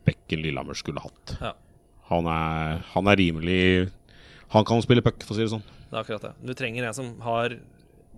bekken 0.06 0.44
Lillehammer 0.44 0.78
skulle 0.78 1.02
hatt. 1.02 1.32
Ja. 1.40 1.50
Han, 2.06 2.28
er, 2.30 2.84
han 2.92 3.10
er 3.10 3.18
rimelig 3.18 3.88
Han 4.52 4.62
kan 4.62 4.78
spille 4.84 5.02
puck, 5.02 5.18
for 5.26 5.34
å 5.34 5.38
si 5.38 5.42
det 5.42 5.50
sånn. 5.50 5.64
Det 5.88 5.96
er 5.96 6.04
akkurat 6.04 6.28
det. 6.28 6.30
Du 6.46 6.52
trenger 6.54 6.86
en 6.86 6.94
som 6.94 7.08
har 7.26 7.56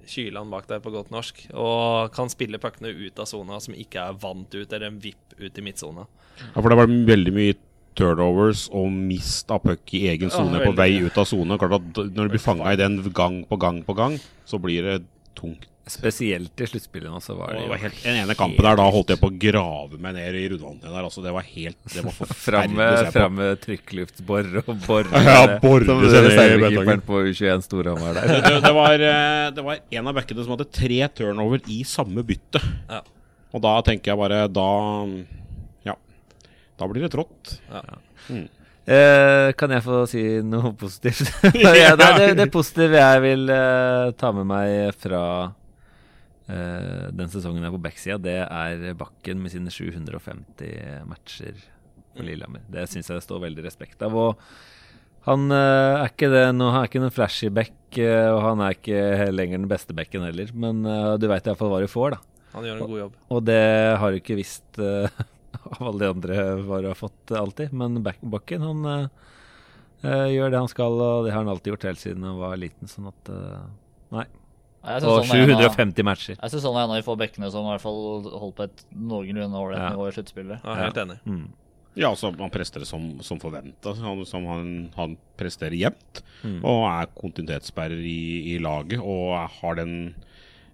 Kyland 0.07 0.53
bak 0.53 0.69
der 0.71 0.83
på 0.85 0.93
godt 0.95 1.11
norsk, 1.15 1.47
og 1.55 2.13
kan 2.15 2.31
spille 2.33 2.61
puckene 2.63 2.93
ut 2.95 3.19
av 3.19 3.29
sona, 3.31 3.59
som 3.61 3.75
ikke 3.75 4.05
er 4.05 4.21
vant 4.21 4.55
ut, 4.55 4.69
eller 4.69 4.89
en 4.91 5.01
vipp 5.03 5.35
ut 5.39 5.59
i 5.59 5.65
midtsona. 5.65 6.07
Ja, 6.39 6.61
for 6.61 6.71
det 6.71 6.79
var 6.79 6.93
veldig 7.11 7.35
mye 7.35 7.57
turnovers 7.99 8.69
og 8.71 8.93
mist 8.95 9.51
av 9.51 9.65
puck 9.65 9.95
i 9.99 10.05
egen 10.13 10.31
sone 10.31 10.61
på 10.63 10.75
vei 10.79 10.93
ut 11.03 11.17
av 11.19 11.27
sone. 11.27 11.59
Når 11.59 12.13
du 12.15 12.31
blir 12.31 12.43
fanga 12.43 12.73
i 12.73 12.79
den 12.79 13.01
gang 13.11 13.41
på 13.49 13.59
gang 13.59 13.83
på 13.87 13.97
gang, 13.99 14.19
så 14.47 14.61
blir 14.63 14.87
det 14.87 14.99
tungt. 15.39 15.67
Spesielt 15.89 16.61
i 16.61 16.67
sluttspillet 16.69 17.09
Altså, 17.09 17.33
var 17.39 17.55
det 17.55 17.63
det 17.63 17.69
var 17.71 17.79
helt, 17.81 18.01
Den 18.03 18.19
ene 18.21 18.35
kampen 18.37 18.61
der, 18.67 18.77
da 18.77 18.85
holdt 18.93 19.09
jeg 19.15 19.21
på 19.23 19.31
å 19.31 19.37
grave 19.41 19.97
meg 20.05 20.19
ned 20.19 20.37
i 20.37 20.43
rundvannet 20.53 20.85
der. 20.85 20.99
Altså, 21.01 21.23
det 21.25 21.33
var 21.33 21.47
helt 21.49 21.79
Det 21.95 22.03
var 22.05 22.17
forferdelig 22.19 23.13
fram 23.15 23.39
med 23.39 23.63
trykkluftbor 23.63 24.51
og 24.67 24.69
bor. 24.85 25.09
Ja, 25.31 25.39
borre 25.63 25.89
Som 25.89 26.03
seg 26.05 26.13
ned 26.13 26.19
i 26.19 26.35
reservekeeperen 26.35 27.01
på 27.09 27.23
U21 27.31 27.65
Storhamar 27.65 28.19
Det, 28.19 28.27
der. 28.29 28.45
det, 28.51 28.61
det, 28.67 28.75
var, 28.77 29.07
eh, 29.09 29.47
det 29.57 29.65
var 29.71 29.81
en 30.03 30.13
av 30.13 30.19
backene 30.21 30.45
som 30.45 30.57
hadde 30.59 30.69
tre 30.83 31.01
turnover 31.23 31.65
i 31.73 31.81
samme 31.89 32.27
bytte. 32.35 32.61
Ja. 32.91 33.01
Og 33.57 33.65
da 33.65 33.79
tenker 33.89 34.13
jeg 34.13 34.21
bare 34.21 34.43
Da 34.53 34.69
Ja. 35.89 35.97
Da 36.77 36.93
blir 36.93 37.09
det 37.09 37.15
trått. 37.17 37.57
Eh, 38.89 39.51
kan 39.61 39.73
jeg 39.75 39.85
få 39.85 40.01
si 40.09 40.23
noe 40.49 40.73
positivt? 40.79 41.29
ja, 41.61 41.93
det, 41.99 42.09
det, 42.17 42.29
det 42.39 42.47
positive 42.53 42.97
jeg 42.97 43.25
vil 43.25 43.51
uh, 43.53 44.15
ta 44.17 44.31
med 44.33 44.49
meg 44.49 44.97
fra 44.97 45.23
uh, 45.51 47.05
den 47.13 47.29
sesongen 47.29 47.67
her 47.67 47.75
på 47.75 47.83
backsida, 47.85 48.17
det 48.23 48.39
er 48.47 48.97
Bakken 48.97 49.43
med 49.45 49.53
sine 49.53 49.73
750 49.75 51.05
matcher 51.09 51.61
for 52.15 52.25
Lillehammer. 52.25 52.65
Det 52.73 52.89
syns 52.89 53.13
jeg 53.13 53.21
det 53.21 53.27
står 53.29 53.45
veldig 53.45 53.69
respekt 53.69 54.03
av. 54.07 54.17
Og 54.17 54.41
Han 55.29 55.53
er 55.53 56.09
ikke 56.09 56.31
det 56.33 56.47
nå, 56.57 56.71
han 56.73 56.87
er 56.87 56.89
ikke 56.89 57.03
noen 57.03 57.13
flashy 57.13 57.51
back, 57.53 57.77
og 57.99 58.39
han 58.41 58.63
er 58.65 58.77
ikke 58.79 59.29
lenger 59.35 59.61
den 59.61 59.69
beste 59.69 59.93
backen 59.93 60.25
heller. 60.25 60.49
Men 60.57 60.81
du 61.21 61.27
veit 61.29 61.45
iallfall 61.45 61.75
hva 61.75 61.83
du 61.85 61.91
får, 61.91 62.17
da. 62.17 62.47
Han 62.55 62.65
gjør 62.65 62.79
en 62.79 62.89
god 62.95 63.01
jobb. 63.03 63.19
Og 63.37 63.43
det 63.45 63.65
har 64.01 64.15
du 64.15 64.23
ikke 64.23 64.39
visst 64.39 64.81
av 65.71 65.83
alle 65.91 66.05
de 66.07 66.11
andre 66.15 66.37
bare 66.69 66.93
har 66.93 66.99
fått 66.99 67.33
alltid. 67.33 67.73
Men 67.73 68.01
Bakken 68.05 68.63
han 68.63 68.85
eh, 68.85 69.07
eh, 70.03 70.27
gjør 70.37 70.51
det 70.55 70.59
han 70.65 70.71
skal, 70.73 70.99
og 71.01 71.25
det 71.27 71.33
har 71.35 71.43
han 71.45 71.53
alltid 71.53 71.73
gjort 71.75 71.89
helt 71.91 72.03
siden 72.03 72.27
han 72.27 72.39
var 72.41 72.57
liten. 72.61 72.89
Sånn 72.91 73.11
at 73.11 73.33
eh, 73.35 73.63
Nei. 74.15 74.27
Og 74.89 74.91
er 74.95 75.05
av- 75.05 75.27
750 75.29 76.05
matcher. 76.07 76.37
Jeg 76.39 76.53
syns 76.53 76.65
han 76.65 76.77
er 76.79 76.85
en 76.87 76.93
av 76.95 77.01
de 77.01 77.05
få 77.05 77.17
bekkene 77.19 77.51
som 77.53 77.67
i 77.67 77.73
hvert 77.75 77.83
fall 77.83 78.29
holdt 78.31 78.57
på 78.57 78.67
et 78.69 78.85
noenlunde 78.95 79.59
ålreit 79.59 79.83
Ja. 79.83 79.89
nivå 79.93 80.07
i 80.09 80.15
sluttspillet. 80.15 80.63
Er 80.65 80.85
helt 80.87 81.01
enig. 81.03 81.19
Mm. 81.27 81.49
Ja, 81.99 82.13
altså 82.13 82.31
Han 82.39 82.53
presterer 82.55 82.87
som, 82.87 83.19
som 83.27 83.41
forventa. 83.43 83.93
Han, 83.99 84.23
han, 84.47 84.69
han 84.95 85.17
presterer 85.37 85.75
jevnt. 85.75 86.23
Mm. 86.45 86.61
Og 86.63 86.85
er 86.87 87.11
kontinuitetsbærer 87.19 87.99
i, 88.07 88.55
i 88.55 88.59
laget. 88.63 89.03
Og 89.03 89.35
har 89.59 89.75
den 89.81 90.15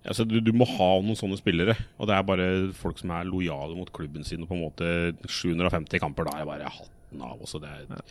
Altså 0.05 0.26
du, 0.28 0.36
du 0.44 0.52
må 0.52 0.66
ha 0.68 0.90
noen 1.01 1.16
sånne 1.18 1.39
spillere. 1.40 1.76
Og 1.97 2.09
det 2.09 2.16
er 2.16 2.26
bare 2.28 2.48
folk 2.76 3.01
som 3.01 3.12
er 3.16 3.28
lojale 3.28 3.76
mot 3.76 3.90
klubben 3.94 4.26
sin. 4.26 4.44
Og 4.44 4.51
på 4.51 4.56
en 4.59 4.64
måte 4.66 4.89
750 5.24 6.02
kamper, 6.02 6.28
da 6.28 6.36
er 6.36 6.44
jeg 6.44 6.51
bare 6.51 6.72
hatten 6.74 7.24
av. 7.24 7.39
Også. 7.40 7.60
Det 7.62 7.70
er 7.70 8.05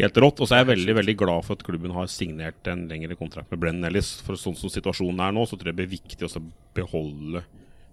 helt 0.00 0.20
rått. 0.24 0.40
Og 0.40 0.48
så 0.48 0.56
er 0.56 0.64
jeg 0.64 0.72
veldig 0.72 0.96
veldig 1.02 1.16
glad 1.20 1.46
for 1.46 1.58
at 1.58 1.66
klubben 1.66 1.94
har 1.96 2.08
signert 2.12 2.72
en 2.72 2.86
lengre 2.90 3.18
kontrakt 3.20 3.52
med 3.52 3.60
Brenn 3.62 3.84
Ellis. 3.88 4.16
For 4.24 4.40
sånn 4.40 4.56
som 4.56 4.72
situasjonen 4.72 5.20
er 5.26 5.36
nå, 5.36 5.44
så 5.44 5.58
tror 5.58 5.72
jeg 5.72 5.76
det 5.76 5.82
blir 5.84 5.94
viktig 5.98 6.28
å 6.28 6.44
beholde 6.76 7.44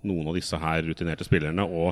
noen 0.04 0.32
av 0.32 0.40
disse 0.40 0.60
her 0.60 0.84
rutinerte 0.88 1.28
spillerne. 1.28 1.68
Og 1.68 1.92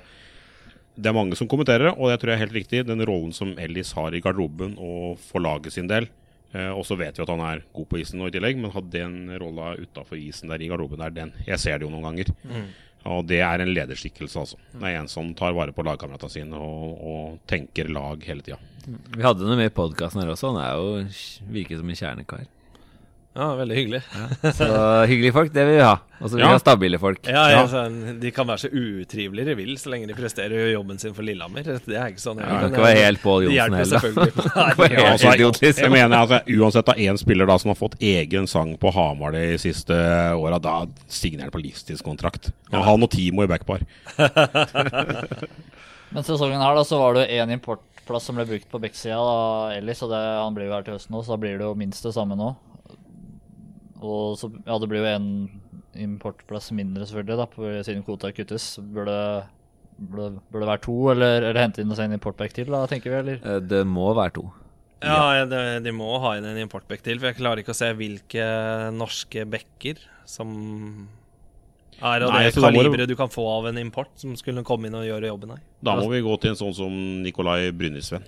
det 0.96 1.12
er 1.12 1.16
mange 1.16 1.38
som 1.40 1.48
kommenterer 1.52 1.90
det, 1.90 1.94
og 1.98 2.12
jeg 2.12 2.20
tror 2.22 2.32
jeg 2.32 2.38
er 2.38 2.46
helt 2.46 2.58
riktig. 2.58 2.86
Den 2.88 3.04
rollen 3.08 3.36
som 3.36 3.54
Ellis 3.60 3.94
har 3.98 4.16
i 4.16 4.24
garderoben 4.24 4.76
og 4.80 5.20
for 5.24 5.44
laget 5.44 5.76
sin 5.76 5.92
del. 5.92 6.08
Eh, 6.52 6.70
og 6.70 6.84
så 6.88 6.98
vet 7.00 7.18
vi 7.18 7.24
at 7.24 7.32
han 7.32 7.44
er 7.48 7.66
god 7.74 7.88
på 7.92 8.00
isen 8.02 8.20
nå 8.20 8.28
i 8.28 8.36
tillegg, 8.36 8.60
men 8.60 8.74
hadde 8.74 8.94
den 8.94 9.36
rolla 9.42 9.74
utafor 9.80 10.20
isen 10.20 10.52
der 10.52 10.64
i 10.64 10.70
garderoben, 10.72 11.04
er 11.06 11.14
den. 11.16 11.36
Jeg 11.48 11.62
ser 11.64 11.80
det 11.80 11.88
jo 11.88 11.94
noen 11.94 12.10
ganger. 12.10 12.34
Og 13.12 13.24
det 13.26 13.40
er 13.42 13.64
en 13.64 13.72
lederskikkelse, 13.74 14.42
altså. 14.44 14.58
Det 14.76 14.86
er 14.86 15.00
en 15.00 15.10
som 15.10 15.32
tar 15.38 15.56
vare 15.58 15.74
på 15.74 15.86
lagkameratene 15.88 16.34
sine 16.36 16.60
og, 16.62 17.00
og 17.02 17.40
tenker 17.50 17.90
lag 17.90 18.22
hele 18.28 18.46
tida. 18.46 18.60
Vi 19.16 19.24
hadde 19.26 19.46
noe 19.46 19.58
med 19.58 19.72
i 19.72 19.74
podkasten 19.74 20.22
her 20.22 20.34
også. 20.34 20.52
Han 20.54 20.62
er 20.62 20.76
jo 20.78 21.48
virker 21.54 21.82
som 21.82 21.90
en 21.90 21.98
kjernekar. 21.98 22.46
Ja, 23.32 23.46
veldig 23.56 23.76
hyggelig. 23.78 24.00
Så 24.58 24.66
hyggelige 25.08 25.32
folk, 25.32 25.54
det 25.56 25.64
vil 25.64 25.78
vi 25.78 25.84
ha. 25.86 25.94
Og 26.20 26.26
så 26.28 26.36
vil 26.36 26.42
vi 26.42 26.44
Ja. 26.44 26.50
ha 26.52 26.60
stabile 26.60 26.98
folk. 27.00 27.20
Ja, 27.32 27.44
ja, 27.50 27.62
sånn, 27.72 28.20
De 28.20 28.32
kan 28.36 28.46
være 28.50 28.60
så 28.66 28.70
utrivelige 28.70 29.46
de 29.46 29.56
vil, 29.56 29.70
så 29.80 29.88
lenge 29.94 30.08
de 30.10 30.14
presterer 30.18 30.52
gjør 30.52 30.72
jobben 30.74 31.00
sin 31.00 31.14
for 31.16 31.24
Lillehammer. 31.24 31.64
Det 31.64 31.96
er 31.96 32.12
ikke 32.12 32.20
sånn. 32.20 32.42
Ja, 32.44 32.60
det 32.68 32.74
kan 32.76 32.84
være 32.84 33.06
helt 33.06 33.22
Pål 33.24 33.46
Johnsen 33.48 33.78
heller. 33.80 34.02
ja, 34.92 35.12
altså, 35.14 35.32
jeg 35.80 35.92
mener 35.94 36.18
altså, 36.18 36.42
Uansett 36.60 36.90
av 36.92 37.00
én 37.00 37.18
spiller 37.18 37.48
da 37.48 37.58
som 37.58 37.72
har 37.72 37.80
fått 37.80 37.96
egen 38.04 38.48
sang 38.52 38.76
på 38.78 38.92
Hamar 38.92 39.32
de 39.32 39.46
siste 39.64 39.96
åra, 40.36 40.60
da 40.60 40.86
signerer 41.08 41.48
han 41.48 41.56
på 41.56 41.64
livstidskontrakt. 41.64 42.52
Og 42.74 42.84
han 42.84 43.04
og 43.08 43.12
Timo 43.16 43.44
i 43.44 43.48
backpar. 43.48 43.80
Men 46.12 46.24
sesongen 46.28 46.60
her 46.60 46.76
da, 46.76 46.84
så 46.84 47.00
var 47.00 47.16
det 47.16 47.30
én 47.32 47.52
importplass 47.56 48.26
som 48.28 48.36
ble 48.36 48.44
brukt 48.50 48.68
på 48.72 48.82
backsida 48.84 49.72
Ellis, 49.78 50.02
og 50.04 50.12
det, 50.12 50.20
han 50.20 50.54
blir 50.58 50.68
jo 50.68 50.76
her 50.76 50.84
til 50.84 50.98
høsten 50.98 51.16
òg, 51.16 51.24
så 51.24 51.38
da 51.38 51.40
blir 51.46 51.56
det 51.62 51.64
jo 51.70 51.76
minst 51.80 52.04
det 52.04 52.12
samme 52.18 52.36
nå. 52.36 52.50
Og 54.02 54.38
så, 54.42 54.50
ja, 54.66 54.78
det 54.82 54.90
blir 54.90 55.04
jo 55.04 55.10
en 55.12 55.28
importplass 56.02 56.72
mindre, 56.74 57.06
selvfølgelig, 57.06 57.38
da, 57.38 57.46
på, 57.52 57.68
siden 57.86 58.06
kvota 58.08 58.32
kuttes. 58.34 58.66
Burde, 58.82 59.18
burde, 60.00 60.32
burde 60.50 60.64
det 60.66 60.72
være 60.72 60.84
to, 60.88 60.98
eller, 61.14 61.46
eller 61.50 61.62
hente 61.62 61.84
inn 61.84 61.94
en 61.94 62.18
importback 62.18 62.56
til, 62.58 62.72
da, 62.74 62.86
tenker 62.90 63.14
vi, 63.14 63.20
eller? 63.22 63.42
Eh, 63.46 63.60
Det 63.62 63.84
må 63.88 64.10
være 64.18 64.36
to. 64.40 64.48
Ja, 65.02 65.46
det, 65.50 65.62
de 65.86 65.92
må 65.98 66.12
ha 66.22 66.36
inn 66.38 66.46
en 66.46 66.60
importback 66.62 67.02
til, 67.06 67.18
for 67.20 67.32
jeg 67.32 67.40
klarer 67.40 67.62
ikke 67.64 67.74
å 67.74 67.78
se 67.80 67.90
hvilke 67.98 68.44
norske 68.94 69.46
bekker 69.50 69.98
som 70.30 71.08
er 72.02 72.22
av 72.26 72.34
det 72.34 72.54
det- 72.54 72.62
kaliberet 72.62 73.08
du 73.10 73.16
kan 73.18 73.30
få 73.30 73.46
av 73.60 73.68
en 73.70 73.78
import, 73.82 74.12
som 74.16 74.36
skulle 74.38 74.64
komme 74.64 74.88
inn 74.88 74.96
og 74.98 75.06
gjøre 75.06 75.30
jobben 75.30 75.56
her. 75.56 75.62
Da 75.84 75.96
må 75.98 76.10
vi 76.10 76.22
gå 76.22 76.40
til 76.42 76.52
en 76.52 76.56
sånn 76.60 76.74
som 76.74 76.94
Nikolai 77.24 77.72
Brynildsven. 77.72 78.24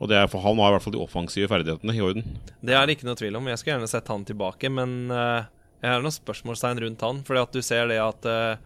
Og 0.00 0.08
det 0.08 0.16
er 0.16 0.28
for 0.32 0.40
Han 0.44 0.60
har 0.62 0.72
i 0.72 0.76
hvert 0.76 0.86
fall 0.86 0.96
de 0.96 1.02
offensive 1.04 1.48
ferdighetene 1.50 1.94
i 1.96 2.04
orden. 2.04 2.36
Det 2.64 2.76
er 2.76 2.86
det 2.86 2.96
ikke 2.96 3.08
noe 3.08 3.20
tvil 3.20 3.36
om. 3.36 3.48
Jeg 3.50 3.60
skulle 3.60 3.76
gjerne 3.76 3.90
sett 3.92 4.08
han 4.08 4.24
tilbake, 4.28 4.70
men 4.72 5.12
uh, 5.12 5.44
jeg 5.82 5.92
har 5.92 6.04
noen 6.04 6.16
spørsmålstegn 6.16 6.80
rundt 6.86 7.04
han. 7.04 7.20
Fordi 7.28 7.42
at 7.42 7.56
du 7.56 7.60
ser 7.64 7.90
det 7.90 7.98
at 8.00 8.30
uh, 8.30 8.56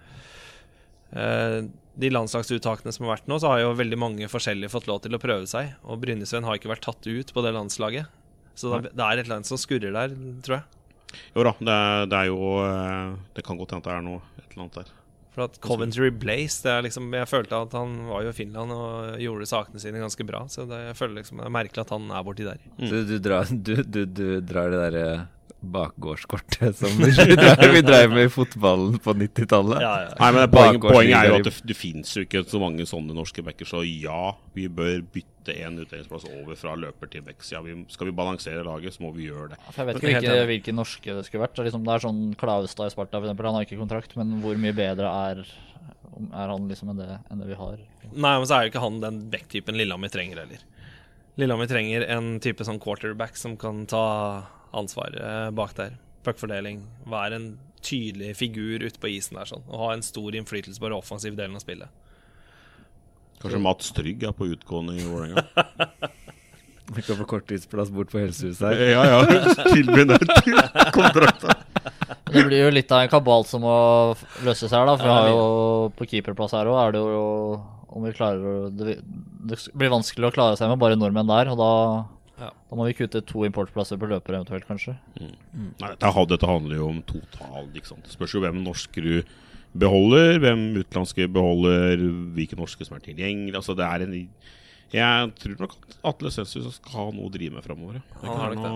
de 1.95 2.11
landslagsuttakene 2.11 2.95
som 2.95 3.07
har 3.07 3.17
vært 3.17 3.29
nå, 3.31 3.41
så 3.43 3.51
har 3.51 3.65
jo 3.65 3.75
veldig 3.79 3.99
mange 3.99 4.31
forskjellige 4.31 4.73
fått 4.73 4.89
lov 4.91 5.03
til 5.03 5.19
å 5.19 5.23
prøve 5.23 5.51
seg. 5.51 5.75
Og 5.83 5.99
Brynnesven 6.03 6.47
har 6.47 6.59
ikke 6.59 6.71
vært 6.71 6.87
tatt 6.87 7.11
ut 7.11 7.35
på 7.35 7.45
det 7.47 7.55
landslaget. 7.59 8.23
Så 8.55 8.71
det, 8.79 8.95
det 8.95 9.03
er 9.03 9.19
et 9.19 9.27
eller 9.27 9.41
annet 9.41 9.51
som 9.51 9.59
skurrer 9.59 9.95
der, 9.95 10.15
tror 10.47 10.61
jeg. 10.61 10.67
Jo 11.35 11.47
da, 11.47 11.53
det 11.59 11.79
det 12.11 12.19
er 12.19 12.27
jo 12.27 12.47
Det 13.37 13.43
kan 13.47 13.59
godt 13.59 13.71
hende 13.75 13.87
det 13.87 13.93
er 13.95 14.03
noe 14.03 14.23
et 14.39 14.47
eller 14.49 14.65
annet 14.65 14.79
der. 14.81 14.95
For 15.35 15.49
at 15.49 15.57
Coventry 15.63 16.13
Blaze 16.15 16.63
det 16.63 16.71
er 16.71 16.85
liksom, 16.87 17.09
Jeg 17.17 17.27
følte 17.27 17.59
at 17.67 17.73
han 17.75 17.95
var 18.07 18.23
jo 18.23 18.31
i 18.31 18.37
Finland 18.37 18.71
og 18.75 19.17
gjorde 19.19 19.49
sakene 19.51 19.83
sine 19.83 20.03
ganske 20.03 20.27
bra. 20.29 20.45
Så 20.53 20.67
det, 20.71 20.79
jeg 20.93 20.99
føler 21.01 21.21
liksom 21.21 21.43
det 21.43 21.49
er 21.49 21.57
merkelig 21.57 21.83
at 21.83 21.95
han 21.97 22.11
er 22.15 22.27
borti 22.27 22.47
der. 22.47 22.61
Så 22.79 23.03
du 23.09 23.17
drar, 23.23 23.51
du, 23.51 23.75
du, 23.83 24.05
du 24.07 24.27
drar 24.47 24.71
det 24.71 24.83
derre 24.87 25.09
bakgårdskortet 25.75 26.77
som 26.79 26.93
vi 27.01 27.11
drev, 27.41 27.63
vi 27.75 27.83
drev 27.85 28.13
med 28.13 28.29
i 28.29 28.33
fotballen 28.33 28.99
på 29.03 29.15
90-tallet. 29.21 29.85
Nei, 29.85 30.31
men 30.37 30.51
Poenget, 30.53 30.85
Poenget 30.85 31.17
er 31.19 31.31
jo 31.31 31.39
at 31.39 31.49
det, 31.49 31.55
det 31.71 31.77
fins 31.79 32.15
jo 32.17 32.25
ikke 32.27 32.45
så 32.51 32.61
mange 32.63 32.87
sånne 32.89 33.17
norske 33.17 33.45
backer, 33.47 33.69
så 33.69 33.83
ja, 33.87 34.35
vi 34.57 34.67
bør 34.69 35.03
bytte 35.15 35.57
en 35.61 35.81
utdelingsplass 35.83 36.27
over 36.31 36.57
fra 36.59 36.75
løper 36.81 37.11
til 37.13 37.25
back. 37.27 37.45
Ja, 37.53 37.61
vi, 37.65 37.77
skal 37.93 38.09
vi 38.11 38.17
balansere 38.17 38.65
laget, 38.67 38.97
så 38.97 39.05
må 39.05 39.13
vi 39.17 39.29
gjøre 39.29 39.55
det. 39.55 39.61
For 39.71 39.83
jeg 39.83 39.91
vet 39.91 40.01
ikke 40.01 40.13
hvilke, 40.13 40.47
hvilke 40.53 40.77
norske 40.77 41.19
det 41.19 41.27
skulle 41.29 41.45
vært. 41.45 41.57
Det 41.57 41.65
er, 41.65 41.71
liksom, 41.71 41.87
det 41.89 41.97
er 41.97 42.05
sånn 42.07 42.23
Klaustad 42.41 42.91
i 42.91 42.95
Sparta, 42.95 43.19
for 43.19 43.29
eksempel. 43.29 43.51
Han 43.51 43.59
har 43.59 43.69
ikke 43.69 43.81
kontrakt, 43.81 44.17
men 44.21 44.39
hvor 44.45 44.61
mye 44.61 44.77
bedre 44.77 45.11
er, 45.31 45.43
er 46.25 46.55
han 46.55 46.71
liksom 46.71 46.95
enn 46.95 47.03
det, 47.03 47.11
enn 47.29 47.43
det 47.45 47.51
vi 47.53 47.61
har? 47.61 47.83
Nei, 48.13 48.37
men 48.39 48.47
så 48.49 48.57
er 48.57 48.67
jo 48.67 48.75
ikke 48.75 48.85
han 48.85 49.03
den 49.03 49.25
back-typen 49.33 49.77
Lillehammer 49.81 50.13
trenger 50.13 50.45
heller. 50.45 50.63
Lillehammer 51.41 51.67
trenger 51.67 52.05
en 52.15 52.37
type 52.43 52.63
sånn 52.67 52.79
quarterback 52.83 53.35
som 53.39 53.57
kan 53.59 53.85
ta 53.91 54.05
ansvar 54.75 55.17
bak 55.57 55.77
der. 55.79 55.99
Puckfordeling. 56.25 56.85
Være 57.11 57.39
en 57.39 57.49
tydelig 57.85 58.33
figur 58.39 58.83
ute 58.85 59.01
på 59.01 59.11
isen 59.13 59.37
der 59.39 59.49
sånn. 59.49 59.65
Og 59.69 59.83
ha 59.83 59.93
en 59.95 60.05
stor 60.05 60.35
innflytelse 60.37 60.81
på 60.81 60.89
den 60.89 60.97
offensive 60.97 61.37
delen 61.39 61.59
av 61.59 61.65
spillet. 61.65 61.93
Kanskje 63.43 63.61
Mats 63.61 63.91
Trygg 63.93 64.23
er 64.25 64.33
på 64.33 64.49
utgående 64.55 64.97
i 64.97 65.05
Vålerenga. 65.05 65.45
Vi 66.95 67.03
kan 67.03 67.17
få 67.17 67.25
korttidsplass 67.29 67.91
bort 67.93 68.11
på 68.13 68.21
helsehuset 68.21 68.65
her. 68.69 68.81
ja 68.93 69.05
ja, 69.09 69.21
tilbud 69.73 70.11
der. 70.11 70.25
Kontrakt. 70.93 71.47
Det 72.29 72.43
blir 72.45 72.67
jo 72.67 72.73
litt 72.75 72.93
av 72.93 73.05
en 73.05 73.13
kabal 73.13 73.47
som 73.49 73.65
må 73.65 73.77
løses 74.45 74.73
her, 74.73 74.85
da. 74.85 74.97
For 75.01 75.07
vi 75.07 75.15
har 75.15 75.29
jo 75.31 75.47
på 75.97 76.09
keeperplass 76.11 76.53
her 76.57 76.69
òg 76.69 76.81
er 76.83 76.97
det 76.97 77.03
jo 77.05 77.25
om 77.95 78.05
vi 78.05 78.13
klarer 78.17 78.45
å 78.45 78.55
Det, 78.75 78.99
det 79.49 79.59
blir 79.73 79.93
vanskelig 79.93 80.29
å 80.29 80.35
klare 80.35 80.59
seg 80.61 80.73
med 80.73 80.81
bare 80.83 80.99
nordmenn 80.99 81.31
der, 81.31 81.53
og 81.53 81.61
da, 81.61 81.71
Ja. 82.41 82.51
da 82.51 82.77
må 82.77 82.89
vi 82.89 82.97
kutte 82.99 83.23
to 83.23 83.45
importplasser 83.47 83.99
på 84.01 84.09
løper 84.11 84.35
eventuelt, 84.35 84.67
kanskje. 84.67 84.97
Nei, 85.21 85.71
dette, 85.81 86.13
dette 86.33 86.51
handler 86.51 86.81
jo 86.81 86.91
om 86.91 87.01
total, 87.07 87.69
ikke 87.71 87.93
sant. 87.93 88.07
Det 88.07 88.15
spørs 88.17 88.35
jo 88.35 88.43
hvem 88.43 88.59
norsk 88.65 88.99
du 89.05 89.13
beholder, 89.75 90.39
hvem 90.43 90.67
utenlandske 90.81 91.29
beholder, 91.35 92.03
hvilke 92.37 92.59
norske 92.59 92.87
som 92.87 92.99
er 92.99 93.07
tilgjengelige. 93.07 93.59
Altså, 93.59 93.77
det 93.79 93.87
er 93.87 94.07
en 94.07 94.15
Jeg 94.95 95.33
tror 95.41 95.57
nok 95.59 95.75
at 95.75 95.97
Atle 96.11 96.31
Sensus 96.31 96.77
skal 96.77 96.99
ha 97.01 97.09
noe 97.15 97.27
å 97.27 97.35
drive 97.35 97.57
med 97.57 97.67
framover. 97.67 98.03
Han 98.23 98.39
har 98.39 98.55
det. 98.55 98.75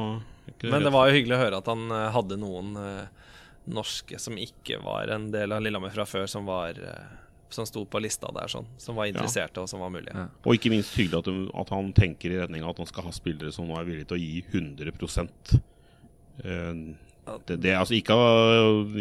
Ikke 0.52 0.72
Men 0.72 0.86
det 0.86 0.94
var 0.94 1.08
jo 1.08 1.18
hyggelig 1.18 1.36
å 1.36 1.42
høre 1.42 1.60
at 1.60 1.68
han 1.68 1.90
eh, 1.92 2.08
hadde 2.14 2.38
noen 2.40 2.72
uh, 2.80 3.28
norske 3.68 4.18
som 4.18 4.38
ikke 4.40 4.80
var 4.82 5.12
en 5.12 5.28
del 5.34 5.52
av 5.52 5.62
Lillehammer 5.62 5.92
fra 5.94 6.06
før, 6.08 6.26
som 6.30 6.48
var 6.48 6.78
eh, 6.80 7.10
som 7.54 7.66
sto 7.68 7.84
på 7.88 8.00
lista 8.02 8.30
der, 8.34 8.50
sånn. 8.52 8.68
Som 8.80 8.98
var 8.98 9.08
interesserte, 9.10 9.62
og 9.62 9.70
som 9.70 9.82
var 9.84 9.92
mulige. 9.94 10.14
Ja. 10.14 10.28
Og 10.44 10.58
ikke 10.58 10.72
minst 10.72 10.94
hyggelig 10.98 11.22
at, 11.22 11.30
at 11.64 11.74
han 11.74 11.92
tenker 11.96 12.34
i 12.34 12.40
retning 12.42 12.64
av 12.64 12.74
at 12.74 12.82
han 12.84 12.90
skal 12.90 13.08
ha 13.08 13.12
spillere 13.14 13.54
som 13.54 13.68
nå 13.68 13.78
er 13.78 13.88
villige 13.88 14.10
til 14.10 14.18
å 14.18 14.22
gi 14.22 14.42
100 14.52 14.92
det, 17.44 17.58
det, 17.60 17.72
er 17.72 17.80
altså 17.80 17.96
ikke, 17.96 18.14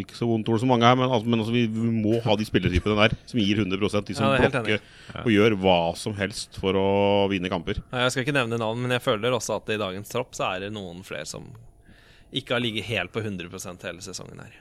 ikke 0.02 0.18
så 0.18 0.28
vondt 0.28 0.50
ord 0.52 0.60
som 0.60 0.72
mange 0.72 0.88
her, 0.88 0.98
men, 1.00 1.08
altså, 1.08 1.30
men 1.30 1.40
altså, 1.40 1.54
vi, 1.54 1.64
vi 1.72 1.92
må 1.94 2.18
ha 2.26 2.36
de 2.40 2.48
spillertypene 2.48 2.98
der 3.00 3.16
som 3.30 3.40
gir 3.40 3.62
100 3.64 4.02
De 4.10 4.18
som 4.18 4.26
Ja, 4.28 4.34
er 4.36 4.52
blokker 4.52 4.84
og 5.22 5.30
gjør 5.32 5.56
hva 5.62 5.78
som 6.00 6.16
helst 6.18 6.60
for 6.60 6.76
å 6.76 6.88
vinne 7.32 7.52
kamper. 7.52 7.80
Jeg 7.80 8.14
skal 8.14 8.26
ikke 8.26 8.36
nevne 8.36 8.60
navn, 8.60 8.82
men 8.84 8.98
jeg 8.98 9.06
føler 9.06 9.36
også 9.38 9.62
at 9.62 9.72
i 9.74 9.80
dagens 9.80 10.12
tropp 10.12 10.36
så 10.38 10.50
er 10.52 10.66
det 10.66 10.74
noen 10.76 11.04
flere 11.08 11.28
som 11.30 11.48
ikke 12.36 12.58
har 12.58 12.64
ligget 12.64 12.90
helt 12.90 13.14
på 13.16 13.24
100% 13.24 13.88
hele 13.88 14.04
sesongen 14.04 14.44
her. 14.44 14.60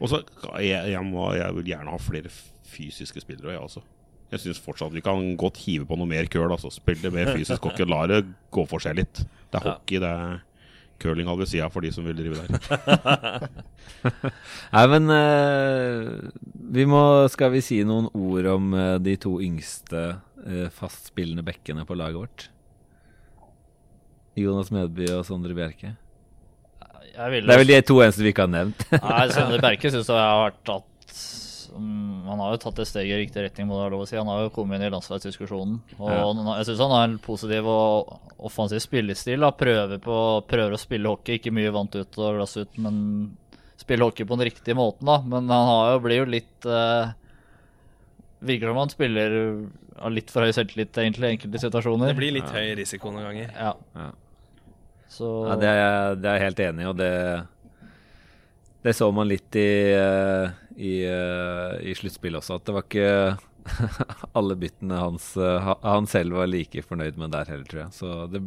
Og 0.00 0.12
så 0.12 0.22
jeg, 0.62 0.92
jeg, 0.94 1.02
må, 1.04 1.32
jeg 1.36 1.56
vil 1.58 1.74
gjerne 1.74 1.92
ha 1.92 2.00
flere 2.00 2.30
fysiske 2.68 3.22
spillere, 3.22 3.54
jeg 3.56 3.64
også. 3.64 3.82
Jeg 4.30 4.44
syns 4.44 4.60
fortsatt 4.62 4.94
vi 4.94 5.02
kan 5.02 5.32
godt 5.38 5.58
hive 5.64 5.86
på 5.88 5.96
noe 5.98 6.08
mer 6.08 6.28
køl. 6.30 6.52
Altså. 6.54 6.70
Spille 6.70 7.10
mer 7.14 7.32
fysisk 7.34 7.66
hockey. 7.66 7.86
La 7.88 8.04
det 8.10 8.22
gå 8.54 8.64
for 8.70 8.82
seg 8.82 9.00
litt. 9.00 9.24
Det 9.50 9.58
er 9.58 9.66
hockey, 9.66 9.98
det 10.02 10.10
er 10.10 10.38
curling 11.00 11.28
halve 11.30 11.46
sida 11.48 11.66
for 11.72 11.84
de 11.84 11.90
som 11.94 12.06
vil 12.06 12.18
drive 12.18 12.44
der. 12.44 13.48
Nei, 14.74 14.84
men 14.92 15.12
eh, 15.14 16.10
vi 16.76 16.86
må 16.88 17.00
Skal 17.32 17.52
vi 17.54 17.62
si 17.64 17.80
noen 17.88 18.08
ord 18.16 18.48
om 18.52 18.74
eh, 18.76 18.94
de 19.02 19.16
to 19.20 19.34
yngste 19.42 20.04
uh, 20.14 20.68
fastspillende 20.72 21.44
bekkene 21.46 21.86
på 21.88 21.96
laget 21.98 22.20
vårt? 22.20 22.46
Jonas 24.38 24.70
Medby 24.72 25.08
og 25.16 25.24
Sondre 25.26 25.56
Bjerke. 25.56 25.96
Det 27.10 27.18
er 27.18 27.58
vel 27.60 27.68
de 27.68 27.80
to 27.84 27.98
eneste 28.00 28.22
vi 28.22 28.30
ikke 28.32 28.46
har 28.46 28.52
nevnt. 28.52 28.86
Nei, 28.94 29.24
Sondre 29.34 29.58
Bjerke 29.60 29.90
syns 29.92 30.08
jeg 30.08 30.22
har 30.22 30.44
vært 30.46 30.62
tatt 30.68 30.86
mm, 30.86 31.49
Han 31.74 32.40
har 32.42 32.54
jo 32.54 32.60
tatt 32.64 32.78
et 32.82 32.88
steg 32.90 33.08
i 33.10 33.18
riktig 33.20 33.42
retning, 33.44 33.66
må 33.68 33.76
det 33.78 33.84
være 33.86 33.94
lov 33.94 34.02
å 34.04 34.08
si. 34.10 34.16
Han 34.18 34.30
har 34.30 34.42
jo 34.44 34.52
kommet 34.54 34.80
inn 34.80 34.86
i 34.88 34.90
landslagsdiskusjonen. 34.94 35.80
Og 35.98 36.10
Ja. 36.10 36.56
jeg 36.58 36.66
syns 36.70 36.82
han 36.84 36.90
har 36.96 37.04
en 37.08 37.18
positiv 37.18 37.66
og 37.66 38.18
offensiv 38.38 38.80
spillestil. 38.82 39.40
Prøver, 39.58 39.98
på, 40.02 40.16
prøver 40.48 40.72
å 40.74 40.80
spille 40.80 41.08
hockey. 41.08 41.38
Ikke 41.38 41.52
mye 41.54 41.72
vant 41.72 41.94
ut 41.94 42.18
og 42.18 42.36
glass 42.38 42.56
ut, 42.56 42.78
men 42.78 43.36
spille 43.76 44.04
hockey 44.04 44.24
på 44.24 44.36
den 44.36 44.48
riktige 44.50 44.76
måten, 44.76 45.06
da. 45.06 45.20
Men 45.22 45.48
han 45.48 45.66
har 45.66 45.92
jo, 45.94 46.00
blir 46.04 46.20
jo 46.24 46.30
litt 46.30 46.66
eh, 46.66 47.12
Virker 48.40 48.70
som 48.70 48.78
han 48.80 48.88
spiller 48.88 49.34
av 50.00 50.12
litt 50.16 50.30
for 50.32 50.46
høy 50.46 50.52
selvtillit, 50.56 50.96
egentlig, 50.96 51.28
i 51.28 51.34
enkelte 51.36 51.60
situasjoner. 51.60 52.08
Det 52.08 52.16
blir 52.16 52.32
litt 52.32 52.48
høy 52.48 52.70
risiko 52.78 53.10
noen 53.12 53.26
ganger. 53.28 53.50
Ja. 53.52 53.74
Ja. 53.94 54.10
Så 55.12 55.28
Ja, 55.48 55.56
det, 55.60 55.68
er 55.68 55.76
jeg, 55.80 56.20
det 56.22 56.30
er 56.30 56.38
jeg 56.38 56.44
helt 56.46 56.62
enig 56.64 56.84
i, 56.84 56.88
og 56.88 56.96
det, 56.96 57.10
det 58.86 58.94
så 58.96 59.10
man 59.12 59.28
litt 59.28 59.58
i, 59.60 59.66
eh, 59.92 60.54
i, 60.80 60.94
eh, 61.04 61.76
i 61.90 61.94
sluttspillet 61.98 62.40
også, 62.40 62.56
at 62.60 62.64
det 62.68 62.74
var 62.76 62.86
ikke 62.88 63.38
alle 64.38 64.56
byttene 64.56 64.96
hans 64.96 65.34
eh, 65.36 65.70
han 65.84 66.08
selv 66.08 66.38
var 66.40 66.48
like 66.50 66.82
fornøyd 66.86 67.20
med 67.20 67.34
der 67.36 67.50
heller, 67.52 67.68
tror 67.68 67.82
jeg. 67.84 67.92
Så 67.98 68.14
det 68.32 68.40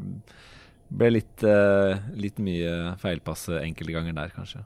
ble 0.94 1.10
litt, 1.16 1.44
eh, 1.48 2.02
litt 2.20 2.42
mye 2.44 2.94
feilpass 3.02 3.48
enkelte 3.62 3.96
ganger 3.96 4.18
der, 4.18 4.34
kanskje. 4.36 4.64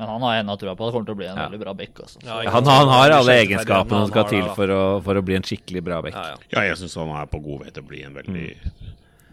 Men 0.00 0.08
han 0.08 0.22
har 0.24 0.38
ennå 0.40 0.54
trua 0.56 0.72
på 0.78 0.86
at 0.86 0.88
det 0.88 0.94
kommer 0.96 1.08
til 1.10 1.16
å 1.16 1.18
bli 1.20 1.26
en 1.28 1.36
Ja. 1.36 1.44
veldig 1.48 1.60
bra 1.60 1.72
back. 1.76 1.98
Ja, 2.24 2.38
Han, 2.54 2.64
han 2.64 2.88
har 2.88 3.10
alle 3.18 3.34
egenskapene 3.42 3.98
Han 3.98 4.06
som 4.06 4.12
skal 4.14 4.28
til 4.30 4.46
for 4.56 4.72
å, 4.72 4.82
for 5.04 5.18
å 5.20 5.22
bli 5.24 5.36
en 5.36 5.44
skikkelig 5.44 5.82
bra 5.84 5.98
back. 6.06 6.14
Ja, 6.16 6.28
ja. 6.30 6.36
Ja, 6.54 6.62
jeg 6.70 6.78
syns 6.80 6.94
han 6.96 7.10
er 7.12 7.26
på 7.28 7.40
god 7.44 7.66
vei 7.66 7.74
til 7.74 7.84
å 7.84 7.88
bli 7.90 8.00
en 8.06 8.16
veldig 8.16 8.46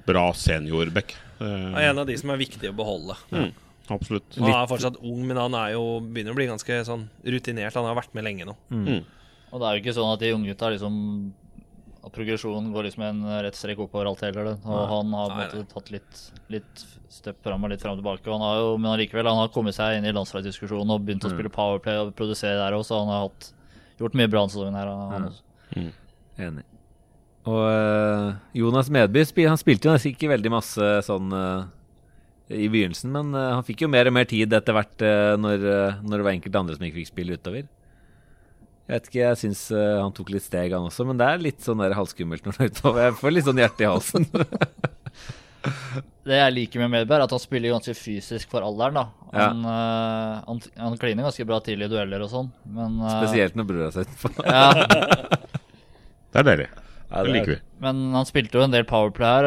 bra 0.07 0.25
seniorback. 0.35 1.15
Eh, 1.39 1.45
er 1.77 1.89
en 1.93 2.01
av 2.03 2.07
de 2.09 2.17
som 2.19 2.33
er 2.35 2.41
viktig 2.41 2.67
å 2.73 2.75
beholde. 2.75 3.15
mm, 3.31 3.51
absolutt. 3.93 4.37
Han 4.39 4.53
er 4.53 4.69
fortsatt 4.69 4.99
ung, 5.01 5.21
men 5.27 5.39
han 5.39 5.55
er 5.57 5.73
jo, 5.75 5.83
begynner 6.03 6.35
å 6.35 6.37
bli 6.39 6.47
ganske 6.49 6.79
sånn 6.87 7.07
rutinert. 7.23 7.75
Han 7.77 7.87
har 7.89 7.97
vært 7.97 8.15
med 8.17 8.27
lenge 8.27 8.47
nå. 8.49 8.55
Mm. 8.73 9.01
Og 9.51 9.61
det 9.61 9.67
er 9.67 9.75
jo 9.77 9.83
ikke 9.83 9.95
sånn 9.95 10.11
at 10.11 10.23
de 10.23 10.33
unggutta 10.35 10.69
liksom 10.73 10.95
At 12.03 12.11
progresjonen 12.15 12.73
går 12.75 12.87
liksom 12.87 13.05
en 13.07 13.21
rett 13.45 13.55
strekk 13.55 13.85
oppover 13.85 14.09
alt 14.09 14.23
heller. 14.23 14.51
det. 14.51 14.55
Og 14.67 14.81
han 14.91 15.15
har 15.15 15.33
Nei, 15.33 15.39
måte 15.39 15.63
tatt 15.73 15.91
litt, 15.91 16.21
litt 16.53 16.85
støpp 17.11 17.41
fram 17.43 17.63
og 17.63 17.71
litt 17.71 17.83
fram 17.83 17.97
og 17.97 18.01
tilbake. 18.01 18.31
Han 18.31 18.43
har 18.43 18.61
jo, 18.61 18.71
men 18.79 18.93
allikevel, 18.93 19.27
han 19.27 19.41
har 19.41 19.51
kommet 19.55 19.75
seg 19.75 19.97
inn 19.97 20.07
i 20.07 20.15
landslagsdiskusjonen 20.15 20.95
og 20.95 21.03
begynt 21.07 21.27
å 21.27 21.33
spille 21.33 21.51
Powerplay 21.51 21.99
og 22.03 22.15
produsere 22.15 22.59
der 22.59 22.77
òg, 22.77 22.85
så 22.87 23.01
han 23.01 23.11
har 23.11 23.27
hatt, 23.27 23.51
gjort 23.99 24.17
mye 24.19 24.31
bra 24.31 24.45
denne 24.45 24.55
sesongen 24.55 24.79
her. 24.79 24.91
Han 25.11 25.29
også. 25.31 25.91
Enig. 26.47 26.67
Og 27.47 27.63
eh, 27.71 28.35
Jonas 28.59 28.91
Medby 28.91 29.23
han 29.47 29.59
spilte 29.59 29.87
jo 29.87 29.95
nesten 29.95 30.13
ikke 30.13 30.31
veldig 30.33 30.51
masse 30.51 30.87
sånn 31.07 31.31
eh, 31.35 31.67
i 32.49 32.67
begynnelsen, 32.71 33.11
men 33.11 33.33
eh, 33.35 33.53
han 33.57 33.65
fikk 33.67 33.83
jo 33.83 33.89
mer 33.91 34.07
og 34.07 34.15
mer 34.15 34.27
tid 34.29 34.53
etter 34.55 34.75
hvert 34.75 35.03
eh, 35.03 35.33
når, 35.39 35.65
eh, 35.67 35.97
når 36.03 36.13
det 36.21 36.27
var 36.27 36.35
enkelte 36.35 36.61
andre 36.61 36.77
som 36.77 36.85
ikke 36.87 37.01
fikk 37.01 37.09
spille 37.11 37.35
utover. 37.39 37.65
Jeg 38.87 38.93
vet 38.93 39.09
ikke, 39.09 39.19
jeg 39.19 39.39
syns 39.41 39.61
han 39.75 40.13
tok 40.15 40.29
litt 40.31 40.45
steg, 40.45 40.71
han 40.71 40.85
også, 40.87 41.03
men 41.09 41.17
det 41.19 41.25
er 41.27 41.41
litt 41.43 41.59
sånn 41.59 41.81
der 41.83 41.91
halvskummelt 41.97 42.45
når 42.47 42.55
han 42.55 42.63
er 42.63 42.71
utover. 42.71 43.01
Jeg 43.03 43.17
får 43.19 43.33
litt 43.35 43.49
sånn 43.49 43.59
hjerte 43.59 43.83
i 43.83 43.89
halsen. 43.91 44.27
Det 46.23 46.37
jeg 46.37 46.53
liker 46.55 46.83
med 46.85 46.93
Medberg, 46.93 47.19
er 47.19 47.25
at 47.25 47.35
han 47.35 47.43
spiller 47.43 47.73
ganske 47.75 47.97
fysisk 47.99 48.47
for 48.53 48.63
alderen. 48.63 48.95
da. 49.01 49.27
Ja. 49.33 49.49
Han, 49.49 49.67
eh, 49.73 50.39
han, 50.47 50.63
han 50.85 50.97
kliner 51.03 51.27
ganske 51.27 51.49
bra 51.51 51.59
tidlig 51.65 51.89
i 51.89 51.95
dueller 51.97 52.23
og 52.23 52.31
sånn, 52.31 52.47
men 52.79 52.95
Spesielt 53.11 53.59
når 53.59 53.67
bror 53.73 53.89
er 53.91 54.11
på. 54.23 54.31
Ja, 54.47 54.69
Det 56.31 56.43
er 56.43 56.47
deilig. 56.47 56.71
Ja, 57.09 57.23
Det 57.23 57.29
er- 57.29 57.33
liker 57.39 57.51
vi. 57.55 57.59
Men 57.79 58.13
han 58.13 58.25
spilte 58.25 58.57
jo 58.59 58.63
en 58.65 58.71
del 58.71 58.83
powerplay 58.83 59.27
her 59.41 59.45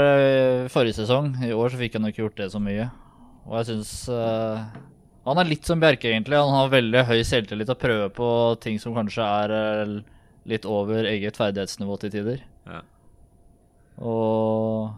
eh, 0.64 0.68
forrige 0.68 0.94
sesong. 0.96 1.34
I 1.44 1.52
år 1.52 1.68
så 1.70 1.76
fikk 1.80 1.92
han 1.98 2.02
jo 2.06 2.12
ikke 2.12 2.22
gjort 2.24 2.36
det 2.36 2.50
så 2.52 2.60
mye. 2.62 2.90
Og 3.46 3.56
jeg 3.58 3.66
syns 3.76 4.08
Han 5.26 5.36
er 5.38 5.44
litt 5.44 5.64
som 5.68 5.78
Bjerke, 5.78 6.08
egentlig. 6.08 6.32
Han 6.40 6.54
har 6.54 6.70
veldig 6.72 7.04
høy 7.06 7.20
selvtillit 7.22 7.68
og 7.68 7.78
prøver 7.78 8.08
på 8.10 8.58
ting 8.60 8.78
som 8.80 8.94
kanskje 8.94 9.20
er 9.22 9.50
eh, 9.52 10.00
litt 10.46 10.64
over 10.64 11.04
eget 11.04 11.36
ferdighetsnivå 11.36 11.98
til 12.00 12.10
tider. 12.10 12.40
Ja. 12.66 12.80
Og 14.00 14.94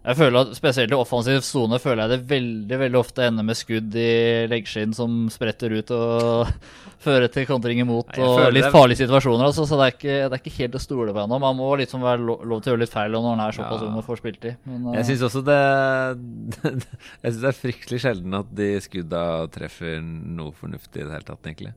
jeg 0.00 0.16
føler 0.16 0.46
at 0.46 0.54
spesielt 0.56 0.92
i 0.94 0.96
offensiv 0.96 1.42
sone 1.44 1.76
føler 1.80 2.06
jeg 2.06 2.12
det 2.14 2.28
veldig 2.30 2.76
veldig 2.80 2.98
ofte 3.02 3.26
ender 3.28 3.44
med 3.44 3.58
skudd 3.58 3.96
i 4.00 4.46
leggskinn 4.48 4.94
som 4.96 5.26
spretter 5.32 5.74
ut 5.76 5.92
og 5.92 6.48
fører 7.04 7.28
til 7.32 7.44
kontring 7.48 7.82
imot, 7.82 8.08
Nei, 8.16 8.24
og 8.24 8.46
litt 8.52 8.64
det- 8.64 8.72
farlige 8.72 9.02
situasjoner. 9.02 9.44
Altså, 9.50 9.66
så 9.68 9.76
det 9.76 9.84
er, 9.86 9.94
ikke, 9.96 10.16
det 10.24 10.38
er 10.38 10.40
ikke 10.40 10.56
helt 10.56 10.78
å 10.78 10.82
stole 10.82 11.14
på 11.16 11.20
ennå. 11.22 11.38
Man 11.40 11.56
må 11.56 11.68
liksom 11.80 12.04
være 12.04 12.24
lo 12.24 12.38
lov 12.48 12.64
til 12.64 12.72
å 12.72 12.74
gjøre 12.74 12.84
litt 12.86 12.94
feil 12.96 13.12
når 13.12 13.28
han 13.28 13.44
er 13.44 13.56
såpass 13.56 13.84
Ja. 13.84 13.90
ung 13.90 14.00
og 14.00 14.08
får 14.08 14.24
i. 14.24 14.56
Men, 14.64 14.88
Jeg 14.94 15.00
eh, 15.00 15.06
syns 15.10 15.28
også 15.28 15.44
det 15.44 15.60
Jeg 17.22 17.28
synes 17.28 17.40
det 17.44 17.52
er 17.52 17.60
fryktelig 17.60 18.00
sjelden 18.00 18.40
at 18.40 18.56
de 18.56 18.72
skudda 18.80 19.22
treffer 19.52 20.00
noe 20.00 20.52
fornuftig 20.56 21.04
i 21.04 21.08
det 21.08 21.12
hele 21.12 21.28
tatt, 21.28 21.44
egentlig. 21.44 21.74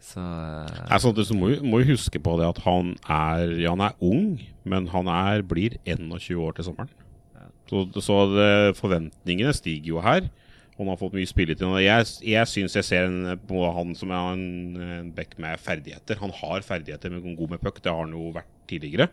Så 0.00 0.20
uh... 0.20 0.98
Sånn, 1.00 1.16
du 1.16 1.24
må, 1.36 1.52
må 1.64 1.80
jo 1.82 1.92
huske 1.96 2.20
på 2.22 2.36
det 2.40 2.48
at 2.48 2.64
han 2.64 2.94
er, 3.08 3.58
ja, 3.60 3.72
han 3.76 3.84
er 3.88 3.96
ung, 4.00 4.38
men 4.64 4.88
han 4.92 5.08
er, 5.08 5.44
blir 5.44 5.76
21 5.84 6.40
år 6.40 6.56
til 6.56 6.68
sommeren. 6.70 6.92
Så, 7.66 7.84
så 8.04 8.18
det, 8.32 8.50
forventningene 8.78 9.54
stiger 9.56 9.96
jo 9.96 10.02
her. 10.04 10.28
Og 10.76 10.82
han 10.84 10.92
har 10.92 11.00
fått 11.00 11.16
mye 11.16 11.28
spilletid. 11.28 11.64
Og 11.66 11.80
Jeg, 11.80 12.08
jeg 12.28 12.50
syns 12.52 12.76
jeg 12.76 12.86
ser 12.86 13.06
en, 13.08 13.38
på 13.48 13.62
han 13.78 13.94
som 13.96 14.12
er 14.12 14.34
en, 14.34 14.48
en 15.00 15.12
back 15.16 15.38
med 15.42 15.62
ferdigheter. 15.62 16.20
Han 16.20 16.34
har 16.42 16.66
ferdigheter 16.66 17.14
med 17.14 17.24
god 17.38 17.56
med 17.56 17.62
puck, 17.64 17.80
det 17.82 17.92
har 17.92 18.04
han 18.04 18.12
jo 18.14 18.28
vært 18.36 18.52
tidligere. 18.68 19.08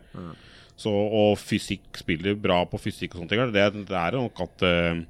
Så, 0.76 0.90
og 0.90 1.38
fysikk 1.38 1.96
spiller 2.00 2.36
bra 2.36 2.60
på 2.68 2.80
fysikk 2.82 3.14
og 3.14 3.22
sånne 3.22 3.32
ting. 3.32 3.54
Det, 3.54 3.86
det 3.88 3.98
er 4.00 4.18
nok 4.18 4.44
at 4.44 4.64
eh, 4.66 5.02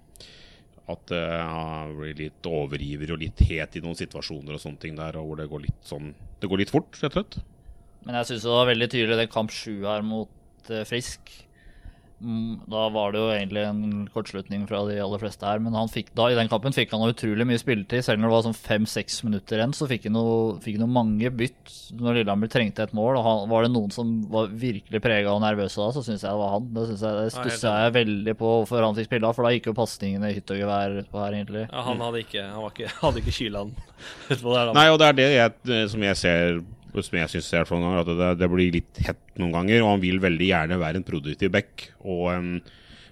at 0.93 1.13
eh, 1.17 1.41
han 1.41 1.95
blir 1.97 2.17
litt 2.19 2.47
overgiver 2.49 3.15
og 3.15 3.23
litt 3.23 3.41
het 3.49 3.79
i 3.79 3.83
noen 3.85 3.97
situasjoner 3.97 4.57
og 4.57 4.61
sånne 4.61 4.83
ting 4.83 4.99
der, 4.99 5.17
og 5.17 5.31
hvor 5.31 5.41
det 5.41 5.49
går 5.49 5.65
litt 5.67 5.89
sånn 5.89 6.13
Det 6.41 6.51
går 6.51 6.61
litt 6.61 6.73
fort, 6.75 6.99
rett 7.01 7.15
og 7.15 7.23
slett. 7.23 7.39
Men 8.05 8.19
jeg 8.19 8.29
syns 8.29 8.45
det 8.45 8.53
var 8.53 8.69
veldig 8.69 8.89
tydelig 8.93 9.17
den 9.23 9.33
kamp 9.33 9.55
sju 9.55 9.79
her 9.87 10.05
mot 10.05 10.69
eh, 10.69 10.85
Frisk. 10.89 11.33
Mm, 12.23 12.61
Da 12.71 12.89
var 12.95 13.13
det 13.13 13.19
jo 13.21 13.31
egentlig 13.35 13.63
en 13.67 14.07
kortslutning 14.15 14.63
fra 14.69 14.85
de 14.89 14.95
aller 15.03 15.19
fleste 15.21 15.45
her, 15.45 15.59
men 15.61 15.75
han 15.77 15.89
fikk, 15.93 16.13
da, 16.17 16.29
i 16.31 16.37
den 16.39 16.49
kampen 16.49 16.73
fikk 16.73 16.93
han 16.95 17.03
utrolig 17.11 17.45
mye 17.49 17.59
spilletid. 17.61 18.05
Selv 18.07 18.21
når 18.23 18.31
det 18.31 18.35
var 18.37 18.45
sånn 18.47 18.57
fem-seks 18.57 19.19
minutter 19.27 19.59
igjen, 19.61 19.75
så 19.77 19.89
fikk 19.91 20.07
han 20.09 20.15
noe, 20.17 20.55
fikk 20.65 20.79
han 20.81 20.93
mange 20.95 21.29
bytt 21.35 21.75
når 21.99 22.21
Lillehammer 22.21 22.53
trengte 22.53 22.87
et 22.87 22.95
mål. 22.97 23.19
Og 23.21 23.27
han, 23.27 23.43
var 23.51 23.67
det 23.67 23.73
noen 23.75 23.93
som 23.95 24.13
var 24.33 24.49
virkelig 24.49 25.03
prega 25.05 25.35
og 25.35 25.43
nervøse 25.45 25.81
da, 25.83 25.91
så 25.97 26.05
syns 26.07 26.23
jeg 26.25 26.31
det 26.31 26.41
var 26.45 26.55
han. 26.55 26.71
Det, 26.77 26.87
synes 26.93 27.05
jeg, 27.05 27.19
det 27.19 27.35
stussa 27.37 27.75
jeg 27.85 27.97
veldig 27.99 28.37
på 28.41 28.53
hvorfor 28.55 28.87
han 28.87 28.97
fikk 29.01 29.11
spille, 29.11 29.35
for 29.37 29.49
da 29.49 29.53
gikk 29.57 29.69
jo 29.73 29.77
pasningene 29.83 30.31
i 30.31 30.39
hytt 30.39 30.55
og 30.55 30.63
gevær 30.63 30.97
utpå 31.03 31.25
her, 31.25 31.37
egentlig. 31.41 31.67
Ja, 31.69 31.83
han 31.91 32.01
hadde 32.07 32.23
ikke, 32.25 32.47
han 32.55 32.63
var 32.65 32.73
ikke, 32.77 32.93
hadde 33.03 33.25
ikke 33.25 33.37
kyla 33.43 33.67
den 33.67 33.77
utpå 34.31 34.55
der. 34.55 34.65
da. 34.71 34.79
Nei, 34.81 34.87
og 34.95 35.03
det 35.03 35.11
er 35.11 35.21
det 35.21 35.29
jeg, 35.35 35.85
som 35.93 36.09
jeg 36.09 36.21
ser 36.23 36.63
Som 37.03 37.19
jeg 37.19 37.31
syns 37.33 37.53
er 37.53 37.67
ganger, 37.67 38.01
at 38.05 38.07
det, 38.07 38.31
det 38.39 38.49
blir 38.53 38.73
litt 38.73 39.01
hett 39.03 39.23
noen 39.41 39.53
ganger. 39.53 39.83
Og 39.83 39.91
han 39.95 40.03
vil 40.05 40.21
veldig 40.23 40.47
gjerne 40.47 40.79
være 40.79 41.01
en 41.01 41.07
produktiv 41.07 41.51
back 41.51 41.89
og 42.05 42.29
en, 42.33 42.51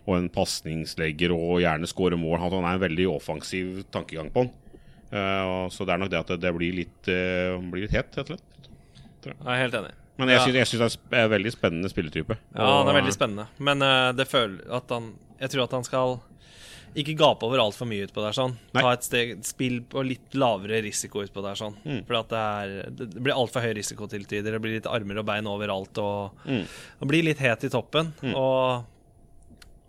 og 0.06 0.16
en 0.18 0.28
pasningslegger 0.32 1.34
og 1.34 1.62
gjerne 1.64 1.90
skåre 1.90 2.18
mål. 2.20 2.38
Han 2.38 2.54
han 2.58 2.68
er 2.68 2.78
en 2.78 2.84
veldig 2.86 3.08
offensiv 3.10 3.82
tankegang 3.90 4.30
på 4.34 4.46
han. 4.46 4.52
Uh, 5.12 5.68
så 5.68 5.84
det 5.84 5.92
er 5.92 6.00
nok 6.00 6.12
det 6.12 6.20
at 6.22 6.30
det, 6.32 6.38
det 6.40 6.54
blir 6.56 6.72
litt, 6.72 7.10
uh, 7.10 7.58
blir 7.72 7.84
litt 7.84 7.92
hett, 7.96 8.14
rett 8.16 8.30
og 8.30 8.38
slett. 8.38 8.70
Jeg 9.26 9.36
er 9.44 9.60
helt 9.60 9.74
enig. 9.82 9.92
Men 10.20 10.28
jeg 10.28 10.38
Ja. 10.38 10.64
syns, 10.64 10.96
det 11.10 11.18
er 11.18 11.24
er 11.24 11.28
veldig 11.32 11.52
spennende 11.52 11.90
spilletype. 11.90 12.36
Ja, 12.54 12.68
han 12.78 12.88
er 12.88 12.96
veldig 13.00 13.12
spennende. 13.14 13.46
Men 13.58 13.82
uh, 13.82 14.12
det 14.16 14.28
føler 14.28 14.62
at 14.70 14.88
han 14.90 15.12
Jeg 15.42 15.50
tror 15.50 15.64
at 15.64 15.72
han 15.74 15.84
skal 15.84 16.20
ikke 16.94 17.14
gape 17.16 17.46
over 17.46 17.58
altfor 17.62 17.86
mye 17.88 18.04
utpå 18.06 18.20
der. 18.24 18.32
sånn 18.36 18.56
Nei. 18.74 18.82
Ta 18.82 18.92
et 18.92 19.02
steg, 19.06 19.30
Spill 19.44 19.80
på 19.88 20.02
litt 20.04 20.34
lavere 20.34 20.82
risiko 20.84 21.22
utpå 21.24 21.42
der. 21.42 21.54
sånn 21.54 21.76
Mm. 21.84 22.04
For 22.06 22.22
det, 22.22 22.40
er, 22.40 22.90
det 22.90 23.22
blir 23.22 23.32
altfor 23.34 23.62
høy 23.64 23.74
risiko 23.78 24.06
til 24.08 24.24
tider. 24.24 24.52
Det 24.52 24.60
blir 24.60 24.74
litt 24.76 24.86
armer 24.90 25.18
og 25.22 25.26
bein 25.26 25.46
overalt. 25.46 25.96
Og 25.98 26.32
Mm. 26.46 26.66
og 27.00 27.08
blir 27.08 27.22
litt 27.24 27.38
het 27.38 27.64
i 27.64 27.68
toppen. 27.72 28.12
Og 28.34 28.84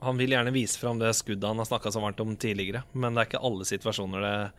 han 0.01 0.17
vil 0.17 0.30
gjerne 0.31 0.51
vise 0.53 0.77
fram 0.80 0.99
det 0.99 1.13
skuddet 1.15 1.43
han 1.47 1.57
har 1.57 1.65
snakka 1.65 1.91
så 1.91 2.01
varmt 2.01 2.19
om 2.19 2.35
tidligere. 2.35 2.84
Men 2.93 3.13
det 3.15 3.21
er 3.21 3.30
ikke 3.31 3.43
alle 3.45 3.63
situasjoner 3.65 4.21
det 4.21 4.51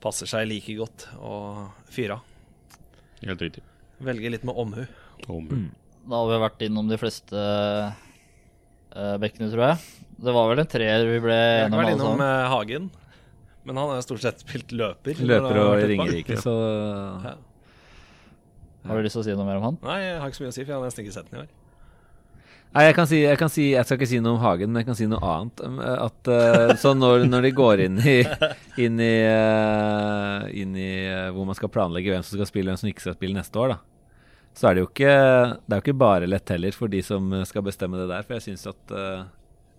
passer 0.00 0.26
seg 0.26 0.48
like 0.48 0.74
godt 0.78 1.08
å 1.20 1.70
fyre 1.90 2.12
av. 2.18 2.20
Helt 3.22 3.40
riktig. 3.40 3.62
Velge 4.00 4.30
litt 4.30 4.44
med 4.44 4.56
omhu. 4.56 4.86
Om, 5.28 5.70
Da 6.08 6.16
har 6.16 6.26
vi 6.30 6.38
vært 6.48 6.62
innom 6.66 6.88
de 6.88 6.96
fleste 6.96 7.94
bekkene, 8.94 9.50
tror 9.52 9.66
jeg. 9.68 10.00
Det 10.20 10.32
var 10.36 10.50
vel 10.50 10.60
en 10.60 10.68
treer 10.68 11.06
vi 11.08 11.20
ble 11.24 11.36
Jeg 11.36 11.68
har 11.70 11.70
enige 11.70 11.76
om 11.76 11.80
vært 11.80 11.94
innom 11.94 12.24
eh, 12.24 12.48
Hagen. 12.52 12.90
Men 13.68 13.78
han 13.80 13.92
har 13.92 14.02
stort 14.04 14.24
sett 14.24 14.42
spilt 14.42 14.72
løper. 14.72 15.20
løper 15.20 15.62
og. 15.62 15.84
Ringerike, 15.90 16.40
så 16.40 16.56
Ja. 17.24 17.38
Har 18.88 18.96
du 18.96 19.04
lyst 19.04 19.12
til 19.12 19.20
å 19.20 19.24
si 19.26 19.32
noe 19.36 19.44
mer 19.44 19.58
om 19.60 19.64
han? 19.68 19.80
Nei, 19.84 19.96
jeg 20.00 20.20
har 20.20 20.30
ikke 20.30 20.38
så 20.38 20.44
mye 20.44 20.52
å 20.52 20.54
si, 20.56 20.62
for 20.62 20.72
jeg 20.72 20.78
har 20.78 20.86
nesten 20.86 21.04
ikke 21.04 21.12
sett 21.12 21.26
den 21.28 21.36
i 21.36 21.42
år. 21.42 21.48
Nei, 22.70 22.84
jeg 22.86 22.94
kan, 22.96 23.08
si, 23.10 23.18
jeg 23.18 23.38
kan 23.40 23.50
si 23.50 23.64
Jeg 23.72 23.82
skal 23.82 23.98
ikke 23.98 24.08
si 24.08 24.20
noe 24.22 24.36
om 24.36 24.42
Hagen, 24.44 24.70
men 24.70 24.80
jeg 24.80 24.88
kan 24.88 24.96
si 24.96 25.08
noe 25.10 25.20
annet. 25.26 25.62
Um, 25.66 25.80
At, 25.82 26.30
uh, 26.30 26.72
så 26.80 26.94
når, 26.96 27.26
når 27.28 27.48
de 27.48 27.50
går 27.58 27.84
inn 27.86 27.98
i, 28.00 28.18
inn 28.86 29.00
i, 29.02 29.14
uh, 29.26 30.46
inn 30.54 30.76
i 30.78 30.92
uh, 31.10 31.28
hvor 31.34 31.48
man 31.48 31.58
skal 31.58 31.72
planlegge 31.72 32.14
hvem 32.14 32.24
som 32.24 32.38
skal 32.38 32.48
spille, 32.48 32.70
hvem 32.70 32.80
som 32.80 32.90
ikke 32.92 33.04
skal 33.04 33.18
spille 33.18 33.36
neste 33.36 33.60
år, 33.60 33.74
da, 33.74 33.99
så 34.60 34.68
er 34.68 34.76
det 34.76 34.82
jo 34.82 34.88
ikke 34.90 35.12
Det 35.64 35.72
er 35.72 35.78
jo 35.78 35.84
ikke 35.86 36.00
bare 36.02 36.26
lett 36.28 36.50
heller 36.52 36.74
for 36.76 36.92
de 36.92 37.00
som 37.04 37.32
skal 37.48 37.64
bestemme 37.64 37.96
det 37.96 38.10
der. 38.10 38.26
For 38.26 38.36
jeg 38.36 38.50
syns 38.50 38.66
at 38.68 38.92
uh, 38.92 39.24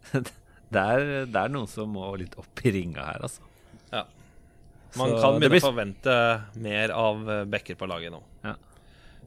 det 0.73 0.81
er, 0.81 1.05
det 1.29 1.37
er 1.43 1.53
noen 1.53 1.69
som 1.69 1.91
må 1.93 2.09
litt 2.17 2.33
opp 2.41 2.63
i 2.65 2.73
ringa 2.73 3.05
her, 3.05 3.27
altså. 3.27 3.45
Ja. 3.91 4.07
Man 4.97 5.13
Så 5.13 5.21
kan 5.21 5.37
begynne 5.37 5.53
blir 5.53 5.61
å 5.61 5.69
forvente 5.69 6.15
mer 6.63 6.91
av 6.95 7.29
eh, 7.31 7.45
backer 7.47 7.77
på 7.79 7.87
laget 7.87 8.11
nå. 8.11 8.19
Ja. 8.43 8.55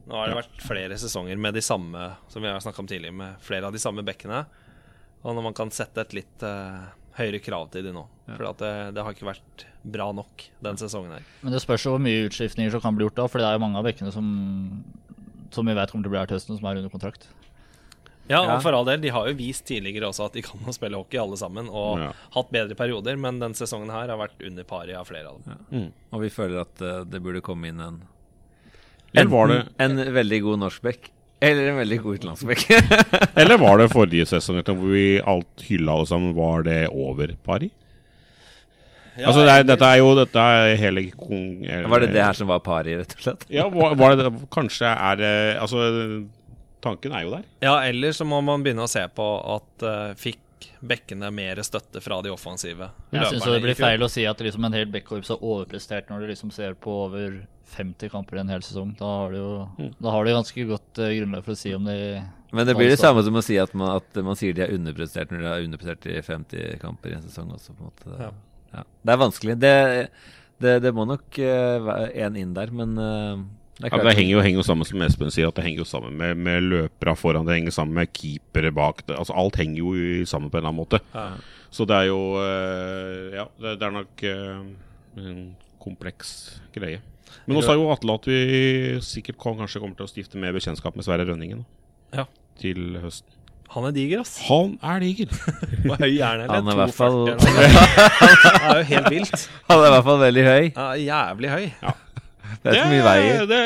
Nå 0.05 0.19
har 0.19 0.29
det 0.29 0.37
vært 0.37 0.59
flere 0.61 0.97
sesonger 1.01 1.39
med 1.41 1.55
de 1.57 1.63
samme 1.65 2.11
Som 2.29 2.43
vi 2.45 2.51
har 2.51 2.61
om 2.61 2.85
tidligere, 2.85 3.15
med 3.15 3.39
flere 3.41 3.71
av 3.71 3.73
de 3.73 3.81
samme 3.81 4.03
bekkene. 4.05 4.43
Og 5.23 5.33
når 5.33 5.47
man 5.47 5.55
kan 5.57 5.71
sette 5.73 6.03
et 6.03 6.13
litt 6.19 6.45
uh, 6.45 6.91
høyere 7.17 7.39
krav 7.41 7.71
til 7.73 7.87
de 7.87 7.95
nå. 7.95 8.03
For 8.27 8.45
det, 8.59 8.73
det 8.93 9.05
har 9.05 9.15
ikke 9.15 9.29
vært 9.31 9.65
bra 9.95 10.11
nok 10.13 10.45
den 10.65 10.77
sesongen 10.81 11.15
her. 11.15 11.25
Men 11.41 11.55
det 11.55 11.63
spørs 11.63 11.87
jo 11.87 11.95
hvor 11.95 12.03
mye 12.03 12.27
utskiftninger 12.27 12.73
som 12.73 12.83
kan 12.83 12.97
bli 12.97 13.07
gjort 13.07 13.17
da, 13.21 13.27
for 13.31 13.41
det 13.41 13.47
er 13.47 13.57
jo 13.57 13.63
mange 13.63 13.79
av 13.79 13.87
bekkene 13.87 14.13
som, 14.13 14.27
som 15.51 15.65
vi 15.65 15.73
vet 15.77 15.91
kommer 15.91 16.03
til 16.05 16.09
å 16.09 16.15
bli 16.15 16.19
her 16.19 16.29
til 16.31 16.37
høsten, 16.39 16.57
som 16.59 16.65
er 16.69 16.77
under 16.81 16.89
kontrakt. 16.93 17.27
Ja, 18.27 18.39
Ja. 18.41 18.55
og 18.55 18.63
for 18.63 18.73
all 18.73 18.85
del, 18.85 19.01
de 19.01 19.09
har 19.13 19.27
jo 19.29 19.35
vist 19.37 19.65
tidligere 19.69 20.07
også 20.09 20.25
at 20.25 20.33
de 20.33 20.41
kan 20.41 20.59
spille 20.77 20.97
hockey 20.97 21.19
alle 21.21 21.37
sammen, 21.37 21.67
og 21.69 21.99
Ja. 22.01 22.11
hatt 22.33 22.49
bedre 22.51 22.75
perioder, 22.75 23.17
men 23.17 23.37
den 23.39 23.53
sesongen 23.53 23.91
her 23.93 24.07
har 24.09 24.17
vært 24.17 24.41
under 24.45 24.63
paret 24.63 24.95
av 24.97 25.05
flere 25.05 25.27
av 25.29 25.43
dem. 25.45 25.91
Og 26.11 26.21
vi 26.21 26.29
føler 26.33 26.61
at 26.61 26.81
uh, 26.81 27.03
det 27.05 27.21
burde 27.21 27.41
komme 27.45 27.67
inn 27.69 27.79
en 27.79 28.01
Eller 29.13 29.29
var 29.31 29.47
det, 29.47 29.59
en 29.79 29.95
veldig 29.95 30.41
god 30.43 30.59
norskbekk. 30.59 31.11
Eller 31.45 31.69
en 31.69 31.77
veldig 31.77 31.97
god 32.01 32.17
utenlandsbekk. 32.17 32.63
eller 33.37 33.57
var 33.61 33.77
det 33.77 33.89
forrige 33.91 34.25
sesong 34.25 34.61
hvor 34.65 34.89
vi 34.91 35.19
alt 35.21 35.61
hylla 35.67 35.93
alle 35.93 36.07
sammen, 36.09 36.33
var 36.35 36.63
det 36.63 36.89
over 36.89 37.35
pari? 37.45 37.69
Altså, 39.17 39.43
det 39.47 39.53
er, 39.53 39.67
dette 39.71 39.89
er 39.89 39.99
jo 40.01 40.09
dette 40.17 40.45
er 40.55 40.75
hele 40.81 41.05
kon- 41.15 41.61
Var 41.91 42.03
det 42.03 42.09
det 42.13 42.23
her 42.25 42.37
som 42.37 42.49
var 42.51 42.59
pari, 42.65 42.97
rett 42.99 43.15
og 43.15 43.21
slett? 43.27 43.45
Ja, 43.53 43.67
var, 43.71 43.95
var 43.99 44.15
det 44.15 44.25
det? 44.27 44.49
Kanskje 44.53 44.91
er 44.91 45.21
det 45.21 45.33
Altså, 45.61 45.85
tanken 46.83 47.15
er 47.15 47.25
jo 47.25 47.31
der. 47.37 47.45
Ja, 47.63 47.77
eller 47.87 48.11
så 48.15 48.27
må 48.27 48.41
man 48.45 48.63
begynne 48.65 48.85
å 48.85 48.91
se 48.91 49.03
på 49.15 49.27
at 49.55 49.85
uh, 49.87 50.13
fikk 50.19 50.41
bekkene 50.85 51.29
mer 51.33 51.59
støtte 51.65 52.01
fra 52.01 52.19
de 52.25 52.31
offensive 52.33 52.87
Jeg 53.13 53.27
syns 53.31 53.45
det 53.45 53.61
blir 53.63 53.77
feil 53.77 54.01
å 54.05 54.09
si 54.09 54.23
at 54.27 54.39
liksom 54.41 54.65
en 54.67 54.75
hel 54.77 54.87
backkorps 54.93 55.31
har 55.33 55.43
overprestert 55.43 56.09
når 56.09 56.23
du 56.23 56.31
liksom 56.33 56.51
ser 56.53 56.73
på 56.77 56.93
over 57.07 57.43
50 57.75 58.11
kamper 58.13 58.37
i 58.37 58.43
en 58.43 58.51
hel 58.53 58.63
sesong. 58.63 58.91
Da 58.99 59.09
har 59.23 59.33
du 59.33 59.37
jo 59.39 59.91
da 59.99 60.13
har 60.13 60.25
du 60.25 60.31
ganske 60.35 60.65
godt 60.69 61.01
uh, 61.01 61.09
grunnlag 61.11 61.45
for 61.45 61.55
å 61.55 61.59
si 61.59 61.73
om 61.75 61.85
de 61.87 61.97
Men 62.55 62.67
det 62.69 62.75
blir 62.77 62.91
det 62.91 62.99
samme 63.01 63.23
som 63.25 63.35
å 63.35 63.43
si 63.45 63.57
at 63.61 63.73
man, 63.77 63.97
at 64.01 64.19
man 64.23 64.37
sier 64.39 64.53
de 64.55 64.65
er 64.67 64.75
underprestert 64.75 65.31
når 65.33 65.41
de 65.41 65.49
har 65.49 65.63
underprestert 65.65 66.05
i 66.11 66.19
50 66.23 66.77
kamper 66.83 67.13
i 67.13 67.17
en 67.17 67.25
sesong 67.25 67.49
også, 67.55 67.73
på 67.73 67.83
en 67.83 67.89
måte. 67.91 68.19
Ja. 68.21 68.29
Ja. 68.75 68.83
Det 69.05 69.13
er 69.13 69.21
vanskelig. 69.21 69.55
Det, 69.61 69.75
det, 70.63 70.73
det 70.83 70.91
må 70.95 71.05
nok 71.09 71.39
uh, 71.39 71.77
være 71.85 72.09
en 72.25 72.39
inn 72.39 72.53
der, 72.55 72.73
men 72.75 72.97
eh, 72.99 73.45
det 73.79 73.91
Ja, 73.91 73.99
det 73.99 74.15
henger 74.15 74.37
jo, 74.37 74.43
henger 74.43 74.61
jo 74.61 74.67
sammen 74.67 74.87
som 74.87 75.01
Espen 75.03 75.33
sier, 75.35 75.49
at 75.51 75.57
det 75.57 75.65
henger 75.65 75.83
jo 75.83 75.89
sammen 75.89 76.15
med, 76.15 76.39
med 76.39 76.63
løpere 76.63 77.15
foran. 77.19 77.47
Det 77.47 77.57
henger 77.57 77.75
sammen 77.75 77.97
med 77.97 78.13
keepere 78.15 78.71
bak. 78.75 79.03
Det, 79.03 79.17
altså 79.19 79.35
Alt 79.35 79.59
henger 79.59 79.81
jo 79.81 80.27
sammen 80.29 80.51
på 80.51 80.59
en 80.59 80.63
eller 80.63 80.71
annen 80.71 80.79
måte. 80.79 81.01
Ja. 81.11 81.27
Så 81.75 81.83
det 81.89 81.97
er 81.97 82.07
jo 82.07 82.21
eh, 82.39 83.35
Ja, 83.35 83.49
det, 83.59 83.75
er 83.83 83.91
nok 83.97 84.23
eh, 84.23 84.63
en 85.19 85.41
kompleks 85.83 86.31
greie. 86.75 87.01
Men 87.45 87.59
nå 87.59 87.65
sa 87.65 87.75
jo 87.75 87.89
Atle 87.91 88.15
at 88.15 88.27
vi 88.29 88.39
sikkert 89.03 89.37
kom, 89.41 89.59
kanskje 89.59 89.81
kommer 89.83 89.99
til 89.99 90.07
å 90.07 90.09
stifte 90.09 90.39
mer 90.39 90.55
bekjentskap 90.55 90.95
med 90.95 91.05
Sverre 91.05 91.27
Rønningen 91.27 91.65
Ja. 92.15 92.29
til 92.61 92.95
høsten. 93.03 93.34
Han 93.73 93.85
er 93.89 93.91
diger, 93.95 94.21
ass. 94.21 94.37
Han 94.47 94.77
er 94.85 94.99
diger! 95.03 95.31
Hvor 95.85 95.97
høy 95.99 96.13
er 96.13 96.23
han? 96.23 96.45
eller? 96.45 96.53
Han 96.55 96.69
er 96.69 96.77
i 96.77 96.79
hvert 96.83 96.95
fall- 96.95 97.27
2,40 97.27 97.49
eller 97.49 97.73
noe? 97.75 97.89
Det 98.45 98.63
er 98.69 98.79
jo 98.79 98.87
helt 98.93 99.09
vilt. 99.17 99.45
Han 99.69 99.77
er 99.81 99.85
i 99.89 99.93
hvert 99.97 100.07
fall 100.07 100.21
veldig 100.23 100.45
høy. 100.47 100.63
Ja, 100.77 100.87
jævlig 101.01 101.49
høy. 101.51 101.65
Det 102.63 102.71
er 102.71 102.79
så 102.79 102.87
mye 102.93 103.05
veier. 103.05 103.45
Det, 103.49 103.59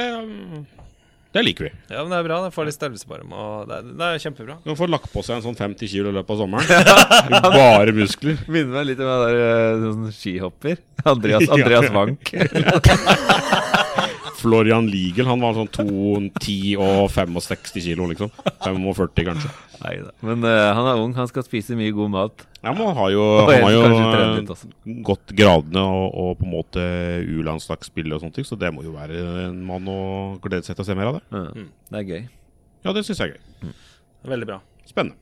det 1.38 1.43
liker 1.45 1.67
vi. 1.67 1.71
Ja, 1.93 1.99
men 2.01 2.09
det 2.09 2.17
er 2.17 2.26
bra. 2.26 2.39
Det 2.47 2.53
får 2.55 2.65
litt 2.71 2.76
størrelse 2.80 3.05
på 3.11 3.19
dem. 3.21 3.35
Og 3.38 3.69
det, 3.69 3.77
det 3.99 4.07
er 4.07 4.23
kjempebra. 4.23 4.55
Du 4.65 4.71
får 4.80 4.89
lagt 4.89 5.11
på 5.13 5.21
seg 5.27 5.38
en 5.38 5.45
sånn 5.45 5.59
50 5.59 5.91
kilo 5.93 6.09
i 6.09 6.15
løpet 6.17 6.34
av 6.34 6.41
sommeren. 6.41 6.65
Bare 7.59 7.93
muskler. 7.95 8.39
Minner 8.49 8.80
meg 8.80 8.89
litt 8.89 9.03
om 9.05 9.11
en 9.13 9.21
der 9.27 9.38
eh, 9.45 9.84
sånn 9.85 10.09
skihopper. 10.17 10.81
Andreas, 11.07 11.45
Andreas 11.53 11.91
Wank. 11.93 12.34
Florian 14.39 14.87
Liegel 14.89 15.27
han 15.29 15.41
var 15.43 15.57
sånn 15.57 15.69
210 15.75 16.79
og 16.79 17.09
65 17.13 17.83
kilo, 17.85 18.07
liksom. 18.11 18.31
45 18.63 19.27
kanskje. 19.27 19.51
Neida. 19.79 20.11
Men 20.25 20.43
uh, 20.43 20.71
han 20.75 20.89
er 20.91 21.03
ung, 21.03 21.13
han 21.15 21.29
skal 21.29 21.45
spise 21.47 21.77
mye 21.79 21.93
god 21.95 22.11
mat. 22.15 22.45
Ja, 22.59 22.73
men 22.73 22.83
han 22.89 22.97
har 22.97 23.13
jo, 23.13 23.27
han 23.47 23.63
har 23.63 23.75
jo 23.75 23.83
eh, 23.85 24.65
gått 25.07 25.31
gradene 25.37 25.85
og, 25.85 26.09
og 26.09 26.33
på 26.41 26.47
en 26.47 26.53
måte 26.57 26.83
U-landslagsspill 27.23 28.11
og 28.11 28.23
sånne 28.23 28.35
ting, 28.35 28.47
så 28.47 28.59
det 28.59 28.73
må 28.75 28.83
jo 28.83 28.95
være 28.97 29.23
en 29.45 29.61
mann 29.67 29.87
å 29.87 30.01
glede 30.43 30.67
seg 30.67 30.75
til 30.75 30.83
å 30.83 30.89
se 30.89 30.99
mer 30.99 31.13
av 31.13 31.19
det. 31.19 31.23
Mm. 31.31 31.71
Det 31.87 32.01
er 32.01 32.11
gøy. 32.11 32.27
Ja, 32.83 32.95
det 32.95 33.07
syns 33.07 33.23
jeg 33.23 33.31
er 33.31 33.39
gøy. 33.39 33.73
Veldig 34.35 34.51
bra. 34.51 34.61
Spennende. 34.89 35.19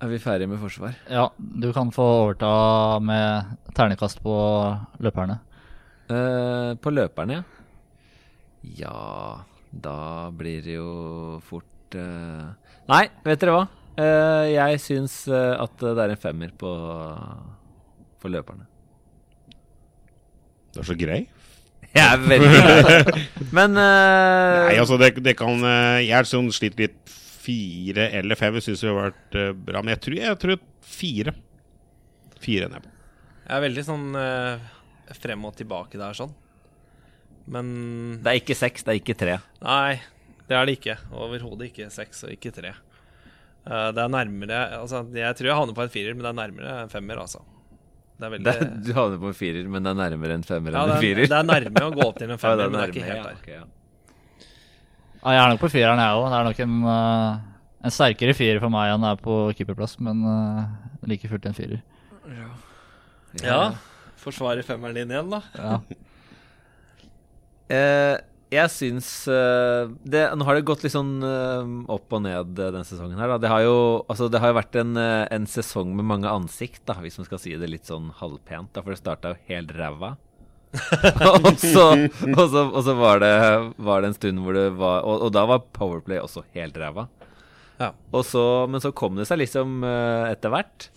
Er 0.00 0.08
vi 0.08 0.18
ferdige 0.22 0.48
med 0.48 0.62
forsvar? 0.62 0.94
Ja, 1.12 1.26
du 1.36 1.72
kan 1.76 1.90
få 1.92 2.04
overta 2.22 2.50
med 3.04 3.50
ternekast 3.76 4.22
på 4.24 4.34
løperne. 5.04 5.36
Eh, 6.08 6.70
på 6.80 6.92
løperne, 6.94 7.40
ja. 7.40 7.59
Ja, 8.62 9.44
da 9.70 10.30
blir 10.36 10.62
det 10.64 10.76
jo 10.76 11.40
fort 11.46 11.96
uh... 11.96 12.52
Nei, 12.90 13.04
vet 13.24 13.40
dere 13.40 13.54
hva? 13.54 13.66
Uh, 14.00 14.46
jeg 14.48 14.80
syns 14.80 15.14
eh, 15.28 15.54
at 15.60 15.74
det 15.82 15.98
er 16.00 16.12
en 16.14 16.20
femmer 16.20 16.52
på, 16.56 16.70
på 18.22 18.30
løperne. 18.32 18.64
Du 20.72 20.80
er 20.80 20.88
så 20.88 20.96
grei. 20.98 21.24
Jeg 21.96 22.06
er 22.06 22.20
veldig 22.22 22.50
grei. 22.54 23.22
Men 23.50 23.74
Nei, 23.74 24.76
altså, 24.78 24.94
det, 25.00 25.16
det 25.26 25.32
kan 25.34 25.64
Jeg 26.04 26.28
sånn 26.30 26.46
sliter 26.54 26.84
litt 26.84 27.14
fire 27.42 28.06
eller 28.14 28.38
fem. 28.38 28.54
Jeg 28.60 28.68
syns 28.68 28.84
det 28.84 28.92
har 28.92 29.08
vært 29.08 29.38
bra. 29.66 29.82
Men 29.82 29.96
jeg 29.96 30.02
tror, 30.04 30.16
jeg 30.20 30.38
tror 30.44 30.60
fire. 30.86 31.34
Fire 32.38 32.68
er 32.68 32.76
jeg 32.76 32.84
på. 32.84 32.92
Jeg 33.40 33.56
er 33.56 33.64
veldig 33.64 33.84
sånn 33.88 34.06
frem 35.18 35.48
og 35.48 35.58
tilbake 35.58 35.98
der, 35.98 36.14
sånn. 36.14 36.30
Men 37.50 37.70
det 38.22 38.30
er 38.30 38.40
ikke 38.40 38.56
seks, 38.58 38.84
det 38.86 38.92
er 38.92 39.00
ikke 39.00 39.16
tre. 39.18 39.38
Nei, 39.64 39.98
det 40.46 40.56
er 40.56 40.68
det 40.68 40.76
ikke. 40.78 40.96
Overhodet 41.10 41.70
ikke 41.70 41.88
seks 41.92 42.22
og 42.26 42.34
ikke 42.34 42.52
tre. 42.54 42.74
Eh, 43.66 43.88
det 43.94 44.00
er 44.00 44.12
nærmere 44.12 44.60
Altså, 44.78 45.02
jeg 45.12 45.36
tror 45.36 45.50
jeg 45.50 45.58
havner 45.58 45.76
på 45.76 45.84
en 45.84 45.92
firer, 45.92 46.14
men 46.14 46.24
det 46.24 46.30
er 46.30 46.38
nærmere 46.38 46.76
en 46.84 46.92
femmer, 46.92 47.20
altså. 47.24 47.42
Det 48.20 48.28
er 48.28 48.32
veldig 48.36 48.54
Det 48.54 48.70
du 48.86 48.92
havner 48.96 49.20
på 49.20 49.32
en 49.32 49.36
firer, 49.36 49.68
men 49.68 49.84
det 49.84 49.92
er 49.92 50.00
nærmere 50.00 50.38
en 50.38 50.46
femmer 50.46 50.76
ja, 50.76 50.84
enn 50.84 50.94
en 50.94 50.96
er, 50.96 51.04
firer. 51.04 51.26
det 51.26 51.38
er 51.40 51.50
nærme 51.50 51.84
å 51.86 51.92
gå 51.96 52.06
opp 52.06 52.18
til 52.20 52.30
en 52.30 52.34
Ja, 52.36 52.40
femmer, 52.44 52.62
det 52.62 52.66
er 52.66 52.72
men 52.72 52.78
det 52.78 52.86
er 52.86 52.94
ikke 52.94 53.10
helt 53.10 53.20
ja, 53.20 53.28
der. 53.28 53.54
ja. 53.58 53.68
Ja, 55.20 55.32
jeg 55.36 55.40
er 55.42 55.50
nok 55.52 55.60
på 55.60 55.68
fireren, 55.68 56.00
jeg 56.00 56.16
òg. 56.16 56.26
Det 56.32 56.36
er 56.38 56.46
nok 56.48 56.60
en, 56.64 56.76
uh, 56.88 57.80
en 57.84 57.92
sterkere 57.92 58.34
firer 58.38 58.60
for 58.62 58.72
meg 58.72 58.94
enn 58.94 59.02
det 59.04 59.10
er 59.12 59.18
på 59.20 59.34
keeperplass, 59.58 59.98
men 60.00 60.22
uh, 60.24 60.62
like 61.10 61.28
fullt 61.28 61.48
en 61.50 61.56
firer. 61.58 61.82
Ja. 63.44 63.60
Forsvarer 64.20 64.64
femmeren 64.64 64.96
din 64.96 65.12
igjen, 65.12 65.34
da. 65.34 65.42
Ja. 65.58 65.80
Eh, 67.70 68.16
jeg 68.50 68.70
syns 68.74 69.08
eh, 69.30 69.90
det, 70.02 70.24
Nå 70.34 70.46
har 70.46 70.58
det 70.58 70.66
gått 70.66 70.82
litt 70.82 70.94
sånn 70.94 71.20
eh, 71.22 71.68
opp 71.94 72.16
og 72.16 72.24
ned 72.24 72.58
eh, 72.58 72.72
denne 72.74 72.86
sesongen 72.86 73.20
her. 73.20 73.30
Da. 73.34 73.38
Det 73.44 73.52
har 73.52 73.62
jo 73.62 73.76
altså, 74.10 74.26
det 74.32 74.40
har 74.42 74.50
jo 74.50 74.58
vært 74.58 74.78
en, 74.80 74.98
en 74.98 75.46
sesong 75.50 75.92
med 75.94 76.08
mange 76.10 76.30
ansikt, 76.30 76.82
da, 76.90 76.98
hvis 77.02 77.20
man 77.20 77.28
skal 77.28 77.42
si 77.42 77.54
det 77.58 77.70
litt 77.70 77.86
sånn 77.86 78.10
halvpent. 78.18 78.72
Da, 78.74 78.82
for 78.82 78.94
det 78.94 78.98
starta 78.98 79.34
jo 79.34 79.40
helt 79.52 79.70
ræva. 79.78 80.16
og, 81.30 81.52
så, 81.62 81.86
og, 82.26 82.44
så, 82.50 82.64
og 82.66 82.82
så 82.86 82.96
var 82.98 83.22
det, 83.22 83.32
var 83.78 84.02
det 84.02 84.10
en 84.10 84.18
stund 84.18 84.42
hvor 84.44 84.54
det 84.54 84.68
var 84.78 85.00
Og, 85.02 85.24
og 85.26 85.32
da 85.34 85.42
var 85.50 85.64
Powerplay 85.74 86.20
også 86.22 86.44
helt 86.58 86.78
ræva. 86.78 87.06
Ja. 87.80 87.94
Så, 88.26 88.44
men 88.70 88.82
så 88.82 88.90
kom 88.92 89.16
det 89.16 89.30
seg 89.30 89.40
liksom 89.40 89.82
etter 89.86 90.52
hvert. 90.52 90.90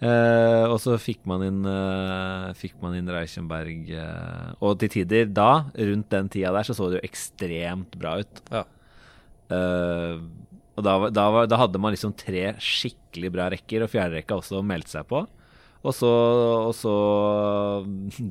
Eh, 0.00 0.64
og 0.64 0.78
så 0.80 0.94
fikk 0.96 1.26
man 1.28 1.42
inn 1.44 1.58
eh, 1.68 2.46
Fikk 2.56 2.78
man 2.80 2.94
inn 2.96 3.10
Reichenberg 3.12 3.90
eh, 3.92 4.46
Og 4.64 4.78
til 4.80 4.88
tider 4.94 5.26
da, 5.28 5.66
rundt 5.76 6.08
den 6.14 6.30
tida 6.32 6.54
der, 6.56 6.64
så 6.64 6.72
så 6.72 6.86
det 6.88 7.02
jo 7.02 7.08
ekstremt 7.10 7.98
bra 8.00 8.14
ut. 8.22 8.40
Ja. 8.48 8.62
Eh, 9.52 10.22
og 10.80 10.86
da, 10.86 10.94
da, 11.12 11.26
var, 11.34 11.50
da 11.52 11.58
hadde 11.60 11.82
man 11.82 11.92
liksom 11.92 12.14
tre 12.16 12.54
skikkelig 12.64 13.32
bra 13.34 13.50
rekker, 13.52 13.84
og 13.84 13.92
fjerderekka 13.92 14.38
også 14.40 14.62
meldte 14.64 14.94
seg 14.94 15.04
på. 15.10 15.20
Og 15.80 15.96
så, 15.96 16.08
og 16.70 16.72
så 16.76 16.94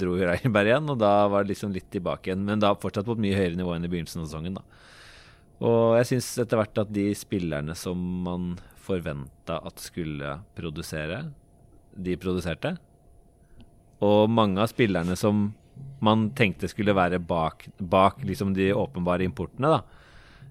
dro 0.01 0.15
jo 0.17 0.25
Reichenberg 0.25 0.71
igjen, 0.71 0.89
og 0.89 0.97
da 1.01 1.13
var 1.29 1.45
det 1.45 1.53
liksom 1.53 1.73
litt 1.73 1.89
tilbake 1.93 2.31
igjen. 2.31 2.45
Men 2.45 2.61
da 2.61 2.75
fortsatt 2.77 3.05
på 3.05 3.13
et 3.17 3.23
mye 3.27 3.37
høyere 3.37 3.57
nivå 3.59 3.75
enn 3.75 3.85
i 3.85 3.91
begynnelsen 3.91 4.23
av 4.23 4.29
sesongen, 4.29 4.57
da. 4.57 4.65
Og 5.69 5.97
jeg 5.99 6.07
syns 6.13 6.31
etter 6.41 6.57
hvert 6.57 6.81
at 6.81 6.91
de 6.95 7.09
spillerne 7.19 7.75
som 7.75 7.99
man 8.25 8.53
forventa 8.79 9.59
at 9.67 9.81
skulle 9.83 10.37
produsere, 10.57 11.25
de 11.95 12.17
produserte. 12.19 12.75
Og 14.05 14.29
mange 14.31 14.61
av 14.63 14.71
spillerne 14.71 15.15
som 15.19 15.49
man 16.03 16.29
tenkte 16.35 16.69
skulle 16.71 16.95
være 16.95 17.19
bak, 17.19 17.65
bak 17.79 18.21
liksom 18.27 18.53
de 18.55 18.71
åpenbare 18.75 19.25
importene, 19.27 19.79
da. 19.79 19.81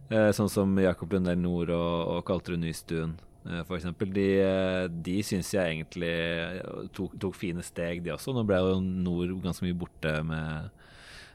Eh, 0.08 0.30
sånn 0.36 0.48
som 0.48 0.72
Jakob 0.80 1.12
Lundell 1.12 1.40
Nord 1.40 1.72
og, 1.74 1.96
og 2.14 2.20
Kaltrud 2.28 2.60
Nystuen, 2.62 3.14
eh, 3.44 3.60
eksempel. 3.76 4.12
De, 4.12 4.26
eh, 4.40 4.84
de 4.88 5.18
syns 5.24 5.52
jeg 5.52 5.74
egentlig 5.74 6.12
tok, 6.96 7.16
tok 7.20 7.36
fine 7.36 7.64
steg, 7.64 8.02
de 8.04 8.14
også. 8.14 8.32
Nå 8.36 8.44
ble 8.48 8.60
jo 8.64 8.78
Nord 8.84 9.36
ganske 9.44 9.66
mye 9.66 9.76
borte 9.76 10.14
med, 10.24 10.72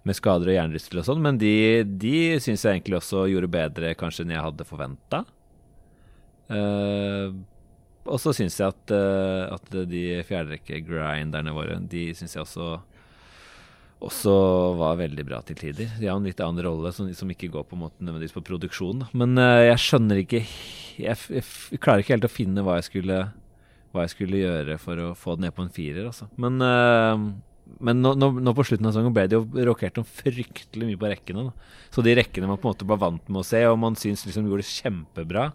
med 0.06 0.18
skader 0.18 0.54
og 0.54 0.58
jernrystel 0.58 1.04
og 1.04 1.08
sånn, 1.10 1.22
men 1.26 1.38
de, 1.42 1.56
de 1.86 2.18
syns 2.42 2.66
jeg 2.66 2.80
egentlig 2.80 2.98
også 3.02 3.28
gjorde 3.32 3.54
bedre 3.54 3.94
kanskje 3.98 4.26
enn 4.26 4.36
jeg 4.38 4.46
hadde 4.50 4.70
forventa. 4.70 5.24
Og 8.04 8.20
så 8.20 8.34
syns 8.36 8.58
jeg 8.60 8.74
at, 8.74 8.92
eh, 8.92 9.54
at 9.54 9.70
de 9.90 10.04
fjerderekke-grinderne 10.28 11.54
våre, 11.56 11.78
de 11.90 12.10
syns 12.18 12.36
jeg 12.36 12.44
også 12.44 12.82
også 14.04 14.34
var 14.80 14.98
veldig 15.00 15.24
bra 15.24 15.40
til 15.48 15.56
tider. 15.60 15.94
De 16.00 16.10
har 16.10 16.18
en 16.18 16.26
litt 16.28 16.42
annen 16.44 16.66
rolle 16.66 16.92
som, 16.96 17.08
som 17.16 17.30
ikke 17.32 17.52
går 17.54 17.68
på 17.70 17.78
en 17.78 17.86
måte 17.86 18.04
nødvendigvis 18.04 18.36
på 18.36 18.44
produksjon. 18.50 19.06
Men 19.16 19.38
uh, 19.40 19.64
jeg 19.64 19.80
skjønner 19.80 20.20
ikke 20.24 20.42
jeg, 20.44 21.16
jeg, 21.30 21.46
jeg 21.72 21.82
klarer 21.82 22.04
ikke 22.04 22.18
helt 22.18 22.28
å 22.28 22.32
finne 22.34 22.66
hva 22.66 22.78
jeg 22.80 22.90
skulle 22.90 23.22
hva 23.94 24.08
jeg 24.08 24.14
skulle 24.16 24.42
gjøre 24.42 24.76
for 24.82 25.00
å 25.00 25.10
få 25.18 25.36
det 25.38 25.46
ned 25.46 25.56
på 25.56 25.64
en 25.64 25.74
firer. 25.74 26.08
Altså. 26.10 26.26
Men, 26.42 26.58
uh, 26.66 27.78
men 27.86 28.02
nå, 28.02 28.16
nå, 28.18 28.32
nå 28.42 28.54
på 28.58 28.66
slutten 28.66 28.90
av 28.90 28.96
sesongen 28.96 29.14
ble 29.16 29.28
det 29.30 29.38
jo 29.38 29.68
rokert 29.70 30.00
om 30.02 30.08
fryktelig 30.08 30.90
mye 30.90 31.00
på 31.00 31.12
rekkene. 31.12 31.46
Da. 31.52 31.88
Så 31.94 32.06
de 32.06 32.16
rekkene 32.18 32.50
man 32.50 32.58
på 32.58 32.68
en 32.68 32.74
måte 32.74 32.90
var 32.90 33.02
vant 33.06 33.30
med 33.30 33.44
å 33.44 33.48
se, 33.48 33.62
og 33.70 33.78
man 33.82 33.98
syns 34.00 34.26
liksom 34.26 34.50
gjorde 34.50 34.66
det 34.66 34.72
kjempebra, 34.72 35.46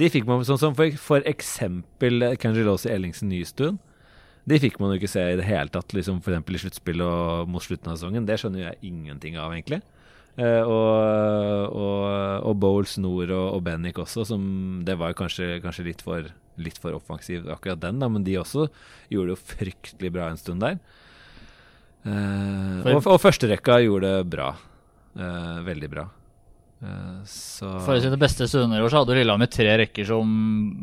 de 0.00 0.08
fikk 0.12 0.28
man 0.28 0.44
sånn 0.46 0.60
som 0.60 0.76
for, 0.78 0.92
for 1.00 1.24
eksempel 1.28 2.32
Kangelosi 2.40 2.90
Ellingsen 2.92 3.32
Nystuen. 3.32 3.80
De 4.48 4.58
fikk 4.58 4.80
man 4.82 4.90
jo 4.90 4.98
ikke 4.98 5.10
se 5.12 5.22
i 5.22 5.38
det 5.38 5.46
hele 5.46 5.70
tatt, 5.70 5.92
liksom 5.94 6.18
f.eks. 6.18 6.48
i 6.50 6.62
sluttspill 6.64 7.02
og 7.06 7.50
mot 7.50 7.62
slutten 7.62 7.92
av 7.92 7.98
sesongen. 7.98 8.26
Det 8.26 8.40
skjønner 8.40 8.64
jeg 8.64 8.80
ingenting 8.88 9.36
av, 9.38 9.52
egentlig. 9.54 9.82
Eh, 10.40 10.64
og, 10.64 11.76
og, 11.76 12.06
og 12.48 12.56
Bowles 12.58 12.96
Nord 13.02 13.30
og, 13.30 13.46
og 13.58 13.60
Bennick 13.66 13.98
også, 14.00 14.24
som 14.30 14.80
Det 14.86 14.94
var 14.96 15.12
kanskje, 15.12 15.58
kanskje 15.60 15.84
litt, 15.90 16.00
for, 16.02 16.30
litt 16.56 16.80
for 16.80 16.96
offensiv 16.96 17.44
akkurat 17.52 17.82
den, 17.82 18.00
da, 18.00 18.08
men 18.08 18.24
de 18.24 18.38
også 18.40 18.66
gjorde 19.12 19.28
det 19.28 19.36
jo 19.36 19.42
fryktelig 19.52 20.12
bra 20.16 20.30
en 20.32 20.40
stund 20.40 20.64
der. 20.64 20.80
Eh, 22.08 22.80
og, 22.96 23.04
og 23.04 23.20
førsterekka 23.22 23.78
gjorde 23.84 24.16
det 24.16 24.30
bra. 24.32 24.50
Eh, 25.14 25.62
veldig 25.68 25.92
bra. 25.92 26.08
Eh, 26.82 27.22
så 27.30 27.68
For 27.84 28.00
sine 28.02 28.18
beste 28.18 28.48
stunder 28.50 28.80
i 28.80 28.84
år 28.84 28.90
så 28.90 29.02
hadde 29.02 29.14
Lillehammer 29.14 29.50
tre 29.52 29.70
rekker 29.78 30.06
som 30.08 30.28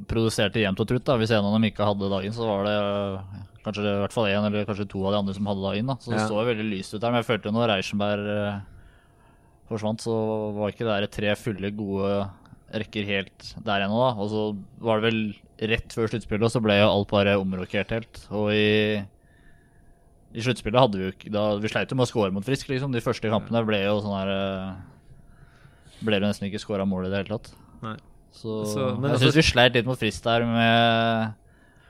produserte 0.08 0.62
jevnt 0.64 0.80
og 0.80 0.88
trutt. 0.88 1.04
da. 1.06 1.18
Hvis 1.20 1.32
en 1.36 1.44
av 1.46 1.54
dem 1.58 1.68
ikke 1.70 1.88
hadde 1.88 2.10
dagen, 2.12 2.32
så 2.36 2.48
var 2.48 2.64
det 2.70 2.76
kanskje 3.66 3.84
i 3.84 4.00
hvert 4.00 4.16
fall 4.16 4.30
én 4.32 4.46
eller 4.48 4.66
kanskje 4.66 4.88
to 4.90 5.04
av 5.06 5.12
de 5.14 5.20
andre 5.20 5.34
som 5.36 5.46
hadde 5.52 5.66
dagen. 5.68 5.86
da. 5.92 5.96
Så 6.00 6.12
det 6.14 6.20
Ja. 6.22 6.28
så 6.28 6.46
veldig 6.48 6.70
lyst 6.72 6.94
ut 6.96 7.02
der. 7.02 7.12
Men 7.12 7.22
jeg 7.24 7.30
følte 7.32 7.52
når 7.52 7.68
Reichenberg 7.68 8.26
øh, 8.28 8.62
forsvant, 9.70 10.00
så 10.02 10.16
var 10.56 10.70
ikke 10.72 10.88
det 10.88 10.96
der 11.02 11.08
tre 11.08 11.36
fulle, 11.36 11.72
gode 11.76 12.30
rekker 12.74 13.06
helt 13.06 13.56
der 13.66 13.82
ennå. 13.82 14.00
da. 14.00 14.22
Og 14.22 14.30
så 14.30 14.58
var 14.80 15.02
det 15.02 15.12
vel 15.12 15.36
rett 15.68 15.90
før 15.92 16.08
sluttspillet, 16.08 16.44
og 16.48 16.52
så 16.52 16.62
ble 16.64 16.80
jo 16.80 16.88
alt 16.90 17.10
bare 17.10 17.36
omrokert 17.38 17.90
helt. 17.92 18.28
Og 18.32 18.52
i 18.54 19.04
i 20.32 20.42
sluttspillet 20.46 20.78
hadde 20.80 20.94
vi 20.94 21.06
jo 21.08 21.12
ikke 21.12 21.62
Vi 21.62 21.68
sleit 21.70 21.90
jo 21.90 21.96
med 21.98 22.06
å 22.06 22.08
score 22.08 22.32
mot 22.32 22.46
Frisk, 22.46 22.68
liksom. 22.70 22.92
De 22.94 23.02
første 23.02 23.28
kampene 23.32 23.66
ble 23.66 23.82
jo 23.84 24.00
sånn 24.00 24.14
her 24.14 24.30
øh, 24.30 24.76
Ble 26.06 26.20
det 26.20 26.28
nesten 26.30 26.48
ikke 26.50 26.62
skåra 26.64 26.86
mål 26.88 27.08
i 27.08 27.12
det 27.12 27.24
hele 27.24 27.38
tatt. 27.38 27.52
Nei. 27.84 27.96
Så, 28.32 28.64
Så- 28.66 28.96
men 29.00 29.10
jeg 29.10 29.18
altså- 29.20 29.32
syns 29.32 29.36
vi 29.36 29.42
sleit 29.52 29.74
litt 29.74 29.86
mot 29.86 30.00
frist 30.00 30.24
der 30.24 30.46
med 30.46 31.34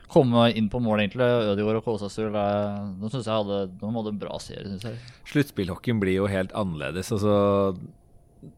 komme 0.09 0.47
inn 0.55 0.69
på 0.69 0.81
mål, 0.81 0.99
egentlig. 1.03 1.21
Ødegaard 1.21 1.77
og 1.77 1.85
Kåsasul. 1.85 2.31
Nå 2.31 3.09
synes 3.11 3.25
jeg 3.25 3.35
hadde 3.35 3.79
De 3.79 3.91
hadde 3.93 4.07
en 4.13 4.17
bra 4.19 4.39
serie, 4.39 4.65
syns 4.65 4.83
jeg. 4.87 4.97
Sluttspillhockeyen 5.29 5.99
blir 6.01 6.15
jo 6.15 6.25
helt 6.27 6.51
annerledes. 6.57 7.11
Altså, 7.11 7.77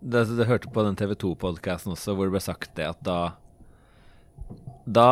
det, 0.02 0.38
det 0.38 0.48
hørte 0.48 0.72
på 0.72 0.84
den 0.86 0.95
TV 0.95 1.15
2-podkasten 1.15 1.91
også, 1.95 2.15
hvor 2.15 2.30
det 2.30 2.36
ble 2.38 2.40
sagt 2.44 2.76
det 2.76 2.88
at 2.88 3.02
da 3.03 3.34
Da 4.86 5.10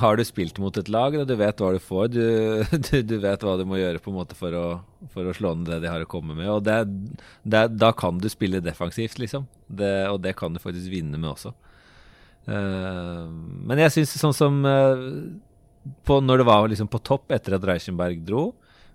har 0.00 0.16
du 0.16 0.24
spilt 0.24 0.58
mot 0.62 0.76
et 0.80 0.88
lag, 0.88 1.16
og 1.18 1.26
du 1.28 1.34
vet 1.36 1.60
hva 1.60 1.72
du 1.74 1.80
får. 1.82 2.08
Du, 2.14 2.22
du, 2.88 2.94
du 3.04 3.16
vet 3.20 3.44
hva 3.44 3.56
du 3.60 3.64
må 3.68 3.80
gjøre 3.80 4.00
på 4.02 4.12
en 4.12 4.18
måte 4.20 4.38
for 4.38 4.54
å, 4.56 4.66
for 5.12 5.28
å 5.28 5.34
slå 5.36 5.54
ned 5.58 5.68
det 5.68 5.82
de 5.84 5.92
har 5.92 6.04
å 6.04 6.08
komme 6.08 6.36
med. 6.38 6.48
Og 6.54 6.62
det, 6.64 6.78
det, 7.44 7.66
da 7.76 7.92
kan 7.96 8.20
du 8.22 8.28
spille 8.32 8.62
defensivt, 8.64 9.20
liksom. 9.20 9.48
Det, 9.66 9.92
og 10.08 10.22
det 10.24 10.34
kan 10.38 10.56
du 10.56 10.62
faktisk 10.62 10.88
vinne 10.92 11.20
med 11.20 11.34
også. 11.34 11.52
Uh, 12.48 13.28
men 13.68 13.82
jeg 13.84 13.92
syns 13.98 14.14
sånn 14.16 14.32
som 14.32 14.62
uh, 14.64 15.02
på, 16.08 16.14
Når 16.24 16.40
det 16.40 16.46
var 16.48 16.62
liksom 16.72 16.88
på 16.88 17.02
topp 17.04 17.34
etter 17.36 17.58
at 17.58 17.66
Reichenberg 17.68 18.22
dro, 18.24 18.46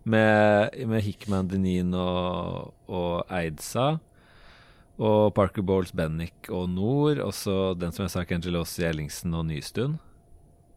med, 0.04 0.74
med 0.90 1.06
Hickman, 1.06 1.48
Denin 1.48 1.94
og, 1.96 2.74
og 2.92 3.30
Eidsa. 3.32 3.94
Og 5.02 5.34
Parker 5.34 5.66
Bowles, 5.66 5.94
Bennick 5.96 6.50
og 6.54 6.68
Nord. 6.70 7.22
Og 7.24 7.34
så 7.34 7.74
den 7.78 7.94
som 7.96 8.06
jeg 8.06 8.14
sa, 8.14 8.26
Kengelosi, 8.28 8.84
Ellingsen 8.86 9.34
og 9.34 9.48
Nystuen. 9.50 9.98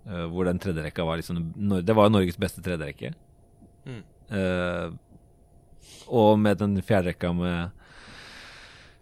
Uh, 0.06 0.24
hvor 0.30 0.46
den 0.46 0.60
tredje 0.62 0.84
rekka 0.84 1.02
var 1.02 1.18
liksom 1.18 1.40
Det 1.82 1.94
var 1.98 2.12
Norges 2.12 2.38
beste 2.38 2.62
tredje 2.62 2.86
rekke. 2.86 3.10
Mm. 3.86 4.04
Uh, 4.30 4.94
og 6.06 6.38
med 6.38 6.60
den 6.62 6.78
fjerde 6.82 7.10
rekka 7.10 7.32
med, 7.34 7.74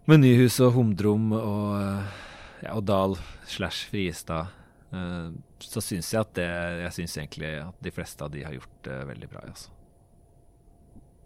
med 0.09 0.23
Nyhus 0.23 0.57
og 0.65 0.73
Humdrom 0.75 1.31
og, 1.37 1.71
eh, 1.79 2.19
ja, 2.63 2.75
og 2.75 2.85
Dahl 2.85 3.15
slash 3.49 3.89
Friestad. 3.89 4.53
så 5.59 5.81
syns 5.81 6.13
jeg 6.13 6.21
at 6.21 6.33
det 6.37 6.45
Jeg 6.45 6.93
syns 6.93 7.17
egentlig 7.17 7.49
at 7.59 7.81
de 7.81 7.91
fleste 7.91 8.23
av 8.23 8.31
de 8.31 8.43
har 8.45 8.53
gjort 8.53 8.83
det 8.83 8.99
veldig 9.09 9.29
bra. 9.29 9.41
Altså. 9.49 9.74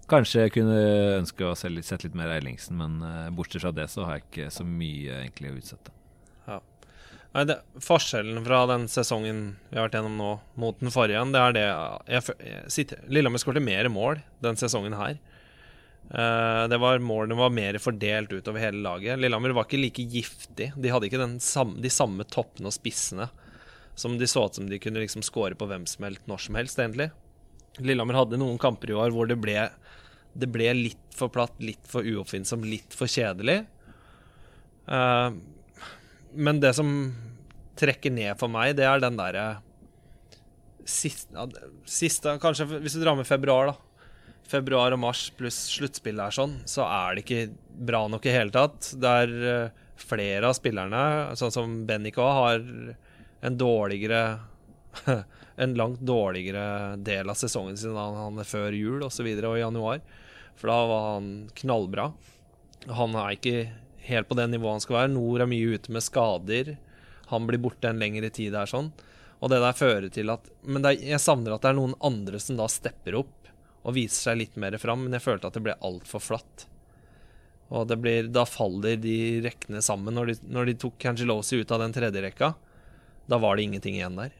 Kanskje 0.09 0.47
jeg 0.47 0.55
kunne 0.55 0.79
ønske 1.19 1.45
å 1.45 1.55
se 1.57 1.69
litt, 1.69 2.15
mer 2.17 2.31
Eilingsen, 2.33 2.79
men 2.79 2.99
eh, 3.05 3.29
bortsett 3.35 3.61
fra 3.61 3.73
det 3.75 3.85
så 3.93 4.07
har 4.07 4.17
jeg 4.17 4.25
ikke 4.25 4.51
så 4.53 4.65
mye 4.65 5.21
egentlig 5.21 5.51
å 5.51 5.57
utsette. 5.59 5.93
Nei, 7.29 7.43
det, 7.45 7.59
Forskjellen 7.85 8.41
fra 8.45 8.63
den 8.71 8.87
sesongen 8.89 9.41
vi 9.69 9.77
har 9.77 9.85
vært 9.85 9.99
gjennom 9.99 10.15
nå, 10.17 10.29
mot 10.57 10.79
den 10.81 10.93
forrige, 10.93 11.21
det 11.29 11.41
er 11.41 11.53
det 11.53 11.65
jeg, 11.65 12.37
jeg 12.41 12.71
sitter, 12.73 13.03
Lillehammer 13.05 13.41
skåret 13.41 13.65
mer 13.65 13.89
mål 13.93 14.23
den 14.41 14.57
sesongen 14.57 14.97
her. 14.97 15.19
Uh, 16.09 16.65
det 16.71 16.79
var 16.81 17.03
Målene 17.05 17.37
var 17.37 17.53
mer 17.53 17.77
fordelt 17.77 18.33
utover 18.33 18.63
hele 18.63 18.81
laget. 18.81 19.19
Lillehammer 19.21 19.53
var 19.53 19.67
ikke 19.67 19.77
like 19.77 20.07
giftig. 20.09 20.71
De 20.73 20.89
hadde 20.89 21.05
ikke 21.05 21.27
samme, 21.45 21.77
de 21.83 21.91
samme 21.93 22.25
toppene 22.25 22.71
og 22.71 22.73
spissene 22.73 23.29
som 23.99 24.15
de 24.17 24.25
så 24.31 24.47
ut 24.47 24.57
som 24.57 24.65
de 24.69 24.79
kunne 24.81 25.01
liksom 25.03 25.21
score 25.21 25.57
på 25.59 25.67
hvem 25.69 25.85
som 25.89 26.07
helst 26.07 26.25
når 26.31 26.41
som 26.47 26.57
helst, 26.57 26.81
egentlig. 26.81 27.11
Lillehammer 27.77 28.17
hadde 28.17 28.39
noen 28.41 28.57
kamper 28.57 28.89
i 28.89 28.97
år 28.97 29.13
hvor 29.13 29.29
det 29.29 29.37
ble, 29.37 29.67
det 30.33 30.49
ble 30.51 30.71
litt 30.77 31.15
for 31.15 31.31
platt, 31.33 31.55
litt 31.63 31.83
for 31.89 32.05
uoppfinnsomt, 32.05 32.67
litt 32.67 32.95
for 32.95 33.09
kjedelig. 33.11 33.63
Uh, 34.89 35.33
men 36.33 36.61
det 36.61 36.73
som 36.77 36.91
trekker 37.79 38.13
ned 38.13 38.39
for 38.39 38.51
meg, 38.51 38.75
det 38.77 38.87
er 38.87 39.01
den 39.01 39.17
derre 39.19 39.47
siste, 40.89 41.45
siste 41.89 42.33
Kanskje 42.41 42.67
hvis 42.79 42.97
du 42.97 43.03
drar 43.03 43.17
med 43.19 43.27
februar, 43.29 43.71
da. 43.71 43.75
Februar 44.49 44.95
og 44.95 45.01
mars 45.03 45.27
pluss 45.37 45.57
sluttspillet 45.75 46.25
er 46.25 46.33
sånn, 46.33 46.55
så 46.69 46.87
er 46.87 47.15
det 47.15 47.25
ikke 47.25 47.83
bra 47.89 48.07
nok 48.09 48.25
i 48.25 48.33
hele 48.33 48.53
tatt. 48.53 48.93
Der 48.97 49.29
er 49.29 49.69
flere 49.99 50.49
av 50.49 50.55
spillerne, 50.57 51.35
sånn 51.37 51.53
som 51.53 51.75
Bennik 51.85 52.17
har 52.17 52.63
en 53.39 53.57
dårligere 53.59 54.39
En 55.59 55.75
langt 55.75 56.01
dårligere 56.07 56.95
del 57.03 57.29
av 57.31 57.37
sesongen 57.39 57.77
sin 57.77 57.91
enn 57.91 58.17
han 58.19 58.39
er 58.39 58.47
før 58.47 58.75
jul. 58.75 59.01
Og, 59.03 59.11
så 59.13 59.25
videre, 59.27 59.51
og 59.51 59.59
i 59.59 59.63
januar. 59.63 60.03
For 60.59 60.71
da 60.71 60.79
var 60.87 61.05
han 61.15 61.29
knallbra. 61.59 62.09
Han 62.95 63.17
er 63.19 63.35
ikke 63.35 63.57
helt 64.09 64.29
på 64.29 64.37
det 64.39 64.47
nivået 64.51 64.77
han 64.77 64.85
skal 64.85 65.01
være. 65.01 65.13
Nord 65.13 65.43
er 65.43 65.51
mye 65.51 65.75
ute 65.75 65.93
med 65.95 66.05
skader. 66.05 66.73
Han 67.33 67.47
blir 67.47 67.61
borte 67.61 67.91
en 67.91 68.01
lengre 68.01 68.31
tid 68.33 68.55
der 68.55 68.69
sånn. 68.69 68.91
Og 69.39 69.51
det 69.51 69.61
der 69.63 69.77
fører 69.77 70.09
til 70.11 70.31
at 70.33 70.49
Men 70.67 70.83
er, 70.87 70.97
jeg 70.99 71.23
savner 71.23 71.55
at 71.55 71.63
det 71.63 71.71
er 71.71 71.77
noen 71.77 71.95
andre 72.03 72.41
som 72.43 72.59
da 72.59 72.67
stepper 72.71 73.19
opp 73.21 73.35
og 73.87 73.95
viser 73.95 74.29
seg 74.29 74.41
litt 74.41 74.57
mer 74.59 74.75
fram, 74.77 75.05
men 75.05 75.15
jeg 75.15 75.23
følte 75.23 75.47
at 75.47 75.55
det 75.55 75.63
ble 75.63 75.77
altfor 75.87 76.19
flatt. 76.19 76.65
Og 77.69 77.93
blir, 78.01 78.27
da 78.33 78.43
faller 78.49 78.97
de 78.99 79.39
rekkene 79.45 79.81
sammen. 79.85 80.17
Når 80.17 80.31
de, 80.31 80.35
når 80.51 80.67
de 80.67 80.75
tok 80.83 80.97
Cangelosi 80.99 81.61
ut 81.61 81.71
av 81.71 81.83
den 81.85 81.93
tredje 81.95 82.23
rekka, 82.25 82.51
da 83.29 83.39
var 83.39 83.55
det 83.55 83.69
ingenting 83.69 83.95
igjen 83.95 84.17
der. 84.19 84.33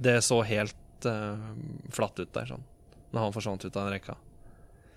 Det 0.00 0.16
så 0.24 0.40
helt 0.48 1.06
uh, 1.08 1.52
flatt 1.92 2.20
ut 2.20 2.32
der, 2.32 2.48
sånn, 2.48 2.66
når 3.12 3.26
han 3.26 3.36
forsvant 3.36 3.64
ut 3.66 3.74
av 3.74 3.86
den 3.86 3.96
rekka. 3.98 4.16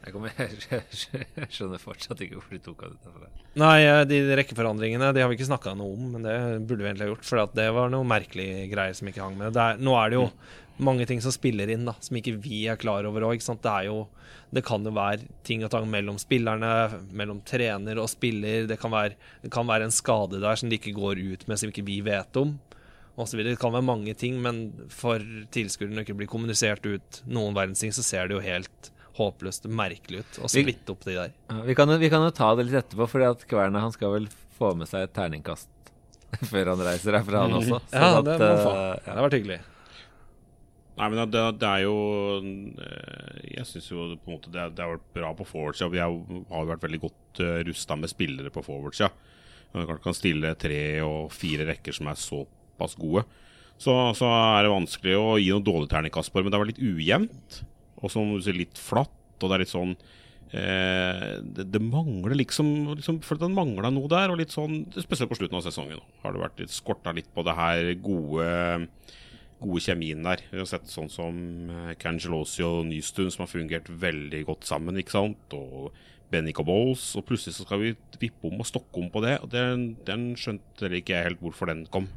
Jeg, 0.04 0.12
kommer, 0.12 0.34
jeg 1.40 1.48
skjønner 1.48 1.80
fortsatt 1.80 2.20
ikke 2.26 2.36
hvorfor 2.36 2.58
de 2.58 2.62
tok 2.64 2.82
han 2.84 2.96
ut 2.96 3.06
derfra. 3.06 3.30
Nei, 3.62 3.78
eh, 3.88 4.02
de 4.10 4.18
rekkeforandringene 4.36 5.14
Det 5.16 5.22
har 5.24 5.30
vi 5.32 5.38
ikke 5.38 5.48
snakka 5.48 5.76
noe 5.80 5.94
om, 5.96 6.10
men 6.16 6.26
det 6.26 6.34
burde 6.68 6.84
vi 6.84 6.90
egentlig 6.90 7.08
ha 7.08 7.14
gjort. 7.14 7.28
For 7.30 7.56
det 7.56 7.70
var 7.78 7.94
noe 7.94 8.08
merkelig 8.08 8.50
greier 8.74 8.98
som 8.98 9.08
ikke 9.08 9.24
hang 9.24 9.38
med. 9.40 9.54
Det 9.56 9.64
er, 9.64 9.80
nå 9.80 9.96
er 9.96 10.12
det 10.12 10.20
jo 10.20 10.26
mange 10.84 11.08
ting 11.08 11.22
som 11.24 11.32
spiller 11.32 11.72
inn, 11.72 11.86
da, 11.88 11.96
som 12.04 12.20
ikke 12.20 12.36
vi 12.44 12.66
er 12.68 12.80
klar 12.82 13.08
over 13.08 13.30
òg. 13.30 13.40
Det 13.40 13.78
jo 13.88 14.08
Det 14.54 14.66
kan 14.66 14.84
jo 14.84 14.92
være 14.92 15.30
ting 15.44 15.64
og 15.64 15.72
tang 15.72 15.88
mellom 15.90 16.20
spillerne, 16.20 17.00
mellom 17.12 17.40
trener 17.42 17.98
og 17.98 18.10
spiller. 18.10 18.68
Det 18.68 18.80
kan, 18.80 18.92
være, 18.92 19.16
det 19.42 19.52
kan 19.52 19.68
være 19.68 19.88
en 19.88 19.96
skade 19.96 20.42
der 20.42 20.56
som 20.56 20.70
de 20.70 20.78
ikke 20.78 20.94
går 20.94 21.18
ut 21.18 21.48
med, 21.48 21.58
som 21.58 21.70
ikke 21.70 21.86
vi 21.86 22.02
vet 22.02 22.36
om. 22.38 22.60
Og 23.14 23.27
så 23.30 23.38
videre. 23.38 23.53
det 23.53 23.61
kan 23.61 23.73
være 23.76 23.85
mange 23.85 24.14
ting, 24.18 24.40
men 24.41 24.64
for 24.90 25.22
tilskuerne 25.53 26.02
ikke 26.02 26.15
blir 26.18 26.30
kommunisert 26.31 26.85
ut 26.90 27.19
noen 27.30 27.53
verdens 27.53 27.84
ting, 27.84 27.91
så 27.94 28.02
ser 28.06 28.27
det 28.31 28.40
jo 28.40 28.41
helt 28.41 28.90
håpløst 29.19 29.68
merkelig 29.69 30.23
ut 30.23 30.40
å 30.41 30.49
splitte 30.49 30.90
opp 30.95 31.03
de 31.06 31.14
der. 31.19 31.35
Ja, 31.52 31.60
vi, 31.68 31.76
kan 31.77 31.91
vi 32.02 32.10
kan 32.10 32.23
jo 32.26 32.31
ta 32.34 32.48
det 32.57 32.65
litt 32.65 32.80
etterpå, 32.80 33.06
at 33.30 33.44
Kverna 33.45 33.84
han 33.85 33.94
skal 33.94 34.15
vel 34.15 34.26
få 34.57 34.72
med 34.80 34.90
seg 34.90 35.06
et 35.06 35.14
terningkast 35.14 35.69
før 36.49 36.72
han 36.73 36.81
reiser 36.81 37.14
herfra, 37.19 37.44
han 37.45 37.53
også. 37.60 37.77
Ja, 37.94 38.10
Sånn 38.15 38.26
det 38.26 38.34
at, 38.34 38.41
må 38.41 38.49
eh, 38.49 38.64
få. 38.65 38.73
ja. 38.73 38.98
Det 39.06 39.14
har 39.19 39.27
vært 39.27 39.38
hyggelig. 39.38 39.60
Nei, 40.94 41.07
men 41.10 41.30
det, 41.34 41.44
det 41.57 41.69
er 41.69 41.84
jo 41.88 41.94
eh, 42.85 43.38
Jeg 43.56 43.65
syns 43.65 43.88
jo 43.90 44.03
på 44.22 44.30
en 44.30 44.35
måte 44.35 44.52
det, 44.53 44.65
det 44.77 44.84
har 44.85 44.91
vært 44.95 45.07
bra 45.15 45.31
på 45.38 45.48
forwardsida. 45.49 45.90
Vi 45.94 46.02
har 46.02 46.10
jo 46.14 46.68
vært 46.69 46.84
veldig 46.85 46.99
godt 47.06 47.41
uh, 47.41 47.53
rusta 47.69 47.98
med 47.98 48.11
spillere 48.11 48.52
på 48.53 48.61
forwardsida. 48.65 49.10
Man 49.73 49.88
kan- 49.90 50.02
kan 50.03 50.14
stille 50.18 50.52
tre 50.61 50.81
og 51.06 51.31
fire 51.34 51.65
rekker 51.69 51.95
som 51.98 52.10
er 52.11 52.18
såpass 52.84 53.00
gode. 53.00 53.26
så, 53.82 54.14
så 54.16 54.28
er 54.30 54.64
det 54.64 54.74
vanskelig 54.74 55.16
å 55.18 55.38
gi 55.42 55.50
noe 55.52 55.64
dårlig 55.66 55.90
terningkast 55.92 56.32
på 56.32 56.40
det. 56.40 56.46
Men 56.46 56.54
det 56.54 56.60
var 56.62 56.70
litt 56.70 56.84
ujevnt, 56.84 57.64
og 58.04 58.12
som 58.12 58.36
du 58.36 58.44
sier, 58.44 58.58
litt 58.58 58.80
flatt. 58.80 59.20
Og 59.42 59.50
det 59.50 59.56
er 59.58 59.64
litt 59.64 59.74
sånn 59.74 59.96
eh, 60.56 61.42
det, 61.44 61.66
det 61.74 61.82
mangler 61.84 62.38
liksom, 62.38 62.94
liksom 62.94 63.18
Følte 63.26 63.50
den 63.50 63.58
mangla 63.58 63.92
noe 63.92 64.08
der. 64.12 64.32
Og 64.32 64.40
litt 64.40 64.54
sånn, 64.54 64.86
Spesielt 64.96 65.32
på 65.32 65.40
slutten 65.40 65.60
av 65.60 65.66
sesongen 65.66 66.00
har 66.24 66.36
det 66.36 66.44
vært 66.44 66.64
litt 66.64 66.76
skorta 66.76 67.12
litt 67.16 67.28
på 67.34 67.44
det 67.48 67.58
her 67.58 67.92
gode 68.04 68.48
gode 69.64 69.80
kjemien 69.80 70.24
der. 70.26 70.42
Vi 70.52 70.60
har 70.60 70.68
sett 70.68 70.90
sånn 70.92 71.12
som 71.12 71.38
eh, 71.72 71.94
Cangelosi 72.00 72.66
og 72.68 72.84
Nystuen 72.90 73.32
som 73.34 73.46
har 73.46 73.52
fungert 73.52 73.88
veldig 73.88 74.44
godt 74.48 74.68
sammen. 74.68 75.00
ikke 75.00 75.16
sant? 75.16 75.56
Og 75.56 75.94
Benny 76.34 76.54
Bowles. 76.56 77.14
Og 77.20 77.26
plutselig 77.28 77.58
så 77.58 77.68
skal 77.68 77.82
vi 77.84 77.94
vippe 78.22 78.50
om 78.50 78.62
og 78.64 78.70
stokke 78.70 79.02
om 79.02 79.10
på 79.14 79.24
det. 79.26 79.38
Og 79.44 79.52
den, 79.54 79.94
den 80.08 80.34
skjønte 80.40 80.92
ikke 80.92 81.18
jeg 81.18 81.30
helt 81.32 81.44
hvorfor 81.44 81.72
den 81.72 81.86
kom. 81.94 82.10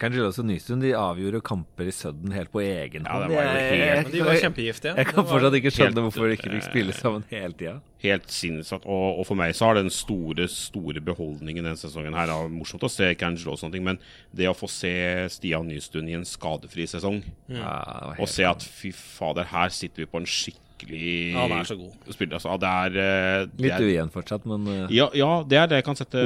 Cangelos 0.00 0.38
og 0.40 0.46
Nystuen 0.48 0.80
de 0.82 0.90
avgjorde 0.98 1.40
kamper 1.46 1.86
i 1.86 1.92
Sudden 1.94 2.32
helt 2.34 2.50
på 2.50 2.60
egen 2.64 3.04
Ja, 3.06 3.12
hånd. 3.12 3.28
det 3.30 3.36
var 3.36 3.44
jo 3.44 3.50
helt- 3.50 4.06
jeg- 4.06 4.12
de 4.12 4.20
var 4.24 4.34
kjempegiftige. 4.34 4.96
Jeg 4.96 5.06
kan 5.06 5.24
fortsatt 5.24 5.54
ikke 5.54 5.70
skjønne 5.70 6.02
hvorfor 6.02 6.26
de 6.26 6.36
ikke 6.36 6.50
fikk 6.50 6.64
spille 6.70 6.92
sammen 6.92 7.24
hele 7.30 7.52
tida. 7.52 7.80
Helt 8.02 8.26
sinnssykt. 8.26 8.84
Og, 8.84 9.18
og 9.20 9.26
for 9.26 9.34
meg 9.36 9.54
så 9.54 9.66
har 9.66 9.74
den 9.74 9.90
store 9.90 10.48
store 10.48 11.00
beholdningen 11.00 11.62
denne 11.62 11.76
sesongen 11.78 12.14
her 12.14 12.26
er 12.34 12.48
morsomt 12.50 12.82
å 12.82 12.90
se 12.90 13.14
Cangelo 13.14 13.52
og 13.52 13.58
sånne 13.60 13.72
ting, 13.72 13.84
men 13.84 13.98
det 14.34 14.48
å 14.50 14.56
få 14.58 14.68
se 14.68 15.28
Stian 15.28 15.68
Nystuen 15.68 16.08
i 16.08 16.14
en 16.14 16.24
skadefri 16.24 16.82
sesong, 16.88 17.22
Ja, 17.48 18.14
og 18.18 18.26
se 18.28 18.42
at 18.44 18.60
fy 18.62 18.90
fader, 18.92 19.44
her 19.44 19.68
sitter 19.68 20.02
vi 20.02 20.06
på 20.06 20.16
en 20.18 20.26
skikkelig 20.26 20.58
Ja, 20.90 21.46
han 21.46 21.54
er 21.60 21.68
så 21.68 21.76
god. 21.78 21.92
spiller. 22.14 22.38
Altså, 22.38 22.56
det 22.62 22.70
er, 22.70 22.96
eh, 23.02 23.46
det 23.52 23.66
Litt 23.68 23.86
ujevn 23.86 24.12
fortsatt, 24.12 24.46
men 24.50 24.66
eh, 24.66 24.94
Ja, 24.96 25.08
ja, 25.16 25.30
det 25.46 25.58
er 25.60 25.66
det 25.70 25.80
jeg 25.80 25.86
kan 25.86 25.98
sette 25.98 26.22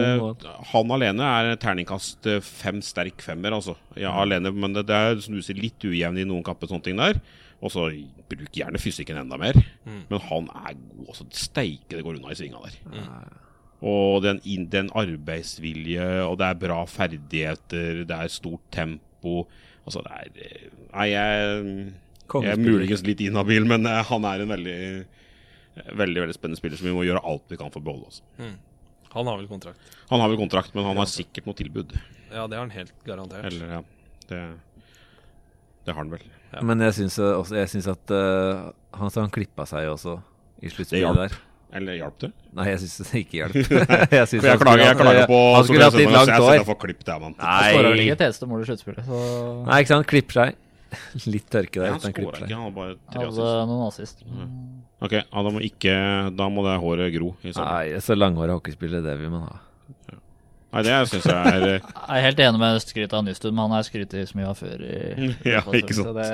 Han 0.72 0.94
alene 0.96 1.30
er 1.40 1.56
terningkast 1.62 2.26
eh, 2.26 2.40
fem 2.40 2.80
sterk 2.84 3.22
femmer, 3.24 3.56
altså. 3.56 3.76
Ja, 3.96 4.14
alene, 4.22 4.52
men 4.54 4.76
det, 4.76 4.86
det 4.90 4.96
er 4.96 5.20
som 5.24 5.36
du 5.36 5.42
sier, 5.44 5.58
litt 5.60 5.82
ujevn 5.84 6.18
i 6.18 6.28
noen 6.28 6.44
kamper, 6.46 6.70
sånne 6.70 6.86
ting 6.88 6.96
der. 7.00 7.20
Og 7.64 7.72
så 7.72 7.88
bruk 8.28 8.52
gjerne 8.52 8.80
fysikken 8.80 9.16
enda 9.16 9.38
mer. 9.40 9.56
Men 9.86 10.20
han 10.28 10.48
er 10.66 10.74
god. 10.76 11.08
Altså, 11.08 11.24
steike 11.32 11.96
det 11.96 12.04
går 12.04 12.18
unna 12.18 12.34
i 12.34 12.38
svinga 12.38 12.60
der. 12.66 12.76
Og 13.86 14.22
den, 14.24 14.40
den 14.72 14.88
arbeidsvilje, 14.96 16.24
og 16.24 16.38
det 16.40 16.46
er 16.48 16.60
bra 16.60 16.80
ferdigheter, 16.88 18.02
det 18.08 18.16
er 18.16 18.32
stort 18.32 18.64
tempo. 18.72 19.46
Altså, 19.86 20.02
det 20.04 20.12
er 20.46 20.70
Nei, 20.96 21.08
jeg, 21.12 21.92
jeg 22.34 22.52
er 22.52 22.62
muligens 22.62 23.04
litt 23.06 23.22
inhabil, 23.24 23.66
men 23.68 23.86
eh, 23.88 24.02
han 24.10 24.28
er 24.32 24.44
en 24.44 24.54
veldig 24.56 24.80
Veldig 25.76 26.22
veldig 26.22 26.32
spennende 26.32 26.56
spiller 26.56 26.78
som 26.80 26.86
vi 26.88 26.92
må 26.96 27.02
gjøre 27.04 27.20
alt 27.28 27.50
vi 27.52 27.58
kan 27.60 27.68
for 27.68 27.82
å 27.82 27.84
beholde. 27.84 28.08
oss 28.08 28.22
Han 29.12 29.28
har 29.28 29.36
vel 29.36 29.48
kontrakt. 29.50 29.90
Han 30.08 30.22
har 30.22 30.30
vel 30.32 30.38
kontrakt, 30.40 30.72
men 30.72 30.86
han 30.88 30.96
har 30.96 31.08
sikkert 31.10 31.44
noe 31.44 31.58
tilbud. 31.58 31.92
Ja, 32.30 32.46
det 32.46 32.56
har 32.56 32.62
han 32.62 32.72
helt 32.72 32.94
garantert. 33.04 33.44
Eller, 33.44 33.74
ja. 33.74 33.82
Det, 34.30 34.40
det 35.84 35.92
har 35.92 36.00
han 36.00 36.14
vel. 36.14 36.24
Men 36.64 36.80
jeg 36.86 36.96
syns 36.96 37.18
eh, 37.20 37.34
også 37.36 37.58
Jeg 37.58 37.70
syns 37.74 37.88
at 37.92 38.12
uh, 38.14 38.70
han, 38.96 39.12
han 39.12 39.32
klippa 39.34 39.66
seg 39.68 39.90
også 39.92 40.16
i 40.64 40.72
sluttspillet 40.72 41.20
der. 41.20 41.36
Eller 41.76 41.98
hjalp 41.98 42.20
det? 42.22 42.30
Nei, 42.56 42.68
jeg 42.70 42.82
syns 42.84 43.10
det 43.10 43.22
ikke 43.24 43.40
hjalp. 43.40 43.56
jeg 44.16 44.28
synes 44.30 44.46
jeg 44.46 44.60
klager, 44.62 44.84
jeg 44.84 44.98
klager 45.00 45.26
på 45.28 45.40
Han 45.56 45.66
skulle 45.66 45.88
hatt 45.88 45.98
litt 45.98 46.12
langt 46.14 46.30
Jeg 46.30 46.40
hår. 46.40 46.52
setter 46.54 46.68
for 46.68 46.80
klipp 46.80 47.02
der, 47.04 47.18
mann. 47.20 47.34
Han 47.42 47.66
skåra 47.66 47.90
vel 47.90 47.98
Nei, 47.98 48.06
ikke 48.06 48.16
et 48.16 48.24
eneste 48.28 48.48
mål 48.48 48.62
i 48.62 48.68
sluttspillet, 48.70 49.08
så 49.08 49.20
Nei, 49.66 49.80
ikke 49.82 49.92
sant. 49.92 50.08
Klipper 50.12 50.38
seg. 50.38 50.62
Litt 51.34 51.46
tørke 51.52 51.82
der. 51.82 51.96
Uten 51.96 52.08
han 52.08 52.14
skåra 52.14 52.40
ikke, 52.40 52.50
han 52.52 52.64
hadde 52.66 52.76
bare 52.76 52.96
tre 53.12 53.22
hadde 53.22 53.30
assist. 53.32 53.70
noen 53.70 53.86
assist. 53.86 54.26
Ok, 55.06 55.14
ja, 55.18 55.24
da 55.44 55.50
må 55.52 55.60
ikke 55.66 55.94
Da 56.38 56.46
må 56.48 56.62
det 56.64 56.76
håret 56.80 57.12
gro 57.16 57.34
i. 57.44 57.52
Nei, 57.52 58.00
så 58.04 58.16
langhåra 58.16 58.56
hockeyspiller, 58.56 59.04
det 59.04 59.16
vil 59.20 59.32
man 59.34 59.48
ha. 59.50 59.56
Nei, 60.76 60.82
det 60.82 60.94
syns 61.08 61.24
jeg 61.30 61.52
er 61.56 61.62
eh, 61.64 61.84
Jeg 62.10 62.18
er 62.18 62.24
helt 62.26 62.40
enig 62.42 62.60
med 62.60 62.80
skrytet 62.82 63.14
av 63.16 63.22
Nystuen, 63.24 63.54
men 63.54 63.64
han 63.68 63.76
har 63.78 63.84
skrytt 63.86 64.16
så 64.28 64.36
mye 64.36 64.48
av 64.50 64.58
før. 64.58 64.82
I, 64.82 65.28
Ja, 65.54 65.62
fall, 65.64 65.78
ikke 65.78 65.96
sant. 65.96 66.10
det, 66.18 66.26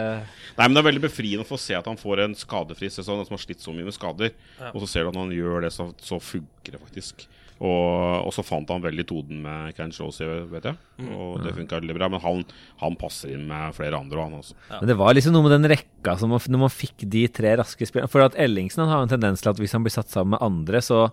Nei, 0.57 0.65
men 0.67 0.75
det 0.75 0.83
er 0.83 0.89
veldig 0.89 1.05
befriende 1.05 1.45
å 1.47 1.51
få 1.51 1.59
se 1.61 1.77
at 1.79 1.87
han 1.91 2.01
får 2.01 2.25
en 2.25 2.35
skadefri 2.39 2.91
sesong, 2.91 3.21
han 3.21 3.29
som 3.29 3.37
har 3.37 3.45
slitt 3.45 3.63
så 3.63 3.75
mye 3.77 3.87
med 3.87 3.95
skader. 3.97 4.33
Og 4.73 4.81
så 4.83 4.89
ser 4.95 5.05
du 5.07 5.13
at 5.13 5.19
når 5.19 5.29
han 5.29 5.37
gjør 5.37 5.67
det, 5.67 5.73
så, 5.77 5.89
så 6.03 6.19
funker 6.23 6.75
det 6.75 6.81
faktisk. 6.83 7.27
Og, 7.63 8.27
og 8.27 8.33
så 8.35 8.43
fant 8.43 8.71
han 8.75 8.83
veldig 8.83 9.05
toden 9.07 9.43
med 9.45 9.75
Ken 9.77 9.93
Chosey, 9.95 10.27
vet 10.51 10.65
jeg. 10.67 10.79
Og 11.15 11.37
det 11.45 11.53
funka 11.55 11.79
veldig 11.79 11.95
bra. 11.95 12.09
Men 12.11 12.23
han, 12.25 12.41
han 12.81 12.97
passer 12.99 13.37
inn 13.37 13.45
med 13.47 13.77
flere 13.77 14.01
andre, 14.03 14.19
og 14.19 14.25
han 14.25 14.41
også. 14.41 14.57
Men 14.73 14.91
det 14.91 14.97
var 14.99 15.15
liksom 15.15 15.37
noe 15.37 15.47
med 15.47 15.55
den 15.55 15.69
rekka 15.71 16.17
som 16.19 16.33
man, 16.35 16.43
Når 16.43 16.63
man 16.65 16.73
fikk 16.75 17.05
de 17.13 17.23
tre 17.31 17.53
raske 17.61 17.87
spillerne 17.87 18.11
For 18.11 18.25
at 18.25 18.35
Ellingsen 18.41 18.83
han 18.83 18.91
har 18.91 19.05
en 19.05 19.13
tendens 19.13 19.45
til 19.45 19.53
at 19.53 19.61
hvis 19.63 19.77
han 19.77 19.87
blir 19.87 19.95
satt 19.95 20.11
sammen 20.11 20.35
med 20.35 20.43
andre, 20.43 20.81
så, 20.83 21.05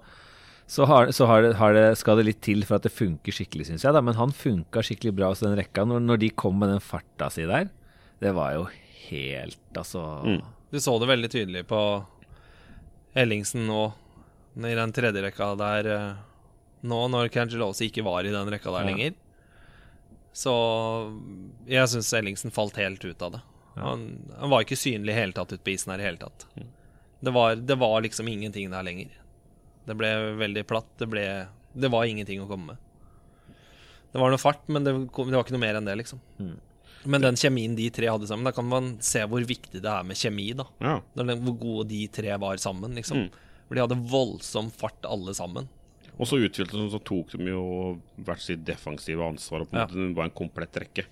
så, 0.65 0.87
har, 0.89 1.11
så 1.13 1.27
har 1.29 1.45
det, 1.45 1.51
har 1.59 1.77
det, 1.77 1.85
skal 2.01 2.17
det 2.17 2.25
litt 2.31 2.41
til 2.45 2.65
for 2.65 2.79
at 2.79 2.87
det 2.87 2.95
funker 2.97 3.35
skikkelig, 3.35 3.67
syns 3.69 3.85
jeg. 3.85 3.93
Da. 3.93 4.01
Men 4.01 4.17
han 4.17 4.33
funka 4.33 4.81
skikkelig 4.87 5.13
bra 5.19 5.29
hos 5.35 5.43
den 5.45 5.53
rekka. 5.59 5.85
Når, 5.85 6.01
når 6.07 6.23
de 6.23 6.31
kom 6.33 6.57
med 6.57 6.73
den 6.73 6.81
farta 6.81 7.29
si 7.33 7.45
der, 7.49 7.69
det 8.23 8.33
var 8.35 8.55
jo 8.57 8.69
helt 9.09 9.61
Altså 9.77 10.01
Mm. 10.25 10.41
Du 10.69 10.77
så 10.81 10.93
det 11.01 11.07
veldig 11.09 11.29
tydelig 11.33 11.61
på 11.69 11.79
Ellingsen 13.17 13.63
nå, 13.65 13.87
i 14.59 14.73
den 14.77 14.91
tredje 14.93 15.23
rekka 15.23 15.47
der 15.57 15.87
eh, 15.89 16.17
Nå 16.87 16.99
når 17.11 17.29
Cangelosi 17.33 17.89
ikke 17.89 18.03
var 18.07 18.23
i 18.23 18.31
den 18.31 18.49
rekka 18.53 18.71
der 18.71 18.85
Ja. 18.85 18.91
lenger. 18.91 19.13
Så 20.33 20.51
jeg 21.67 21.89
syns 21.91 22.13
Ellingsen 22.15 22.51
falt 22.53 22.77
helt 22.79 23.03
ut 23.03 23.21
av 23.25 23.31
det. 23.33 23.41
Han, 23.79 24.03
han 24.39 24.49
var 24.51 24.63
ikke 24.63 24.77
synlig 24.79 25.13
i 25.13 25.17
hele 25.19 25.35
tatt 25.35 25.51
ute 25.53 25.63
på 25.63 25.73
isen 25.73 25.91
her 25.93 25.99
i 26.03 26.07
hele 26.07 26.19
tatt. 26.21 26.45
Det 27.23 27.31
var, 27.35 27.55
det 27.55 27.75
var 27.79 28.01
liksom 28.03 28.27
ingenting 28.31 28.69
der 28.71 28.83
lenger. 28.83 29.09
Det 29.87 29.95
ble 29.99 30.09
veldig 30.39 30.63
platt. 30.67 30.87
Det, 30.99 31.07
ble, 31.11 31.23
det 31.73 31.91
var 31.91 32.05
ingenting 32.07 32.41
å 32.43 32.47
komme 32.49 32.73
med. 32.73 33.55
Det 34.11 34.19
var 34.21 34.31
noe 34.33 34.41
fart, 34.41 34.63
men 34.67 34.83
det, 34.87 34.93
det 34.95 35.35
var 35.35 35.43
ikke 35.43 35.53
noe 35.55 35.61
mer 35.63 35.77
enn 35.79 35.85
det, 35.87 35.95
liksom. 35.99 36.21
Men 37.09 37.21
den 37.23 37.37
kjemien 37.39 37.75
de 37.77 37.85
tre 37.93 38.07
hadde 38.11 38.27
sammen, 38.27 38.47
da 38.47 38.51
kan 38.55 38.67
man 38.67 38.93
se 39.05 39.21
hvor 39.29 39.43
viktig 39.47 39.79
det 39.83 39.91
er 39.91 40.07
med 40.07 40.17
kjemi, 40.19 40.49
da. 40.57 40.65
Ja. 40.83 40.95
Hvor 41.19 41.57
gode 41.61 41.89
de 41.91 42.01
tre 42.11 42.33
var 42.41 42.57
sammen, 42.59 42.95
liksom. 42.97 43.27
For 43.67 43.77
de 43.77 43.83
hadde 43.85 43.99
voldsom 44.11 44.71
fart, 44.73 45.03
alle 45.07 45.35
sammen. 45.37 45.69
Og 46.19 46.27
så 46.27 46.39
utfylte 46.43 46.89
så 46.91 46.99
tok 47.07 47.31
de 47.37 47.47
jo 47.53 47.63
hvert 48.27 48.43
sitt 48.43 48.65
defensive 48.67 49.23
ansvar. 49.23 49.63
Og 49.63 49.69
på 49.71 49.77
en 49.77 49.79
Ja. 49.79 49.87
måte 49.87 49.95
det 50.09 50.15
var 50.17 50.27
en 50.27 50.35
komplett 50.35 50.75
rekke. 50.83 51.05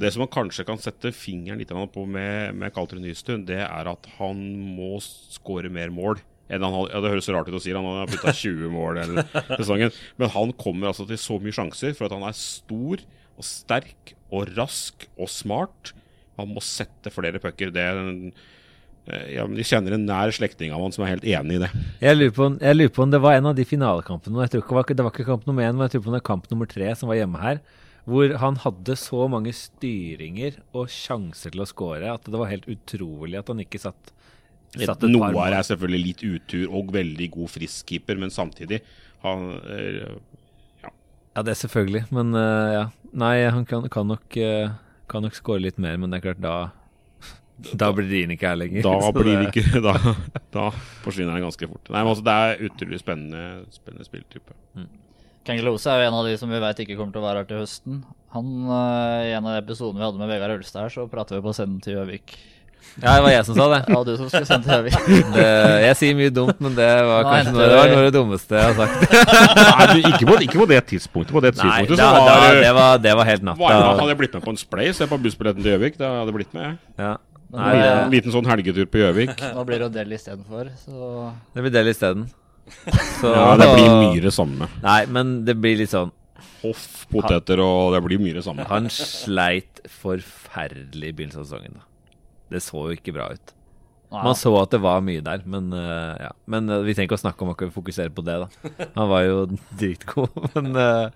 Det 0.00 0.10
som 0.12 0.20
man 0.24 0.32
kanskje 0.32 0.64
kan 0.66 0.78
sette 0.80 1.12
fingeren 1.12 1.58
litt 1.60 1.68
på 1.68 2.06
med, 2.08 2.54
med 2.56 2.72
Kaltrun 2.74 3.02
Nystuen, 3.04 3.44
det 3.46 3.60
er 3.60 3.86
at 3.92 4.06
han 4.18 4.40
må 4.74 4.96
skåre 5.04 5.70
mer 5.70 5.92
mål. 5.92 6.18
Enn 6.48 6.64
han 6.64 6.72
ja, 6.88 7.00
Det 7.04 7.10
høres 7.12 7.26
så 7.28 7.34
rart 7.36 7.48
ut 7.50 7.54
å 7.54 7.60
si, 7.60 7.74
han 7.76 7.84
har 7.84 8.08
putta 8.08 8.32
20 8.32 8.70
mål 8.72 8.96
hele 9.02 9.24
sesongen. 9.58 9.92
Men 10.16 10.30
han 10.32 10.52
kommer 10.56 10.88
altså 10.88 11.06
til 11.06 11.20
så 11.20 11.36
mye 11.38 11.52
sjanser 11.52 11.92
for 11.94 12.08
at 12.08 12.16
han 12.16 12.24
er 12.26 12.32
stor 12.32 13.04
og 13.38 13.44
sterk 13.44 14.14
og 14.32 14.48
rask 14.56 15.04
og 15.18 15.28
smart. 15.28 15.92
Han 16.40 16.54
må 16.56 16.62
sette 16.64 17.12
flere 17.12 17.38
pucker. 17.42 17.70
Det 17.74 17.84
er 17.84 18.00
en, 18.00 18.32
ja, 19.08 19.46
De 19.48 19.64
kjenner 19.64 19.96
en 19.96 20.04
nær 20.08 20.32
slektning 20.34 20.72
av 20.74 20.82
han 20.84 20.94
som 20.94 21.04
er 21.04 21.14
helt 21.14 21.26
enig 21.28 21.56
i 21.56 21.62
det. 21.62 21.70
Jeg 22.04 22.18
lurer, 22.18 22.34
på, 22.36 22.48
jeg 22.60 22.76
lurer 22.76 22.94
på 22.94 23.04
om 23.04 23.12
det 23.14 23.20
var 23.24 23.38
en 23.38 23.50
av 23.50 23.56
de 23.56 23.64
finalekampene 23.68 24.44
Jeg 24.44 24.52
tror 24.52 24.62
ikke 24.62 24.68
det 24.68 24.78
var, 24.78 24.88
det 24.98 25.06
var 25.06 25.14
ikke 25.14 25.28
kamp 25.30 25.48
nummer 25.48 25.64
én, 25.64 25.76
men 25.76 25.86
jeg 25.86 25.96
tror 25.96 26.04
på 26.04 26.12
det 26.12 26.18
var 26.18 26.26
kamp 26.28 26.48
nummer 26.52 26.70
tre 26.70 26.90
som 26.98 27.10
var 27.10 27.20
hjemme 27.20 27.40
her. 27.42 27.62
Hvor 28.08 28.36
han 28.40 28.60
hadde 28.64 28.96
så 29.00 29.26
mange 29.32 29.52
styringer 29.56 30.60
og 30.76 30.92
sjanser 30.92 31.52
til 31.52 31.64
å 31.64 31.68
score 31.68 32.12
at 32.12 32.28
det 32.28 32.40
var 32.40 32.52
helt 32.52 32.68
utrolig 32.68 33.40
at 33.40 33.52
han 33.52 33.64
ikke 33.64 33.80
satt, 33.80 34.12
satt 34.76 35.04
et 35.04 35.12
Noe 35.12 35.32
par 35.36 35.56
er 35.56 35.66
selvfølgelig 35.68 36.04
litt 36.04 36.24
utur 36.24 36.78
og 36.80 36.92
veldig 36.96 37.28
god 37.36 37.52
friskkeeper, 37.56 38.20
men 38.20 38.32
samtidig 38.32 38.82
han, 39.24 39.50
eh, 39.72 40.16
Ja, 40.84 41.42
det 41.44 41.52
er 41.52 41.60
selvfølgelig, 41.64 42.06
men 42.12 42.36
eh, 42.36 42.74
ja. 42.76 42.88
Nei, 43.18 43.36
han 43.48 43.64
kan, 43.64 43.86
kan 43.88 44.04
nok 44.04 44.34
Kan 45.08 45.24
nok 45.24 45.32
score 45.32 45.62
litt 45.64 45.78
mer, 45.80 45.96
men 45.96 46.12
det 46.12 46.18
er 46.18 46.26
klart, 46.26 46.42
da 46.44 46.56
Da 47.74 47.88
blir 47.92 48.06
de 48.10 48.36
ikke 48.36 48.48
her 48.52 48.58
lenger. 48.60 48.82
Da 48.86 49.10
blir 49.16 49.40
det- 49.42 49.50
ikke 49.50 49.82
Da, 49.82 49.94
da 50.54 50.68
forsvinner 51.04 51.34
den 51.38 51.46
ganske 51.48 51.68
fort. 51.70 51.88
Nei, 51.90 52.02
men 52.04 52.12
altså 52.12 52.24
Det 52.28 52.36
er 52.44 52.68
utrolig 52.70 53.00
spennende, 53.02 53.44
spennende 53.74 54.06
spilltype. 54.06 54.54
Kangelose 55.48 55.88
er 55.88 56.02
jo 56.04 56.10
en 56.10 56.18
av 56.20 56.26
de 56.28 56.36
som 56.36 56.50
vi 56.52 56.60
vet 56.60 56.84
ikke 56.84 56.98
kommer 56.98 57.14
til 57.14 57.22
å 57.22 57.26
være 57.26 57.42
her 57.42 57.48
til 57.48 57.62
høsten. 57.62 58.02
Han, 58.36 58.46
eh, 58.68 59.30
I 59.30 59.34
en 59.38 59.46
av 59.48 59.56
episodene 59.62 59.96
vi 60.02 60.04
hadde 60.04 60.20
med 60.20 60.28
Vegard 60.28 60.58
Ølstad 60.58 60.84
her, 60.84 60.92
så 60.92 61.06
prater 61.08 61.38
vi 61.38 61.44
på 61.46 61.54
å 61.54 61.56
sende 61.56 61.80
til 61.86 61.94
Gjøvik. 61.96 62.34
Ja, 63.00 63.14
det 63.16 63.22
var 63.24 63.30
jeg 63.32 63.44
som 63.46 63.56
sa 63.56 63.64
det. 63.72 63.78
Ja, 63.94 64.02
du 64.04 64.10
som 64.20 64.28
skulle 64.28 64.48
sende 64.48 64.68
til 64.68 64.74
Gjøvik. 64.76 65.16
det. 65.38 65.46
Jeg 65.86 65.96
sier 66.02 66.18
mye 66.18 66.34
dumt, 66.36 66.60
men 66.60 66.76
det 66.76 66.88
var 67.08 67.24
Nå 67.24 67.30
kanskje 67.32 67.54
noe, 67.54 67.62
det, 67.64 67.78
var 67.80 67.88
noe 67.94 68.02
av 68.02 68.06
det 68.08 68.12
dummeste 68.18 68.60
jeg 68.60 68.68
har 68.68 68.76
sagt. 68.76 69.16
Nei, 69.72 69.86
du, 69.88 69.98
ikke, 70.10 70.28
på, 70.28 70.36
ikke 70.48 70.60
på 70.60 70.68
det 70.74 70.82
tidspunktet. 70.92 71.32
På 71.38 71.42
det 71.46 71.54
Nei, 71.56 71.62
tidspunktet 71.64 71.96
da, 71.96 72.10
så 72.12 72.26
da, 72.28 72.36
var, 72.44 72.60
det, 72.60 72.74
var, 72.82 73.00
det 73.08 73.16
var 73.22 73.30
helt 73.32 73.46
var 73.48 73.50
natta. 73.54 73.80
Hadde 74.02 74.10
jeg 74.12 74.20
blitt 74.20 74.36
med 74.36 74.44
på 74.44 74.52
en 74.54 74.60
splay, 74.60 74.92
se 75.00 75.08
på 75.08 75.20
bussbilletten 75.24 75.64
til 75.64 75.72
Gjøvik. 75.78 75.96
Da 76.00 76.12
hadde 76.20 76.28
jeg 76.34 76.38
blitt 76.42 76.52
med. 76.58 76.68
jeg. 76.68 76.76
Ja. 77.00 77.14
Nei, 77.54 77.76
En 77.80 78.10
liten 78.12 78.32
sånn 78.34 78.48
helgetur 78.48 78.88
på 78.92 79.00
Gjøvik. 79.00 79.38
Nå 79.56 79.64
blir 79.68 79.80
det 79.80 79.88
Odell 79.88 80.12
istedenfor, 80.12 80.68
så 80.82 81.30
det 81.54 81.64
blir 81.64 81.72
del 81.74 81.90
isteden. 81.94 82.26
Så- 83.20 83.32
Ja, 83.32 83.54
det 83.56 83.68
blir 83.72 83.88
mye 84.02 84.20
det 84.26 84.32
samme. 84.36 84.68
Nei, 84.84 85.00
men 85.08 85.38
det 85.48 85.54
blir 85.56 85.78
litt 85.80 85.94
sånn 85.94 86.12
Hoff, 86.58 87.06
poteter 87.08 87.60
og 87.62 87.94
Det 87.94 88.00
blir 88.04 88.18
mye 88.20 88.34
det 88.36 88.42
samme. 88.44 88.66
Han 88.68 88.88
sleit 88.92 89.78
forferdelig 89.88 91.12
i 91.12 91.14
begynnelsen 91.16 91.40
av 91.44 91.46
sesongen. 91.46 91.78
da. 91.78 91.86
Det 92.50 92.60
så 92.64 92.82
jo 92.90 92.96
ikke 92.98 93.14
bra 93.16 93.30
ut. 93.32 93.54
Man 94.10 94.34
så 94.38 94.50
at 94.56 94.72
det 94.72 94.80
var 94.80 95.02
mye 95.04 95.20
der, 95.24 95.42
men 95.44 95.68
uh, 95.72 96.16
ja. 96.16 96.30
Men 96.48 96.68
uh, 96.72 96.80
vi 96.84 96.94
trenger 96.96 97.10
ikke 97.10 97.18
å 97.18 97.24
snakke 97.26 97.44
om 97.44 97.50
akkurat 97.52 97.74
fokusere 97.74 98.12
på 98.16 98.24
det, 98.24 98.38
da. 98.40 98.86
Han 98.96 99.10
var 99.10 99.24
jo 99.26 99.42
dritgod, 99.80 100.32
men 100.56 100.70
eh, 100.80 101.10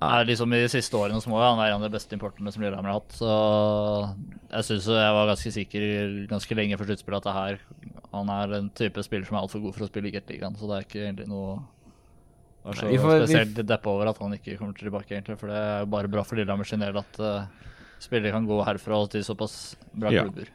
Nei, 0.00 0.22
liksom 0.24 0.52
I 0.56 0.62
de 0.62 0.68
siste 0.72 0.96
årene 0.96 1.20
så 1.20 1.28
må 1.28 1.36
han 1.42 1.58
være 1.60 1.74
en 1.74 1.82
av 1.82 1.90
de 1.90 1.92
beste 1.92 2.14
importene 2.16 2.52
som 2.54 2.62
Lillehammer 2.64 2.88
har 2.94 3.00
hatt. 3.02 3.12
Så 3.18 3.32
jeg 4.50 4.64
syns 4.70 4.86
jeg 4.88 5.16
var 5.16 5.28
ganske 5.28 5.52
sikker 5.58 5.84
ganske 6.30 6.56
lenge 6.56 6.78
før 6.80 6.88
sluttspillet 6.88 7.20
at 7.20 7.28
det 7.28 7.34
her 7.36 7.58
Han 8.14 8.30
er 8.32 8.54
en 8.56 8.70
type 8.74 9.04
spiller 9.06 9.28
som 9.28 9.36
er 9.36 9.42
altfor 9.44 9.60
god 9.62 9.76
for 9.76 9.84
å 9.84 9.90
spille 9.90 10.08
i 10.08 10.14
Gateligaen, 10.14 10.56
så 10.58 10.66
det 10.70 10.78
er 10.78 10.86
ikke 10.88 11.02
egentlig 11.04 11.28
noe 11.30 11.58
det 12.60 12.72
er 12.74 12.76
så 12.80 12.88
Nei, 12.90 12.96
får, 13.00 13.12
spesielt 13.24 13.56
vi- 13.56 13.62
deppa 13.70 13.88
over 13.88 14.08
at 14.10 14.18
han 14.20 14.32
ikke 14.36 14.56
kommer 14.58 14.74
tilbake, 14.76 15.08
egentlig. 15.16 15.38
For 15.40 15.48
det 15.48 15.56
er 15.56 15.78
jo 15.80 15.86
bare 15.94 16.08
bra 16.12 16.22
for 16.28 16.36
Lillehammer 16.36 16.68
sin 16.68 16.82
del 16.84 16.96
at 17.00 17.20
uh, 17.24 17.46
spillere 18.00 18.32
kan 18.34 18.44
gå 18.48 18.58
herfra 18.66 18.98
og 19.00 19.08
til 19.14 19.22
såpass 19.24 19.76
bra 19.94 20.10
Ja. 20.12 20.24
klubber. 20.26 20.48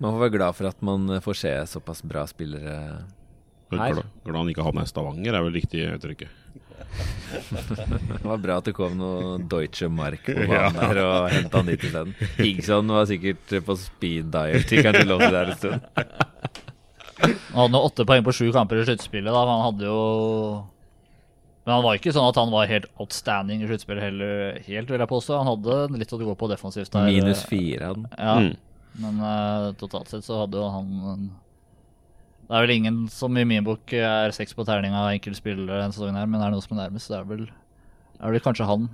Man 0.00 0.14
får 0.14 0.22
være 0.24 0.32
glad 0.38 0.54
for 0.56 0.66
at 0.70 0.80
man 0.82 1.10
eh, 1.10 1.20
får 1.20 1.36
se 1.36 1.52
såpass 1.76 2.00
bra 2.02 2.24
spillere 2.26 3.04
Her. 3.72 3.92
Glad, 3.92 4.04
glad 4.24 4.36
han 4.36 4.48
ikke 4.52 4.64
havna 4.64 4.82
i 4.82 4.88
Stavanger, 4.88 5.34
er 5.36 5.44
vel 5.44 5.52
riktig 5.52 5.84
uttrykket. 5.92 6.28
Det 7.32 8.22
var 8.26 8.40
bra 8.42 8.56
at 8.60 8.66
det 8.68 8.74
kom 8.76 8.94
noe 8.98 9.38
Deutsche 9.50 9.88
Mark 9.92 10.26
på 10.26 10.46
banen 10.48 10.76
der 10.78 11.00
og 11.04 11.28
henta 11.32 11.60
han 11.62 11.70
dit 11.70 11.86
isteden. 11.88 12.12
Higson 12.38 12.92
var 12.92 13.06
sikkert 13.10 13.54
på 13.66 13.76
speed 13.80 14.30
dial 14.34 14.66
til 14.68 14.82
kanskje 14.86 15.06
lå 15.08 15.18
der 15.22 15.52
en 15.52 15.56
stund. 15.58 15.80
Han 17.22 17.60
hadde 17.62 17.72
nå 17.76 17.80
åtte 17.86 18.06
poeng 18.08 18.24
på 18.26 18.34
sju 18.34 18.48
kamper 18.54 18.80
i 18.82 18.86
sluttspillet. 18.88 19.30
da, 19.32 19.42
Han 19.46 19.64
hadde 19.68 19.86
jo 19.86 19.98
Men 21.64 21.76
han 21.76 21.84
var 21.84 21.94
ikke 22.00 22.10
sånn 22.16 22.26
at 22.26 22.38
han 22.40 22.50
var 22.50 22.66
helt 22.66 22.88
outstanding 22.98 23.62
i 23.62 23.68
sluttspillet 23.70 24.02
heller, 24.02 24.56
helt, 24.66 24.88
vil 24.90 24.98
jeg 25.04 25.10
påstå. 25.12 25.36
Han 25.38 25.50
hadde 25.52 26.00
litt 26.00 26.12
å 26.16 26.18
gå 26.18 26.34
på 26.40 26.48
defensivt 26.50 26.90
der. 26.90 27.06
Minus 27.06 27.44
fire 27.46 27.92
hadde 27.92 28.08
han. 28.10 28.18
Ja, 28.18 28.34
Mm. 28.42 28.56
men 29.00 29.20
uh, 29.24 29.70
totalt 29.80 30.10
sett 30.12 30.26
så 30.26 30.40
hadde 30.42 30.58
jo 30.58 30.66
han 30.68 31.30
Det 32.52 32.58
er 32.58 32.66
vel 32.66 32.74
ingen 32.74 32.96
som 33.08 33.36
i 33.40 33.46
min 33.48 33.64
bok 33.64 33.94
er 33.96 34.32
seks 34.36 34.52
på 34.52 34.64
terning 34.68 34.92
av 34.92 35.06
enkeltspillere 35.14 35.78
denne 35.80 35.94
sesongen 35.94 36.18
her, 36.20 36.26
men 36.28 36.42
er 36.42 36.50
det 36.50 36.58
noe 36.58 36.64
som 36.66 36.74
er 36.76 36.82
nærmest, 36.82 37.08
så 37.08 37.14
er 37.16 37.22
det 37.24 37.30
vel, 37.30 37.46
er 38.20 38.34
det 38.36 38.42
kanskje 38.44 38.66
han. 38.68 38.90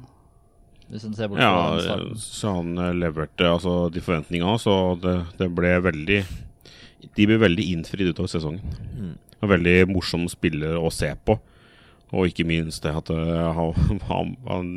Hvis 0.92 1.06
en 1.08 1.16
ser 1.18 1.26
bort 1.32 1.42
Ja, 1.42 1.50
fra 1.74 1.80
starten. 1.82 2.12
så 2.22 2.52
han 2.54 2.78
eh, 2.78 2.92
leverte 2.94 3.48
altså 3.50 3.72
de 3.90 4.00
forventningene, 4.04 4.54
så 4.62 4.76
det, 5.02 5.16
det 5.40 5.48
ble 5.58 5.72
veldig 5.84 6.20
De 7.18 7.26
ble 7.26 7.40
veldig 7.42 7.66
innfridd 7.74 8.12
utover 8.14 8.30
sesongen. 8.30 8.62
En 9.42 9.50
veldig 9.50 9.74
morsom 9.90 10.28
spiller 10.30 10.78
å 10.78 10.88
se 10.94 11.10
på. 11.26 11.36
Og 12.14 12.30
ikke 12.30 12.46
minst 12.46 12.86
det 12.86 12.94
at 12.94 13.10
eh, 13.10 13.50
han, 13.58 14.00
han, 14.06 14.32
han 14.46 14.70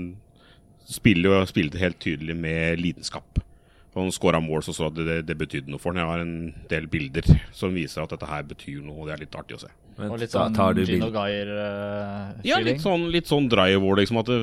spiller 0.90 1.46
spilte 1.46 1.80
helt 1.80 2.02
tydelig 2.02 2.34
med 2.36 2.82
lidenskap. 2.82 3.46
Og 3.94 4.00
han 4.06 4.12
skåra 4.16 4.40
mål, 4.40 4.62
så 4.64 4.72
så 4.74 4.86
at 4.88 4.96
det, 4.96 5.18
det 5.28 5.36
betydde 5.38 5.68
noe 5.74 5.80
for 5.82 5.92
han. 5.92 6.00
Jeg 6.00 6.08
har 6.08 6.22
en 6.24 6.54
del 6.72 6.86
bilder 6.88 7.26
som 7.52 7.74
viser 7.76 8.02
at 8.06 8.14
dette 8.14 8.30
her 8.30 8.44
betyr 8.48 8.80
noe, 8.86 9.02
og 9.04 9.08
det 9.10 9.14
er 9.18 9.24
litt 9.26 9.36
artig 9.36 9.58
å 9.58 9.64
se. 9.66 9.72
Men 9.98 10.14
Og 10.16 10.22
litt 10.22 10.32
sånn 10.32 10.56
tar 10.56 10.74
du 10.78 10.86
Gino 10.88 11.10
bil- 11.10 11.18
Geir-feeling. 11.18 12.46
Ja, 12.48 12.60
litt 12.64 12.80
sånn, 12.86 13.10
litt 13.12 13.28
sånn 13.28 13.50
drive-war, 13.52 14.00
liksom. 14.00 14.22
At 14.24 14.32
det 14.32 14.40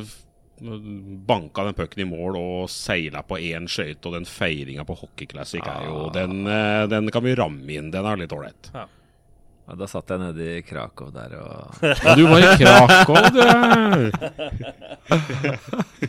banka 0.61 1.65
den 1.65 1.75
pucken 1.79 2.03
i 2.03 2.07
mål 2.11 2.37
og 2.37 2.69
seila 2.69 3.23
på 3.23 3.39
én 3.39 3.69
skøyte, 3.71 4.05
og 4.11 4.17
den 4.19 4.25
feiringa 4.29 4.85
på 4.85 4.97
Hockey 5.01 5.27
Classic 5.31 5.63
er 5.65 5.85
jo 5.87 6.09
den, 6.13 6.45
eh, 6.51 6.85
den 6.91 7.09
kan 7.15 7.23
vi 7.25 7.35
ramme 7.39 7.71
inn. 7.79 7.91
Den 7.95 8.05
er 8.05 8.17
litt 8.21 8.33
ålreit. 8.35 8.69
Ja, 8.75 9.75
da 9.77 9.87
satt 9.87 10.09
jeg 10.11 10.19
nede 10.19 10.45
i 10.59 10.63
Krakow 10.65 11.11
der 11.13 11.35
og 11.39 11.75
Ja, 11.85 12.15
du 12.17 12.25
var 12.27 12.39
i 12.41 12.57
Krakow, 12.59 13.17
du. 13.33 13.43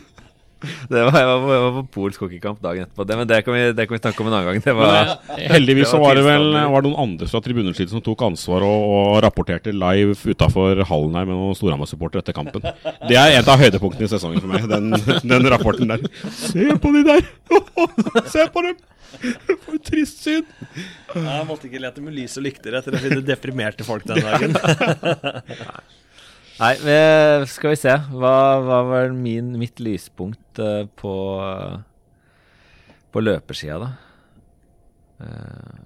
det 0.92 1.02
var, 1.06 1.16
jeg, 1.16 1.28
var 1.28 1.38
på, 1.40 1.52
jeg 1.54 1.62
var 1.64 1.74
på 1.76 1.82
polsk 1.94 2.24
hockeykamp 2.24 2.60
dagen 2.64 2.84
etterpå. 2.84 3.06
Det, 3.08 3.16
men 3.16 3.28
det 3.30 3.38
kan, 3.46 3.56
vi, 3.56 3.62
det 3.76 3.86
kan 3.88 3.96
vi 3.96 4.00
snakke 4.02 4.22
om 4.22 4.28
en 4.28 4.36
annen 4.36 4.48
gang. 4.50 4.62
Det 4.64 4.74
var, 4.76 5.12
Heldigvis 5.54 5.88
Det 5.88 6.00
var 6.00 6.04
var 6.10 6.20
det 6.20 6.24
vel 6.26 6.46
var 6.74 6.84
det 6.84 6.90
noen 6.90 7.02
andre 7.06 7.30
fra 7.30 7.40
tribuneslitet 7.44 7.94
som 7.94 8.04
tok 8.04 8.26
ansvar 8.28 8.66
og, 8.66 8.86
og 8.90 9.18
rapporterte 9.24 9.72
live 9.74 10.16
utafor 10.20 10.82
hallen 10.90 11.18
her 11.18 11.28
med 11.28 11.38
noen 11.38 11.56
Storhamar-supportere 11.58 12.24
etter 12.24 12.36
kampen. 12.36 12.64
Det 13.08 13.18
er 13.18 13.38
et 13.38 13.48
av 13.50 13.60
høydepunktene 13.60 14.08
i 14.08 14.12
sesongen 14.12 14.42
for 14.42 14.52
meg, 14.52 14.68
den, 14.70 14.92
den 15.32 15.50
rapporten 15.54 15.90
der. 15.94 16.04
Se 16.36 16.68
på 16.82 16.94
de 16.96 17.04
der! 17.08 17.26
Se 18.30 18.46
på 18.52 18.66
dem! 18.68 18.78
For 19.10 19.74
et 19.74 19.86
trist 19.88 20.20
syn. 20.22 20.44
Jeg 21.14 21.46
måtte 21.48 21.66
ikke 21.66 21.80
lete 21.82 22.04
med 22.04 22.14
lys 22.14 22.36
og 22.38 22.46
lykter 22.46 22.76
etter 22.78 22.94
å 22.94 23.00
finne 23.02 23.24
deprimerte 23.26 23.86
folk 23.86 24.06
den 24.06 24.22
dagen. 24.22 24.54
Nei, 26.60 26.74
skal 27.48 27.72
vi 27.72 27.78
se. 27.80 27.92
Hva, 28.12 28.34
hva 28.60 28.80
var 28.84 29.14
min, 29.16 29.54
mitt 29.56 29.80
lyspunkt 29.80 30.60
eh, 30.60 30.84
på, 31.00 31.14
på 33.14 33.22
løpersida, 33.22 33.78
da? 33.80 33.88
Eh, 35.24 35.78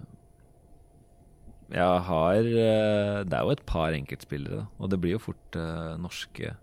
jeg 1.74 2.02
har 2.08 2.38
eh, 2.38 3.20
Det 3.26 3.38
er 3.38 3.46
jo 3.46 3.54
et 3.54 3.64
par 3.70 3.94
enkeltspillere, 3.94 4.64
da. 4.64 4.66
Og 4.82 4.90
det 4.90 4.98
blir 5.02 5.14
jo 5.14 5.22
fort 5.28 5.60
norske 6.02 6.56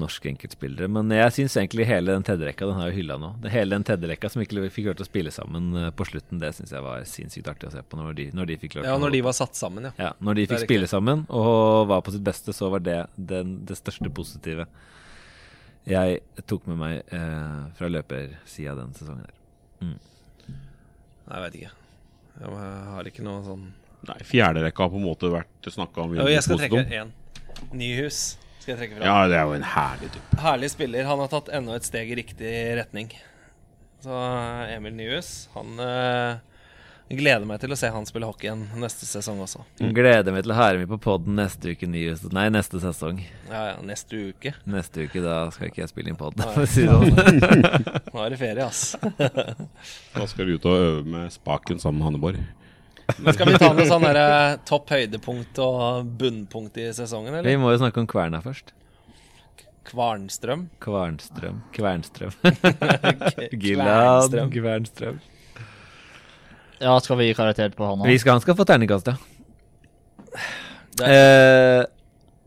norske 0.00 0.28
enkeltspillere. 0.30 0.88
Men 0.92 1.10
jeg 1.14 1.34
syns 1.36 1.56
egentlig 1.58 1.86
hele 1.88 2.14
den 2.14 2.26
tredjerekka 2.26 2.68
den 2.68 2.80
har 2.80 2.90
jo 2.90 2.96
hylla 2.96 3.18
nå. 3.20 3.32
Det, 3.42 3.52
hele 3.54 3.76
den 3.76 3.86
tredjerekka 3.86 4.30
som 4.32 4.42
ikke 4.44 4.66
fikk 4.74 4.90
lov 4.90 4.98
til 4.98 5.06
å 5.06 5.08
spille 5.08 5.32
sammen 5.34 5.70
eh, 5.80 5.88
på 5.96 6.08
slutten, 6.08 6.40
det 6.42 6.52
syns 6.56 6.74
jeg 6.74 6.84
var 6.84 7.06
sinnssykt 7.08 7.50
artig 7.52 7.70
å 7.70 7.74
se 7.76 7.84
på 7.84 8.00
når 8.00 8.18
de, 8.18 8.28
når 8.36 8.50
de 8.52 8.58
fikk 8.64 8.76
lov 8.78 8.86
til 8.86 8.92
Ja, 8.92 8.98
når 9.02 9.16
de 9.16 9.22
var 9.28 9.38
satt 9.38 9.58
sammen, 9.58 9.88
ja. 9.90 9.94
ja, 10.00 10.12
når 10.20 10.40
de 10.40 10.46
fikk 10.52 10.66
spille 10.66 10.90
sammen 10.90 11.24
og 11.28 11.88
var 11.92 12.04
på 12.06 12.14
sitt 12.14 12.26
beste, 12.26 12.54
så 12.56 12.70
var 12.72 12.84
det 12.84 13.00
den, 13.16 13.58
det 13.68 13.78
største 13.80 14.12
positive 14.12 14.68
jeg 15.86 16.18
tok 16.50 16.64
med 16.66 16.80
meg 16.80 17.12
eh, 17.14 17.58
fra 17.78 17.86
løpersida 17.86 18.74
den 18.74 18.94
sesongen. 18.96 19.22
her. 19.22 19.34
Nei, 21.26 21.36
Jeg 21.36 21.44
vet 21.44 21.58
ikke. 21.60 21.74
Jeg 22.36 22.70
har 22.92 23.08
ikke 23.08 23.24
noe 23.24 23.42
sånn 23.46 23.68
Nei, 24.06 24.16
Fjerderekka 24.28 24.84
har 24.84 24.90
på 24.92 24.98
en 25.00 25.06
måte 25.06 25.30
vært 25.32 25.68
snakka 25.72 26.02
om. 26.04 26.12
Jo, 26.18 26.26
jeg 26.30 26.42
skal 26.44 26.60
trekke 26.60 26.82
én. 27.00 27.08
Nyhus 27.74 28.36
skal 28.66 28.74
jeg 28.74 28.82
trekke 28.82 28.98
fram. 28.98 29.06
Ja, 29.06 29.30
det 29.30 29.38
er 29.38 29.46
jo 29.46 29.54
en 29.54 29.70
herlig 29.70 30.10
type. 30.16 30.42
Herlig 30.42 30.72
spiller. 30.72 31.06
Han 31.06 31.22
har 31.22 31.30
tatt 31.30 31.52
enda 31.54 31.78
et 31.78 31.86
steg 31.86 32.10
i 32.10 32.18
riktig 32.18 32.52
retning. 32.80 33.12
Så 34.02 34.18
Emil 34.74 34.96
Nyhus, 34.98 35.30
han 35.54 35.78
eh, 35.82 36.40
gleder 37.14 37.46
meg 37.46 37.62
til 37.62 37.72
å 37.72 37.78
se 37.78 37.90
han 37.94 38.08
spille 38.08 38.26
hockey 38.26 38.48
igjen 38.48 38.64
neste 38.82 39.06
sesong 39.06 39.38
også. 39.44 39.62
Gleder 39.78 40.34
meg 40.34 40.42
til 40.42 40.54
å 40.54 40.58
høre 40.58 40.82
meg 40.82 40.90
på 40.90 40.98
poden 41.06 41.38
neste 41.38 41.76
uke, 41.76 41.86
Nyhus. 41.90 42.26
Nei, 42.34 42.48
neste 42.50 42.82
sesong. 42.82 43.22
Ja, 43.46 43.62
ja, 43.70 43.78
neste 43.86 44.26
uke. 44.32 44.56
Neste 44.66 45.06
uke, 45.06 45.22
da 45.22 45.38
skal 45.54 45.70
ikke 45.70 45.84
jeg 45.84 45.94
spille 45.94 46.10
inn 46.10 46.18
pod. 46.18 46.34
Sånn. 46.74 47.14
Nå 48.12 48.26
er 48.26 48.34
det 48.34 48.42
ferie, 48.42 48.66
ass. 48.66 48.96
Da 49.14 50.26
skal 50.26 50.50
du 50.50 50.58
ut 50.58 50.70
og 50.70 50.86
øve 50.90 51.02
med 51.06 51.34
spaken 51.38 51.78
sammen 51.82 52.02
med 52.02 52.10
Hanneborg. 52.10 52.46
Men 53.18 53.34
skal 53.36 53.50
vi 53.52 53.58
ta 53.60 53.70
med 53.76 53.86
sånn 53.88 54.02
derre 54.02 54.56
topp 54.66 54.90
høydepunkt 54.90 55.60
og 55.62 56.08
bunnpunkt 56.18 56.78
i 56.82 56.88
sesongen, 56.96 57.38
Vi 57.46 57.56
må 57.60 57.70
jo 57.74 57.80
snakke 57.80 58.02
om 58.02 58.08
Kverna 58.10 58.42
først. 58.44 58.72
Kvarnstrøm. 59.86 60.66
Kvarnstrøm. 60.82 61.60
Kvernstrøm. 61.76 62.32
Gilland 63.62 64.32
Kvernstrøm. 64.32 64.50
Kvernstrøm. 64.50 65.20
Ja, 66.82 66.96
skal 67.00 67.20
vi 67.20 67.28
gi 67.30 67.36
karakter 67.38 67.70
på 67.72 67.86
han 67.86 68.02
Vi 68.04 68.16
òg? 68.18 68.28
han 68.28 68.42
skal 68.42 68.56
få 68.58 68.66
terningkast, 68.68 69.12
ja. 69.12 69.16
Eh, 71.06 71.84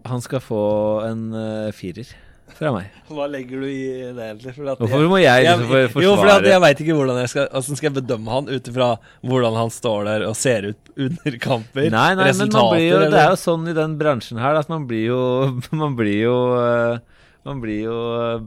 han 0.09 0.21
skal 0.25 0.41
få 0.43 0.63
en 1.07 1.23
uh, 1.33 1.71
firer 1.75 2.11
fra 2.59 2.71
meg. 2.75 2.89
Hva 3.07 3.25
legger 3.31 3.61
du 3.63 3.67
i 3.69 3.83
det, 4.13 4.25
egentlig? 4.25 4.53
Hvorfor 4.59 5.05
må 5.11 5.19
jeg 5.21 5.45
liksom 5.45 5.61
for- 5.69 6.03
Jo, 6.03 6.15
forsvare 6.19 6.41
for 6.43 6.49
jeg 6.51 6.61
veit 6.65 6.81
ikke 6.83 6.95
hvordan 6.97 7.19
jeg 7.21 7.29
skal 7.31 7.45
altså 7.59 7.77
skal 7.79 7.87
jeg 7.89 7.95
bedømme 8.01 8.33
han 8.35 8.49
ut 8.51 8.67
ifra 8.71 8.89
hvordan 9.23 9.55
han 9.59 9.71
står 9.73 10.09
der 10.09 10.25
og 10.27 10.35
ser 10.35 10.67
ut 10.73 10.91
under 10.97 11.37
kamper. 11.45 11.87
Nei, 11.93 12.09
nei, 12.19 12.27
men 12.35 12.51
man 12.51 12.73
blir 12.73 12.83
jo, 12.89 12.99
det 13.05 13.21
er 13.21 13.31
jo 13.31 13.39
sånn 13.39 13.69
i 13.71 13.75
den 13.77 13.95
bransjen 14.01 14.41
her 14.43 14.59
at 14.59 14.69
man 14.71 14.87
blir 14.89 15.05
jo 15.07 15.21
Man 15.79 15.95
blir 15.95 16.19
jo 16.25 16.35
eh, 16.59 16.99
Man 17.47 17.61
blir 17.63 17.85
jo 17.87 17.97
eh, 18.19 18.43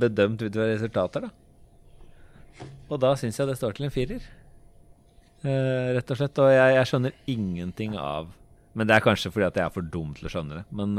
bedømt 0.00 0.40
ut 0.42 0.56
fra 0.56 0.68
resultater, 0.72 1.28
da. 1.28 2.66
Og 2.90 2.98
da 3.04 3.12
syns 3.20 3.36
jeg 3.38 3.46
det 3.46 3.58
står 3.60 3.76
til 3.76 3.86
en 3.86 3.92
firer. 3.94 4.24
Eh, 5.44 5.92
rett 5.94 6.10
og 6.10 6.18
slett. 6.18 6.40
Og 6.42 6.48
jeg, 6.50 6.74
jeg 6.78 6.88
skjønner 6.90 7.12
ingenting 7.30 7.94
av 8.00 8.32
Men 8.74 8.88
det 8.88 8.96
er 8.96 9.04
kanskje 9.04 9.30
fordi 9.34 9.46
at 9.46 9.60
jeg 9.60 9.66
er 9.68 9.76
for 9.76 9.86
dum 9.92 10.10
til 10.16 10.26
å 10.26 10.32
skjønne 10.32 10.58
det. 10.60 10.64
Men 10.72 10.96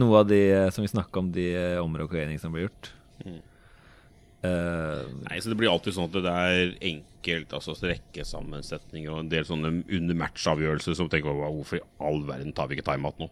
noe 0.00 0.22
av 0.22 0.30
de 0.30 0.40
eh, 0.52 0.70
som 0.74 0.84
vi 0.84 0.92
snakka 0.92 1.22
om, 1.22 1.32
de 1.34 1.46
uh, 1.56 1.84
omrokeringene 1.84 2.40
som 2.42 2.54
blir 2.54 2.66
gjort 2.66 2.90
eh, 3.24 5.02
Nei, 5.26 5.40
så 5.40 5.50
Det 5.50 5.58
blir 5.58 5.72
alltid 5.72 5.96
sånn 5.96 6.10
at 6.10 6.18
det 6.24 6.34
er 6.50 6.74
enkelt, 6.92 7.56
altså 7.56 7.74
rekkesammensetninger 7.80 9.10
og 9.12 9.24
en 9.24 9.32
del 9.32 9.48
sånne 9.48 9.72
under 9.82 10.20
match-avgjørelser 10.22 10.98
som 10.98 11.10
tenker 11.12 11.32
over 11.32 11.54
hvorfor 11.56 11.80
i 11.80 11.86
all 12.06 12.22
verden 12.28 12.54
tar 12.56 12.70
vi 12.70 12.78
ikke 12.78 12.90
timeout 12.92 13.18
nå? 13.22 13.30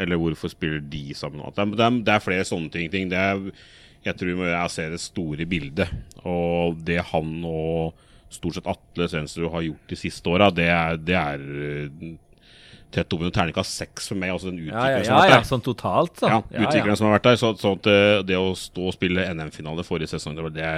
Eller 0.00 0.16
hvorfor 0.20 0.48
spiller 0.52 0.80
de 0.80 1.14
sammen? 1.18 1.42
Det 1.52 1.60
er, 1.60 1.72
det 1.74 1.84
er, 1.84 2.14
er 2.14 2.22
flere 2.22 2.46
sånne 2.46 2.70
ting. 2.72 2.86
ting. 2.92 3.10
Det 3.10 3.18
er, 3.18 3.40
jeg 4.06 4.16
tror 4.20 4.44
jeg 4.46 4.72
ser 4.72 4.94
det 4.94 5.00
store 5.02 5.46
bildet. 5.50 5.90
Og 6.22 6.78
det 6.86 7.00
han 7.10 7.32
og 7.48 7.98
stort 8.32 8.58
sett 8.58 8.70
Atle 8.70 9.08
Stensrud 9.10 9.50
har 9.52 9.66
gjort 9.66 9.90
de 9.90 9.98
siste 9.98 10.30
åra, 10.30 10.50
det 10.54 10.68
det 11.06 11.18
er 11.18 11.44
eh, 11.68 12.14
tett 12.94 13.14
oppunder 13.14 13.34
terningkast 13.34 13.74
seks 13.80 14.06
for 14.10 14.18
meg. 14.20 14.32
Altså 14.34 14.50
den 14.50 14.60
ja, 14.68 14.84
ja, 14.92 15.00
som 15.04 15.16
har 15.16 15.26
vært 15.26 15.34
der. 15.34 15.48
sånn 15.48 15.64
totalt, 15.66 16.20
så. 16.20 16.30
Ja, 16.30 16.38
utvikleren 16.44 16.98
som 17.00 17.08
har 17.08 17.16
vært 17.16 17.26
der. 17.28 17.38
Så, 17.40 17.50
sånn 17.60 17.80
at 17.80 17.88
eh, 17.90 18.20
det 18.28 18.38
å 18.38 18.52
stå 18.58 18.86
og 18.90 18.94
spille 18.96 19.26
NM-finale 19.34 19.86
forrige 19.86 20.12
sesong 20.14 20.38
det 20.38 20.46
var 20.46 20.54
det, 20.54 20.70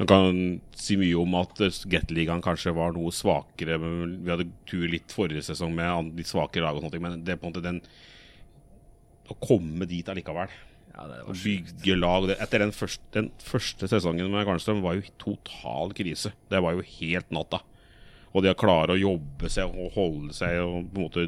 Man 0.00 0.10
kan 0.10 0.42
si 0.78 0.98
mye 1.00 1.16
om 1.20 1.38
at 1.40 1.64
eh, 1.64 1.80
Gateligaen 1.94 2.44
kanskje 2.44 2.74
var 2.76 2.94
noe 2.96 3.14
svakere. 3.14 3.78
Men 3.82 4.18
vi 4.26 4.34
hadde 4.34 4.50
tur 4.70 4.86
litt 4.90 5.14
forrige 5.14 5.46
sesong 5.48 5.74
med 5.76 6.14
litt 6.20 6.30
svakere 6.30 6.66
lag 6.66 6.76
og 6.76 6.84
sånne 6.84 6.96
ting. 6.96 7.06
Men 7.06 7.24
det 7.26 7.40
på 7.40 7.48
en 7.48 7.54
måte 7.54 7.64
den 7.64 7.82
Å 9.32 9.36
komme 9.40 9.88
dit 9.88 10.08
allikevel. 10.12 10.52
Ja, 10.94 11.08
det 11.10 11.22
var 11.26 11.38
bygge 11.42 11.94
lag 11.98 12.28
Etter 12.36 12.62
den 12.62 12.74
første, 12.76 13.06
den 13.16 13.30
første 13.42 13.88
sesongen 13.90 14.28
med 14.30 14.44
Garnstrøm 14.46 14.82
var 14.84 14.98
jo 14.98 15.08
total 15.18 15.94
krise. 15.96 16.34
Det 16.52 16.60
var 16.62 16.76
jo 16.76 16.84
helt 17.00 17.32
natta. 17.34 17.64
Og 18.34 18.42
de 18.42 18.50
har 18.50 18.58
klart 18.58 18.90
å 18.90 18.98
jobbe 18.98 19.50
seg 19.52 19.70
og 19.70 19.94
holde 19.94 20.34
seg 20.34 20.58
og 20.62 20.90
på 20.90 20.98
en 20.98 21.06
måte 21.06 21.26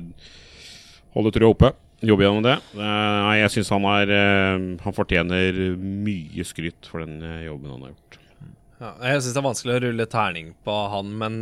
holde 1.14 1.32
trua 1.34 1.52
oppe. 1.54 1.72
Jobbe 2.04 2.26
gjennom 2.26 2.44
det. 2.44 2.56
Eh, 2.76 2.80
Nei, 2.82 3.36
jeg 3.40 3.52
syns 3.54 3.70
han 3.72 3.86
er 3.88 4.10
eh, 4.12 4.64
Han 4.84 4.96
fortjener 4.96 5.60
mye 5.80 6.44
skryt 6.44 6.88
for 6.90 7.00
den 7.00 7.22
eh, 7.24 7.46
jobben 7.46 7.72
han 7.72 7.86
har 7.86 7.94
gjort. 7.94 8.18
Ja, 8.76 8.90
jeg 9.08 9.22
syns 9.22 9.32
det 9.32 9.40
er 9.40 9.46
vanskelig 9.46 9.76
å 9.78 9.82
rulle 9.86 10.06
terning 10.12 10.50
på 10.66 10.74
han, 10.92 11.14
men 11.16 11.38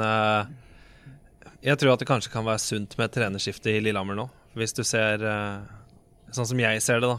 jeg 1.64 1.80
tror 1.80 1.96
at 1.96 2.04
det 2.04 2.06
kanskje 2.06 2.30
kan 2.30 2.46
være 2.46 2.62
sunt 2.62 2.94
med 2.94 3.08
et 3.08 3.16
trenerskifte 3.16 3.72
i 3.72 3.80
Lillehammer 3.82 4.20
nå. 4.20 4.28
Hvis 4.54 4.76
du 4.76 4.84
ser 4.86 5.24
Sånn 6.34 6.46
som 6.46 6.58
jeg 6.62 6.80
ser 6.82 7.02
det, 7.02 7.10
da. 7.10 7.18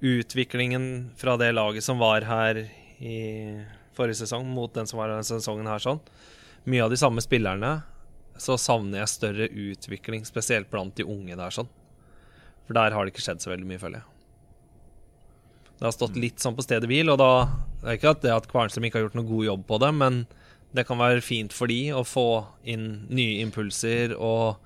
Utviklingen 0.00 0.84
fra 1.20 1.38
det 1.40 1.50
laget 1.52 1.84
som 1.84 1.98
var 2.00 2.24
her 2.28 2.60
i 3.00 3.16
forrige 3.96 4.22
sesong, 4.22 4.46
mot 4.48 4.72
den 4.76 4.88
som 4.88 5.00
var 5.00 5.12
denne 5.12 5.24
sesongen 5.28 5.68
her, 5.68 5.80
sånn. 5.80 6.00
Mye 6.64 6.84
av 6.84 6.92
de 6.92 6.98
samme 7.00 7.22
spillerne. 7.24 7.80
Så 8.40 8.56
savner 8.60 9.02
jeg 9.02 9.12
større 9.12 9.48
utvikling, 9.48 10.24
spesielt 10.28 10.70
blant 10.72 10.96
de 10.96 11.04
unge 11.04 11.36
der, 11.36 11.52
sånn. 11.52 11.68
For 12.66 12.76
der 12.76 12.94
har 12.94 13.04
det 13.04 13.14
ikke 13.14 13.24
skjedd 13.24 13.42
så 13.42 13.52
veldig 13.52 13.68
mye, 13.68 13.80
føler 13.82 14.00
jeg. 14.00 14.10
Det 15.80 15.88
har 15.88 15.96
stått 15.96 16.18
litt 16.20 16.42
sånn 16.42 16.56
på 16.56 16.64
stedet 16.64 16.88
hvil, 16.88 17.08
og 17.12 17.20
da 17.20 17.32
Det 17.80 17.88
er 17.88 17.96
ikke 17.96 18.10
at 18.12 18.20
det 18.20 18.32
at 18.34 18.46
Kvarnstrøm 18.50 18.84
ikke 18.84 18.98
har 18.98 19.06
gjort 19.06 19.14
noe 19.16 19.24
god 19.24 19.44
jobb 19.46 19.62
på 19.64 19.76
det, 19.80 19.88
men 19.96 20.16
det 20.76 20.82
kan 20.84 20.98
være 21.00 21.22
fint 21.24 21.54
for 21.56 21.70
de 21.72 21.78
å 21.96 22.02
få 22.04 22.44
inn 22.68 23.06
nye 23.08 23.40
impulser 23.40 24.12
og 24.12 24.60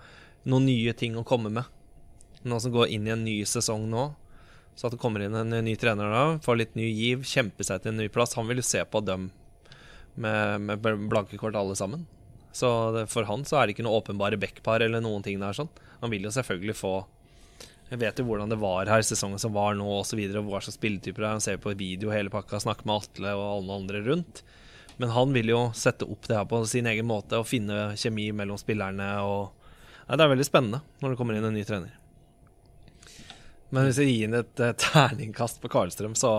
noen 0.51 0.67
nye 0.67 0.93
ting 0.99 1.15
å 1.15 1.23
komme 1.23 1.53
med. 1.55 1.69
Noen 2.43 2.61
som 2.61 2.75
går 2.75 2.91
inn 2.91 3.07
i 3.07 3.13
en 3.15 3.23
ny 3.23 3.37
sesong 3.47 3.87
nå. 3.93 4.09
Så 4.75 4.89
at 4.89 4.97
det 4.97 4.99
kommer 4.99 5.23
inn 5.23 5.37
en 5.39 5.55
ny 5.55 5.77
trener 5.79 6.11
da, 6.11 6.25
får 6.43 6.59
litt 6.59 6.75
ny 6.75 6.89
giv, 6.91 7.23
kjemper 7.23 7.65
seg 7.71 7.85
til 7.85 7.95
en 7.95 8.03
ny 8.03 8.09
plass. 8.11 8.35
Han 8.35 8.51
vil 8.51 8.59
jo 8.59 8.67
se 8.67 8.83
på 8.83 9.05
dem 9.07 9.31
med, 10.15 10.61
med 10.61 11.09
blanke 11.11 11.39
kort 11.41 11.57
alle 11.59 11.77
sammen. 11.79 12.07
Så 12.55 12.69
det, 12.95 13.09
for 13.11 13.27
han 13.27 13.43
så 13.47 13.59
er 13.59 13.67
det 13.67 13.75
ikke 13.75 13.87
noe 13.87 13.99
åpenbare 13.99 14.39
backpar 14.39 14.85
eller 14.85 15.03
noen 15.03 15.25
ting 15.27 15.41
der 15.43 15.57
sånn. 15.57 15.71
Han 16.03 16.13
vil 16.13 16.27
jo 16.27 16.35
selvfølgelig 16.35 16.77
få 16.79 16.95
Jeg 17.91 18.01
vet 18.01 18.19
jo 18.19 18.25
hvordan 18.29 18.51
det 18.51 18.59
var 18.63 18.89
her 18.91 19.03
sesongen 19.05 19.41
som 19.43 19.53
var 19.55 19.75
nå 19.77 19.87
osv. 19.99 20.21
Hva 20.23 20.61
slags 20.63 20.79
spilletyper 20.79 21.23
det 21.23 21.27
er. 21.27 21.35
Han 21.35 21.45
ser 21.45 21.59
på 21.63 21.75
video 21.79 22.13
hele 22.15 22.33
pakka, 22.33 22.63
snakker 22.63 22.87
med 22.89 23.03
Atle 23.03 23.35
og 23.35 23.49
alle 23.49 23.81
andre 23.83 24.05
rundt. 24.07 24.45
Men 24.97 25.11
han 25.11 25.35
vil 25.35 25.51
jo 25.51 25.61
sette 25.75 26.07
opp 26.07 26.29
det 26.31 26.39
her 26.39 26.47
på 26.49 26.63
sin 26.71 26.87
egen 26.87 27.07
måte 27.11 27.41
og 27.41 27.49
finne 27.51 27.93
kjemi 27.99 28.31
mellom 28.33 28.59
spillerne. 28.61 29.11
og 29.27 29.53
Nei, 30.07 30.17
Det 30.17 30.25
er 30.25 30.33
veldig 30.37 30.47
spennende 30.47 30.83
når 31.03 31.13
det 31.13 31.21
kommer 31.21 31.37
inn 31.37 31.49
en 31.51 31.57
ny 31.59 31.65
trener. 31.67 31.95
Men 33.75 33.89
hvis 33.89 33.99
jeg 33.99 34.13
gir 34.13 34.29
inn 34.29 34.39
et 34.39 34.65
terningkast 34.87 35.59
på 35.63 35.71
Karlstrøm, 35.73 36.15
så 36.15 36.31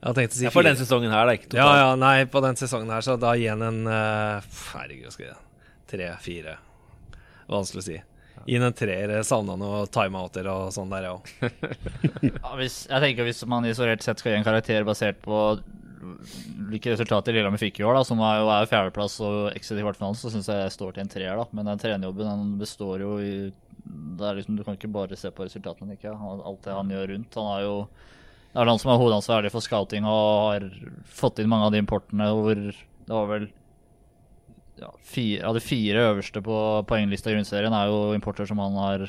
Si 0.00 0.44
Ja, 0.46 0.50
for 0.50 0.64
den 0.64 0.76
sesongen 0.80 1.12
her, 1.12 1.26
da. 1.28 1.32
Ikke 1.36 1.50
Ja, 1.58 1.64
totalt. 1.66 1.78
ja, 1.82 1.88
nei, 2.00 2.24
på 2.24 2.40
den 2.40 2.56
sesongen 2.56 2.88
her, 2.90 3.02
så 3.04 3.18
da 3.20 3.34
gir 3.36 3.50
han 3.52 3.62
en 3.66 3.80
uh, 3.86 4.40
Herregud, 4.72 5.12
skal 5.12 5.26
jeg 5.26 5.36
Tre-fire. 5.90 6.54
Vanskelig 7.50 7.82
å 7.82 7.84
si. 7.84 7.98
Gi 8.46 8.56
en 8.56 8.72
treer. 8.72 9.12
Savna 9.26 9.56
noen 9.60 9.90
timeouter 9.92 10.46
og 10.48 10.70
sånn 10.72 10.88
der, 10.94 11.08
jeg 11.08 11.12
òg. 11.18 12.30
Ja, 12.30 12.54
hvis, 12.56 12.86
jeg 12.88 13.02
tenker 13.04 13.26
Hvis 13.28 13.42
man 13.50 13.66
isolert 13.68 14.00
sett 14.06 14.22
skal 14.22 14.32
gi 14.32 14.38
en 14.40 14.46
karakter 14.46 14.86
basert 14.88 15.20
på 15.24 15.42
hvilke 16.00 16.94
resultater 16.94 17.34
Lillehammer 17.36 17.60
fikk 17.60 17.82
i 17.82 17.84
år, 17.84 17.98
da, 17.98 18.04
som 18.08 18.22
er 18.24 18.38
jo 18.40 18.46
er 18.54 18.68
fjerdeplass 18.70 19.18
og 19.26 19.50
exit 19.52 19.76
i 19.76 19.82
kvartfinalen, 19.84 20.16
så 20.16 20.30
syns 20.32 20.48
jeg 20.48 20.62
jeg 20.62 20.72
står 20.78 20.94
til 20.96 21.02
en 21.04 21.10
treer. 21.12 21.36
da. 21.36 21.44
Men 21.52 21.68
den 21.68 21.82
trenerjobben 21.82 22.30
den 22.30 22.54
består 22.62 23.04
jo 23.04 23.18
i 23.20 23.32
det 23.84 24.24
er 24.30 24.36
liksom, 24.38 24.56
Du 24.56 24.64
kan 24.64 24.76
ikke 24.78 24.88
bare 24.92 25.16
se 25.18 25.28
på 25.34 25.44
resultatene. 25.44 25.96
ikke? 25.98 26.12
Alt 26.14 26.64
det 26.64 26.72
han 26.76 26.88
gjør 26.92 27.12
rundt. 27.12 27.36
Han 27.36 27.50
er 27.58 27.66
jo 27.66 27.76
Det 28.50 28.58
er 28.58 28.66
han 28.66 28.80
som 28.82 28.90
er 28.90 28.98
hovedansvarlig 28.98 29.52
for 29.54 29.62
scouting 29.62 30.06
og 30.10 30.50
har 30.50 30.64
fått 31.06 31.38
inn 31.38 31.50
mange 31.50 31.68
av 31.68 31.74
de 31.74 31.78
importene 31.82 32.26
hvor 32.34 32.58
det 32.58 33.14
var 33.14 33.28
vel 33.30 33.44
ja, 34.80 34.88
fire, 35.06 35.44
Av 35.46 35.54
de 35.54 35.60
fire 35.62 36.06
øverste 36.10 36.42
på 36.42 36.56
poenglista 36.88 37.30
i 37.30 37.36
grunnserien 37.36 37.74
er 37.76 37.90
jo 37.92 38.14
importer 38.16 38.48
som 38.48 38.58
han 38.62 38.78
har 38.80 39.04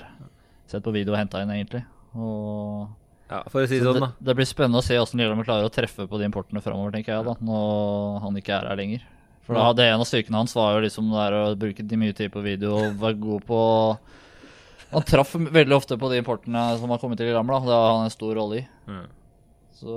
sett 0.69 0.83
på 0.83 0.93
video 0.93 1.15
og 1.15 1.19
henta 1.19 1.41
inn, 1.41 1.53
egentlig. 1.55 1.81
Og 2.15 2.89
Ja, 3.31 3.39
for 3.47 3.63
å 3.63 3.67
si 3.69 3.79
det 3.79 3.85
sånn, 3.87 3.95
det, 3.97 4.03
da. 4.03 4.11
det 4.27 4.35
blir 4.35 4.47
spennende 4.49 4.81
å 4.81 4.85
se 4.85 4.97
hvordan 4.99 5.21
Lillehammer 5.21 5.47
klarer 5.47 5.69
å 5.69 5.71
treffe 5.73 6.03
på 6.11 6.19
de 6.19 6.27
importene 6.27 6.61
framover, 6.63 6.91
tenker 6.97 7.15
jeg, 7.15 7.23
da, 7.29 7.35
når 7.39 8.19
han 8.25 8.39
ikke 8.41 8.57
er 8.57 8.67
her 8.67 8.79
lenger. 8.81 9.05
For 9.47 9.55
da, 9.57 9.69
det 9.73 9.87
En 9.89 10.03
av 10.03 10.09
styrkene 10.09 10.37
hans 10.41 10.53
var 10.53 10.75
jo 10.75 10.83
liksom 10.83 11.07
der 11.15 11.37
å 11.39 11.45
bruke 11.57 11.85
de 11.87 11.97
mye 11.97 12.13
tid 12.13 12.29
på 12.35 12.43
video 12.43 12.75
og 12.77 12.99
være 13.01 13.17
god 13.23 13.47
på 13.47 13.61
Han 14.91 15.07
traff 15.07 15.31
veldig 15.39 15.75
ofte 15.79 15.95
på 15.97 16.11
de 16.11 16.19
importene 16.19 16.65
som 16.77 16.91
har 16.91 16.99
kommet 16.99 17.17
til 17.17 17.31
Lillehammer. 17.31 17.57
da, 17.63 17.71
Det 17.71 17.79
har 17.79 17.95
han 17.95 18.05
en 18.09 18.13
stor 18.13 18.35
rolle 18.35 18.59
i. 18.59 18.67
Ja. 18.91 19.01
Så 19.77 19.93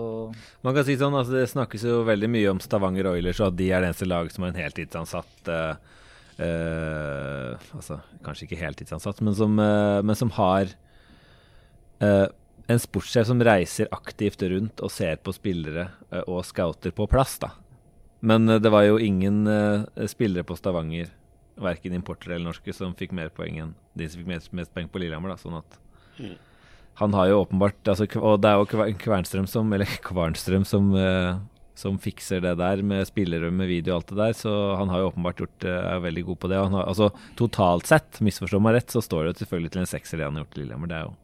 Man 0.64 0.76
kan 0.76 0.86
si 0.86 0.96
sånn, 1.00 1.16
altså 1.16 1.36
Det 1.36 1.48
snakkes 1.52 1.86
jo 1.88 2.02
veldig 2.06 2.30
mye 2.32 2.52
om 2.52 2.62
Stavanger 2.62 3.10
Oilers, 3.10 3.40
og 3.42 3.52
at 3.52 3.58
de 3.58 3.70
er 3.70 3.82
det 3.82 3.90
eneste 3.90 4.08
laget 4.08 4.36
som 4.36 4.46
har 4.46 4.54
en 4.54 4.62
heltidsansatt 4.62 5.50
uh, 5.50 5.74
uh, 6.38 7.66
Altså 7.74 7.98
kanskje 8.24 8.48
ikke 8.48 8.62
heltidsansatt, 8.62 9.20
men 9.24 9.36
som, 9.38 9.58
uh, 9.60 10.00
men 10.04 10.16
som 10.18 10.30
har 10.38 10.70
eh, 12.00 12.26
en 12.72 12.80
sportssjef 12.80 13.26
som 13.28 13.42
reiser 13.44 13.90
aktivt 13.92 14.40
rundt 14.48 14.80
og 14.80 14.92
ser 14.92 15.18
på 15.20 15.34
spillere 15.36 15.90
og 16.22 16.40
scouter 16.48 16.94
på 16.96 17.04
plass. 17.12 17.36
da. 17.42 17.50
Men 18.24 18.48
det 18.48 18.72
var 18.72 18.86
jo 18.86 18.96
ingen 18.96 19.44
spillere 20.08 20.46
på 20.48 20.56
Stavanger, 20.56 21.10
verken 21.60 21.92
importere 21.92 22.38
eller 22.38 22.48
norske, 22.48 22.72
som 22.72 22.96
fikk 22.96 23.12
mer 23.12 23.28
poeng 23.36 23.60
enn 23.60 23.74
de 23.92 24.08
som 24.08 24.22
fikk 24.22 24.30
mest, 24.32 24.52
mest 24.56 24.72
poeng 24.72 24.88
på 24.88 25.02
Lillehammer. 25.02 25.34
da, 25.34 25.36
sånn 25.36 25.60
at 25.60 25.76
han 27.00 27.14
har 27.16 27.30
jo 27.30 27.40
åpenbart 27.42 27.88
altså, 27.90 28.06
Og 28.20 28.38
det 28.42 28.50
er 28.50 28.60
jo 28.60 28.94
Kvernstrøm 29.02 29.48
som 29.50 29.72
Eller 29.74 29.90
Kvarnstrøm 30.08 30.66
som, 30.68 30.92
uh, 30.94 31.40
som 31.74 31.98
fikser 31.98 32.44
det 32.44 32.54
der 32.60 32.84
med 32.86 33.08
spillere 33.08 33.50
med 33.50 33.70
video 33.70 33.94
og 33.94 34.02
alt 34.02 34.12
det 34.12 34.20
der. 34.20 34.36
Så 34.38 34.52
han 34.78 34.92
har 34.92 35.02
jo 35.02 35.10
åpenbart 35.10 35.42
gjort 35.42 35.66
uh, 35.66 35.74
er 35.96 36.06
veldig 36.06 36.24
god 36.30 36.40
på 36.44 36.52
det. 36.52 36.62
Har, 36.62 36.86
altså 36.86 37.10
Totalt 37.40 37.90
sett, 37.90 38.22
misforstå 38.22 38.62
meg 38.62 38.78
rett, 38.78 38.94
så 38.94 39.02
står 39.02 39.24
det 39.24 39.34
jo 39.34 39.42
selvfølgelig 39.42 39.74
til 39.74 39.84
en 39.84 39.92
sekser 39.96 40.22
det 40.22 40.28
han 40.28 40.38
har 40.38 40.46
gjort 40.46 40.58
i 40.58 40.62
Lillehammer. 40.62 40.92
Det 40.92 41.00
er 41.00 41.06
jo 41.10 41.20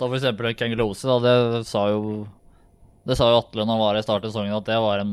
Ta 0.00 0.08
for 0.08 0.16
eksempel 0.16 0.54
Kangelose, 0.56 1.06
da. 1.06 1.18
Det 1.22 1.66
sa 1.68 1.86
jo 1.92 2.02
det 3.04 3.16
sa 3.18 3.26
jo 3.32 3.38
Atle 3.40 3.64
når 3.66 3.72
han 3.74 3.80
var 3.82 3.96
i 3.98 4.02
starten 4.04 4.28
av 4.28 4.30
sesongen, 4.30 4.54
at 4.54 4.66
det 4.68 4.76
var 4.78 5.00
en, 5.02 5.12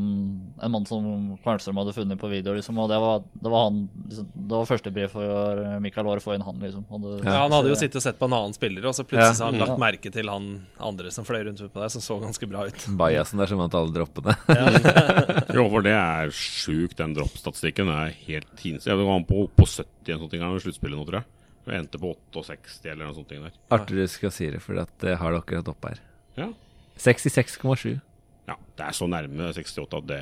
en 0.61 0.71
mann 0.75 0.83
som 0.85 1.05
Kvernstrøm 1.41 1.79
hadde 1.81 1.93
funnet 1.95 2.19
på 2.21 2.29
video. 2.29 2.53
liksom, 2.53 2.77
og 2.77 2.89
Det 2.91 2.99
var, 3.01 3.23
det 3.41 3.49
var 3.49 3.63
han, 3.65 3.79
liksom, 4.09 4.27
det 4.35 4.53
var 4.59 4.67
førstebrev 4.69 5.09
for 5.15 5.63
Mikael 5.81 6.05
Aare 6.11 6.21
å 6.21 6.25
få 6.27 6.35
inn 6.37 6.45
han. 6.45 6.59
liksom. 6.61 6.83
Og 6.93 7.01
det, 7.07 7.13
Ja, 7.25 7.39
han 7.47 7.55
hadde 7.57 7.71
jo 7.71 7.79
sittet 7.79 7.97
og 7.97 8.05
sett 8.05 8.19
på 8.21 8.29
en 8.29 8.35
annen 8.37 8.53
spiller, 8.53 8.85
og 8.85 8.93
så 8.93 9.07
plutselig 9.09 9.39
så 9.39 9.47
har 9.49 9.57
han 9.57 9.65
Ja. 9.73 9.77
merke 9.81 10.11
til 10.13 10.29
han 10.29 10.67
andre 10.79 11.09
som 11.15 11.25
fløy 11.25 11.41
rundt 11.49 11.65
på 11.65 11.81
der, 11.81 11.89
som 11.89 12.05
så 12.05 12.19
ganske 12.21 12.49
bra 12.51 12.67
ut. 12.69 12.85
bajasen 13.01 13.41
der 13.41 13.47
som 13.49 13.57
vant 13.63 13.73
alle 13.73 13.91
droppene. 13.97 14.37
Jo, 15.57 15.65
for 15.73 15.81
det 15.81 15.95
er 15.97 16.29
sjukt, 16.35 16.97
den 17.01 17.15
droppstatistikken. 17.17 17.89
Er 17.89 18.13
helt 18.27 18.53
hinsig. 18.61 18.85
Jeg 18.91 19.01
var 19.01 19.23
på, 19.25 19.47
på 19.57 19.65
70 19.65 20.13
en 20.13 20.19
sånn 20.23 20.29
ting 20.31 20.45
i 20.45 20.61
sluttspillet 20.61 20.97
nå, 20.99 21.05
tror 21.09 21.21
jeg. 21.23 21.29
Og 21.65 21.73
endte 21.75 21.99
på 22.01 22.13
68 22.33 22.91
eller 22.93 23.09
noe 23.09 23.17
sånt 23.17 23.29
der. 23.33 23.51
Artig 23.73 23.97
du 23.97 24.05
skal 24.09 24.31
si 24.33 24.47
det, 24.53 24.61
for 24.61 24.77
det 24.77 25.17
har 25.19 25.33
dere 25.35 25.61
hatt 25.61 25.71
opp 25.73 25.89
her. 25.89 25.99
Ja. 26.37 26.49
66,7. 26.99 27.97
ja. 28.49 28.55
Det 28.79 28.85
er 28.87 28.95
så 28.95 29.07
nærme 29.11 29.49
68 29.53 29.97
at 29.97 30.05
det, 30.07 30.19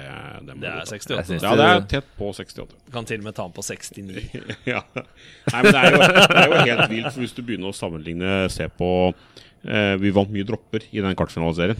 det 0.48 0.56
må 0.58 0.62
Det 0.64 0.70
er 0.72 0.82
68. 0.90 1.36
Ja, 1.44 1.52
det 1.60 1.68
er 1.68 1.84
tett 1.94 2.08
på 2.18 2.32
68. 2.34 2.74
Du 2.88 2.92
kan 2.94 3.06
til 3.06 3.22
og 3.22 3.28
med 3.28 3.36
ta 3.38 3.46
den 3.46 3.54
på 3.56 3.62
69. 3.62 4.24
ja. 4.74 4.82
Nei, 4.98 5.62
men 5.62 5.70
det 5.70 5.82
er, 5.84 5.94
jo, 5.94 6.00
det 6.02 6.42
er 6.42 6.48
jo 6.52 6.64
helt 6.66 6.90
vilt, 6.92 7.12
for 7.12 7.22
hvis 7.24 7.36
du 7.38 7.44
begynner 7.46 7.70
å 7.72 7.78
sammenligne 7.78 8.34
Se 8.54 8.68
på 8.74 8.90
eh, 9.14 9.94
Vi 10.02 10.12
vant 10.16 10.34
mye 10.34 10.48
dropper 10.48 10.88
i 10.92 11.04
den 11.06 11.18
kartfinaliserien. 11.18 11.80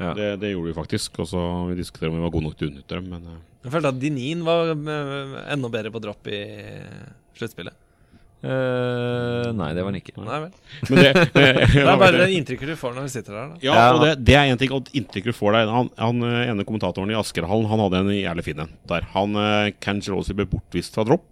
Ja. 0.00 0.14
Det, 0.16 0.28
det 0.42 0.54
gjorde 0.54 0.70
vi 0.72 0.76
faktisk. 0.80 1.20
Og 1.22 1.28
så 1.30 1.44
Vi 1.70 1.78
diskuterer 1.78 2.10
om 2.12 2.18
vi 2.18 2.24
var 2.24 2.34
gode 2.34 2.48
nok 2.48 2.58
til 2.58 2.68
å 2.68 2.72
utnytte 2.72 2.98
dem, 2.98 3.10
men 3.14 3.30
eh, 3.30 3.40
Jeg 3.66 3.74
følte 3.76 3.94
at 3.94 4.00
Dinin 4.02 4.44
var 4.46 4.74
eh, 4.74 5.38
enda 5.54 5.70
bedre 5.72 5.94
på 5.94 6.02
dropp 6.02 6.30
i 6.32 6.40
sluttspillet. 7.38 7.76
Eh, 8.40 9.48
nei, 9.52 9.68
det 9.76 9.82
var 9.84 9.90
han 9.92 9.98
ikke. 10.00 10.14
Nei 10.24 10.38
vel. 10.46 10.52
Men 10.88 11.00
det, 11.04 11.10
Det 11.34 11.82
er 11.84 11.98
bare 12.04 12.22
det 12.22 12.28
inntrykket 12.38 12.72
du 12.72 12.76
får 12.80 12.94
når 12.96 13.08
du 13.08 13.12
sitter 13.12 13.36
der. 13.36 13.50
da. 13.52 13.58
Ja, 13.66 13.74
Ja. 13.74 13.86
og 13.96 14.04
det, 14.06 14.12
det 14.24 14.36
er 14.38 14.48
en 14.54 14.60
ting 14.60 14.72
at 14.76 14.88
inntrykket 14.96 15.34
du 15.34 15.36
får 15.36 15.58
deg. 15.58 15.72
Han, 15.76 15.90
han 16.00 16.24
eh, 16.28 16.40
ene 16.52 16.64
kommentatoren 16.68 17.12
i 17.12 17.18
Askerhallen 17.20 17.68
Han 17.70 17.82
hadde 17.84 18.00
en 18.04 18.12
jævlig 18.16 18.46
fin 18.48 18.64
en 18.64 18.72
der. 18.88 19.06
Han 19.14 19.36
uh, 19.36 19.68
Ken 19.84 20.00
Jerosi 20.04 20.36
ble 20.38 20.48
bortvist 20.48 20.96
fra 20.96 21.04
dropp, 21.08 21.28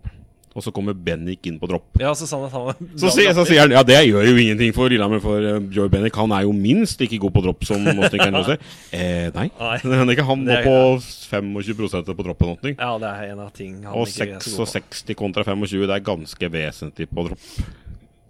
og 0.56 0.64
så 0.64 0.72
kommer 0.74 0.94
Bennik 0.96 1.44
inn 1.46 1.58
på 1.60 1.68
dropp. 1.70 1.98
Ja, 2.00 2.14
så 2.18 2.26
sa 2.26 2.38
han 2.40 2.48
at 2.48 2.54
han 2.80 2.88
Så, 2.98 3.10
sier- 3.14 3.34
så 3.36 3.44
sier 3.46 3.60
han 3.64 3.74
ja, 3.76 3.82
det 3.86 3.98
gjør 4.08 4.24
jo 4.26 4.36
ingenting 4.40 4.72
for 4.74 4.88
Lillehammer, 4.90 5.20
for 5.22 5.38
uh, 5.44 5.58
Joy 5.74 5.88
Bennik 5.92 6.16
han 6.18 6.32
er 6.34 6.46
jo 6.46 6.52
minst 6.56 7.00
like 7.00 7.18
god 7.22 7.34
på 7.36 7.42
dropp 7.44 7.66
som 7.68 7.84
Austin 7.92 8.20
Ken 8.22 8.34
Jerosi. 8.34 8.56
Eh, 8.92 9.28
nei. 9.36 9.48
Nei. 9.60 9.76
Men 9.92 10.14
ikke 10.14 10.26
han 10.26 10.44
må 10.46 10.50
var 10.50 10.64
på 10.66 10.76
25% 11.02 12.14
på 12.14 12.26
dropp. 12.26 12.46
Ja, 12.72 12.94
det 12.98 13.10
er 13.12 13.32
en 13.34 13.42
av 13.44 13.52
ting 13.54 13.82
han 13.84 13.92
Og 13.94 14.08
ikke 14.08 14.30
er 14.38 14.40
så 14.40 14.56
god 14.64 14.66
på. 14.66 14.72
66 14.78 15.14
kontra 15.18 15.44
25, 15.46 15.84
det 15.86 15.96
er 15.98 16.06
ganske 16.06 16.50
vesentlig 16.56 17.08
på 17.12 17.28
dropp. 17.28 17.44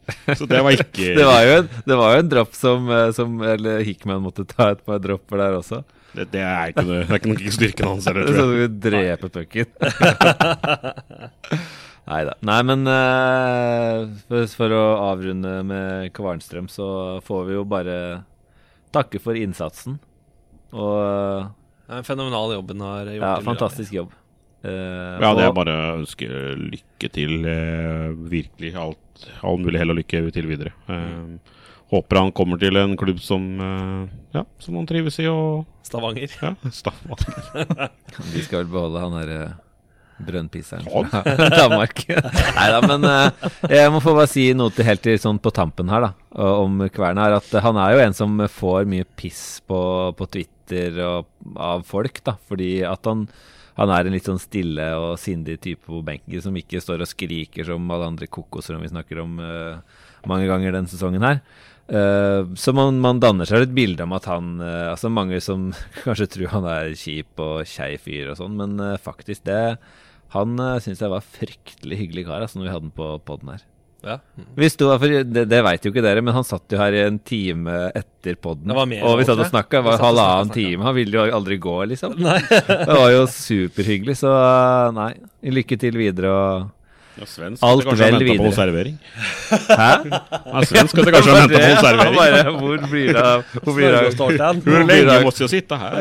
Så 0.38 0.46
det 0.48 0.62
var 0.64 0.72
ikke 0.72 0.86
Det 1.18 1.24
var 1.28 1.42
jo 1.44 1.50
en, 1.60 1.66
det 1.84 1.96
var 2.00 2.14
jo 2.14 2.20
en 2.22 2.28
dropp 2.32 2.54
som, 2.56 2.86
eh, 2.88 3.10
som 3.12 3.34
Eller 3.44 3.82
Hickman 3.84 4.22
måtte 4.24 4.46
ta 4.48 4.70
et 4.72 4.80
par 4.86 4.96
dropper 5.04 5.36
der 5.42 5.56
også. 5.58 5.82
det, 6.16 6.24
det 6.32 6.40
er 6.40 6.72
ikke 6.72 6.84
noe, 6.88 7.02
det 7.04 7.12
er 7.12 7.20
ikke 7.20 7.28
noe 7.34 7.52
styrken 7.52 7.90
hans 7.90 8.08
heller, 8.08 8.24
Så 8.32 8.32
tror 8.38 8.54
jeg. 8.56 8.70
du 8.72 8.78
dreper 8.88 9.28
pucken. 9.28 9.68
Nei 12.08 12.22
da. 12.24 12.34
Nei, 12.48 12.60
men 12.64 12.88
uh, 12.88 14.46
for, 14.56 14.72
å 14.72 14.84
avrunde 15.10 15.58
med 15.68 16.12
Kvarnstrøm, 16.16 16.70
så 16.72 16.86
får 17.26 17.42
vi 17.50 17.56
jo 17.58 17.64
bare 17.68 17.96
takke 18.96 19.20
for 19.20 19.36
innsatsen. 19.36 19.98
Og 20.72 20.96
Det 21.84 21.92
er 21.92 22.00
en 22.00 22.08
fenomenal 22.08 22.54
jobb 22.56 22.72
han 22.72 22.86
har 22.86 23.12
gjort. 23.12 23.26
ja, 23.26 23.34
fantastisk 23.44 23.92
jobb. 23.98 24.16
Uh, 24.64 25.20
Ja, 25.20 25.34
det 25.36 25.44
er 25.46 25.52
bare 25.56 25.76
å 25.76 25.92
ønske 26.00 26.26
lykke 26.58 27.12
til. 27.14 27.44
Eh, 27.46 28.08
virkelig. 28.32 28.72
Alt, 28.80 29.28
all 29.44 29.60
mulig 29.60 29.78
hell 29.82 29.92
og 29.92 30.00
lykke 30.00 30.24
til 30.34 30.48
videre. 30.50 30.72
Mm. 30.88 31.38
håper 31.92 32.18
han 32.20 32.32
kommer 32.36 32.58
til 32.60 32.76
en 32.76 32.96
klubb 33.00 33.20
som 33.24 33.44
Ja, 34.34 34.42
som 34.60 34.74
han 34.76 34.88
trives 34.88 35.16
i, 35.20 35.28
og 35.28 35.64
Stavanger. 35.84 36.32
ja, 36.40 36.54
Stavanger. 36.72 37.88
Vi 38.34 38.42
skal 38.44 38.64
vel 38.64 38.72
beholde 38.72 39.00
han 39.04 39.16
derre 39.20 39.40
brønnpisseren 40.26 40.88
Han? 40.92 41.10
fra 41.12 41.50
Danmark. 41.62 42.04
Nei 42.08 42.68
da, 42.74 42.80
men 42.84 43.06
uh, 43.06 43.50
jeg 43.70 43.92
må 43.94 44.02
få 44.04 44.16
bare 44.16 44.30
si 44.30 44.48
noe 44.56 44.74
til 44.74 44.88
helt 44.88 45.04
til 45.04 45.20
sånn 45.22 45.40
på 45.42 45.52
tampen 45.54 45.92
her, 45.92 46.08
da, 46.08 46.48
om 46.58 46.82
Kverna. 46.94 47.28
At 47.38 47.52
han 47.64 47.78
er 47.82 47.94
jo 47.94 48.02
en 48.06 48.16
som 48.16 48.40
får 48.52 48.88
mye 48.90 49.06
piss 49.18 49.60
på, 49.68 49.80
på 50.18 50.30
Twitter 50.32 50.98
og 51.04 51.30
av 51.54 51.86
folk, 51.88 52.22
da. 52.26 52.38
Fordi 52.48 52.72
at 52.88 53.08
han 53.08 53.28
han 53.78 53.92
er 53.94 54.08
en 54.08 54.14
litt 54.16 54.26
sånn 54.26 54.40
stille 54.42 54.88
og 54.98 55.12
sindig 55.22 55.60
type 55.62 55.86
på 55.86 56.00
benken 56.02 56.42
som 56.42 56.56
ikke 56.58 56.80
står 56.82 57.04
og 57.04 57.10
skriker 57.12 57.68
som 57.68 57.84
alle 57.94 58.08
andre 58.10 58.26
kokoser 58.26 58.74
som 58.74 58.82
vi 58.82 58.90
snakker 58.90 59.20
om 59.22 59.38
uh, 59.38 59.78
mange 60.26 60.48
ganger 60.50 60.74
denne 60.74 60.90
sesongen 60.90 61.22
her. 61.22 61.38
Uh, 61.88 62.50
så 62.58 62.74
man, 62.76 62.98
man 63.00 63.22
danner 63.22 63.48
seg 63.48 63.64
et 63.64 63.76
bilde 63.76 64.04
om 64.04 64.12
at 64.12 64.26
han 64.28 64.58
uh, 64.60 64.90
Altså 64.90 65.08
mange 65.08 65.38
som 65.40 65.70
kanskje 66.02 66.26
tror 66.34 66.50
han 66.52 66.66
er 66.68 66.90
kjip 66.98 67.40
og 67.40 67.62
kjei 67.70 67.94
fyr 68.02 68.34
og 68.34 68.42
sånn, 68.42 68.58
men 68.58 68.74
uh, 68.82 68.98
faktisk 69.00 69.46
det 69.48 69.78
Han 70.34 70.60
uh, 70.60 70.76
syns 70.84 71.00
jeg 71.02 71.12
var 71.12 71.24
fryktelig 71.24 71.98
hyggelig 72.02 72.28
kar 72.28 72.44
altså, 72.44 72.60
når 72.60 72.68
vi 72.68 72.72
hadde 72.74 72.88
den 72.88 72.96
på 72.96 73.10
poden 73.28 73.52
her. 73.54 73.66
Ja. 74.06 74.20
Vi 74.54 74.68
sto, 74.70 74.92
det, 75.02 75.44
det 75.50 75.60
veit 75.66 75.82
jo 75.82 75.90
ikke 75.90 76.04
dere, 76.04 76.22
men 76.22 76.36
han 76.36 76.46
satt 76.46 76.70
jo 76.70 76.78
her 76.78 76.94
i 76.94 77.00
en 77.02 77.18
time 77.18 77.88
etter 77.98 78.38
poden. 78.38 78.70
Og 78.70 79.18
vi 79.18 79.26
satt 79.26 79.40
og 79.40 79.48
snakka, 79.50 79.82
var 79.82 79.98
halvannen 80.02 80.52
time. 80.54 80.84
Han 80.86 80.94
ville 80.94 81.18
jo 81.18 81.24
aldri 81.34 81.58
gå, 81.62 81.76
liksom. 81.94 82.14
Det 82.18 82.94
var 82.94 83.10
jo 83.10 83.24
superhyggelig, 83.32 84.20
så 84.22 84.30
uh, 84.30 84.94
nei. 84.94 85.12
Lykke 85.58 85.80
til 85.80 85.98
videre 85.98 86.30
og 86.34 86.68
Ja, 87.18 87.26
svensk. 87.26 87.62
Alt 87.66 87.88
vel 87.98 88.18
videre. 88.22 88.52
servering. 88.54 88.98
Hæ? 89.50 89.88
Ja, 90.06 90.62
svensk 90.70 91.00
det 91.00 91.14
kanskje 91.14 91.32
ha 91.34 91.40
venter 91.40 91.64
på 91.64 91.80
servering. 91.82 92.18
Bare, 92.18 92.42
hvor 92.58 92.84
blir 92.92 93.10
det 93.16 93.24
av 93.24 93.56
Hvor 93.64 93.74
blir 93.74 93.90
det 93.90 94.42
av. 94.46 94.60
Hvor 94.62 94.86
lenge 94.86 95.18
måtte 95.26 95.44
jeg 95.44 95.52
sitte 95.56 95.78
her? 95.80 95.98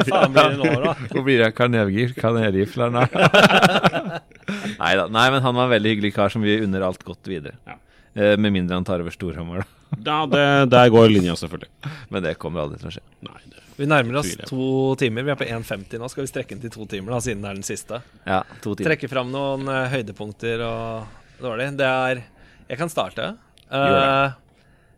Hvor 1.12 1.26
blir 1.26 1.42
det 1.42 1.48
av 1.50 1.56
kanelgif- 1.58 2.14
kanelgiflerne? 2.22 3.08
Nei 4.82 4.94
da. 5.00 5.08
Nei, 5.12 5.28
men 5.34 5.42
han 5.44 5.58
var 5.58 5.68
en 5.68 5.74
veldig 5.74 5.96
hyggelig 5.96 6.14
kar 6.16 6.32
som 6.34 6.46
vi 6.46 6.60
unner 6.64 6.86
alt 6.88 7.02
godt 7.08 7.28
videre. 7.28 7.58
Ja. 7.68 7.80
Eh, 8.18 8.36
med 8.38 8.54
mindre 8.54 8.78
han 8.78 8.86
tar 8.88 9.02
over 9.04 9.14
Storhamar, 9.14 9.66
da. 9.66 10.00
Ja, 10.06 10.20
det, 10.30 10.46
der 10.74 10.90
går 10.94 11.10
linja, 11.14 11.36
selvfølgelig. 11.40 11.70
Men 12.14 12.24
det 12.26 12.38
kommer 12.42 12.66
aldri 12.66 12.80
til 12.82 12.90
å 12.90 12.94
skje. 12.98 13.04
Nei, 13.28 13.40
det 13.48 13.64
Vi 13.78 13.86
nærmer 13.86 14.20
oss 14.24 14.34
to 14.50 14.96
timer. 14.98 15.26
Vi 15.28 15.34
er 15.34 15.38
på 15.38 15.46
1,50 15.46 16.02
nå. 16.02 16.10
Skal 16.10 16.26
vi 16.26 16.32
strekke 16.32 16.56
den 16.56 16.64
til 16.64 16.74
to 16.74 16.88
timer, 16.90 17.14
da, 17.14 17.22
siden 17.22 17.44
det 17.46 17.52
er 17.52 17.60
den 17.60 17.68
siste? 17.68 18.02
Ja, 18.26 18.42
to 18.64 18.74
timer. 18.74 18.90
Trekke 18.90 19.10
fram 19.12 19.30
noen 19.34 19.70
uh, 19.70 19.86
høydepunkter 19.92 20.64
og 20.66 21.42
dårlig. 21.44 21.70
Det 21.78 21.86
er 21.86 22.24
Jeg 22.68 22.80
kan 22.82 22.92
starte. 22.92 23.30
Uh. 23.70 23.78
Eh, 23.78 24.32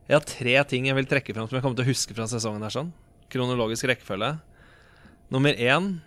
jeg 0.10 0.16
har 0.16 0.26
tre 0.26 0.54
ting 0.72 0.88
jeg 0.88 0.98
vil 0.98 1.10
trekke 1.10 1.36
fram 1.36 1.50
som 1.50 1.58
jeg 1.58 1.66
kommer 1.66 1.78
til 1.78 1.86
å 1.86 1.92
huske 1.92 2.16
fra 2.18 2.26
sesongen. 2.32 2.64
her 2.66 2.74
sånn 2.74 2.94
Kronologisk 3.30 3.86
rekkefølge. 3.92 4.32
Nummer 5.30 5.54
én 5.54 6.00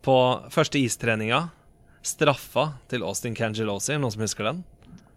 på 0.00 0.16
første 0.54 0.80
istreninga. 0.80 1.50
Straffa 2.00 2.70
til 2.88 3.02
Austin 3.04 3.34
Cangelosi, 3.36 3.98
noen 4.00 4.14
som 4.14 4.22
husker 4.24 4.46
den? 4.48 4.62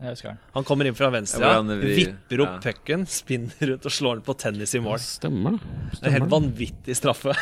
Jeg 0.01 0.09
husker 0.15 0.29
den. 0.33 0.39
Han 0.55 0.65
kommer 0.67 0.87
inn 0.89 0.95
fra 0.97 1.09
venstre, 1.13 1.41
Ja, 1.53 1.61
vi- 1.61 1.93
vipper 1.99 2.41
opp 2.43 2.55
ja. 2.57 2.71
pucken, 2.71 3.05
spinner 3.07 3.73
ut 3.75 3.85
og 3.85 3.91
slår 3.93 4.15
den 4.19 4.25
på 4.27 4.35
tennis 4.37 4.73
i 4.75 4.79
mål. 4.83 4.99
stemmer, 4.99 5.59
det. 5.59 5.99
Det 6.01 6.07
er 6.09 6.15
helt 6.17 6.29
vanvittig 6.31 6.95
straffe. 6.97 7.35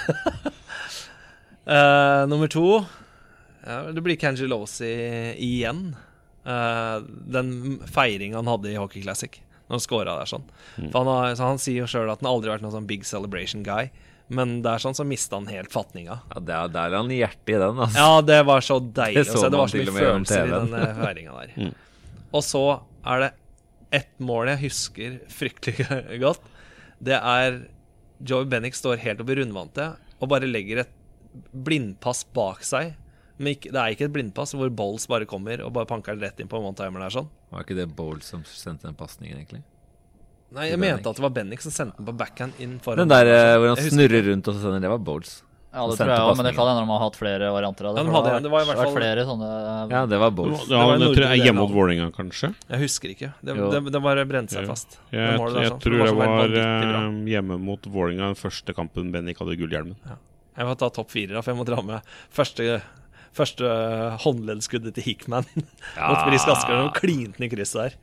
uh, 1.68 2.28
nummer 2.32 2.48
to 2.52 2.84
ja, 3.66 3.92
Det 3.94 4.02
blir 4.02 4.16
Cangelosi 4.18 4.90
igjen. 5.38 5.96
Uh, 6.46 7.02
den 7.06 7.80
feiringa 7.86 8.40
han 8.42 8.48
hadde 8.50 8.72
i 8.72 8.78
Hockey 8.80 9.04
Classic, 9.04 9.36
når 9.70 9.78
han 9.78 9.84
scora 9.84 10.16
der 10.18 10.30
sånn. 10.32 10.46
Mm. 10.78 10.88
For 10.92 10.98
han, 11.04 11.12
har, 11.12 11.36
så 11.38 11.50
han 11.52 11.62
sier 11.62 11.84
jo 11.84 11.90
sjøl 11.92 12.10
at 12.10 12.24
han 12.24 12.32
aldri 12.32 12.50
har 12.50 12.58
vært 12.58 12.66
noen 12.66 12.74
sånn 12.80 12.88
big 12.90 13.06
celebration 13.06 13.62
guy. 13.68 13.92
Men 14.32 14.62
der 14.64 14.80
sånn 14.80 14.96
så 14.96 15.04
mista 15.06 15.36
han 15.36 15.46
helt 15.52 15.70
fatninga. 15.74 16.22
Ja, 16.32 16.40
der, 16.48 16.70
der 16.72 16.94
er 16.94 16.98
han 17.02 17.10
hjertet 17.12 17.52
i 17.52 17.58
den, 17.60 17.82
altså. 17.84 18.00
Ja, 18.00 18.22
det 18.26 18.38
var 18.48 18.64
så 18.64 18.80
deilig 18.80 19.26
Det 19.28 19.36
å 19.36 19.42
se. 19.42 19.50
Det 19.52 19.60
var 19.60 19.68
så 19.74 19.82
mye 19.82 19.96
følelser 19.98 20.46
i 20.48 20.54
den 20.56 20.76
eh, 20.80 21.02
feiringa 21.06 21.40
der. 21.42 21.56
Mm. 21.62 21.74
Og 22.32 22.44
så 22.46 22.64
er 23.04 23.26
det 23.26 23.30
ett 24.02 24.14
mål 24.24 24.54
jeg 24.54 24.62
husker 24.68 25.20
fryktelig 25.32 25.88
godt. 26.26 26.44
Det 27.02 27.18
er 27.18 27.62
Joey 28.22 28.48
Bennick 28.50 28.78
står 28.78 29.02
helt 29.02 29.22
oppe 29.24 29.34
i 29.34 29.40
rundvantet 29.42 29.98
og 30.22 30.30
bare 30.30 30.50
legger 30.50 30.84
et 30.84 30.92
blindpass 31.52 32.24
bak 32.36 32.62
seg. 32.68 32.94
Men 33.42 33.58
det 33.58 33.74
er 33.74 33.96
ikke 33.96 34.06
et 34.06 34.14
blindpass 34.14 34.54
hvor 34.54 34.70
Bowles 34.70 35.08
bare 35.10 35.26
kommer 35.30 35.64
og 35.66 35.74
bare 35.74 35.90
panker 35.90 36.20
rett 36.22 36.40
inn 36.44 36.50
på 36.52 36.60
one-timer 36.62 37.02
der 37.02 37.16
sånn. 37.16 37.30
Var 37.50 37.66
ikke 37.66 37.80
det 37.80 37.88
Bowles 37.98 38.30
som 38.30 38.44
sendte 38.48 38.86
den 38.86 38.98
pasningen, 39.00 39.40
egentlig? 39.40 39.64
Nei, 40.52 40.68
jeg 40.68 40.82
mente 40.84 41.08
at 41.08 41.18
det 41.18 41.24
var 41.24 41.34
Bennick 41.34 41.64
som 41.64 41.74
sendte 41.74 41.98
den 41.98 42.10
på 42.10 42.14
backhand 42.20 42.60
inn 42.62 42.76
foran. 42.84 43.06
Den 43.06 43.12
der 43.14 43.30
eh, 43.32 43.56
hvor 43.58 43.72
han 43.72 43.80
snurrer 43.82 44.28
rundt 44.28 44.50
og 44.52 44.58
så 44.58 44.66
sender, 44.66 44.84
det 44.84 44.92
var 44.92 45.02
Bowles. 45.08 45.38
Ja, 45.72 45.86
det 45.88 45.96
tror 46.02 46.10
jeg 46.12 46.20
òg, 46.20 46.36
men 46.36 46.46
det 46.50 46.52
kan 46.58 46.68
hende 46.68 46.82
de 46.84 46.90
har 46.92 47.00
hatt 47.00 47.16
flere 47.16 47.48
varianter 47.56 47.86
av 47.88 47.96
det. 47.96 48.02
Ja, 48.02 48.04
de 48.04 48.16
hadde- 48.18 48.42
det 48.44 48.50
var 48.52 48.62
i 48.62 48.66
hvert 48.68 48.80
fall- 48.82 48.96
flere 48.98 49.22
sånne 49.24 49.50
Ja, 49.92 50.06
det 50.06 50.20
var 50.20 50.32
Ja, 50.32 50.40
det 50.42 50.76
var, 50.76 50.86
var 50.86 50.98
jeg 51.00 51.16
tror 51.16 51.24
jeg 51.24 51.40
er 51.40 51.46
hjemme 51.46 51.62
mot 51.64 51.72
Vålerenga, 51.72 52.12
kanskje. 52.12 52.50
Jeg 52.70 52.80
husker 52.82 53.10
ikke. 53.16 53.30
Det, 53.42 53.56
Jo. 53.56 53.70
det, 53.72 53.92
det 53.94 54.02
bare 54.04 54.26
brente 54.28 54.52
seg 54.52 54.64
Ja. 54.66 54.68
fast. 54.68 54.98
Jeg, 55.12 55.38
Det 55.40 55.54
der, 55.54 55.62
jeg 55.62 55.72
tror 55.80 55.96
det 55.96 56.06
det 56.06 56.16
var 56.16 56.26
bra. 56.28 56.44
eh, 56.44 57.24
hjemme 57.32 57.58
mot 57.60 57.82
Vålerenga 57.88 58.34
den 58.34 58.36
første 58.36 58.76
kampen 58.76 59.12
Bennik 59.14 59.38
hadde 59.40 59.56
gullhjelmen. 59.58 59.96
Jeg 60.58 60.66
må 60.68 60.78
ta 60.78 60.90
topp 60.90 61.10
fire, 61.10 61.42
for 61.42 61.52
jeg 61.54 61.58
må 61.58 61.66
dra 61.66 61.82
med 61.82 62.02
første, 62.36 62.82
første 63.34 63.64
håndleddskuddet 64.20 64.94
til 64.94 65.04
Hickman 65.04 65.46
mot 65.56 66.26
Brisk 66.28 66.48
Asker. 66.52 66.76
Han 66.76 66.92
klinte 66.92 67.38
den 67.40 67.48
i 67.48 67.56
krysset 67.56 67.80
der. 67.80 67.94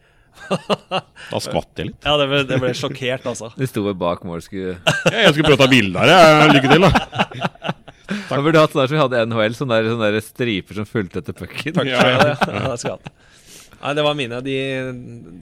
Da 0.49 1.39
skvatt 1.43 1.75
jeg 1.77 1.87
litt. 1.89 2.05
Ja, 2.07 2.17
det 2.17 2.29
ble, 2.31 2.45
det 2.47 2.61
ble 2.63 2.69
sjokkert, 2.71 3.25
altså. 3.27 3.51
De 3.59 3.67
sto 3.67 3.83
bak 3.93 4.23
mål, 4.25 4.41
skulle 4.41 4.77
Ja, 5.11 5.25
Jeg 5.27 5.35
skulle 5.35 5.49
prøve 5.51 5.59
å 5.59 5.65
ta 5.65 5.71
bilde 5.73 5.99
her, 5.99 6.07
jeg. 6.07 6.53
Lykke 6.55 6.71
til, 6.71 6.81
da. 6.87 7.48
Da 8.29 8.41
burde 8.43 8.59
du 8.59 8.61
hatt 8.61 8.75
sånn 8.75 8.83
der 8.83 8.91
som 8.91 8.97
vi 8.97 9.03
hadde 9.03 9.23
i 9.23 9.29
NHL, 9.31 9.57
sånne, 9.57 9.79
der, 9.81 9.91
sånne 9.95 10.13
der 10.13 10.25
striper 10.25 10.79
som 10.79 10.89
fulgte 10.89 11.23
etter 11.23 11.37
pucken. 11.37 11.81
Ja, 11.89 12.05
ja, 12.05 12.35
ja. 12.35 12.63
det 12.73 12.79
skal. 12.83 13.01
Nei, 13.79 13.95
det 13.95 14.05
var 14.05 14.17
mine. 14.19 14.41
De, 14.45 14.57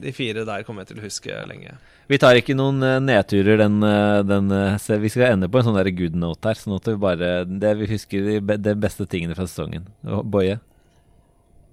de 0.03 0.13
fire 0.15 0.45
der 0.47 0.65
kommer 0.65 0.83
jeg 0.83 0.93
til 0.93 1.01
å 1.01 1.07
huske 1.07 1.39
lenge. 1.49 1.75
Vi 2.07 2.19
tar 2.21 2.39
ikke 2.39 2.55
noen 2.55 2.79
eh, 2.85 3.01
nedturer 3.03 3.59
den, 3.59 3.81
eh, 3.83 4.21
den 4.23 4.51
eh, 4.53 4.99
Vi 5.01 5.11
skal 5.11 5.33
ende 5.33 5.49
på 5.51 5.59
en 5.59 5.67
sånn 5.67 5.79
der 5.79 5.89
good 5.95 6.15
note 6.15 6.47
her. 6.47 6.59
Sånn 6.59 6.77
at 6.77 6.87
vi 6.87 6.95
bare 7.01 7.31
Det 7.49 7.73
vi 7.81 7.89
husker 7.91 8.29
de, 8.29 8.57
de 8.63 8.75
beste 8.79 9.07
tingene 9.09 9.35
fra 9.35 9.47
sesongen. 9.49 9.89
Boje? 10.23 10.59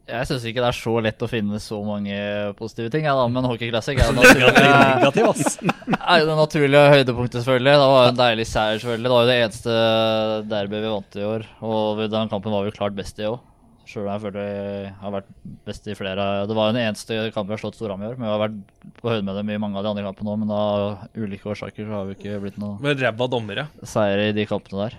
Jeg 0.05 0.28
syns 0.28 0.43
ikke 0.44 0.60
det 0.60 0.68
er 0.68 0.76
så 0.76 0.93
lett 1.01 1.22
å 1.24 1.28
finne 1.31 1.59
så 1.64 1.78
mange 1.86 2.16
positive 2.59 2.90
ting, 2.93 3.06
ja, 3.09 3.14
da, 3.16 3.24
men 3.32 3.47
Hockey 3.48 3.70
Classic 3.70 3.97
er 3.97 4.10
det 4.12 4.16
naturlige, 4.20 5.06
det 6.28 6.36
naturlige 6.36 6.90
høydepunktet, 6.93 7.40
selvfølgelig. 7.40 7.78
Det 7.81 7.89
var 7.94 8.10
en 8.10 8.20
deilig 8.20 8.47
seier, 8.51 8.82
selvfølgelig. 8.82 9.09
Det 9.09 9.14
var 9.14 9.24
jo 9.24 9.31
det 9.31 9.39
eneste 9.47 9.78
derby 10.51 10.82
vi 10.85 10.93
vant 10.93 11.16
i 11.16 11.26
år. 11.31 11.47
Og 11.64 12.05
den 12.12 12.32
kampen 12.32 12.52
var 12.52 12.66
vi 12.66 12.72
jo 12.72 12.76
klart 12.76 12.97
best 12.98 13.22
i 13.22 13.31
òg. 13.31 13.40
Sjøl 13.89 14.06
om 14.06 14.12
jeg 14.14 14.22
føler 14.22 14.47
jeg 14.48 14.93
har 15.01 15.12
vært 15.12 15.26
best 15.66 15.89
i 15.93 15.97
flere 15.97 16.22
Det 16.48 16.55
var 16.56 16.70
jo 16.70 16.72
den 16.72 16.86
eneste 16.86 17.18
kampen 17.35 17.51
vi 17.51 17.56
har 17.59 17.60
slått 17.60 17.76
Storhamar 17.76 18.06
i 18.06 18.12
år. 18.12 18.20
Men 18.20 18.28
vi 18.28 18.32
har 18.32 18.44
vært 18.44 18.60
på 19.01 19.10
høyde 19.12 19.26
med 19.28 19.36
dem 19.40 19.51
i 19.52 19.59
mange 19.60 19.81
av 19.81 19.85
de 19.85 19.93
andre 19.93 20.06
kampene 20.06 20.32
òg. 20.32 20.39
Men 20.44 20.55
av 20.56 21.09
ulike 21.20 21.51
årsaker 21.52 21.89
så 21.89 21.98
har 21.98 22.09
vi 22.09 22.16
ikke 22.16 22.39
blitt 22.44 22.60
noe 22.60 22.78
Med 22.85 23.01
ræva 23.05 23.28
dommere. 23.32 23.66
seier 23.89 24.24
i 24.28 24.32
de 24.36 24.47
kampene 24.48 24.86
der. 24.86 24.97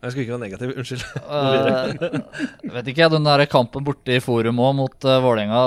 Jeg 0.00 0.12
skulle 0.12 0.24
ikke 0.24 0.36
være 0.36 0.44
negativ. 0.46 0.70
Unnskyld. 0.80 1.02
Uh, 1.28 2.22
vet 2.76 2.88
ikke, 2.92 3.10
den 3.12 3.26
der 3.26 3.44
kampen 3.52 3.84
borte 3.84 4.16
i 4.16 4.22
Forum 4.24 4.62
òg, 4.64 4.72
mot 4.78 5.06
uh, 5.08 5.18
Vålerenga, 5.24 5.66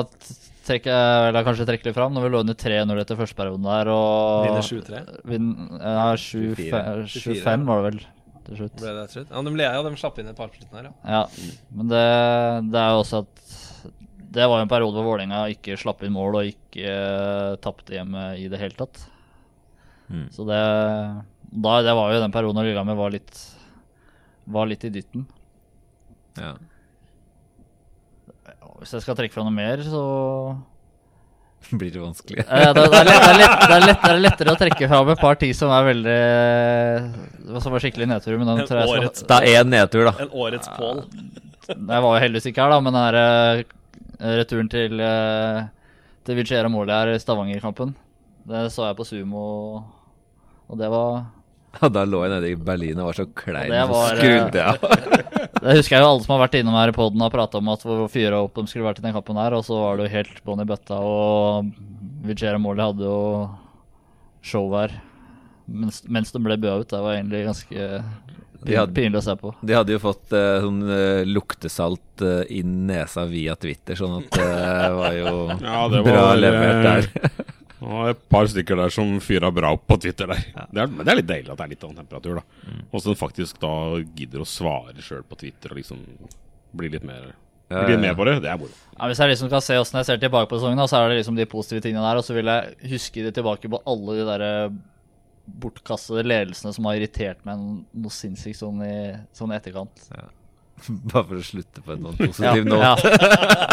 trekker 0.66 0.90
jeg 0.90 1.30
eller 1.30 1.46
kanskje 1.46 1.68
trekker 1.70 1.90
litt 1.90 1.98
fram. 1.98 2.16
Når 2.16 2.26
vi 2.26 2.34
lå 2.34 2.42
under 2.46 2.58
3-0 2.58 3.04
etter 3.04 3.20
første 3.20 3.38
perioden 3.38 3.68
der, 3.68 3.92
og 3.94 4.48
Vinner 4.48 4.66
7-3. 4.66 5.04
Vinn- 5.30 5.54
Ja, 5.78 6.10
7-5 6.18 7.68
var 7.70 7.84
det 7.84 7.90
vel 7.92 8.02
til 8.48 8.60
slutt. 8.64 8.80
Ble 8.82 8.96
det 8.98 9.06
til 9.12 9.20
slutt? 9.20 9.30
Ja, 9.36 9.44
de 9.46 9.56
leia, 9.60 9.76
og 9.80 9.88
de 9.88 10.02
slapp 10.02 10.18
inn 10.20 10.32
et 10.32 10.40
par 10.40 10.50
på 10.52 10.60
slutten 10.60 10.80
her, 10.80 10.90
ja. 10.90 11.18
Ja, 11.20 11.54
men 11.78 11.92
det, 11.94 12.04
det 12.74 12.82
er 12.82 12.96
jo 12.96 13.04
også 13.04 13.22
at 13.24 13.44
det 14.34 14.48
var 14.50 14.60
jo 14.60 14.66
en 14.66 14.72
periode 14.72 14.98
hvor 14.98 15.12
Vålerenga 15.12 15.44
ikke 15.54 15.78
slapp 15.78 16.02
inn 16.04 16.16
mål 16.16 16.40
og 16.40 16.48
ikke 16.50 16.90
uh, 16.90 17.54
tapte 17.62 17.94
hjemme 17.94 18.32
i 18.42 18.48
det 18.50 18.60
hele 18.62 18.78
tatt. 18.80 19.04
Mm. 20.10 20.26
Så 20.34 20.46
det 20.48 20.62
da, 21.54 21.74
Det 21.86 21.94
var 21.94 22.16
jo 22.16 22.24
den 22.24 22.34
perioden 22.34 22.58
da 22.58 22.66
Lillehammer 22.66 22.98
var 22.98 23.14
litt 23.14 23.38
Var 24.46 24.70
litt 24.70 24.84
i 24.84 24.92
dytten. 24.92 25.26
Ja. 26.38 26.54
Hvis 28.82 28.94
jeg 28.98 29.04
skal 29.06 29.16
trekke 29.16 29.36
fra 29.36 29.46
noe 29.46 29.56
mer, 29.56 29.84
så 29.86 30.04
Blir 31.80 31.92
det 31.94 32.02
vanskelig? 32.02 32.44
Eh, 32.44 32.72
det, 32.76 32.82
det, 32.92 33.00
er 33.00 33.08
lett, 33.08 33.22
det, 33.24 33.30
er 33.30 33.38
lett, 33.40 33.54
det, 33.62 33.76
er 33.76 33.86
lett, 33.86 34.02
det 34.02 34.12
er 34.12 34.22
lettere 34.26 34.56
å 34.56 34.60
trekke 34.60 34.90
fram 34.92 35.12
et 35.14 35.22
par 35.22 35.40
ting 35.40 35.54
som 35.56 35.72
er 35.72 35.86
veldig 35.88 36.18
Som 37.64 37.76
var 37.76 37.86
skikkelig 37.86 38.10
nedtur. 38.12 38.36
Men 38.40 38.50
den 38.52 38.64
En 38.64 38.68
tror 38.68 38.82
jeg 38.82 38.92
årets- 38.98 39.24
skal, 39.24 39.48
er 39.48 39.62
én 39.62 39.72
nedtur, 39.72 40.04
da. 40.10 40.16
En 40.26 40.36
årets 40.44 40.74
Pål. 40.76 41.06
Jeg 41.70 41.88
var 41.88 42.10
jo 42.10 42.20
heldigvis 42.26 42.50
ikke 42.52 42.66
her, 42.66 42.74
da, 42.74 42.82
men 42.84 42.98
den 42.98 43.20
eh, 43.22 44.36
returen 44.42 44.70
til 44.72 45.00
uh, 45.00 45.64
Til 46.28 46.36
Vincera 46.40 46.72
Moli 46.72 46.92
her 46.92 47.14
i 47.14 47.20
Stavanger-kampen. 47.20 47.96
Det 48.48 48.66
så 48.76 48.90
jeg 48.90 48.98
på 49.00 49.06
Sumo, 49.08 49.46
og 50.68 50.80
det 50.80 50.90
var 50.92 51.24
Og 51.82 51.90
da 51.96 52.04
lå 52.06 52.20
jeg 52.24 52.32
nede 52.36 52.50
i 52.54 52.58
Berlin 52.70 53.00
og 53.02 53.08
var 53.10 53.18
så 53.18 53.26
klein, 53.34 53.72
Og 53.72 53.74
det 53.74 53.82
så 53.82 53.94
var, 53.94 54.20
skrudde 54.20 54.60
jeg 54.60 54.68
av. 54.70 54.78
Det 55.64 55.74
husker 55.78 55.96
jeg 55.96 56.04
jo 56.04 56.08
alle 56.12 56.24
som 56.26 56.34
har 56.36 56.42
vært 56.44 56.56
innom 56.60 56.76
her 56.76 56.92
i 56.92 56.96
poden 56.96 57.22
og 57.24 57.32
prata 57.34 57.60
om 57.62 57.70
at 57.72 57.84
hvor 57.88 58.04
fyra 58.12 58.42
opp 58.44 58.58
de 58.60 58.66
skulle 58.68 58.84
vært 58.86 59.00
i 59.00 59.06
den 59.06 59.14
kampen 59.16 59.38
her, 59.40 59.56
og 59.56 59.64
så 59.64 59.78
var 59.80 59.98
det 60.00 60.10
jo 60.10 60.14
helt 60.18 60.42
bånn 60.44 60.60
i 60.64 60.68
bøtta, 60.68 60.98
og 61.00 61.70
Vigera 62.28 62.60
Moli 62.60 62.84
hadde 62.84 63.08
jo 63.08 63.20
show 64.44 64.68
her 64.76 64.92
mens, 65.72 66.02
mens 66.12 66.34
de 66.36 66.42
ble 66.44 66.58
bøa 66.60 66.82
ut. 66.82 66.90
Det 66.92 67.00
var 67.00 67.16
egentlig 67.16 67.46
ganske 67.48 67.88
De 68.68 68.76
hadde- 68.78 68.96
pinlig 68.98 69.22
å 69.22 69.26
se 69.30 69.36
på. 69.40 69.54
De 69.64 69.76
hadde 69.78 69.96
jo 69.96 70.02
fått 70.04 70.36
uh, 70.36 70.60
sånn 70.66 70.82
uh, 70.88 71.24
luktesalt 71.28 72.24
uh, 72.28 72.44
inn 72.52 72.84
nesa 72.92 73.24
via 73.32 73.56
Twitter, 73.56 73.96
sånn 74.00 74.20
at 74.20 74.30
det 74.36 74.94
var 75.00 75.18
jo 75.20 75.34
Ja, 75.64 75.82
det 75.92 76.04
bra 76.06 76.22
var, 76.30 76.40
levert 76.44 76.76
eh, 76.76 76.88
der. 76.92 77.52
Det 77.84 77.92
var 77.92 78.10
et 78.14 78.26
par 78.32 78.48
stykker 78.48 78.80
der 78.80 78.94
som 78.96 79.10
fyra 79.24 79.50
bra 79.52 79.74
opp 79.76 79.84
på 79.90 79.98
Twitter 80.00 80.30
der. 80.32 80.44
Det 80.72 80.84
er, 80.86 80.92
det 81.04 81.12
er 81.12 81.18
litt 81.20 81.30
deilig 81.30 81.52
at 81.52 81.60
det 81.60 81.66
er 81.66 81.72
litt 81.74 81.84
annen 81.84 82.00
temperatur, 82.04 82.40
da. 82.40 82.76
Og 82.90 83.04
så 83.04 83.16
faktisk 83.20 83.60
da 83.64 83.74
gidder 84.16 84.44
å 84.44 84.48
svare 84.48 85.04
sjøl 85.04 85.26
på 85.28 85.40
Twitter 85.42 85.74
og 85.74 85.82
liksom 85.82 86.04
bli 86.74 86.94
litt 86.96 87.08
mer 87.08 87.34
Bli 87.74 87.96
med 87.98 88.14
på 88.14 88.26
det. 88.28 88.36
Det 88.44 88.50
er 88.52 88.58
moro. 88.60 88.74
Ja, 88.94 89.08
hvis 89.10 89.18
jeg 89.24 89.32
liksom 89.32 89.50
skal 89.50 89.64
se 89.66 89.78
åssen 89.82 89.98
jeg 89.98 90.06
ser 90.06 90.20
tilbake 90.22 90.50
på 90.52 90.60
sesongen, 90.60 90.84
så 90.86 91.00
er 91.00 91.10
det 91.10 91.22
liksom 91.22 91.38
de 91.40 91.48
positive 91.50 91.82
tingene 91.82 92.04
der, 92.06 92.20
og 92.20 92.26
så 92.28 92.36
vil 92.36 92.52
jeg 92.52 92.92
huske 92.92 93.24
det 93.26 93.32
tilbake 93.34 93.72
på 93.72 93.80
alle 93.90 94.18
de 94.20 94.26
derre 94.28 94.52
bortkastede 95.64 96.24
ledelsene 96.28 96.72
som 96.76 96.86
har 96.88 97.00
irritert 97.00 97.42
meg 97.48 97.60
noe 97.60 98.14
sinnssykt 98.14 98.60
sånn 98.60 98.84
i, 98.86 98.94
sånn 99.36 99.56
etterkant. 99.56 100.06
etterkant. 100.06 100.43
Bare 101.12 101.26
for 101.30 101.40
å 101.40 101.46
slutte 101.46 101.84
på 101.84 101.94
en 101.96 102.08
sånn 102.08 102.20
positiv 102.24 102.68
note. 102.68 103.12
Ja, 103.14 103.20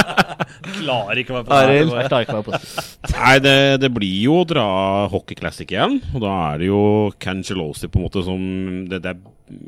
Klarer 0.80 1.20
ikke 1.20 1.32
å 1.32 1.38
være 1.38 1.46
på 1.48 1.56
Arild. 1.56 1.92
jeg 1.94 2.10
klarer 2.10 2.26
ikke 2.26 2.34
å 2.34 2.40
være 2.40 2.48
positiv. 2.50 3.14
Nei, 3.14 3.36
det, 3.44 3.54
det 3.82 3.90
blir 3.94 4.18
jo 4.26 4.40
å 4.40 4.48
dra 4.48 4.66
Hockey 5.12 5.38
Classic 5.38 5.70
igjen. 5.72 5.98
Og 6.14 6.24
da 6.24 6.34
er 6.50 6.60
det 6.62 6.68
jo 6.70 6.82
Cangelosi 7.22 7.90
på 7.90 8.00
en 8.00 8.06
måte 8.06 8.24
som 8.26 8.44
det, 8.90 9.00
det, 9.04 9.16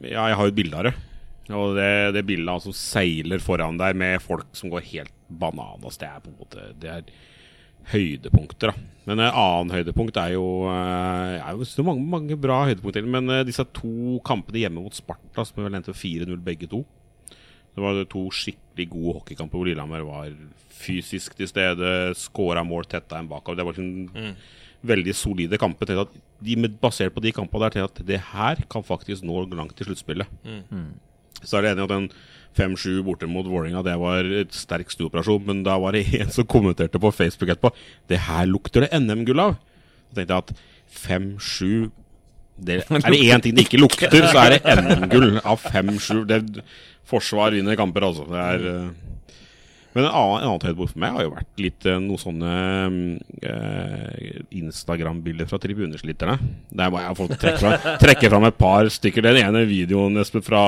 Ja, 0.05 0.29
jeg 0.31 0.39
har 0.39 0.49
jo 0.49 0.53
et 0.53 0.59
bilde 0.59 0.79
av 0.79 0.89
det. 0.89 0.95
Og 1.53 1.75
det, 1.77 1.91
det 2.17 2.23
bildet 2.29 2.53
altså 2.53 2.73
seiler 2.77 3.43
foran 3.43 3.81
der 3.81 3.97
med 3.99 4.23
folk 4.23 4.47
som 4.57 4.73
går 4.73 4.87
helt 4.93 5.15
bananas. 5.29 5.99
Det 6.01 6.09
er 6.09 6.23
på 6.23 6.31
en 6.31 6.39
måte 6.39 6.71
Det 6.81 6.91
er 6.93 7.13
høydepunkter, 7.93 8.71
da. 8.71 8.89
Men 9.11 9.19
et 9.25 9.35
annet 9.35 9.75
høydepunkt 9.81 10.19
er 10.23 10.37
jo 10.37 10.47
Det 10.71 11.41
er 11.43 11.57
jo 11.59 11.67
så 11.67 11.83
mange, 11.87 12.05
mange 12.07 12.39
bra 12.39 12.63
høydepunkter. 12.69 13.07
Men 13.17 13.31
eh, 13.33 13.47
disse 13.49 13.65
to 13.75 14.21
kampene 14.27 14.63
hjemme 14.63 14.85
mot 14.85 14.95
Sparta, 14.97 15.47
som 15.47 15.65
vel 15.65 15.79
endte 15.81 15.95
4-0 15.97 16.37
begge 16.47 16.71
to 16.71 16.85
Det 17.73 17.81
var 17.85 18.03
to 18.13 18.27
skikkelig 18.35 18.89
gode 18.93 19.15
hockeykamper 19.21 19.57
hvor 19.59 19.69
Lillehammer 19.69 20.03
var 20.05 20.33
fysisk 20.83 21.37
til 21.39 21.49
stede, 21.49 21.93
skåra 22.19 22.65
mål, 22.67 22.85
tetta 22.91 23.21
en 23.21 23.29
bakover. 23.31 23.57
Det 23.61 23.65
var 23.69 23.77
liksom 23.77 24.35
veldig 24.93 25.15
solide 25.15 25.59
kamper. 25.63 25.93
At 26.03 26.13
de, 26.43 26.57
basert 26.83 27.15
på 27.15 27.23
de 27.23 27.33
kampene 27.33 27.71
der, 27.71 27.85
at 27.87 28.03
det 28.09 28.19
her 28.33 28.61
kan 28.73 28.83
faktisk 28.85 29.23
nå 29.25 29.45
langt 29.55 29.77
til 29.79 29.87
sluttspillet. 29.89 30.27
Så 31.43 31.57
er 31.59 31.63
det 31.65 31.73
enig 31.77 31.87
at 31.87 31.95
den 31.95 32.11
5-7 32.59 32.99
borte 33.07 33.27
mot 33.31 33.47
Vålerenga, 33.49 33.81
det 33.87 33.95
var 33.99 34.27
et 34.43 34.53
sterk 34.55 34.91
snuoperasjon. 34.93 35.47
Men 35.49 35.63
da 35.67 35.79
var 35.81 35.97
det 35.97 36.05
en 36.21 36.31
som 36.35 36.45
kommenterte 36.47 37.01
på 37.01 37.11
Facebook 37.15 37.49
etterpå 37.55 37.73
Det 38.11 38.19
her 38.27 38.45
lukter 38.51 38.85
det 38.85 38.93
NM-gull 39.01 39.41
av. 39.41 39.57
Så 40.11 40.19
tenkte 40.19 40.37
jeg 40.37 40.45
at 40.45 40.55
5-7 40.93 41.91
det, 42.63 42.83
Er 42.91 43.11
det 43.11 43.23
én 43.33 43.41
ting 43.43 43.55
det 43.57 43.65
ikke 43.67 43.81
lukter, 43.81 44.13
så 44.29 44.43
er 44.45 44.59
det 44.59 44.77
NM-gull 44.77 45.39
av 45.41 45.63
5-7. 45.63 46.25
Det- 46.29 46.65
Forsvar 47.09 47.57
vinner 47.57 47.79
kamper, 47.79 48.07
altså. 48.09 48.27
Det 48.31 48.43
er 48.43 48.69
eh, 48.71 49.13
men 49.93 50.07
en 50.07 50.11
annen, 50.11 50.39
en 50.41 50.49
annen 50.49 50.63
høydepunkt 50.65 50.95
for 50.95 51.01
meg 51.03 51.13
har 51.13 51.25
jo 51.27 51.33
vært 51.35 51.61
litt 51.61 51.87
eh, 51.89 51.99
noen 52.01 52.21
sånne 52.21 52.53
eh, 53.45 54.39
Instagram-bilder 54.57 55.49
fra 55.51 55.59
tribunesliterne. 55.61 56.39
Der 56.73 56.93
må 56.93 57.03
jeg 57.03 57.19
få 57.19 57.27
trekke 57.29 57.61
fram, 57.61 57.89
trekke 58.05 58.31
fram 58.33 58.47
et 58.49 58.57
par 58.57 58.89
stykker. 58.93 59.27
Den 59.27 59.43
ene 59.43 59.67
videoen 59.69 60.17
Espen, 60.23 60.45
fra 60.47 60.63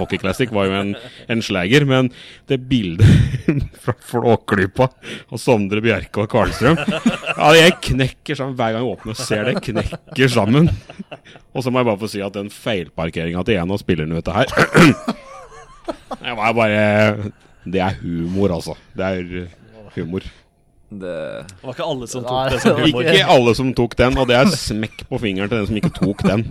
Hockey 0.00 0.18
Classic 0.18 0.50
var 0.54 0.66
jo 0.66 0.74
en, 0.80 0.90
en 1.30 1.44
slager, 1.46 1.86
men 1.86 2.10
det 2.50 2.58
bildet 2.66 3.06
fra 3.84 3.94
Flåklypa 4.10 4.90
og 5.30 5.38
Sondre 5.40 5.82
Bjerke 5.84 6.24
og 6.24 6.30
Karlstrøm 6.32 6.80
Ja, 6.80 7.52
jeg 7.54 7.76
knekker 7.86 8.38
sammen 8.38 8.58
hver 8.58 8.74
gang 8.74 8.82
jeg 8.82 8.96
åpner 8.96 9.14
og 9.14 9.20
ser 9.20 9.46
det. 9.46 9.62
Knekker 9.68 10.32
sammen. 10.32 10.72
Og 11.54 11.62
så 11.62 11.70
må 11.70 11.80
jeg 11.80 11.90
bare 11.92 12.02
få 12.02 12.10
si 12.10 12.24
at 12.24 12.34
den 12.34 12.50
feilparkeringa 12.50 13.46
til 13.46 13.62
en 13.62 13.76
av 13.76 13.80
spillerne 13.82 14.18
vet 14.18 14.26
du 14.26 14.34
her 14.34 15.24
Det 16.20 16.34
var 16.38 16.56
bare 16.56 16.82
Det 17.66 17.80
er 17.82 17.94
humor, 18.02 18.54
altså. 18.58 18.76
Det 18.96 19.04
er 19.04 19.46
humor. 19.96 20.26
Det, 20.86 21.00
Det 21.00 21.62
var 21.66 21.74
ikke 21.74 21.86
alle 21.90 22.06
som 22.08 22.22
tok 22.26 22.50
det 22.52 22.60
som 22.62 22.76
det 22.76 22.84
humor. 22.90 23.02
Ikke 23.10 23.30
alle 23.36 23.54
som 23.58 23.72
tok 23.74 23.96
den, 23.98 24.18
og 24.22 24.28
det 24.30 24.36
er 24.38 24.52
smekk 24.54 25.06
på 25.10 25.18
fingeren 25.22 25.50
til 25.50 25.58
den 25.58 25.66
som 25.72 25.80
ikke 25.80 25.94
tok 25.98 26.22
den. 26.28 26.44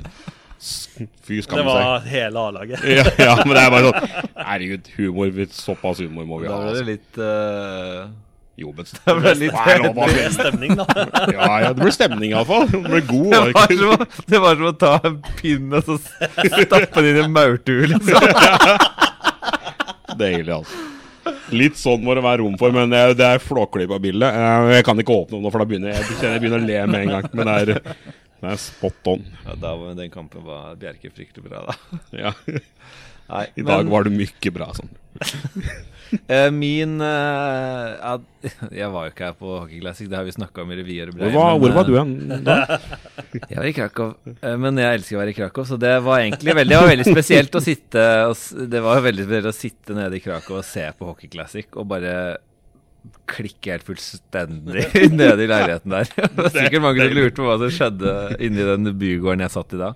Fy 1.25 1.37
Det 1.37 1.43
skamme 1.45 1.63
seg. 1.63 1.85
var 1.85 2.05
hele 2.09 2.43
A-laget. 2.49 2.83
Ja, 2.87 3.03
ja, 3.19 3.33
men 3.45 3.53
det 3.55 3.63
er 3.63 3.71
bare 3.73 3.89
sånn 3.89 4.29
Herregud, 4.47 4.91
humor. 4.97 5.33
Såpass 5.55 5.99
humor 6.03 6.27
må 6.27 6.39
vi 6.41 6.47
ha. 6.49 6.55
da 6.55 6.59
ha. 6.59 6.63
ble 6.63 6.71
det 6.71 6.79
Altså. 6.79 6.91
litt 6.91 7.19
uh... 7.21 8.13
Jo, 8.55 8.71
men 8.71 8.85
Det 9.05 9.15
ble 9.19 9.33
litt 9.41 9.55
Nei, 9.67 9.75
Det 9.83 9.91
ble 9.97 10.29
stemning, 10.31 10.75
da. 10.79 10.85
Ja, 11.35 11.47
ja, 11.59 11.71
det 11.75 11.81
ble 11.83 11.91
stemning 11.91 12.31
iallfall. 12.31 12.69
Det 12.71 12.81
ble 12.85 13.01
god. 13.09 13.33
det 13.35 13.51
var 13.51 13.73
som, 13.75 14.05
det 14.31 14.41
var 14.45 14.59
som 14.61 14.69
å 14.69 14.75
ta 14.85 14.93
en 15.11 15.17
pinn 15.41 15.75
og 15.75 15.89
så 15.89 15.97
stappe 16.63 17.03
den 17.03 17.09
inn 17.11 17.21
i 17.25 17.33
maurtue, 17.35 17.89
liksom. 17.91 18.29
Deilig, 20.19 20.51
altså. 20.59 20.83
Litt 21.57 21.77
sånn 21.79 22.03
må 22.05 22.13
det 22.17 22.21
være 22.25 22.43
rom 22.43 22.55
for, 22.61 22.73
men 22.73 22.91
det 22.93 22.99
er, 23.01 23.15
det 23.17 23.25
er 23.25 23.41
flåklypa-bildet. 23.41 24.35
Eh, 24.37 24.69
Jeg 24.77 24.85
kan 24.85 24.99
ikke 25.01 25.15
åpne 25.15 25.37
den 25.39 25.45
nå, 25.45 25.51
for 25.53 25.63
da 25.63 25.69
begynner 25.69 25.93
jeg, 25.95 26.05
jeg 26.21 26.35
jeg 26.35 26.43
begynner 26.43 26.61
å 26.61 26.67
le 26.69 26.79
med 26.91 27.01
en 27.01 27.13
gang. 27.15 27.29
Men 27.33 27.49
det 27.49 27.55
er, 27.55 27.95
det 28.43 28.51
er 28.53 28.61
spot 28.61 29.09
on. 29.15 29.25
Ja, 29.45 29.55
da 29.63 29.73
var 29.79 29.97
den 29.97 30.13
kampen 30.13 30.45
var 30.45 30.75
Bjerke 30.81 31.09
fryktelig 31.13 31.49
bra, 31.49 31.65
da. 31.71 31.99
Ja. 32.27 32.33
Nei, 33.25 33.45
I 33.57 33.65
dag 33.65 33.85
men, 33.87 33.93
var 33.93 34.05
det 34.05 34.13
mye 34.13 34.51
bra 34.53 34.69
sånn. 34.77 34.91
Eh, 36.27 36.47
Min 36.53 36.97
uh, 37.01 38.21
Jeg 38.81 38.89
var 38.93 39.07
jo 39.07 39.13
ikke 39.13 39.27
her 39.27 39.35
på 39.37 39.51
Hockey 39.51 39.81
Classic, 39.81 40.09
det 40.09 40.17
har 40.17 40.25
vi 40.27 40.35
snakka 40.35 40.63
om 40.63 40.73
i 40.73 40.79
revyer 40.79 41.11
Hvor 41.13 41.33
var, 41.33 41.53
men, 41.53 41.61
hvor 41.63 41.75
var 41.75 41.83
eh, 41.83 41.89
du 41.89 41.97
hen 41.99 42.43
da? 42.45 42.79
Jeg 43.51 43.59
var 43.59 43.69
i 43.69 43.75
Krakow, 43.75 44.11
men 44.61 44.79
jeg 44.79 44.99
elsker 44.99 45.17
å 45.17 45.21
være 45.21 45.33
i 45.33 45.37
Krakow, 45.37 45.67
så 45.67 45.77
det 45.81 45.93
var 46.05 46.23
egentlig 46.23 46.55
veldig, 46.55 46.71
det 46.71 46.81
var 46.81 46.91
veldig 46.93 47.07
spesielt 47.09 47.55
å 47.57 47.61
sitte 47.63 48.03
og 48.29 48.67
Det 48.71 48.81
var 48.85 48.99
jo 48.99 49.05
veldig 49.09 49.25
spesielt 49.25 49.49
å 49.49 49.55
sitte 49.55 49.97
nede 49.97 50.19
i 50.19 50.23
Krakow 50.23 50.59
og 50.61 50.67
se 50.67 50.85
på 50.95 51.09
Hockey 51.09 51.31
Classic 51.31 51.67
og 51.75 51.89
bare 51.91 52.15
klikke 53.29 53.73
helt 53.73 53.87
fullstendig 53.87 54.85
nede 55.19 55.45
i 55.45 55.49
leiligheten 55.49 55.93
der. 55.93 56.09
Det 56.15 56.29
var 56.37 56.51
sikkert 56.53 56.85
mange 56.85 57.05
som 57.05 57.17
lurte 57.17 57.39
på 57.39 57.47
hva 57.47 57.57
som 57.61 57.73
skjedde 57.73 58.13
inni 58.43 58.67
den 58.67 58.91
bygården 58.99 59.45
jeg 59.45 59.53
satt 59.55 59.75
i 59.75 59.81
da. 59.81 59.91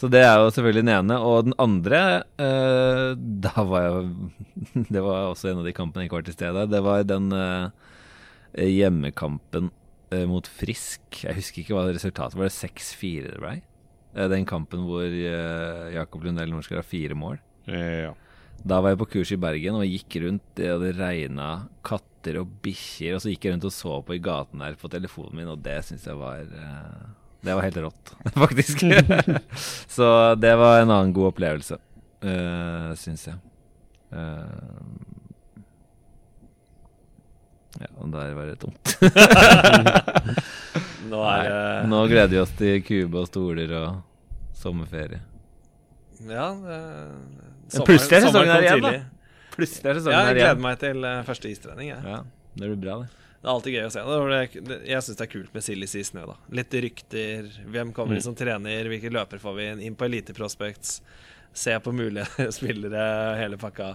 Så 0.00 0.08
det 0.08 0.22
er 0.24 0.38
jo 0.40 0.48
selvfølgelig 0.54 0.84
den 0.86 0.92
ene. 0.94 1.16
Og 1.20 1.44
den 1.50 1.56
andre 1.60 1.98
eh, 2.40 3.10
Da 3.44 3.64
var 3.68 3.82
jeg 3.84 4.12
Det 4.94 5.02
var 5.04 5.26
også 5.28 5.50
en 5.50 5.60
av 5.60 5.66
de 5.68 5.74
kampene 5.76 6.04
jeg 6.06 6.10
ikke 6.10 6.20
var 6.20 6.28
til 6.28 6.36
stede. 6.38 6.66
Det 6.72 6.80
var 6.86 7.04
den 7.04 7.28
eh, 7.36 7.68
hjemmekampen 8.64 9.68
eh, 10.14 10.24
mot 10.30 10.48
Frisk. 10.48 11.20
Jeg 11.26 11.36
husker 11.36 11.62
ikke 11.62 11.76
hva 11.76 11.84
resultatet 11.92 12.38
var. 12.38 12.48
det 12.48 12.56
6-4 12.56 13.34
det 13.34 13.42
ble? 13.42 13.52
Eh, 14.16 14.26
Den 14.32 14.48
kampen 14.48 14.86
hvor 14.88 15.04
eh, 15.06 15.92
Jakob 15.98 16.24
Lundell 16.26 16.50
Norskar 16.54 16.80
har 16.80 16.88
fire 16.96 17.18
mål. 17.18 17.38
Eh, 17.68 18.08
Ja. 18.08 18.16
Da 18.60 18.76
var 18.84 18.92
jeg 18.92 18.98
på 19.00 19.06
kurs 19.08 19.30
i 19.32 19.38
Bergen 19.40 19.78
og 19.78 19.86
gikk 19.88 20.18
rundt, 20.20 20.42
det 20.58 20.90
regna 20.98 21.46
katter 21.86 22.42
og 22.42 22.50
bikkjer, 22.60 23.14
og 23.16 23.22
så 23.24 23.30
gikk 23.32 23.46
jeg 23.46 23.54
rundt 23.54 23.64
og 23.64 23.72
så 23.72 23.94
på 24.04 24.18
i 24.18 24.20
gaten 24.20 24.60
der 24.60 24.76
på 24.76 24.90
telefonen 24.92 25.38
min, 25.38 25.48
og 25.48 25.62
det 25.64 25.78
syns 25.86 26.04
jeg 26.04 26.18
var 26.20 26.44
Det 27.40 27.54
var 27.56 27.62
helt 27.64 27.76
rått, 27.76 28.10
faktisk. 28.42 28.82
så 29.96 30.34
det 30.34 30.54
var 30.60 30.80
en 30.80 30.90
annen 30.90 31.12
god 31.16 31.26
opplevelse, 31.32 31.74
uh, 32.24 32.90
syns 33.00 33.22
jeg. 33.30 33.36
Uh, 34.12 34.18
ja, 37.80 37.86
og 38.02 38.06
der 38.12 38.34
var 38.36 38.44
det 38.50 38.58
tomt. 38.60 38.84
Nå 41.10 41.20
er 41.24 41.42
det 41.46 41.88
Nå 41.90 41.98
gleder 42.10 42.32
vi 42.34 42.38
oss 42.42 42.52
til 42.58 42.82
kube 42.84 43.16
og 43.22 43.26
stoler 43.30 43.70
og 43.78 43.90
sommerferie. 44.58 45.20
Ja, 46.28 46.50
det, 46.60 46.78
Sommer, 47.70 47.86
plutselig 47.86 48.16
er 48.18 48.22
sesongen 48.26 48.50
her 48.52 48.62
igjen, 48.66 48.82
da. 48.84 48.90
Plutselig 49.54 49.86
er 49.88 49.94
Ja, 49.94 49.98
jeg 50.02 50.10
gleder 50.34 50.40
igjen. 50.42 50.60
meg 50.66 50.74
til 50.82 50.98
eh, 51.06 51.22
første 51.24 51.48
istrening. 51.48 51.86
Ja. 51.94 51.98
Ja, 52.04 52.18
det 52.60 52.66
blir 52.68 52.80
bra, 52.82 52.94
det. 53.04 53.08
Det 53.40 53.48
er 53.48 53.54
alltid 53.54 53.72
gøy 53.72 53.86
å 53.86 53.92
se. 53.94 54.02
Det, 54.60 54.76
jeg 54.84 55.04
syns 55.04 55.16
det 55.16 55.24
er 55.24 55.32
kult 55.32 55.54
med 55.56 55.64
silly 55.64 55.86
i 55.88 56.04
snø. 56.04 56.26
da. 56.28 56.36
Litt 56.58 56.74
rykter. 56.84 57.46
Hvem 57.72 57.94
kommer 57.96 58.18
inn 58.18 58.24
som 58.24 58.36
trener? 58.36 58.90
Hvilke 58.92 59.12
løper 59.12 59.40
får 59.40 59.56
vi 59.56 59.68
inn? 59.70 59.80
Inn 59.88 59.96
på 59.96 60.04
Elite 60.10 60.36
Prospects. 60.36 60.98
Se 61.56 61.78
på 61.80 61.94
mulige 61.96 62.50
spillere, 62.58 63.04
hele 63.40 63.56
pakka. 63.60 63.94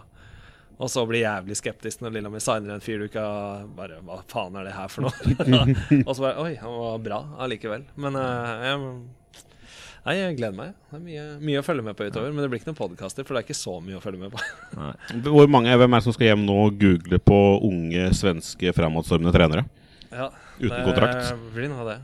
Og 0.82 0.90
så 0.92 1.06
blir 1.08 1.22
jævlig 1.22 1.56
skeptisk 1.60 2.02
når 2.02 2.18
Lillehammer 2.18 2.42
signer 2.44 2.74
en 2.74 2.84
fyr 2.84 3.00
du 3.00 3.06
ikke 3.06 3.22
har 3.24 3.62
Bare 3.78 4.02
hva 4.04 4.18
faen 4.28 4.58
er 4.60 4.66
det 4.68 4.74
her 4.76 4.90
for 4.92 5.06
noe? 5.06 5.36
og 6.08 6.10
så 6.10 6.26
bare 6.26 6.42
Oi, 6.44 6.50
han 6.60 6.74
var 6.82 7.06
bra 7.06 7.20
allikevel. 7.46 7.86
Men 8.02 8.18
uh, 8.20 8.66
jeg, 8.66 8.90
Nei, 10.06 10.14
jeg 10.20 10.36
gleder 10.38 10.54
meg. 10.54 10.74
Det 10.92 11.00
er 11.00 11.02
mye, 11.02 11.22
mye 11.42 11.62
å 11.62 11.66
følge 11.66 11.84
med 11.88 11.96
på 11.98 12.06
utover. 12.06 12.30
Men 12.30 12.46
det 12.46 12.50
blir 12.52 12.60
ikke 12.62 12.70
noen 12.70 12.78
podkaster, 12.78 13.26
for 13.26 13.34
det 13.34 13.42
er 13.42 13.48
ikke 13.48 13.58
så 13.58 13.80
mye 13.82 13.98
å 13.98 14.04
følge 14.04 14.22
med 14.22 14.36
på. 14.36 14.42
Hvor 15.34 15.50
mange, 15.50 15.74
Hvem 15.74 15.96
er 15.98 16.04
det 16.04 16.06
som 16.06 16.14
skal 16.14 16.30
hjem 16.30 16.44
nå 16.46 16.58
og 16.68 16.76
google 16.82 17.18
på 17.26 17.40
unge 17.66 18.12
svenske 18.14 18.74
framadstormende 18.78 19.34
trenere? 19.34 19.66
Ja, 20.12 20.30
Uten 20.60 20.76
det 20.78 20.84
kontrakt? 20.86 21.32
blir 21.56 21.72
noe 21.74 21.82
av 21.82 21.90
det. 21.90 21.98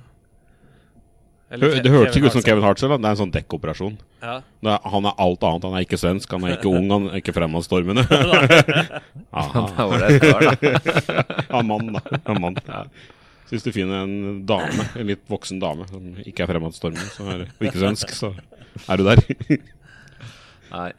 Det, 1.52 1.70
det 1.84 1.92
hørtes 1.92 2.16
ikke 2.16 2.30
ut 2.32 2.36
som 2.38 2.44
Kevin 2.46 2.64
Hart 2.64 2.80
selv. 2.80 2.96
Det 2.96 3.06
er 3.10 3.14
en 3.14 3.20
sånn 3.20 3.32
dekkoperasjon. 3.36 3.96
Ja. 4.24 4.38
Er, 4.64 4.78
han 4.94 5.08
er 5.10 5.18
alt 5.20 5.42
annet. 5.44 5.66
Han 5.68 5.74
er 5.76 5.84
ikke 5.84 6.00
svensk, 6.00 6.32
han 6.32 6.46
er 6.48 6.56
ikke 6.56 6.72
ung, 6.80 6.88
han 6.94 7.10
er 7.12 7.20
ikke 7.20 7.36
fremadstormende. 7.36 8.06
ja, 8.10 9.42
Han 9.52 9.98
er 10.00 10.16
kar, 10.24 10.46
da. 10.48 11.26
er 11.52 11.66
mann, 11.68 11.92
da. 11.98 12.02
Han 12.30 12.38
er 12.38 12.42
mann. 12.48 12.62
Ja. 12.66 12.86
Så 13.52 13.58
hvis 13.58 13.66
du 13.68 13.72
finner 13.76 14.06
en 14.06 14.46
dame, 14.48 14.86
en 14.96 15.10
litt 15.10 15.26
voksen 15.28 15.60
dame 15.60 15.84
som 15.90 16.06
ikke 16.24 16.46
er 16.46 16.48
fremadstormende, 16.54 17.10
så 17.12 17.26
er, 17.34 17.42
og 17.52 17.66
ikke 17.68 17.82
svensk, 17.82 18.14
så 18.16 18.30
er 18.88 19.02
du 19.02 19.04
der. 19.10 19.20
Nei. 20.72 20.92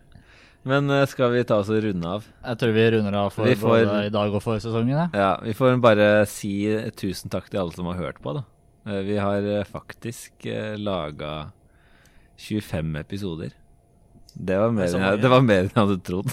Men 0.69 0.91
eh, 0.93 1.07
skal 1.11 1.33
vi 1.33 1.41
ta 1.49 1.57
oss 1.63 1.71
og 1.73 1.81
runde 1.83 2.07
av? 2.19 2.27
Jeg 2.45 2.61
tror 2.61 2.75
vi 2.77 2.85
runder 2.95 3.17
av 3.23 3.31
for 3.35 3.49
får- 3.49 3.87
både 3.89 4.03
i 4.11 4.13
dag 4.15 4.37
og 4.37 4.45
for 4.45 4.61
sesongen. 4.63 4.93
Ja. 5.01 5.07
Ja, 5.17 5.31
vi 5.43 5.55
får 5.57 5.81
bare 5.83 6.11
si 6.31 6.53
tusen 7.01 7.33
takk 7.33 7.49
til 7.49 7.63
alle 7.65 7.73
som 7.75 7.89
har 7.89 7.97
hørt 7.99 8.21
på, 8.23 8.37
da. 8.37 8.45
Eh, 8.87 9.01
Vi 9.09 9.17
har 9.17 9.49
eh, 9.57 9.65
faktisk 9.65 10.45
laga 10.79 11.33
25 12.37 12.97
episoder. 13.01 13.57
Det 14.33 14.57
var 14.57 14.71
mer, 14.73 14.87
er 14.89 14.95
enn 14.97 15.03
jeg, 15.05 15.19
det 15.21 15.31
var 15.31 15.43
mer 15.45 15.59
enn 15.61 15.69
jeg 15.69 15.77
hadde 15.77 15.97
trodd. 16.07 16.31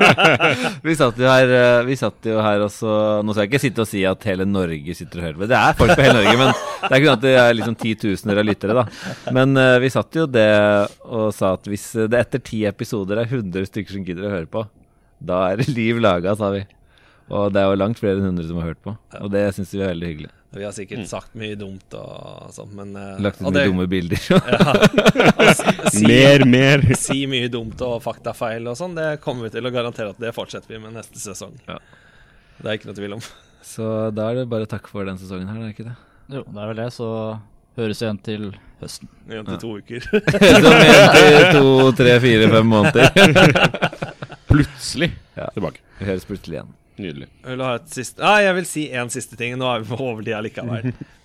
vi 0.86 0.94
satt 0.94 1.18
jo 1.18 1.26
her 1.26 1.54
eh, 1.56 1.80
Vi 1.88 1.96
satt 1.98 2.28
jo 2.30 2.36
her 2.38 2.62
også 2.62 2.92
Nå 3.26 3.34
skal 3.34 3.44
jeg 3.44 3.50
ikke 3.50 3.62
sitte 3.64 3.82
og 3.82 3.90
si 3.90 4.04
at 4.06 4.26
hele 4.30 4.46
Norge 4.46 4.94
sitter 4.94 5.18
og 5.18 5.26
hører 5.26 5.40
på. 5.40 5.48
Det 5.50 5.58
er 5.58 5.78
folk 5.80 5.94
på 5.98 6.06
hele 6.06 6.20
Norge, 6.20 6.36
men 6.38 6.52
det 6.54 6.90
er 6.92 6.96
ikke 6.96 7.10
sånn 7.10 7.18
at 7.18 7.26
det 7.26 7.34
er 7.42 7.56
liksom 7.58 7.78
titusener 7.82 8.40
av 8.40 8.46
lyttere, 8.46 8.78
da. 8.78 8.86
Men 9.36 9.58
uh, 9.58 9.76
vi 9.82 9.90
satt 9.92 10.20
jo 10.20 10.26
det 10.30 10.48
og 11.10 11.30
sa 11.34 11.54
at 11.58 11.66
hvis 11.70 11.86
det 12.12 12.22
etter 12.22 12.44
ti 12.46 12.62
episoder 12.70 13.24
er 13.24 13.30
100 13.30 13.68
stykker 13.72 13.98
som 13.98 14.06
gidder 14.06 14.30
å 14.30 14.34
høre 14.38 14.50
på, 14.50 14.64
da 15.18 15.48
er 15.50 15.66
liv 15.68 15.98
laga, 16.00 16.38
sa 16.38 16.54
vi. 16.54 16.62
Og 17.30 17.50
det 17.54 17.62
er 17.62 17.70
jo 17.70 17.80
langt 17.82 18.00
flere 18.00 18.22
enn 18.22 18.32
100 18.32 18.52
som 18.52 18.62
har 18.62 18.72
hørt 18.72 18.84
på, 18.86 18.94
og 19.18 19.32
det 19.34 19.48
syns 19.56 19.74
vi 19.74 19.82
er 19.82 19.92
veldig 19.92 20.14
hyggelig. 20.14 20.36
Vi 20.50 20.64
har 20.66 20.72
sikkert 20.74 21.06
sagt 21.06 21.34
mye 21.38 21.54
dumt 21.54 21.94
og 21.94 22.48
sånn, 22.56 22.72
men 22.74 22.88
eh, 22.98 23.20
Lagt 23.22 23.38
ut 23.38 23.44
mye 23.46 23.52
det- 23.54 23.66
dumme 23.70 23.84
bilder. 23.86 24.18
si, 25.94 26.02
Mer, 26.08 26.42
mer. 26.44 26.82
si 26.98 27.20
mye 27.30 27.46
dumt 27.52 27.78
og 27.86 28.00
faktafeil 28.02 28.66
og 28.66 28.74
sånn, 28.80 28.96
det 28.98 29.20
kommer 29.22 29.46
vi 29.46 29.52
til 29.54 29.68
å 29.68 29.72
garantere 29.74 30.10
at 30.10 30.18
det 30.18 30.32
fortsetter 30.34 30.74
vi 30.74 30.80
med 30.82 30.96
neste 30.98 31.22
sesong. 31.22 31.54
Ja. 31.70 31.78
Det 32.60 32.66
er 32.66 32.80
ikke 32.80 32.90
noe 32.90 32.98
tvil 32.98 33.14
om. 33.20 33.22
Så 33.64 33.86
da 34.16 34.26
er 34.32 34.40
det 34.40 34.48
bare 34.50 34.66
takk 34.68 34.90
for 34.90 35.06
den 35.06 35.20
sesongen 35.22 35.46
her, 35.52 35.60
er 35.60 35.68
det 35.70 35.76
ikke 35.76 35.86
det? 35.92 35.94
Jo, 36.34 36.42
det 36.48 36.58
er 36.64 36.68
vel 36.72 36.82
det. 36.82 36.88
Så 36.98 37.06
høres 37.78 38.02
igjen 38.02 38.18
til 38.26 38.50
høsten. 38.82 39.08
Igjen 39.30 39.46
til 39.52 39.62
to 39.62 39.70
uker. 39.78 40.00
Som 40.10 40.66
igjen 40.74 41.14
til 41.14 41.48
to, 41.60 41.70
tre, 42.00 42.18
fire, 42.26 42.50
fem 42.56 42.74
måneder. 42.74 43.06
Plutselig 44.50 45.12
Ja. 45.38 45.46
tilbake. 45.54 45.78
Vi 46.00 46.08
høres 46.10 46.26
plutselig 46.26 46.58
igjen. 46.58 46.74
Nydelig. 47.00 47.30
Vil 47.46 47.64
ha 47.64 47.72
et 47.78 47.88
siste 47.94 48.22
Nei, 48.24 48.42
jeg 48.44 48.56
vil 48.58 48.68
si 48.68 48.84
én 48.92 49.10
siste 49.12 49.38
ting. 49.40 49.56
Nå 49.60 49.68
er 49.70 49.82
vi 49.82 49.90
på 49.92 50.04
overtida 50.04 50.42
likevel. 50.44 50.92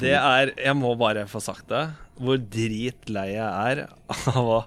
Det 0.00 0.14
er 0.16 0.54
Jeg 0.56 0.76
må 0.78 0.94
bare 0.96 1.26
få 1.28 1.42
sagt 1.44 1.68
det. 1.68 1.82
Hvor 2.18 2.38
dritlei 2.40 3.34
jeg 3.34 3.44
er 3.44 3.82
av 4.32 4.48
å 4.48 4.62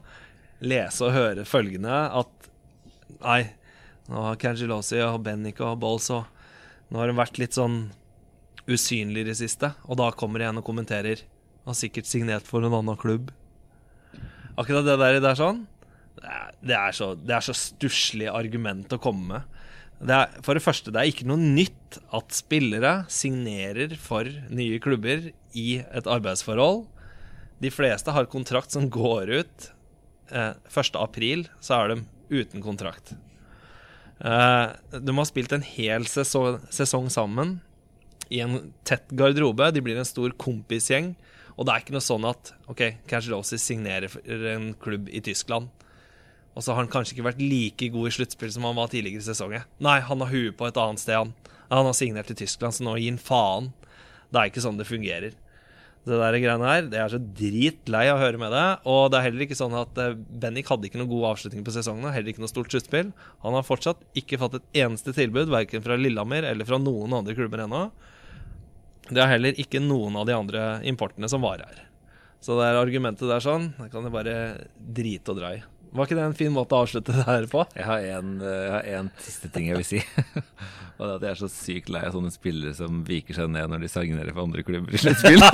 lese 0.61 1.07
og 1.07 1.15
høre 1.15 1.45
følgende 1.49 2.03
at 2.21 2.49
Nei, 3.21 3.41
nå 4.09 4.27
har 4.27 4.37
Kangelosi 4.41 5.01
og 5.05 5.23
Bennik 5.25 5.59
og 5.65 5.79
Bolls 5.81 6.09
og 6.13 6.29
Nå 6.91 6.99
har 6.99 7.07
de 7.07 7.15
vært 7.15 7.37
litt 7.39 7.55
sånn 7.55 7.85
usynlige 8.67 9.23
i 9.23 9.29
det 9.29 9.37
siste. 9.39 9.69
Og 9.87 9.95
da 9.99 10.09
kommer 10.11 10.43
en 10.43 10.59
og 10.59 10.65
kommenterer. 10.67 11.21
Har 11.63 11.77
sikkert 11.77 12.09
signert 12.09 12.47
for 12.49 12.65
en 12.67 12.75
annen 12.75 12.99
klubb. 12.99 13.29
Akkurat 14.59 14.83
det 14.83 14.97
der, 14.99 15.21
det 15.23 15.29
er 15.29 15.39
sånn 15.39 15.61
Det 16.17 16.27
er, 16.27 16.49
det 16.59 16.75
er 16.75 16.95
så, 16.97 17.07
det 17.15 17.35
er 17.37 17.45
så 17.45 17.55
stusslig 17.55 18.27
argument 18.27 18.91
å 18.91 18.99
komme 19.01 19.29
med. 19.29 19.61
Det 20.01 20.15
er, 20.15 20.31
for 20.41 20.57
det 20.57 20.63
første, 20.65 20.89
det 20.89 20.97
er 20.97 21.11
ikke 21.11 21.27
noe 21.29 21.37
nytt 21.37 21.99
at 22.15 22.33
spillere 22.33 23.03
signerer 23.11 23.93
for 24.01 24.25
nye 24.49 24.79
klubber 24.81 25.27
i 25.53 25.67
et 25.83 26.09
arbeidsforhold. 26.09 26.87
De 27.61 27.69
fleste 27.69 28.13
har 28.15 28.29
kontrakt 28.31 28.73
som 28.73 28.87
går 28.89 29.29
ut 29.29 29.67
eh, 30.33 30.55
1. 30.57 30.97
april, 30.97 31.45
så 31.61 31.77
er 31.77 31.93
de 31.93 31.99
uten 32.31 32.63
kontrakt. 32.65 33.13
Eh, 34.21 34.67
de 34.97 35.17
har 35.17 35.29
spilt 35.29 35.53
en 35.53 35.65
hel 35.65 36.07
sesong, 36.09 36.57
sesong 36.73 37.11
sammen 37.13 37.59
i 38.31 38.41
en 38.41 38.71
tett 38.87 39.05
garderobe. 39.17 39.69
De 39.69 39.83
blir 39.85 40.01
en 40.01 40.07
stor 40.07 40.33
kompisgjeng. 40.41 41.13
Og 41.57 41.67
det 41.67 41.73
er 41.73 41.83
ikke 41.83 41.93
noe 41.93 42.05
sånn 42.05 42.25
at 42.25 42.53
OK, 42.71 42.81
Cangelosi 43.09 43.59
signerer 43.61 44.09
for 44.09 44.49
en 44.49 44.71
klubb 44.81 45.11
i 45.13 45.21
Tyskland. 45.21 45.69
Og 46.51 46.65
så 46.65 46.73
har 46.73 46.83
han 46.83 46.91
kanskje 46.91 47.15
ikke 47.15 47.29
vært 47.29 47.43
like 47.43 47.91
god 47.93 48.09
i 48.09 48.15
sluttspill 48.17 48.51
som 48.51 48.65
han 48.67 48.75
var 48.75 48.91
tidligere 48.91 49.23
i 49.23 49.27
sesongen. 49.29 49.67
Nei, 49.83 49.99
han 50.03 50.23
har 50.23 50.33
huet 50.33 50.57
på 50.59 50.67
et 50.67 50.79
annet 50.81 51.01
sted, 51.01 51.15
han. 51.15 51.31
Han 51.71 51.87
har 51.87 51.95
signert 51.95 52.27
til 52.27 52.41
Tyskland, 52.41 52.75
så 52.75 52.83
nå 52.83 52.97
gir 52.99 53.13
han 53.13 53.21
faen. 53.21 53.71
Det 54.31 54.41
er 54.41 54.51
ikke 54.51 54.63
sånn 54.63 54.79
det 54.79 54.89
fungerer. 54.89 55.37
Det 56.01 56.17
der 56.17 56.35
greiene 56.41 56.65
her, 56.65 56.87
det 56.89 56.97
er 56.97 57.11
så 57.13 57.19
dritlei 57.21 58.07
av 58.09 58.17
å 58.17 58.21
høre 58.23 58.39
med 58.41 58.51
det. 58.55 58.65
Og 58.89 59.03
det 59.13 59.19
er 59.19 59.25
heller 59.27 59.45
ikke 59.45 59.57
sånn 59.59 59.75
at 59.77 59.99
eh, 60.01 60.15
Bennik 60.17 60.71
hadde 60.71 60.89
ikke 60.89 60.97
noen 60.97 61.11
god 61.11 61.27
avslutning 61.35 61.65
på 61.67 61.75
sesongen. 61.75 62.09
Heller 62.09 62.33
ikke 62.33 62.41
noe 62.41 62.49
stort 62.51 62.73
sluttspill. 62.73 63.11
Han 63.45 63.57
har 63.57 63.67
fortsatt 63.67 64.01
ikke 64.17 64.39
fått 64.41 64.57
et 64.57 64.81
eneste 64.81 65.13
tilbud, 65.15 65.51
verken 65.53 65.85
fra 65.85 65.99
Lillehammer 65.99 66.47
eller 66.49 66.67
fra 66.67 66.81
noen 66.81 67.13
andre 67.19 67.37
klubber 67.37 67.63
ennå. 67.67 67.85
Det 69.11 69.21
er 69.21 69.29
heller 69.35 69.61
ikke 69.61 69.83
noen 69.83 70.17
av 70.17 70.25
de 70.25 70.35
andre 70.35 70.65
importene 70.89 71.29
som 71.29 71.45
var 71.45 71.61
her. 71.67 71.83
Så 72.41 72.57
det 72.57 72.65
er 72.65 72.81
argumentet 72.81 73.29
der 73.29 73.43
sånn, 73.43 73.69
det 73.77 73.91
kan 73.93 74.07
jeg 74.07 74.15
bare 74.15 74.35
drite 74.81 75.35
og 75.35 75.37
dra 75.37 75.53
i. 75.53 75.61
Var 75.91 76.07
ikke 76.07 76.15
det 76.15 76.23
en 76.23 76.37
fin 76.39 76.53
måte 76.55 76.71
å 76.75 76.85
avslutte 76.85 77.11
det 77.11 77.25
her 77.27 77.45
på? 77.51 77.65
Jeg 77.75 77.83
har 77.83 77.99
en, 78.15 78.29
eh, 78.39 78.61
jeg 78.63 78.71
har 78.71 78.85
en 79.01 79.09
siste 79.19 79.49
ting 79.51 79.65
jeg 79.67 79.75
vil 79.81 79.87
si. 79.89 79.99
Og 81.01 81.03
det 81.03 81.11
er 81.11 81.17
at 81.17 81.25
jeg 81.25 81.31
er 81.33 81.39
så 81.41 81.49
sykt 81.51 81.89
lei 81.91 82.03
av 82.05 82.13
sånne 82.15 82.31
spillere 82.31 82.73
som 82.77 83.01
viker 83.07 83.33
seg 83.35 83.49
ned 83.51 83.65
når 83.73 83.79
de 83.83 83.89
signerer 83.91 84.31
for 84.31 84.43
andre 84.45 84.63
klubber 84.63 84.93
i 84.95 85.01
sluttspill. 85.01 85.41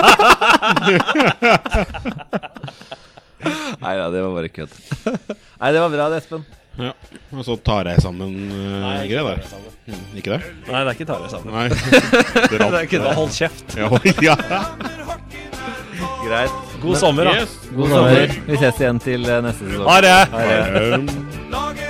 Nei 3.81 3.93
da, 3.95 4.09
det 4.11 4.21
var 4.25 4.33
bare 4.35 4.51
kødd. 4.51 4.73
Nei, 5.07 5.69
det 5.71 5.79
var 5.81 5.91
bra 5.93 6.09
det, 6.11 6.17
Espen. 6.21 6.43
Ja. 6.77 6.91
Og 7.33 7.45
så 7.47 7.55
tar 7.65 7.87
jeg 7.89 8.01
sammen 8.03 8.35
uh, 8.51 9.01
greier 9.07 9.25
der. 9.31 9.39
Mm, 9.87 10.03
ikke 10.19 10.35
det? 10.35 10.41
Nei, 10.67 10.81
det 10.83 10.91
er 10.91 10.93
ikke 10.97 11.09
tar 11.09 11.23
jeg 11.25 11.31
sammen. 11.33 11.51
Nei. 11.55 11.67
Det 11.71 12.59
Det 12.61 12.67
er 12.67 12.83
ikke 12.83 13.01
det. 13.01 13.13
Hold 13.17 13.33
kjeft. 13.33 13.77
Ja, 13.79 13.87
ja. 14.27 14.35
Greit. 16.25 16.51
God 16.81 16.97
sommer, 16.97 17.25
da. 17.25 17.35
Yes. 17.41 17.57
God 17.75 17.89
sommer. 17.89 18.35
Vi 18.47 18.57
ses 18.61 18.81
igjen 18.83 18.99
til 19.03 19.29
eh, 19.29 19.41
neste 19.45 19.65
sesong. 19.65 19.89
Ha 19.89 20.01
det! 20.05 21.86